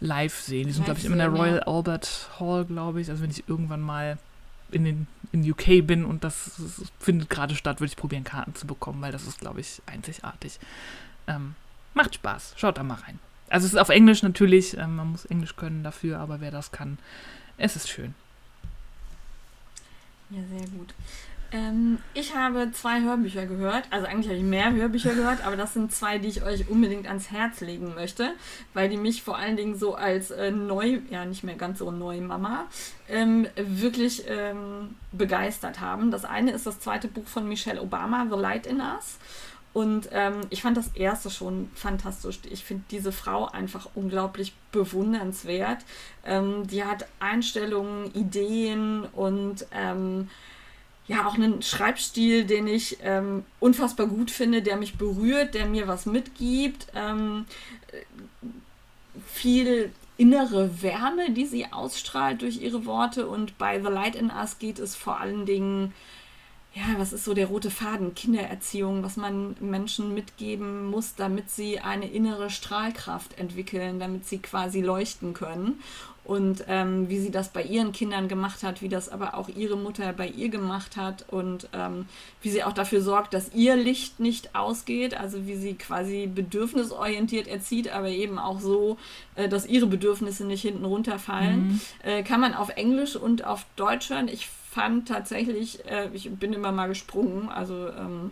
live 0.00 0.38
sehen. 0.38 0.66
Die 0.66 0.72
sind, 0.72 0.84
glaube 0.84 1.00
ich, 1.00 1.06
immer 1.06 1.14
in 1.14 1.18
der 1.20 1.28
Royal 1.28 1.56
ja. 1.56 1.66
Albert 1.66 2.28
Hall, 2.38 2.64
glaube 2.64 3.00
ich. 3.00 3.08
Also 3.08 3.22
wenn 3.22 3.30
ich 3.30 3.48
irgendwann 3.48 3.80
mal 3.80 4.18
in 4.70 4.84
den 4.84 5.06
in 5.32 5.50
UK 5.50 5.86
bin 5.86 6.04
und 6.04 6.24
das, 6.24 6.52
das 6.58 6.92
findet 7.00 7.30
gerade 7.30 7.54
statt, 7.54 7.80
würde 7.80 7.90
ich 7.90 7.96
probieren, 7.96 8.24
Karten 8.24 8.54
zu 8.54 8.66
bekommen, 8.66 9.00
weil 9.00 9.12
das 9.12 9.26
ist, 9.26 9.40
glaube 9.40 9.60
ich, 9.60 9.80
einzigartig. 9.86 10.58
Ähm, 11.26 11.54
macht 11.94 12.14
Spaß. 12.14 12.54
Schaut 12.56 12.76
da 12.76 12.82
mal 12.82 12.98
rein. 13.06 13.18
Also 13.48 13.66
es 13.66 13.72
ist 13.72 13.78
auf 13.78 13.88
Englisch 13.88 14.22
natürlich, 14.22 14.76
ähm, 14.76 14.96
man 14.96 15.12
muss 15.12 15.24
Englisch 15.24 15.56
können 15.56 15.84
dafür, 15.84 16.18
aber 16.18 16.40
wer 16.40 16.50
das 16.50 16.70
kann, 16.70 16.98
es 17.56 17.76
ist 17.76 17.88
schön. 17.88 18.14
Ja, 20.30 20.40
sehr 20.50 20.68
gut. 20.68 20.94
Ähm, 21.52 21.98
ich 22.14 22.34
habe 22.34 22.70
zwei 22.72 23.02
Hörbücher 23.02 23.46
gehört. 23.46 23.84
Also 23.90 24.06
eigentlich 24.06 24.28
habe 24.28 24.38
ich 24.38 24.44
mehr 24.44 24.72
Hörbücher 24.72 25.14
gehört, 25.14 25.44
aber 25.46 25.56
das 25.56 25.74
sind 25.74 25.92
zwei, 25.92 26.18
die 26.18 26.28
ich 26.28 26.42
euch 26.42 26.68
unbedingt 26.68 27.06
ans 27.06 27.30
Herz 27.30 27.60
legen 27.60 27.94
möchte, 27.94 28.32
weil 28.72 28.88
die 28.88 28.96
mich 28.96 29.22
vor 29.22 29.36
allen 29.36 29.56
Dingen 29.56 29.76
so 29.76 29.94
als 29.94 30.30
äh, 30.30 30.50
neu, 30.50 31.00
ja 31.10 31.24
nicht 31.26 31.44
mehr 31.44 31.56
ganz 31.56 31.80
so 31.80 31.90
neu 31.90 32.20
Mama, 32.20 32.64
ähm, 33.08 33.46
wirklich 33.56 34.24
ähm, 34.28 34.94
begeistert 35.12 35.80
haben. 35.80 36.10
Das 36.10 36.24
eine 36.24 36.52
ist 36.52 36.66
das 36.66 36.80
zweite 36.80 37.08
Buch 37.08 37.26
von 37.26 37.46
Michelle 37.46 37.82
Obama, 37.82 38.26
The 38.30 38.38
Light 38.38 38.66
in 38.66 38.80
Us. 38.80 39.18
Und 39.74 40.08
ähm, 40.12 40.42
ich 40.50 40.60
fand 40.60 40.76
das 40.76 40.88
erste 40.88 41.30
schon 41.30 41.70
fantastisch. 41.74 42.40
Ich 42.50 42.62
finde 42.62 42.84
diese 42.90 43.10
Frau 43.10 43.46
einfach 43.46 43.88
unglaublich 43.94 44.54
bewundernswert. 44.70 45.78
Ähm, 46.26 46.66
die 46.66 46.84
hat 46.84 47.06
Einstellungen, 47.20 48.14
Ideen 48.14 49.04
und 49.14 49.66
ähm, 49.72 50.28
ja 51.06 51.26
auch 51.26 51.34
einen 51.34 51.62
Schreibstil, 51.62 52.44
den 52.44 52.66
ich 52.66 52.98
ähm, 53.02 53.44
unfassbar 53.60 54.06
gut 54.06 54.30
finde, 54.30 54.62
der 54.62 54.76
mich 54.76 54.96
berührt, 54.96 55.54
der 55.54 55.66
mir 55.66 55.88
was 55.88 56.06
mitgibt. 56.06 56.86
Ähm, 56.94 57.46
äh, 57.92 58.46
viel 59.26 59.92
innere 60.16 60.82
Wärme, 60.82 61.30
die 61.32 61.46
sie 61.46 61.72
ausstrahlt 61.72 62.42
durch 62.42 62.60
ihre 62.60 62.86
Worte. 62.86 63.26
Und 63.26 63.58
bei 63.58 63.80
The 63.80 63.88
Light 63.88 64.14
in 64.14 64.30
Us 64.30 64.58
geht 64.58 64.78
es 64.78 64.94
vor 64.94 65.20
allen 65.20 65.46
Dingen 65.46 65.92
ja, 66.74 66.84
was 66.96 67.12
ist 67.12 67.24
so 67.24 67.34
der 67.34 67.48
rote 67.48 67.70
Faden? 67.70 68.14
Kindererziehung, 68.14 69.02
was 69.02 69.16
man 69.16 69.56
Menschen 69.60 70.14
mitgeben 70.14 70.86
muss, 70.86 71.14
damit 71.14 71.50
sie 71.50 71.80
eine 71.80 72.08
innere 72.08 72.48
Strahlkraft 72.48 73.38
entwickeln, 73.38 74.00
damit 74.00 74.26
sie 74.26 74.38
quasi 74.38 74.80
leuchten 74.80 75.34
können. 75.34 75.82
Und 76.24 76.64
ähm, 76.68 77.08
wie 77.08 77.18
sie 77.18 77.32
das 77.32 77.48
bei 77.48 77.64
ihren 77.64 77.90
Kindern 77.90 78.28
gemacht 78.28 78.62
hat, 78.62 78.80
wie 78.80 78.88
das 78.88 79.08
aber 79.08 79.36
auch 79.36 79.48
ihre 79.48 79.76
Mutter 79.76 80.12
bei 80.12 80.28
ihr 80.28 80.50
gemacht 80.50 80.96
hat 80.96 81.24
und 81.30 81.68
ähm, 81.72 82.06
wie 82.42 82.50
sie 82.50 82.62
auch 82.62 82.72
dafür 82.72 83.00
sorgt, 83.00 83.34
dass 83.34 83.52
ihr 83.54 83.74
Licht 83.74 84.20
nicht 84.20 84.54
ausgeht, 84.54 85.18
also 85.18 85.46
wie 85.48 85.56
sie 85.56 85.74
quasi 85.74 86.28
bedürfnisorientiert 86.32 87.48
erzieht, 87.48 87.90
aber 87.90 88.08
eben 88.08 88.38
auch 88.38 88.60
so, 88.60 88.98
äh, 89.34 89.48
dass 89.48 89.66
ihre 89.66 89.86
Bedürfnisse 89.86 90.44
nicht 90.46 90.62
hinten 90.62 90.84
runterfallen. 90.84 91.80
Äh, 92.04 92.22
kann 92.22 92.40
man 92.40 92.54
auf 92.54 92.68
Englisch 92.76 93.16
und 93.16 93.44
auf 93.44 93.66
Deutsch 93.74 94.10
hören. 94.10 94.28
Ich 94.28 94.46
fand 94.46 95.08
tatsächlich, 95.08 95.84
äh, 95.86 96.08
ich 96.14 96.30
bin 96.30 96.52
immer 96.52 96.72
mal 96.72 96.86
gesprungen, 96.86 97.48
also 97.48 97.88
ähm, 97.88 98.30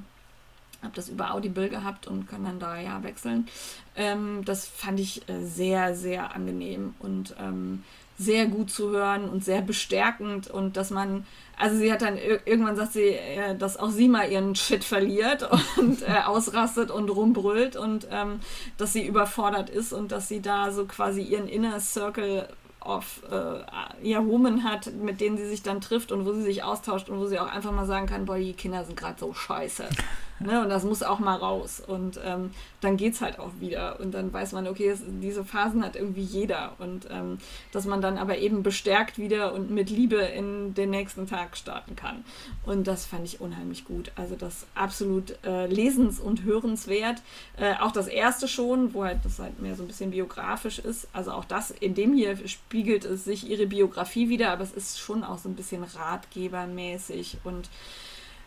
habe 0.82 0.94
das 0.94 1.08
über 1.08 1.34
Audible 1.34 1.68
gehabt 1.68 2.06
und 2.06 2.28
kann 2.28 2.44
dann 2.44 2.58
da 2.58 2.78
ja 2.78 3.02
wechseln. 3.02 3.48
Ähm, 3.96 4.42
das 4.44 4.66
fand 4.66 5.00
ich 5.00 5.28
äh, 5.28 5.44
sehr, 5.44 5.94
sehr 5.94 6.34
angenehm 6.34 6.94
und 6.98 7.34
ähm, 7.38 7.82
sehr 8.20 8.46
gut 8.46 8.70
zu 8.70 8.90
hören 8.90 9.30
und 9.30 9.42
sehr 9.44 9.62
bestärkend 9.62 10.48
und 10.48 10.76
dass 10.76 10.90
man, 10.90 11.24
also 11.56 11.76
sie 11.78 11.90
hat 11.90 12.02
dann 12.02 12.18
ir 12.18 12.46
irgendwann 12.46 12.76
sagt 12.76 12.92
sie, 12.92 13.14
äh, 13.14 13.56
dass 13.56 13.78
auch 13.78 13.88
sie 13.88 14.08
mal 14.08 14.30
ihren 14.30 14.54
Shit 14.54 14.84
verliert 14.84 15.48
und 15.78 16.02
äh, 16.02 16.22
ausrastet 16.26 16.90
und 16.90 17.08
rumbrüllt 17.08 17.76
und 17.76 18.06
ähm, 18.10 18.40
dass 18.76 18.92
sie 18.92 19.06
überfordert 19.06 19.70
ist 19.70 19.94
und 19.94 20.12
dass 20.12 20.28
sie 20.28 20.42
da 20.42 20.70
so 20.70 20.84
quasi 20.84 21.22
ihren 21.22 21.48
Inner 21.48 21.80
Circle 21.80 22.46
of 22.84 23.22
äh, 23.30 24.08
ja, 24.08 24.26
Women 24.26 24.64
hat, 24.64 24.92
mit 24.94 25.20
denen 25.20 25.36
sie 25.36 25.46
sich 25.46 25.62
dann 25.62 25.80
trifft 25.80 26.12
und 26.12 26.24
wo 26.24 26.32
sie 26.32 26.42
sich 26.42 26.62
austauscht 26.62 27.08
und 27.08 27.18
wo 27.18 27.26
sie 27.26 27.38
auch 27.38 27.50
einfach 27.50 27.72
mal 27.72 27.86
sagen 27.86 28.06
kann, 28.06 28.24
boah, 28.24 28.38
die 28.38 28.52
Kinder 28.52 28.84
sind 28.84 28.96
gerade 28.96 29.18
so 29.18 29.32
scheiße. 29.32 29.84
Ne? 30.42 30.62
Und 30.62 30.70
das 30.70 30.84
muss 30.84 31.02
auch 31.02 31.18
mal 31.18 31.36
raus. 31.36 31.82
Und 31.86 32.18
ähm, 32.24 32.50
dann 32.80 32.96
geht 32.96 33.12
es 33.12 33.20
halt 33.20 33.38
auch 33.38 33.50
wieder. 33.60 34.00
Und 34.00 34.12
dann 34.12 34.32
weiß 34.32 34.52
man, 34.52 34.66
okay, 34.66 34.88
es, 34.88 35.02
diese 35.06 35.44
Phasen 35.44 35.84
hat 35.84 35.96
irgendwie 35.96 36.22
jeder. 36.22 36.72
Und 36.78 37.06
ähm, 37.10 37.36
dass 37.72 37.84
man 37.84 38.00
dann 38.00 38.16
aber 38.16 38.38
eben 38.38 38.62
bestärkt 38.62 39.18
wieder 39.18 39.52
und 39.52 39.70
mit 39.70 39.90
Liebe 39.90 40.16
in 40.16 40.72
den 40.72 40.88
nächsten 40.88 41.26
Tag 41.26 41.58
starten 41.58 41.94
kann. 41.94 42.24
Und 42.64 42.86
das 42.86 43.04
fand 43.04 43.26
ich 43.26 43.42
unheimlich 43.42 43.84
gut. 43.84 44.12
Also 44.16 44.34
das 44.34 44.66
absolut 44.74 45.36
äh, 45.44 45.66
lesens- 45.66 46.18
und 46.18 46.42
hörenswert. 46.42 47.20
Äh, 47.58 47.74
auch 47.74 47.92
das 47.92 48.06
erste 48.06 48.48
schon, 48.48 48.94
wo 48.94 49.04
halt 49.04 49.18
das 49.24 49.38
halt 49.40 49.60
mehr 49.60 49.76
so 49.76 49.82
ein 49.84 49.88
bisschen 49.88 50.10
biografisch 50.10 50.78
ist. 50.78 51.06
Also 51.12 51.32
auch 51.32 51.44
das, 51.44 51.70
in 51.70 51.94
dem 51.94 52.14
hier 52.14 52.38
spiegelt 52.70 53.04
es 53.04 53.24
sich 53.24 53.50
ihre 53.50 53.66
Biografie 53.66 54.28
wieder, 54.28 54.52
aber 54.52 54.62
es 54.62 54.70
ist 54.70 55.00
schon 55.00 55.24
auch 55.24 55.38
so 55.38 55.48
ein 55.48 55.56
bisschen 55.56 55.82
ratgebermäßig 55.82 57.38
und 57.42 57.68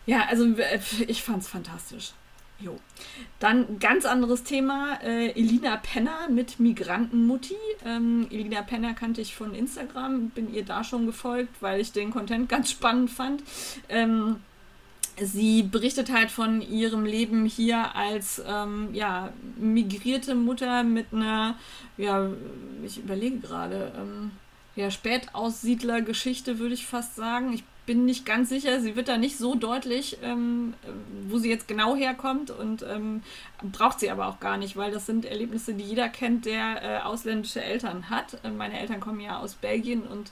ja, 0.06 0.24
also 0.30 0.46
äh, 0.46 0.80
ich 1.06 1.22
fand 1.22 1.42
es 1.42 1.48
fantastisch. 1.48 2.12
Jo. 2.58 2.78
Dann 3.38 3.78
ganz 3.80 4.06
anderes 4.06 4.42
Thema, 4.42 4.98
äh, 5.02 5.32
Elina 5.32 5.76
Penner 5.76 6.30
mit 6.30 6.58
Migrantenmutti. 6.58 7.56
Ähm, 7.84 8.26
Elina 8.30 8.62
Penner 8.62 8.94
kannte 8.94 9.20
ich 9.20 9.34
von 9.34 9.54
Instagram, 9.54 10.30
bin 10.30 10.54
ihr 10.54 10.64
da 10.64 10.84
schon 10.84 11.04
gefolgt, 11.04 11.60
weil 11.60 11.80
ich 11.80 11.92
den 11.92 12.10
Content 12.10 12.48
ganz 12.48 12.70
spannend 12.70 13.10
fand. 13.10 13.42
Ähm, 13.90 14.36
sie 15.20 15.62
berichtet 15.62 16.12
halt 16.12 16.30
von 16.30 16.60
ihrem 16.60 17.04
Leben 17.04 17.46
hier 17.46 17.94
als 17.94 18.42
ähm, 18.46 18.88
ja, 18.92 19.32
migrierte 19.56 20.34
Mutter 20.34 20.82
mit 20.82 21.06
einer, 21.12 21.56
ja, 21.96 22.28
ich 22.84 22.98
überlege 22.98 23.38
gerade, 23.38 23.92
ähm, 23.96 24.32
ja, 24.76 24.90
Spätaussiedler-Geschichte, 24.90 26.58
würde 26.58 26.74
ich 26.74 26.86
fast 26.86 27.14
sagen. 27.14 27.52
Ich 27.52 27.62
bin 27.86 28.04
nicht 28.06 28.24
ganz 28.24 28.48
sicher, 28.48 28.80
sie 28.80 28.96
wird 28.96 29.08
da 29.08 29.18
nicht 29.18 29.36
so 29.36 29.54
deutlich, 29.54 30.18
ähm, 30.22 30.74
wo 31.28 31.38
sie 31.38 31.50
jetzt 31.50 31.68
genau 31.68 31.94
herkommt 31.94 32.50
und 32.50 32.82
ähm, 32.82 33.22
braucht 33.72 34.00
sie 34.00 34.10
aber 34.10 34.26
auch 34.26 34.40
gar 34.40 34.56
nicht, 34.56 34.76
weil 34.76 34.90
das 34.90 35.06
sind 35.06 35.26
Erlebnisse, 35.26 35.74
die 35.74 35.84
jeder 35.84 36.08
kennt, 36.08 36.46
der 36.46 36.82
äh, 36.82 36.98
ausländische 37.02 37.62
Eltern 37.62 38.08
hat. 38.08 38.38
Meine 38.56 38.80
Eltern 38.80 39.00
kommen 39.00 39.20
ja 39.20 39.38
aus 39.38 39.54
Belgien 39.54 40.02
und 40.02 40.30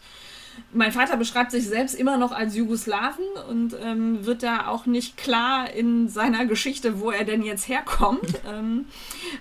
mein 0.73 0.93
Vater 0.93 1.17
beschreibt 1.17 1.51
sich 1.51 1.67
selbst 1.67 1.95
immer 1.95 2.17
noch 2.17 2.33
als 2.33 2.57
Jugoslawen 2.57 3.25
und 3.49 3.77
ähm, 3.83 4.25
wird 4.25 4.43
da 4.43 4.69
auch 4.69 4.87
nicht 4.87 5.17
klar 5.17 5.71
in 5.71 6.09
seiner 6.09 6.47
Geschichte, 6.47 7.01
wo 7.01 7.11
er 7.11 7.25
denn 7.25 7.43
jetzt 7.43 7.69
herkommt. 7.69 8.41
ähm, 8.49 8.87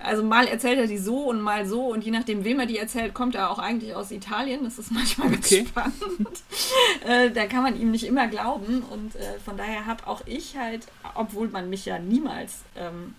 also 0.03 0.23
mal 0.23 0.47
erzählt 0.47 0.79
er 0.79 0.87
die 0.87 0.97
so 0.97 1.29
und 1.29 1.41
mal 1.41 1.65
so 1.65 1.87
und 1.87 2.03
je 2.03 2.11
nachdem, 2.11 2.43
wem 2.43 2.59
er 2.59 2.65
die 2.65 2.77
erzählt, 2.77 3.13
kommt 3.13 3.35
er 3.35 3.49
auch 3.49 3.59
eigentlich 3.59 3.95
aus 3.95 4.11
Italien. 4.11 4.63
Das 4.63 4.77
ist 4.79 4.91
manchmal 4.91 5.29
ganz 5.31 5.45
okay. 5.45 5.65
spannend. 5.67 6.43
äh, 7.07 7.31
da 7.31 7.45
kann 7.45 7.63
man 7.63 7.79
ihm 7.79 7.91
nicht 7.91 8.05
immer 8.05 8.27
glauben 8.27 8.83
und 8.89 9.15
äh, 9.15 9.39
von 9.43 9.57
daher 9.57 9.85
habe 9.85 10.07
auch 10.07 10.21
ich 10.25 10.57
halt, 10.57 10.87
obwohl 11.15 11.49
man 11.49 11.69
mich 11.69 11.85
ja 11.85 11.99
niemals 11.99 12.59
ähm, 12.75 13.15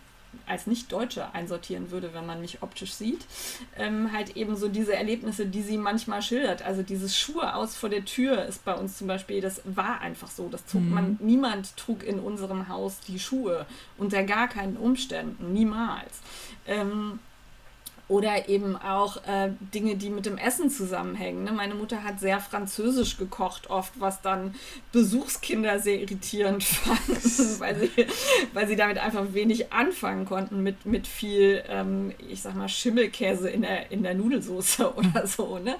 als 0.46 0.66
Nicht-Deutsche 0.66 1.34
einsortieren 1.34 1.90
würde, 1.90 2.14
wenn 2.14 2.26
man 2.26 2.40
mich 2.40 2.62
optisch 2.62 2.92
sieht. 2.92 3.24
Ähm, 3.76 4.12
halt 4.12 4.36
eben 4.36 4.56
so 4.56 4.68
diese 4.68 4.94
Erlebnisse, 4.94 5.46
die 5.46 5.62
sie 5.62 5.78
manchmal 5.78 6.22
schildert. 6.22 6.62
Also 6.62 6.82
dieses 6.82 7.16
Schuhe 7.18 7.54
aus 7.54 7.76
vor 7.76 7.88
der 7.88 8.04
Tür 8.04 8.44
ist 8.44 8.64
bei 8.64 8.74
uns 8.74 8.98
zum 8.98 9.06
Beispiel, 9.06 9.40
das 9.40 9.62
war 9.64 10.00
einfach 10.00 10.30
so. 10.30 10.48
Das 10.48 10.64
trug 10.64 10.82
mhm. 10.82 10.94
man, 10.94 11.18
niemand 11.20 11.76
trug 11.76 12.02
in 12.02 12.18
unserem 12.18 12.68
Haus 12.68 13.00
die 13.00 13.18
Schuhe 13.18 13.66
unter 13.98 14.22
gar 14.24 14.48
keinen 14.48 14.76
Umständen, 14.76 15.52
niemals. 15.52 16.20
Ähm, 16.66 17.18
oder 18.08 18.48
eben 18.48 18.76
auch 18.76 19.16
äh, 19.26 19.52
Dinge, 19.72 19.96
die 19.96 20.10
mit 20.10 20.26
dem 20.26 20.36
Essen 20.36 20.68
zusammenhängen. 20.70 21.44
Ne? 21.44 21.52
Meine 21.52 21.74
Mutter 21.74 22.04
hat 22.04 22.20
sehr 22.20 22.40
französisch 22.40 23.16
gekocht, 23.16 23.70
oft, 23.70 23.92
was 24.00 24.20
dann 24.20 24.54
Besuchskinder 24.90 25.78
sehr 25.78 26.00
irritierend 26.00 26.64
fanden, 26.64 27.60
weil 27.60 27.78
sie, 27.80 27.90
weil 28.52 28.68
sie 28.68 28.76
damit 28.76 28.98
einfach 28.98 29.32
wenig 29.32 29.72
anfangen 29.72 30.26
konnten 30.26 30.62
mit, 30.62 30.84
mit 30.84 31.06
viel, 31.06 31.62
ähm, 31.68 32.12
ich 32.28 32.42
sag 32.42 32.54
mal, 32.54 32.68
Schimmelkäse 32.68 33.48
in 33.48 33.62
der, 33.62 33.90
in 33.90 34.02
der 34.02 34.14
Nudelsoße 34.14 34.92
oder 34.96 35.26
so. 35.26 35.58
Ne? 35.58 35.76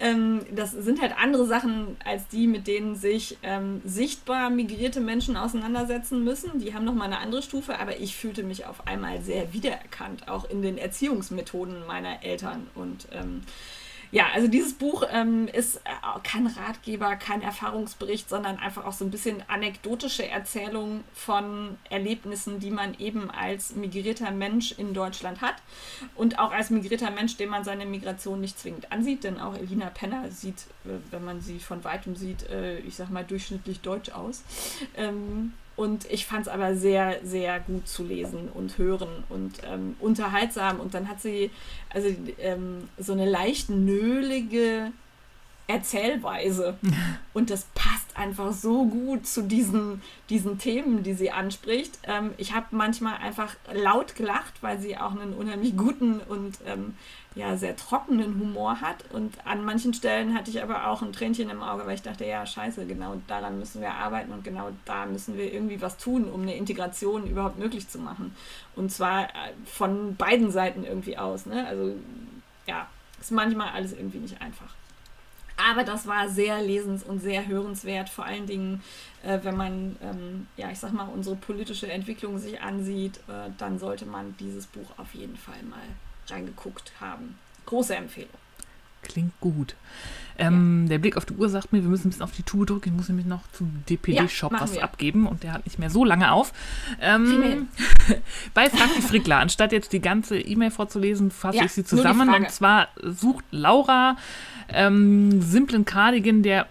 Ähm, 0.00 0.40
das 0.50 0.72
sind 0.72 1.00
halt 1.00 1.14
andere 1.16 1.46
Sachen 1.46 1.96
als 2.04 2.26
die, 2.28 2.46
mit 2.46 2.66
denen 2.66 2.96
sich 2.96 3.38
ähm, 3.42 3.82
sichtbar 3.84 4.50
migrierte 4.50 5.00
Menschen 5.00 5.36
auseinandersetzen 5.36 6.24
müssen. 6.24 6.58
Die 6.58 6.74
haben 6.74 6.84
nochmal 6.84 7.06
eine 7.06 7.18
andere 7.18 7.42
Stufe, 7.42 7.78
aber 7.78 8.00
ich 8.00 8.16
fühlte 8.16 8.42
mich 8.42 8.66
auf 8.66 8.86
einmal 8.88 9.20
sehr 9.22 9.52
wiedererkannt, 9.52 10.28
auch 10.28 10.48
in 10.48 10.62
den 10.62 10.78
Erziehungsmethoden 10.78 11.67
Methoden 11.68 11.86
meiner 11.86 12.22
Eltern. 12.24 12.66
Und 12.74 13.08
ähm, 13.12 13.42
ja, 14.10 14.28
also 14.32 14.48
dieses 14.48 14.72
Buch 14.72 15.02
ähm, 15.12 15.48
ist 15.48 15.76
äh, 15.76 15.80
kein 16.22 16.46
Ratgeber, 16.46 17.16
kein 17.16 17.42
Erfahrungsbericht, 17.42 18.26
sondern 18.26 18.56
einfach 18.56 18.86
auch 18.86 18.94
so 18.94 19.04
ein 19.04 19.10
bisschen 19.10 19.42
anekdotische 19.48 20.26
Erzählung 20.26 21.04
von 21.12 21.76
Erlebnissen, 21.90 22.58
die 22.58 22.70
man 22.70 22.98
eben 22.98 23.30
als 23.30 23.74
migrierter 23.74 24.30
Mensch 24.30 24.72
in 24.72 24.94
Deutschland 24.94 25.42
hat 25.42 25.56
und 26.14 26.38
auch 26.38 26.52
als 26.52 26.70
migrierter 26.70 27.10
Mensch, 27.10 27.36
dem 27.36 27.50
man 27.50 27.64
seine 27.64 27.84
Migration 27.84 28.40
nicht 28.40 28.58
zwingend 28.58 28.90
ansieht, 28.90 29.24
denn 29.24 29.40
auch 29.40 29.54
Elina 29.54 29.90
Penner 29.90 30.30
sieht, 30.30 30.62
äh, 30.86 30.96
wenn 31.10 31.24
man 31.24 31.42
sie 31.42 31.58
von 31.58 31.84
weitem 31.84 32.16
sieht, 32.16 32.48
äh, 32.48 32.78
ich 32.78 32.96
sag 32.96 33.10
mal 33.10 33.24
durchschnittlich 33.24 33.80
deutsch 33.80 34.10
aus. 34.10 34.42
Ähm, 34.96 35.52
und 35.78 36.10
ich 36.10 36.26
fand 36.26 36.48
es 36.48 36.48
aber 36.48 36.74
sehr, 36.74 37.20
sehr 37.22 37.60
gut 37.60 37.86
zu 37.86 38.02
lesen 38.02 38.48
und 38.52 38.78
hören 38.78 39.22
und 39.28 39.60
ähm, 39.64 39.94
unterhaltsam. 40.00 40.80
Und 40.80 40.92
dann 40.92 41.08
hat 41.08 41.22
sie 41.22 41.52
also 41.88 42.08
ähm, 42.40 42.88
so 42.98 43.12
eine 43.12 43.30
leicht 43.30 43.70
nölige 43.70 44.90
Erzählweise. 45.68 46.76
Und 47.34 47.50
das 47.50 47.66
passt 47.74 48.16
einfach 48.16 48.52
so 48.52 48.86
gut 48.86 49.26
zu 49.26 49.42
diesen, 49.42 50.02
diesen 50.28 50.58
Themen, 50.58 51.02
die 51.04 51.14
sie 51.14 51.30
anspricht. 51.30 51.98
Ähm, 52.04 52.32
ich 52.36 52.54
habe 52.54 52.66
manchmal 52.72 53.18
einfach 53.18 53.54
laut 53.72 54.16
gelacht, 54.16 54.54
weil 54.62 54.80
sie 54.80 54.96
auch 54.96 55.12
einen 55.12 55.34
unheimlich 55.34 55.76
guten 55.76 56.20
und 56.20 56.58
ähm, 56.66 56.96
ja, 57.34 57.56
sehr 57.56 57.76
trockenen 57.76 58.40
Humor 58.40 58.80
hat. 58.80 59.04
Und 59.12 59.34
an 59.44 59.64
manchen 59.64 59.94
Stellen 59.94 60.34
hatte 60.34 60.50
ich 60.50 60.62
aber 60.62 60.88
auch 60.88 61.02
ein 61.02 61.12
Tränchen 61.12 61.50
im 61.50 61.62
Auge, 61.62 61.86
weil 61.86 61.94
ich 61.94 62.02
dachte, 62.02 62.24
ja, 62.24 62.44
scheiße, 62.44 62.86
genau 62.86 63.20
daran 63.28 63.58
müssen 63.58 63.80
wir 63.80 63.92
arbeiten 63.92 64.32
und 64.32 64.42
genau 64.42 64.70
da 64.86 65.06
müssen 65.06 65.36
wir 65.36 65.52
irgendwie 65.52 65.80
was 65.80 65.98
tun, 65.98 66.24
um 66.24 66.42
eine 66.42 66.56
Integration 66.56 67.28
überhaupt 67.28 67.58
möglich 67.58 67.88
zu 67.88 67.98
machen. 67.98 68.34
Und 68.74 68.90
zwar 68.90 69.24
äh, 69.26 69.52
von 69.66 70.16
beiden 70.16 70.50
Seiten 70.50 70.84
irgendwie 70.84 71.18
aus. 71.18 71.46
Ne? 71.46 71.66
Also 71.66 71.94
ja, 72.66 72.88
ist 73.20 73.30
manchmal 73.30 73.68
alles 73.70 73.92
irgendwie 73.92 74.18
nicht 74.18 74.40
einfach. 74.40 74.74
Aber 75.58 75.82
das 75.82 76.06
war 76.06 76.28
sehr 76.28 76.62
lesens- 76.62 77.02
und 77.02 77.18
sehr 77.20 77.48
hörenswert, 77.48 78.08
vor 78.08 78.24
allen 78.24 78.46
Dingen, 78.46 78.82
äh, 79.24 79.40
wenn 79.42 79.56
man, 79.56 79.96
ähm, 80.00 80.46
ja, 80.56 80.70
ich 80.70 80.78
sag 80.78 80.92
mal, 80.92 81.08
unsere 81.08 81.34
politische 81.34 81.90
Entwicklung 81.90 82.38
sich 82.38 82.60
ansieht, 82.60 83.16
äh, 83.28 83.50
dann 83.58 83.78
sollte 83.78 84.06
man 84.06 84.36
dieses 84.38 84.66
Buch 84.66 84.88
auf 84.96 85.14
jeden 85.14 85.36
Fall 85.36 85.60
mal 85.68 85.82
reingeguckt 86.28 86.92
haben. 87.00 87.38
Große 87.66 87.96
Empfehlung. 87.96 88.30
Klingt 89.02 89.38
gut. 89.40 89.74
Ähm, 90.38 90.84
ja. 90.84 90.90
Der 90.90 90.98
Blick 90.98 91.16
auf 91.16 91.26
die 91.26 91.34
Uhr 91.34 91.48
sagt 91.48 91.72
mir, 91.72 91.82
wir 91.82 91.90
müssen 91.90 92.06
ein 92.06 92.10
bisschen 92.10 92.22
auf 92.22 92.32
die 92.32 92.44
Tube 92.44 92.66
drücken. 92.66 92.90
Ich 92.90 92.94
muss 92.94 93.08
nämlich 93.08 93.26
noch 93.26 93.42
zum 93.52 93.82
DPD-Shop 93.88 94.52
ja, 94.52 94.60
was 94.60 94.74
wir. 94.74 94.84
abgeben 94.84 95.26
und 95.26 95.42
der 95.42 95.52
hat 95.52 95.66
nicht 95.66 95.78
mehr 95.78 95.90
so 95.90 96.04
lange 96.04 96.30
auf. 96.32 96.52
Ähm, 97.00 97.68
bei 98.54 98.70
Frankie 98.70 99.02
Frickler, 99.02 99.38
anstatt 99.38 99.72
jetzt 99.72 99.92
die 99.92 100.00
ganze 100.00 100.38
E-Mail 100.38 100.70
vorzulesen, 100.70 101.30
fasse 101.30 101.58
ja, 101.58 101.64
ich 101.64 101.72
sie 101.72 101.84
zusammen. 101.84 102.32
Und 102.32 102.50
zwar 102.50 102.88
sucht 103.02 103.44
Laura 103.50 104.16
ähm, 104.68 105.42
simplen 105.42 105.84
Cardigan, 105.84 106.42
der 106.42 106.66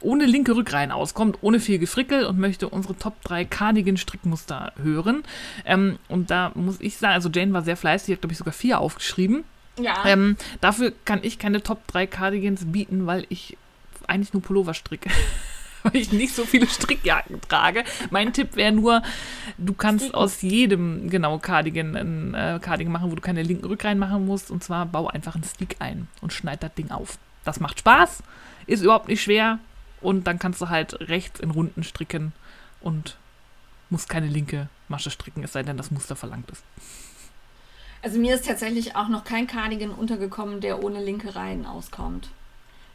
ohne 0.00 0.24
linke 0.24 0.56
Rückreihen 0.56 0.90
auskommt, 0.90 1.38
ohne 1.42 1.60
viel 1.60 1.78
Gefrickel 1.78 2.24
und 2.24 2.38
möchte 2.38 2.68
unsere 2.68 2.96
Top 2.96 3.22
3 3.24 3.44
Cardigan-Strickmuster 3.44 4.72
hören. 4.82 5.22
Ähm, 5.64 5.98
und 6.08 6.30
da 6.30 6.52
muss 6.54 6.80
ich 6.80 6.96
sagen, 6.96 7.14
also 7.14 7.28
Jane 7.28 7.52
war 7.52 7.62
sehr 7.62 7.76
fleißig, 7.76 8.14
hat 8.14 8.22
glaube 8.22 8.32
ich 8.32 8.38
sogar 8.38 8.54
vier 8.54 8.80
aufgeschrieben. 8.80 9.44
Ja. 9.78 10.04
Ähm, 10.06 10.36
dafür 10.60 10.92
kann 11.04 11.20
ich 11.22 11.38
keine 11.38 11.62
Top 11.62 11.86
3 11.88 12.06
Cardigans 12.06 12.64
bieten, 12.66 13.06
weil 13.06 13.26
ich 13.28 13.56
eigentlich 14.06 14.32
nur 14.32 14.42
Pullover 14.42 14.74
stricke. 14.74 15.10
weil 15.82 15.96
ich 15.96 16.12
nicht 16.12 16.34
so 16.34 16.44
viele 16.44 16.66
Strickjacken 16.66 17.40
trage. 17.42 17.84
Mein 18.10 18.32
Tipp 18.32 18.56
wäre 18.56 18.72
nur, 18.72 19.02
du 19.58 19.72
kannst 19.72 20.06
Stricken. 20.06 20.18
aus 20.18 20.42
jedem, 20.42 21.10
genau, 21.10 21.38
Cardigan 21.38 21.96
ein 21.96 22.34
äh, 22.34 22.58
Cardigan 22.60 22.92
machen, 22.92 23.10
wo 23.10 23.14
du 23.14 23.20
keine 23.20 23.42
linken 23.42 23.66
Rückreihen 23.66 23.98
machen 23.98 24.26
musst. 24.26 24.50
Und 24.50 24.64
zwar 24.64 24.86
bau 24.86 25.08
einfach 25.08 25.34
einen 25.34 25.44
Stick 25.44 25.76
ein 25.78 26.08
und 26.20 26.32
schneid 26.32 26.62
das 26.62 26.74
Ding 26.74 26.90
auf. 26.90 27.18
Das 27.44 27.60
macht 27.60 27.78
Spaß, 27.78 28.22
ist 28.66 28.82
überhaupt 28.82 29.08
nicht 29.08 29.22
schwer. 29.22 29.58
Und 30.00 30.26
dann 30.26 30.38
kannst 30.38 30.60
du 30.60 30.68
halt 30.68 31.08
rechts 31.08 31.40
in 31.40 31.50
Runden 31.50 31.82
stricken 31.82 32.32
und 32.80 33.16
musst 33.88 34.08
keine 34.08 34.26
linke 34.26 34.68
Masche 34.88 35.10
stricken, 35.10 35.42
es 35.42 35.52
sei 35.52 35.62
denn, 35.62 35.76
das 35.76 35.90
Muster 35.90 36.16
verlangt 36.16 36.50
ist. 36.50 36.62
Also 38.06 38.20
mir 38.20 38.36
ist 38.36 38.46
tatsächlich 38.46 38.94
auch 38.94 39.08
noch 39.08 39.24
kein 39.24 39.48
Cardigan 39.48 39.90
untergekommen, 39.90 40.60
der 40.60 40.84
ohne 40.84 41.02
linke 41.02 41.34
Reihen 41.34 41.66
auskommt. 41.66 42.28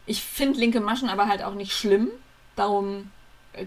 Ich 0.05 0.23
finde 0.23 0.57
linke 0.57 0.79
Maschen 0.79 1.09
aber 1.09 1.27
halt 1.27 1.43
auch 1.43 1.53
nicht 1.53 1.73
schlimm. 1.73 2.07
Darum 2.55 3.11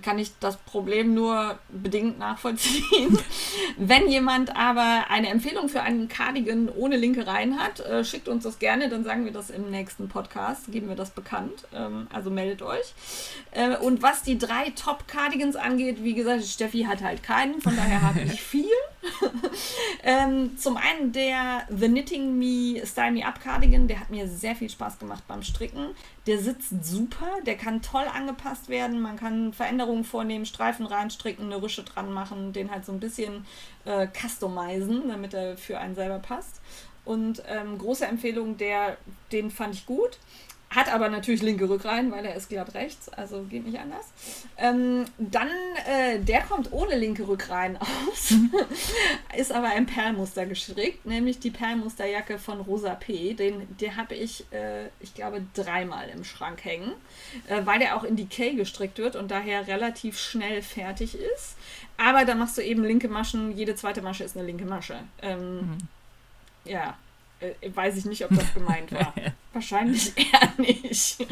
kann 0.00 0.18
ich 0.18 0.32
das 0.40 0.56
Problem 0.56 1.12
nur 1.12 1.58
bedingt 1.68 2.18
nachvollziehen. 2.18 3.18
Wenn 3.76 4.08
jemand 4.08 4.56
aber 4.56 5.10
eine 5.10 5.28
Empfehlung 5.28 5.68
für 5.68 5.82
einen 5.82 6.08
Cardigan 6.08 6.70
ohne 6.70 6.96
linke 6.96 7.26
Reihen 7.26 7.58
hat, 7.58 7.80
äh, 7.80 8.04
schickt 8.04 8.28
uns 8.28 8.44
das 8.44 8.58
gerne, 8.58 8.88
dann 8.88 9.04
sagen 9.04 9.26
wir 9.26 9.32
das 9.32 9.50
im 9.50 9.70
nächsten 9.70 10.08
Podcast, 10.08 10.72
geben 10.72 10.88
wir 10.88 10.96
das 10.96 11.10
bekannt. 11.10 11.66
Ähm, 11.74 12.06
also 12.10 12.30
meldet 12.30 12.62
euch. 12.62 12.94
Äh, 13.50 13.76
und 13.76 14.02
was 14.02 14.22
die 14.22 14.38
drei 14.38 14.70
Top-Cardigans 14.70 15.56
angeht, 15.56 16.02
wie 16.02 16.14
gesagt, 16.14 16.44
Steffi 16.44 16.84
hat 16.84 17.02
halt 17.02 17.22
keinen, 17.22 17.60
von 17.60 17.76
daher 17.76 18.00
habe 18.00 18.22
ich 18.22 18.40
viel. 18.40 18.64
ähm, 20.02 20.56
zum 20.56 20.76
einen 20.76 21.12
der 21.12 21.66
The 21.68 21.86
Knitting 21.86 22.38
Me 22.38 22.84
Style 22.86 23.12
Me 23.12 23.26
Up 23.26 23.40
Cardigan, 23.40 23.88
der 23.88 24.00
hat 24.00 24.10
mir 24.10 24.28
sehr 24.28 24.56
viel 24.56 24.70
Spaß 24.70 24.98
gemacht 24.98 25.24
beim 25.26 25.42
Stricken. 25.42 25.94
Der 26.26 26.38
sitzt 26.38 26.84
super, 26.84 27.28
der 27.46 27.56
kann 27.56 27.82
toll 27.82 28.04
angepasst 28.12 28.68
werden. 28.68 29.00
Man 29.00 29.16
kann 29.16 29.52
Veränderungen 29.52 30.04
vornehmen, 30.04 30.46
Streifen 30.46 30.86
reinstricken, 30.86 31.46
eine 31.46 31.62
Rüsche 31.62 31.82
dran 31.82 32.12
machen, 32.12 32.52
den 32.52 32.70
halt 32.70 32.84
so 32.84 32.92
ein 32.92 33.00
bisschen 33.00 33.46
äh, 33.84 34.06
customizen, 34.08 35.08
damit 35.08 35.34
er 35.34 35.56
für 35.56 35.78
einen 35.78 35.94
selber 35.94 36.18
passt. 36.18 36.60
Und 37.04 37.42
ähm, 37.48 37.78
große 37.78 38.06
Empfehlung, 38.06 38.56
der, 38.56 38.96
den 39.30 39.50
fand 39.50 39.74
ich 39.74 39.86
gut. 39.86 40.18
Hat 40.74 40.92
aber 40.92 41.08
natürlich 41.08 41.42
linke 41.42 41.68
Rückreihen, 41.68 42.10
weil 42.10 42.24
er 42.24 42.34
ist 42.34 42.48
glatt 42.48 42.74
rechts, 42.74 43.08
also 43.08 43.42
geht 43.44 43.64
nicht 43.64 43.78
anders. 43.78 44.06
Ähm, 44.56 45.04
dann, 45.18 45.48
äh, 45.86 46.18
der 46.18 46.42
kommt 46.42 46.72
ohne 46.72 46.96
linke 46.96 47.28
Rückreihen 47.28 47.76
aus, 47.76 48.34
ist 49.36 49.52
aber 49.52 49.68
ein 49.68 49.86
Perlmuster 49.86 50.46
gestrickt, 50.46 51.06
nämlich 51.06 51.38
die 51.38 51.52
Perlmusterjacke 51.52 52.38
von 52.38 52.60
Rosa 52.60 52.94
P. 52.96 53.34
Den, 53.34 53.68
den 53.76 53.96
habe 53.96 54.14
ich, 54.14 54.46
äh, 54.52 54.86
ich 54.98 55.14
glaube, 55.14 55.42
dreimal 55.54 56.08
im 56.08 56.24
Schrank 56.24 56.64
hängen, 56.64 56.92
äh, 57.46 57.64
weil 57.64 57.78
der 57.78 57.96
auch 57.96 58.02
in 58.02 58.16
Decay 58.16 58.54
gestrickt 58.54 58.98
wird 58.98 59.14
und 59.14 59.30
daher 59.30 59.68
relativ 59.68 60.18
schnell 60.18 60.60
fertig 60.60 61.14
ist. 61.14 61.56
Aber 61.96 62.24
da 62.24 62.34
machst 62.34 62.58
du 62.58 62.62
eben 62.62 62.82
linke 62.82 63.08
Maschen, 63.08 63.56
jede 63.56 63.76
zweite 63.76 64.02
Masche 64.02 64.24
ist 64.24 64.36
eine 64.36 64.46
linke 64.46 64.64
Masche. 64.64 64.98
Ähm, 65.22 65.56
mhm. 65.56 65.78
Ja, 66.64 66.96
weiß 67.74 67.96
ich 67.96 68.04
nicht, 68.04 68.24
ob 68.24 68.30
das 68.30 68.52
gemeint 68.54 68.92
war. 68.92 69.14
Wahrscheinlich 69.52 70.12
eher 70.16 70.52
nicht. 70.58 71.24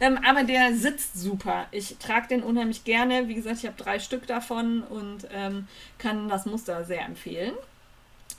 Ähm, 0.00 0.18
aber 0.24 0.44
der 0.44 0.74
sitzt 0.76 1.20
super. 1.20 1.66
Ich 1.72 1.96
trage 1.98 2.28
den 2.28 2.42
unheimlich 2.42 2.84
gerne. 2.84 3.28
Wie 3.28 3.34
gesagt, 3.34 3.58
ich 3.58 3.66
habe 3.66 3.76
drei 3.76 3.98
Stück 3.98 4.26
davon 4.26 4.82
und 4.82 5.26
ähm, 5.32 5.66
kann 5.98 6.28
das 6.28 6.46
Muster 6.46 6.84
sehr 6.84 7.04
empfehlen. 7.04 7.54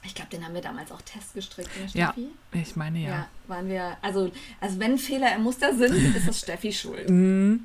Ich 0.04 0.14
glaube, 0.14 0.30
den 0.30 0.46
haben 0.46 0.54
wir 0.54 0.62
damals 0.62 0.92
auch 0.92 1.02
testgestrickt, 1.02 1.70
ne, 1.82 1.90
Steffi? 1.90 2.22
Ja, 2.22 2.62
ich 2.62 2.76
meine 2.76 3.00
ja. 3.00 3.10
ja. 3.10 3.28
waren 3.48 3.68
wir, 3.68 3.98
also, 4.02 4.32
also 4.62 4.80
wenn 4.80 4.98
Fehler 4.98 5.36
im 5.36 5.44
Muster 5.44 5.76
sind, 5.76 6.16
ist 6.16 6.28
das 6.28 6.40
Steffi 6.40 6.72
schuld. 6.72 7.10
Mm. 7.10 7.56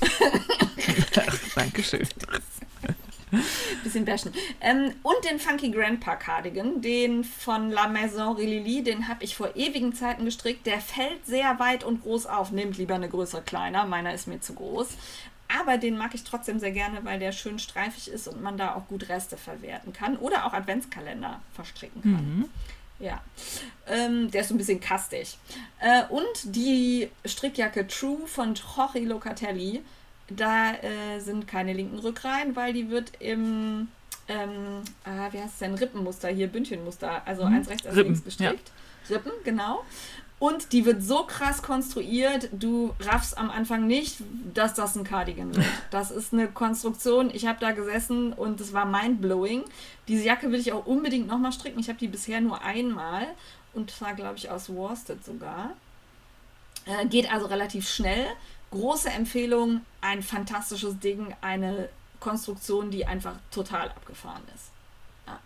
Dankeschön. 1.54 2.06
Bisschen 3.84 4.04
bashen. 4.04 4.32
Ähm, 4.60 4.92
und 5.02 5.16
den 5.28 5.38
Funky 5.38 5.70
Grandpa 5.70 6.16
Cardigan, 6.16 6.82
den 6.82 7.24
von 7.24 7.70
La 7.70 7.88
Maison 7.88 8.36
Rilili, 8.36 8.82
den 8.82 9.08
habe 9.08 9.24
ich 9.24 9.36
vor 9.36 9.56
ewigen 9.56 9.94
Zeiten 9.94 10.24
gestrickt. 10.24 10.66
Der 10.66 10.80
fällt 10.80 11.24
sehr 11.26 11.58
weit 11.58 11.84
und 11.84 12.02
groß 12.02 12.26
auf. 12.26 12.50
Nehmt 12.50 12.76
lieber 12.78 12.94
eine 12.94 13.08
Größe 13.08 13.42
kleiner, 13.42 13.86
meiner 13.86 14.12
ist 14.12 14.28
mir 14.28 14.40
zu 14.40 14.54
groß. 14.54 14.88
Aber 15.60 15.76
den 15.76 15.98
mag 15.98 16.14
ich 16.14 16.24
trotzdem 16.24 16.58
sehr 16.58 16.72
gerne, 16.72 17.04
weil 17.04 17.18
der 17.18 17.32
schön 17.32 17.58
streifig 17.58 18.08
ist 18.08 18.26
und 18.26 18.42
man 18.42 18.56
da 18.56 18.74
auch 18.74 18.86
gut 18.88 19.08
Reste 19.08 19.36
verwerten 19.36 19.92
kann. 19.92 20.16
Oder 20.16 20.46
auch 20.46 20.52
Adventskalender 20.52 21.40
verstricken 21.54 22.02
kann. 22.02 22.12
Mhm. 22.12 22.48
Ja, 22.98 23.20
ähm, 23.88 24.30
der 24.30 24.42
ist 24.42 24.48
so 24.48 24.54
ein 24.54 24.58
bisschen 24.58 24.80
kastig. 24.80 25.36
Äh, 25.80 26.04
und 26.08 26.26
die 26.44 27.10
Strickjacke 27.26 27.86
True 27.88 28.26
von 28.26 28.54
Jorge 28.54 29.00
Locatelli 29.00 29.82
da 30.36 30.72
äh, 30.72 31.20
sind 31.20 31.46
keine 31.46 31.72
linken 31.72 31.98
Rückreihen, 31.98 32.56
weil 32.56 32.72
die 32.72 32.90
wird 32.90 33.12
im, 33.18 33.88
ähm, 34.28 34.82
ah, 35.04 35.28
wie 35.32 35.38
heißt 35.38 35.54
es 35.54 35.58
denn, 35.58 35.74
Rippenmuster, 35.74 36.28
hier 36.28 36.48
Bündchenmuster, 36.48 37.22
also 37.26 37.44
mhm. 37.44 37.54
eins 37.54 37.68
rechts, 37.68 37.86
eins 37.86 37.96
links 37.96 38.24
gestrickt. 38.24 38.72
Ja. 39.08 39.16
Rippen, 39.16 39.32
genau. 39.44 39.84
Und 40.38 40.72
die 40.72 40.84
wird 40.84 41.04
so 41.04 41.22
krass 41.22 41.62
konstruiert, 41.62 42.48
du 42.50 42.92
raffst 42.98 43.38
am 43.38 43.48
Anfang 43.48 43.86
nicht, 43.86 44.16
dass 44.54 44.74
das 44.74 44.96
ein 44.96 45.04
Cardigan 45.04 45.54
wird. 45.54 45.64
Das 45.92 46.10
ist 46.10 46.32
eine 46.32 46.48
Konstruktion. 46.48 47.30
Ich 47.32 47.46
habe 47.46 47.60
da 47.60 47.70
gesessen 47.70 48.32
und 48.32 48.60
es 48.60 48.72
war 48.72 48.84
mindblowing. 48.84 49.62
Diese 50.08 50.24
Jacke 50.24 50.50
will 50.50 50.58
ich 50.58 50.72
auch 50.72 50.84
unbedingt 50.84 51.28
nochmal 51.28 51.52
stricken. 51.52 51.78
Ich 51.78 51.88
habe 51.88 51.98
die 52.00 52.08
bisher 52.08 52.40
nur 52.40 52.60
einmal 52.62 53.28
und 53.72 53.92
zwar, 53.92 54.14
glaube 54.14 54.36
ich, 54.36 54.50
aus 54.50 54.68
Worsted 54.68 55.24
sogar. 55.24 55.70
Äh, 56.86 57.06
geht 57.06 57.32
also 57.32 57.46
relativ 57.46 57.88
schnell 57.88 58.26
große 58.72 59.10
Empfehlung, 59.10 59.82
ein 60.00 60.22
fantastisches 60.22 60.98
Ding, 60.98 61.34
eine 61.40 61.88
Konstruktion, 62.18 62.90
die 62.90 63.06
einfach 63.06 63.36
total 63.50 63.90
abgefahren 63.90 64.42
ist. 64.54 64.70
Ja. 65.26 65.38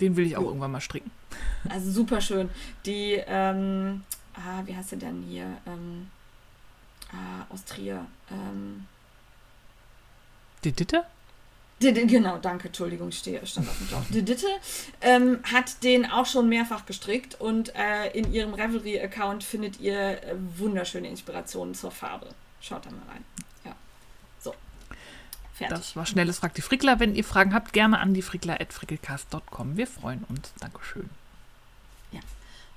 Den 0.00 0.16
will 0.16 0.26
ich 0.26 0.36
auch 0.36 0.44
irgendwann 0.44 0.70
mal 0.70 0.80
stricken. 0.80 1.10
Also 1.68 1.90
super 1.90 2.20
schön. 2.20 2.50
Die, 2.86 3.14
ähm, 3.26 4.04
ah, 4.34 4.62
wie 4.64 4.76
heißt 4.76 4.90
sie 4.90 4.96
denn 4.96 5.22
hier? 5.22 5.46
Ähm, 5.66 6.10
ah, 7.12 7.46
aus 7.52 7.64
Trier. 7.64 8.06
Ähm, 8.30 8.86
die 10.64 10.72
Ditte? 10.72 11.04
Genau, 11.82 12.38
danke, 12.38 12.68
Entschuldigung, 12.68 13.08
ich 13.08 13.18
stand 13.18 13.68
auf 13.68 13.78
dem 13.78 13.86
Schlauch. 13.88 14.02
Die 14.10 14.22
Ditte 14.22 14.46
ähm, 15.00 15.40
hat 15.52 15.82
den 15.82 16.06
auch 16.06 16.26
schon 16.26 16.48
mehrfach 16.48 16.86
gestrickt 16.86 17.40
und 17.40 17.74
äh, 17.74 18.10
in 18.12 18.32
ihrem 18.32 18.54
Revelry-Account 18.54 19.42
findet 19.42 19.80
ihr 19.80 20.22
äh, 20.22 20.34
wunderschöne 20.56 21.08
Inspirationen 21.08 21.74
zur 21.74 21.90
Farbe. 21.90 22.28
Schaut 22.60 22.86
da 22.86 22.90
mal 22.90 23.02
rein. 23.08 23.24
Ja. 23.64 23.74
So. 24.38 24.54
Fertig. 25.54 25.76
Das 25.76 25.96
war 25.96 26.06
schnelles 26.06 26.38
Frag 26.38 26.54
die 26.54 26.62
Frickler. 26.62 27.00
Wenn 27.00 27.14
ihr 27.14 27.24
Fragen 27.24 27.54
habt, 27.54 27.72
gerne 27.72 27.98
an 27.98 28.14
die 28.14 28.22
frickler.frickelcast.com. 28.22 29.76
Wir 29.76 29.86
freuen 29.86 30.24
uns. 30.28 30.52
Dankeschön. 30.60 31.10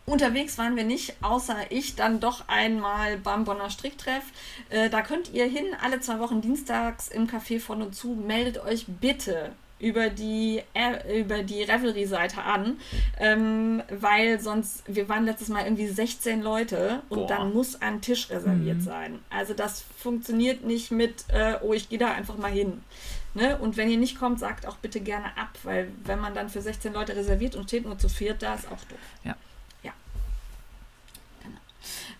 Unterwegs 0.05 0.57
waren 0.59 0.75
wir 0.75 0.83
nicht, 0.83 1.15
außer 1.21 1.55
ich 1.69 1.95
dann 1.95 2.19
doch 2.19 2.47
einmal 2.47 3.17
beim 3.17 3.43
Bonner 3.43 3.71
Stricktreff. 3.71 4.23
Äh, 4.69 4.89
da 4.89 5.01
könnt 5.01 5.33
ihr 5.33 5.45
hin, 5.45 5.65
alle 5.81 5.99
zwei 5.99 6.19
Wochen 6.19 6.41
dienstags 6.41 7.07
im 7.07 7.27
Café 7.27 7.59
von 7.59 7.81
und 7.81 7.95
zu. 7.95 8.09
Meldet 8.09 8.63
euch 8.63 8.85
bitte 8.87 9.51
über 9.79 10.09
die, 10.09 10.61
äh, 10.73 11.19
über 11.19 11.43
die 11.43 11.63
Revelry-Seite 11.63 12.41
an, 12.41 12.77
ähm, 13.19 13.83
weil 13.89 14.39
sonst, 14.39 14.83
wir 14.87 15.09
waren 15.09 15.25
letztes 15.25 15.49
Mal 15.49 15.65
irgendwie 15.65 15.87
16 15.87 16.41
Leute 16.41 17.01
und 17.09 17.21
Boah. 17.21 17.27
dann 17.27 17.53
muss 17.53 17.81
ein 17.81 18.01
Tisch 18.01 18.29
reserviert 18.29 18.77
mhm. 18.77 18.81
sein. 18.81 19.19
Also 19.29 19.53
das 19.53 19.83
funktioniert 19.97 20.63
nicht 20.63 20.91
mit, 20.91 21.25
äh, 21.29 21.55
oh, 21.61 21.73
ich 21.73 21.89
gehe 21.89 21.99
da 21.99 22.13
einfach 22.13 22.37
mal 22.37 22.51
hin. 22.51 22.83
Ne? 23.33 23.57
Und 23.57 23.75
wenn 23.75 23.89
ihr 23.89 23.97
nicht 23.97 24.17
kommt, 24.17 24.39
sagt 24.39 24.65
auch 24.65 24.77
bitte 24.77 25.01
gerne 25.01 25.25
ab, 25.37 25.49
weil 25.63 25.91
wenn 26.05 26.21
man 26.21 26.33
dann 26.33 26.47
für 26.47 26.61
16 26.61 26.93
Leute 26.93 27.15
reserviert 27.15 27.55
und 27.55 27.67
steht 27.67 27.85
nur 27.85 27.97
zu 27.97 28.07
viert, 28.07 28.41
da 28.41 28.55
ist 28.55 28.67
auch 28.67 28.83
doof. 28.85 28.97
Ja. 29.25 29.35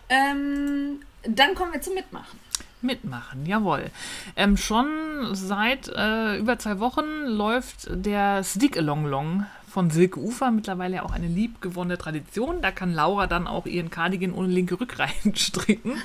Ähm, 0.10 1.02
dann 1.24 1.56
kommen 1.56 1.74
wir 1.74 1.82
zum 1.82 1.96
Mitmachen. 1.96 2.40
Mitmachen, 2.82 3.46
jawohl. 3.46 3.86
Ähm, 4.36 4.58
schon 4.58 4.88
seit 5.34 5.90
äh, 5.90 6.38
über 6.38 6.60
zwei 6.60 6.80
Wochen 6.80 7.26
läuft 7.26 7.88
der 7.90 8.44
Stick 8.44 8.78
Along 8.78 9.06
Long 9.06 9.46
von 9.76 9.90
Silke 9.90 10.22
Ufer, 10.22 10.52
mittlerweile 10.52 11.04
auch 11.04 11.12
eine 11.12 11.28
liebgewonnene 11.28 11.98
Tradition. 11.98 12.62
Da 12.62 12.72
kann 12.72 12.94
Laura 12.94 13.28
dann 13.28 13.46
auch 13.46 13.66
ihren 13.66 13.90
Cardigan 13.90 14.32
ohne 14.32 14.48
linke 14.48 14.80
Rückreihen 14.80 15.36
stricken 15.36 15.98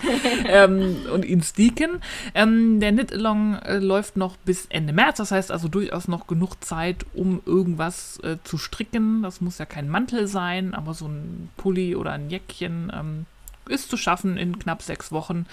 ähm, 0.46 0.96
und 1.12 1.24
ihn 1.24 1.40
sticken. 1.40 2.02
Ähm, 2.34 2.80
der 2.80 2.90
Knit 2.90 3.12
Along 3.12 3.54
äh, 3.58 3.78
läuft 3.78 4.16
noch 4.16 4.36
bis 4.38 4.66
Ende 4.66 4.92
März, 4.92 5.18
das 5.18 5.30
heißt 5.30 5.52
also 5.52 5.68
durchaus 5.68 6.08
noch 6.08 6.26
genug 6.26 6.56
Zeit, 6.64 7.06
um 7.14 7.42
irgendwas 7.46 8.18
äh, 8.24 8.38
zu 8.42 8.58
stricken. 8.58 9.22
Das 9.22 9.40
muss 9.40 9.58
ja 9.58 9.66
kein 9.66 9.88
Mantel 9.88 10.26
sein, 10.26 10.74
aber 10.74 10.92
so 10.94 11.06
ein 11.06 11.48
Pulli 11.56 11.94
oder 11.94 12.10
ein 12.10 12.28
Jäckchen 12.28 12.90
ähm, 12.92 13.26
ist 13.68 13.90
zu 13.90 13.96
schaffen 13.96 14.36
in 14.36 14.58
knapp 14.58 14.82
sechs 14.82 15.12
Wochen. 15.12 15.46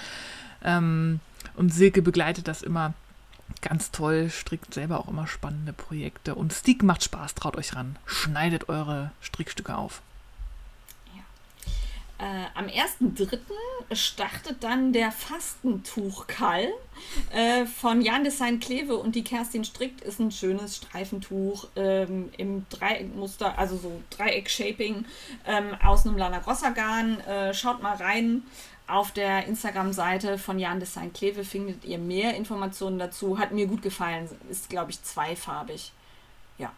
Ähm, 0.64 1.20
und 1.56 1.74
Silke 1.74 2.02
begleitet 2.02 2.48
das 2.48 2.62
immer 2.62 2.94
ganz 3.62 3.92
toll, 3.92 4.30
strickt 4.30 4.74
selber 4.74 5.00
auch 5.00 5.08
immer 5.08 5.28
spannende 5.28 5.74
Projekte. 5.74 6.36
Und 6.36 6.54
Stick 6.54 6.84
macht 6.84 7.04
Spaß, 7.04 7.36
traut 7.36 7.56
euch 7.58 7.76
ran. 7.76 7.98
Schneidet 8.06 8.70
eure 8.70 9.12
Strickstücke 9.22 9.76
auf. 9.76 10.02
Äh, 12.20 12.46
am 12.56 12.66
1.3. 12.66 13.38
startet 13.92 14.64
dann 14.64 14.92
der 14.92 15.12
Fastentuch-Kall 15.12 16.70
äh, 17.32 17.66
von 17.68 18.02
Jan 18.02 18.24
Design 18.24 18.60
Kleve 18.60 18.98
und 18.98 19.14
die 19.14 19.24
Kerstin 19.24 19.64
strickt. 19.64 20.02
Ist 20.02 20.20
ein 20.20 20.32
schönes 20.32 20.78
Streifentuch 20.78 21.68
ähm, 21.76 22.30
im 22.38 22.66
Dreieckmuster, 22.70 23.58
also 23.60 23.78
so 23.78 24.02
Dreieck-Shaping 24.10 25.06
ähm, 25.46 25.76
aus 25.84 26.08
einem 26.08 26.18
Lana 26.18 26.40
Grossa 26.40 26.72
Garn. 26.72 27.20
Äh, 27.22 27.54
schaut 27.54 27.84
mal 27.84 27.96
rein. 27.96 28.44
Auf 28.88 29.12
der 29.12 29.46
Instagram-Seite 29.46 30.38
von 30.38 30.58
Jan 30.58 30.80
Design 30.80 31.12
Kleve 31.14 31.44
findet 31.44 31.84
ihr 31.84 31.98
mehr 31.98 32.36
Informationen 32.36 32.98
dazu. 32.98 33.38
Hat 33.38 33.52
mir 33.52 33.68
gut 33.68 33.82
gefallen. 33.82 34.30
Ist, 34.50 34.70
glaube 34.70 34.92
ich, 34.92 35.04
zweifarbig. 35.04 35.92
Ja. 36.58 36.72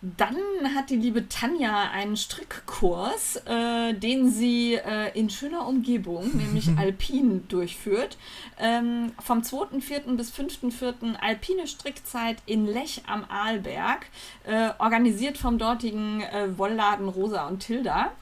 Dann 0.00 0.36
hat 0.76 0.90
die 0.90 0.96
liebe 0.96 1.28
Tanja 1.28 1.90
einen 1.90 2.16
Strickkurs, 2.16 3.42
äh, 3.46 3.94
den 3.94 4.30
sie 4.30 4.74
äh, 4.74 5.10
in 5.18 5.28
schöner 5.28 5.66
Umgebung, 5.66 6.30
nämlich 6.36 6.68
alpin, 6.76 7.48
durchführt. 7.48 8.16
Ähm, 8.60 9.10
vom 9.20 9.40
2.4. 9.40 10.16
bis 10.16 10.32
5.4. 10.32 11.16
alpine 11.16 11.66
Strickzeit 11.66 12.36
in 12.46 12.66
Lech 12.66 13.02
am 13.08 13.24
Arlberg, 13.28 14.06
äh, 14.44 14.70
organisiert 14.78 15.36
vom 15.36 15.58
dortigen 15.58 16.20
äh, 16.20 16.56
Wollladen 16.56 17.08
Rosa 17.08 17.48
und 17.48 17.58
Tilda. 17.58 18.12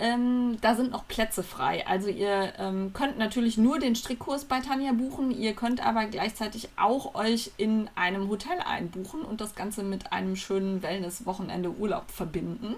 Ähm, 0.00 0.58
da 0.60 0.76
sind 0.76 0.92
noch 0.92 1.08
Plätze 1.08 1.42
frei. 1.42 1.84
Also 1.86 2.08
ihr 2.08 2.52
ähm, 2.58 2.92
könnt 2.92 3.18
natürlich 3.18 3.58
nur 3.58 3.80
den 3.80 3.96
Strickkurs 3.96 4.44
bei 4.44 4.60
Tanja 4.60 4.92
buchen. 4.92 5.32
Ihr 5.32 5.54
könnt 5.54 5.84
aber 5.84 6.06
gleichzeitig 6.06 6.68
auch 6.76 7.16
euch 7.16 7.50
in 7.56 7.90
einem 7.96 8.28
Hotel 8.28 8.58
einbuchen 8.64 9.22
und 9.22 9.40
das 9.40 9.56
Ganze 9.56 9.82
mit 9.82 10.12
einem 10.12 10.36
schönen 10.36 10.82
Wellness-Wochenende 10.82 11.70
Urlaub 11.70 12.10
verbinden. 12.12 12.76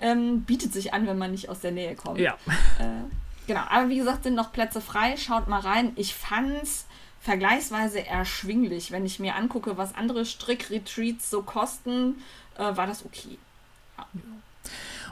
Ähm, 0.00 0.42
bietet 0.42 0.72
sich 0.72 0.94
an, 0.94 1.06
wenn 1.08 1.18
man 1.18 1.32
nicht 1.32 1.48
aus 1.48 1.60
der 1.60 1.72
Nähe 1.72 1.96
kommt. 1.96 2.20
Ja. 2.20 2.34
Äh, 2.78 3.02
genau. 3.48 3.62
Aber 3.68 3.88
wie 3.88 3.98
gesagt, 3.98 4.22
sind 4.22 4.34
noch 4.34 4.52
Plätze 4.52 4.80
frei. 4.80 5.16
Schaut 5.16 5.48
mal 5.48 5.60
rein. 5.60 5.92
Ich 5.96 6.14
fand's 6.14 6.86
vergleichsweise 7.20 8.06
erschwinglich. 8.06 8.92
Wenn 8.92 9.04
ich 9.04 9.18
mir 9.18 9.34
angucke, 9.34 9.76
was 9.76 9.96
andere 9.96 10.24
Strickretreats 10.24 11.28
so 11.28 11.42
kosten, 11.42 12.22
äh, 12.56 12.76
war 12.76 12.86
das 12.86 13.04
okay. 13.04 13.38
Ja. 13.98 14.06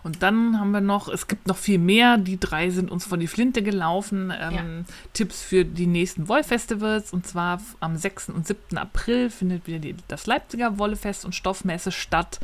Und 0.03 0.23
dann 0.23 0.59
haben 0.59 0.71
wir 0.71 0.81
noch, 0.81 1.09
es 1.09 1.27
gibt 1.27 1.47
noch 1.47 1.57
viel 1.57 1.79
mehr. 1.79 2.17
Die 2.17 2.41
drei 2.41 2.71
sind 2.71 2.91
uns 2.91 3.05
von 3.05 3.21
die 3.21 3.27
Flinte 3.27 3.63
gelaufen. 3.63 4.33
Ähm, 4.39 4.55
ja. 4.55 4.95
Tipps 5.13 5.43
für 5.43 5.65
die 5.65 5.87
nächsten 5.87 6.29
Wollfestivals. 6.29 7.13
Und 7.13 7.27
zwar 7.27 7.61
am 7.81 7.97
6. 7.97 8.31
und 8.31 8.47
7. 8.47 8.79
April 8.79 9.31
findet 9.31 9.67
wieder 9.67 9.79
die, 9.79 9.97
das 10.09 10.27
Leipziger 10.27 10.79
Wollefest 10.79 11.25
und 11.25 11.35
Stoffmesse 11.35 11.93
statt. 11.93 12.41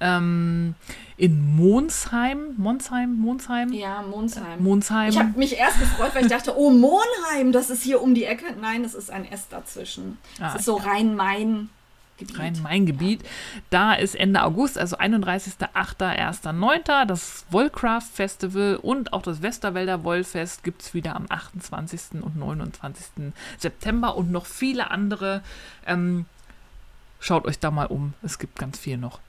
Ähm, 0.00 0.74
in 1.16 1.56
Monsheim, 1.56 2.54
Monsheim, 2.56 3.14
Monsheim? 3.16 3.72
Ja, 3.72 4.02
Monsheim. 4.02 4.62
Monsheim. 4.62 5.08
Ich 5.10 5.18
habe 5.18 5.38
mich 5.38 5.56
erst 5.56 5.78
gefreut, 5.78 6.10
weil 6.14 6.24
ich 6.24 6.30
dachte, 6.30 6.56
oh, 6.58 6.70
Monheim, 6.70 7.52
das 7.52 7.70
ist 7.70 7.82
hier 7.82 8.02
um 8.02 8.14
die 8.14 8.24
Ecke. 8.24 8.46
Nein, 8.60 8.84
es 8.84 8.94
ist 8.94 9.10
ein 9.10 9.24
S 9.24 9.48
dazwischen. 9.48 10.18
Ah, 10.40 10.48
es 10.48 10.60
ist 10.60 10.64
so 10.66 10.76
Rhein-Main. 10.76 11.70
Gebiet. 12.18 12.38
Rhein-Main-Gebiet. 12.38 13.22
Ja. 13.22 13.28
Da 13.70 13.94
ist 13.94 14.14
Ende 14.14 14.42
August, 14.42 14.78
also 14.78 14.96
31.08., 14.96 15.68
1.9. 15.72 17.06
das 17.06 17.44
Wollcraft 17.50 18.08
Festival 18.12 18.76
und 18.76 19.12
auch 19.12 19.22
das 19.22 19.42
Westerwälder 19.42 20.04
Wollfest 20.04 20.62
gibt 20.62 20.82
es 20.82 20.94
wieder 20.94 21.16
am 21.16 21.26
28. 21.28 22.22
und 22.22 22.36
29. 22.36 23.32
September 23.58 24.16
und 24.16 24.30
noch 24.30 24.46
viele 24.46 24.90
andere. 24.90 25.42
Ähm, 25.86 26.26
schaut 27.18 27.46
euch 27.46 27.58
da 27.58 27.70
mal 27.70 27.86
um, 27.86 28.14
es 28.22 28.38
gibt 28.38 28.58
ganz 28.58 28.78
viel 28.78 28.96
noch. 28.96 29.20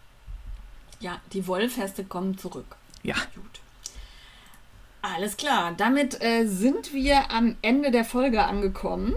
Ja, 1.00 1.20
die 1.34 1.48
Wollfeste 1.48 2.04
kommen 2.04 2.38
zurück. 2.38 2.76
Ja. 3.04 3.16
Gut. 3.36 3.62
Alles 5.02 5.38
klar, 5.38 5.74
damit 5.78 6.20
äh, 6.24 6.48
sind 6.48 6.94
wir 6.94 7.30
am 7.30 7.56
Ende 7.62 7.92
der 7.92 8.06
Folge 8.06 8.44
angekommen. 8.44 9.14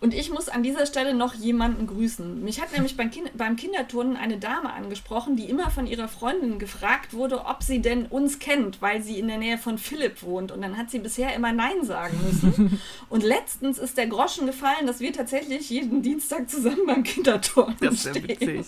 Und 0.00 0.14
ich 0.14 0.30
muss 0.30 0.48
an 0.48 0.62
dieser 0.62 0.86
Stelle 0.86 1.12
noch 1.12 1.34
jemanden 1.34 1.86
grüßen. 1.86 2.42
Mich 2.42 2.60
hat 2.60 2.72
nämlich 2.72 2.96
beim, 2.96 3.10
kind 3.10 3.36
beim 3.36 3.56
Kinderturnen 3.56 4.16
eine 4.16 4.38
Dame 4.38 4.72
angesprochen, 4.72 5.36
die 5.36 5.44
immer 5.44 5.70
von 5.70 5.86
ihrer 5.86 6.08
Freundin 6.08 6.58
gefragt 6.58 7.12
wurde, 7.12 7.44
ob 7.44 7.62
sie 7.62 7.82
denn 7.82 8.06
uns 8.06 8.38
kennt, 8.38 8.80
weil 8.80 9.02
sie 9.02 9.18
in 9.18 9.28
der 9.28 9.36
Nähe 9.36 9.58
von 9.58 9.76
Philipp 9.76 10.22
wohnt. 10.22 10.52
Und 10.52 10.62
dann 10.62 10.78
hat 10.78 10.90
sie 10.90 11.00
bisher 11.00 11.34
immer 11.34 11.52
Nein 11.52 11.84
sagen 11.84 12.18
müssen. 12.24 12.80
Und 13.10 13.22
letztens 13.22 13.78
ist 13.78 13.98
der 13.98 14.06
Groschen 14.06 14.46
gefallen, 14.46 14.86
dass 14.86 15.00
wir 15.00 15.12
tatsächlich 15.12 15.68
jeden 15.68 16.00
Dienstag 16.00 16.48
zusammen 16.48 16.86
beim 16.86 17.02
Kinderturnen 17.02 17.76
das 17.80 18.06
ist 18.06 18.08
stehen. 18.08 18.26
Witzig. 18.26 18.66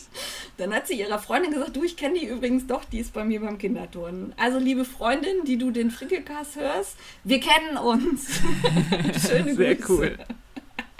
Dann 0.58 0.74
hat 0.74 0.86
sie 0.86 1.00
ihrer 1.00 1.18
Freundin 1.18 1.52
gesagt, 1.52 1.74
du, 1.74 1.82
ich 1.82 1.96
kenne 1.96 2.18
die 2.18 2.26
übrigens 2.26 2.66
doch, 2.66 2.84
die 2.84 2.98
ist 2.98 3.14
bei 3.14 3.24
mir 3.24 3.40
beim 3.40 3.56
Kinderturnen. 3.56 4.34
Also 4.36 4.58
liebe 4.58 4.84
Freundin, 4.84 5.44
die 5.46 5.56
du 5.56 5.70
den 5.70 5.90
Frickelcast 5.90 6.56
hörst, 6.56 6.96
wir 7.24 7.40
kennen 7.40 7.78
uns. 7.78 8.28
Schöne 9.26 9.54
Sehr 9.54 9.76
Grüße. 9.76 9.92
cool. 9.92 10.18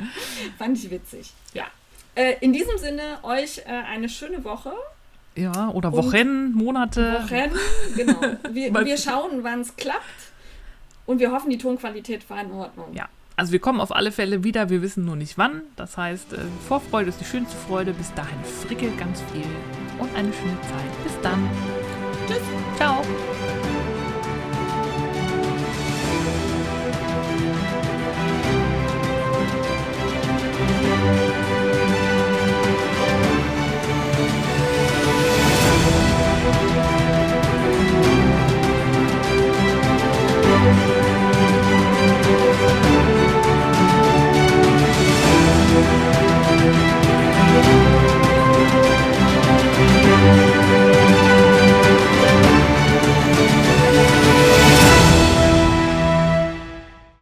Fand 0.58 0.78
ich 0.78 0.90
witzig. 0.90 1.32
Ja. 1.54 1.64
Äh, 2.14 2.34
in 2.40 2.52
diesem 2.52 2.76
Sinne, 2.78 3.18
euch 3.22 3.58
äh, 3.58 3.70
eine 3.70 4.08
schöne 4.08 4.44
Woche. 4.44 4.72
Ja, 5.34 5.70
oder 5.70 5.92
Wochen, 5.92 6.52
Monate. 6.52 7.14
Wochen, 7.14 7.50
genau. 7.96 8.20
Wir, 8.50 8.74
wir 8.84 8.98
schauen, 8.98 9.42
wann 9.42 9.62
es 9.62 9.76
klappt. 9.76 10.02
Und 11.06 11.20
wir 11.20 11.32
hoffen, 11.32 11.50
die 11.50 11.58
Tonqualität 11.58 12.28
war 12.28 12.42
in 12.42 12.52
Ordnung. 12.52 12.94
Ja. 12.94 13.08
Also 13.34 13.52
wir 13.52 13.60
kommen 13.60 13.80
auf 13.80 13.92
alle 13.92 14.12
Fälle 14.12 14.44
wieder, 14.44 14.68
wir 14.68 14.82
wissen 14.82 15.04
nur 15.04 15.16
nicht 15.16 15.38
wann. 15.38 15.62
Das 15.76 15.96
heißt, 15.96 16.34
äh, 16.34 16.38
Vorfreude 16.68 17.08
ist 17.08 17.20
die 17.20 17.24
schönste 17.24 17.56
Freude. 17.56 17.92
Bis 17.94 18.12
dahin 18.14 18.38
frickelt 18.66 18.96
ganz 18.98 19.22
viel 19.32 19.46
und 19.98 20.14
eine 20.14 20.32
schöne 20.32 20.60
Zeit. 20.60 21.02
Bis 21.02 21.20
dann. 21.22 21.48
Tschüss. 22.28 22.42
Ciao. 22.76 23.02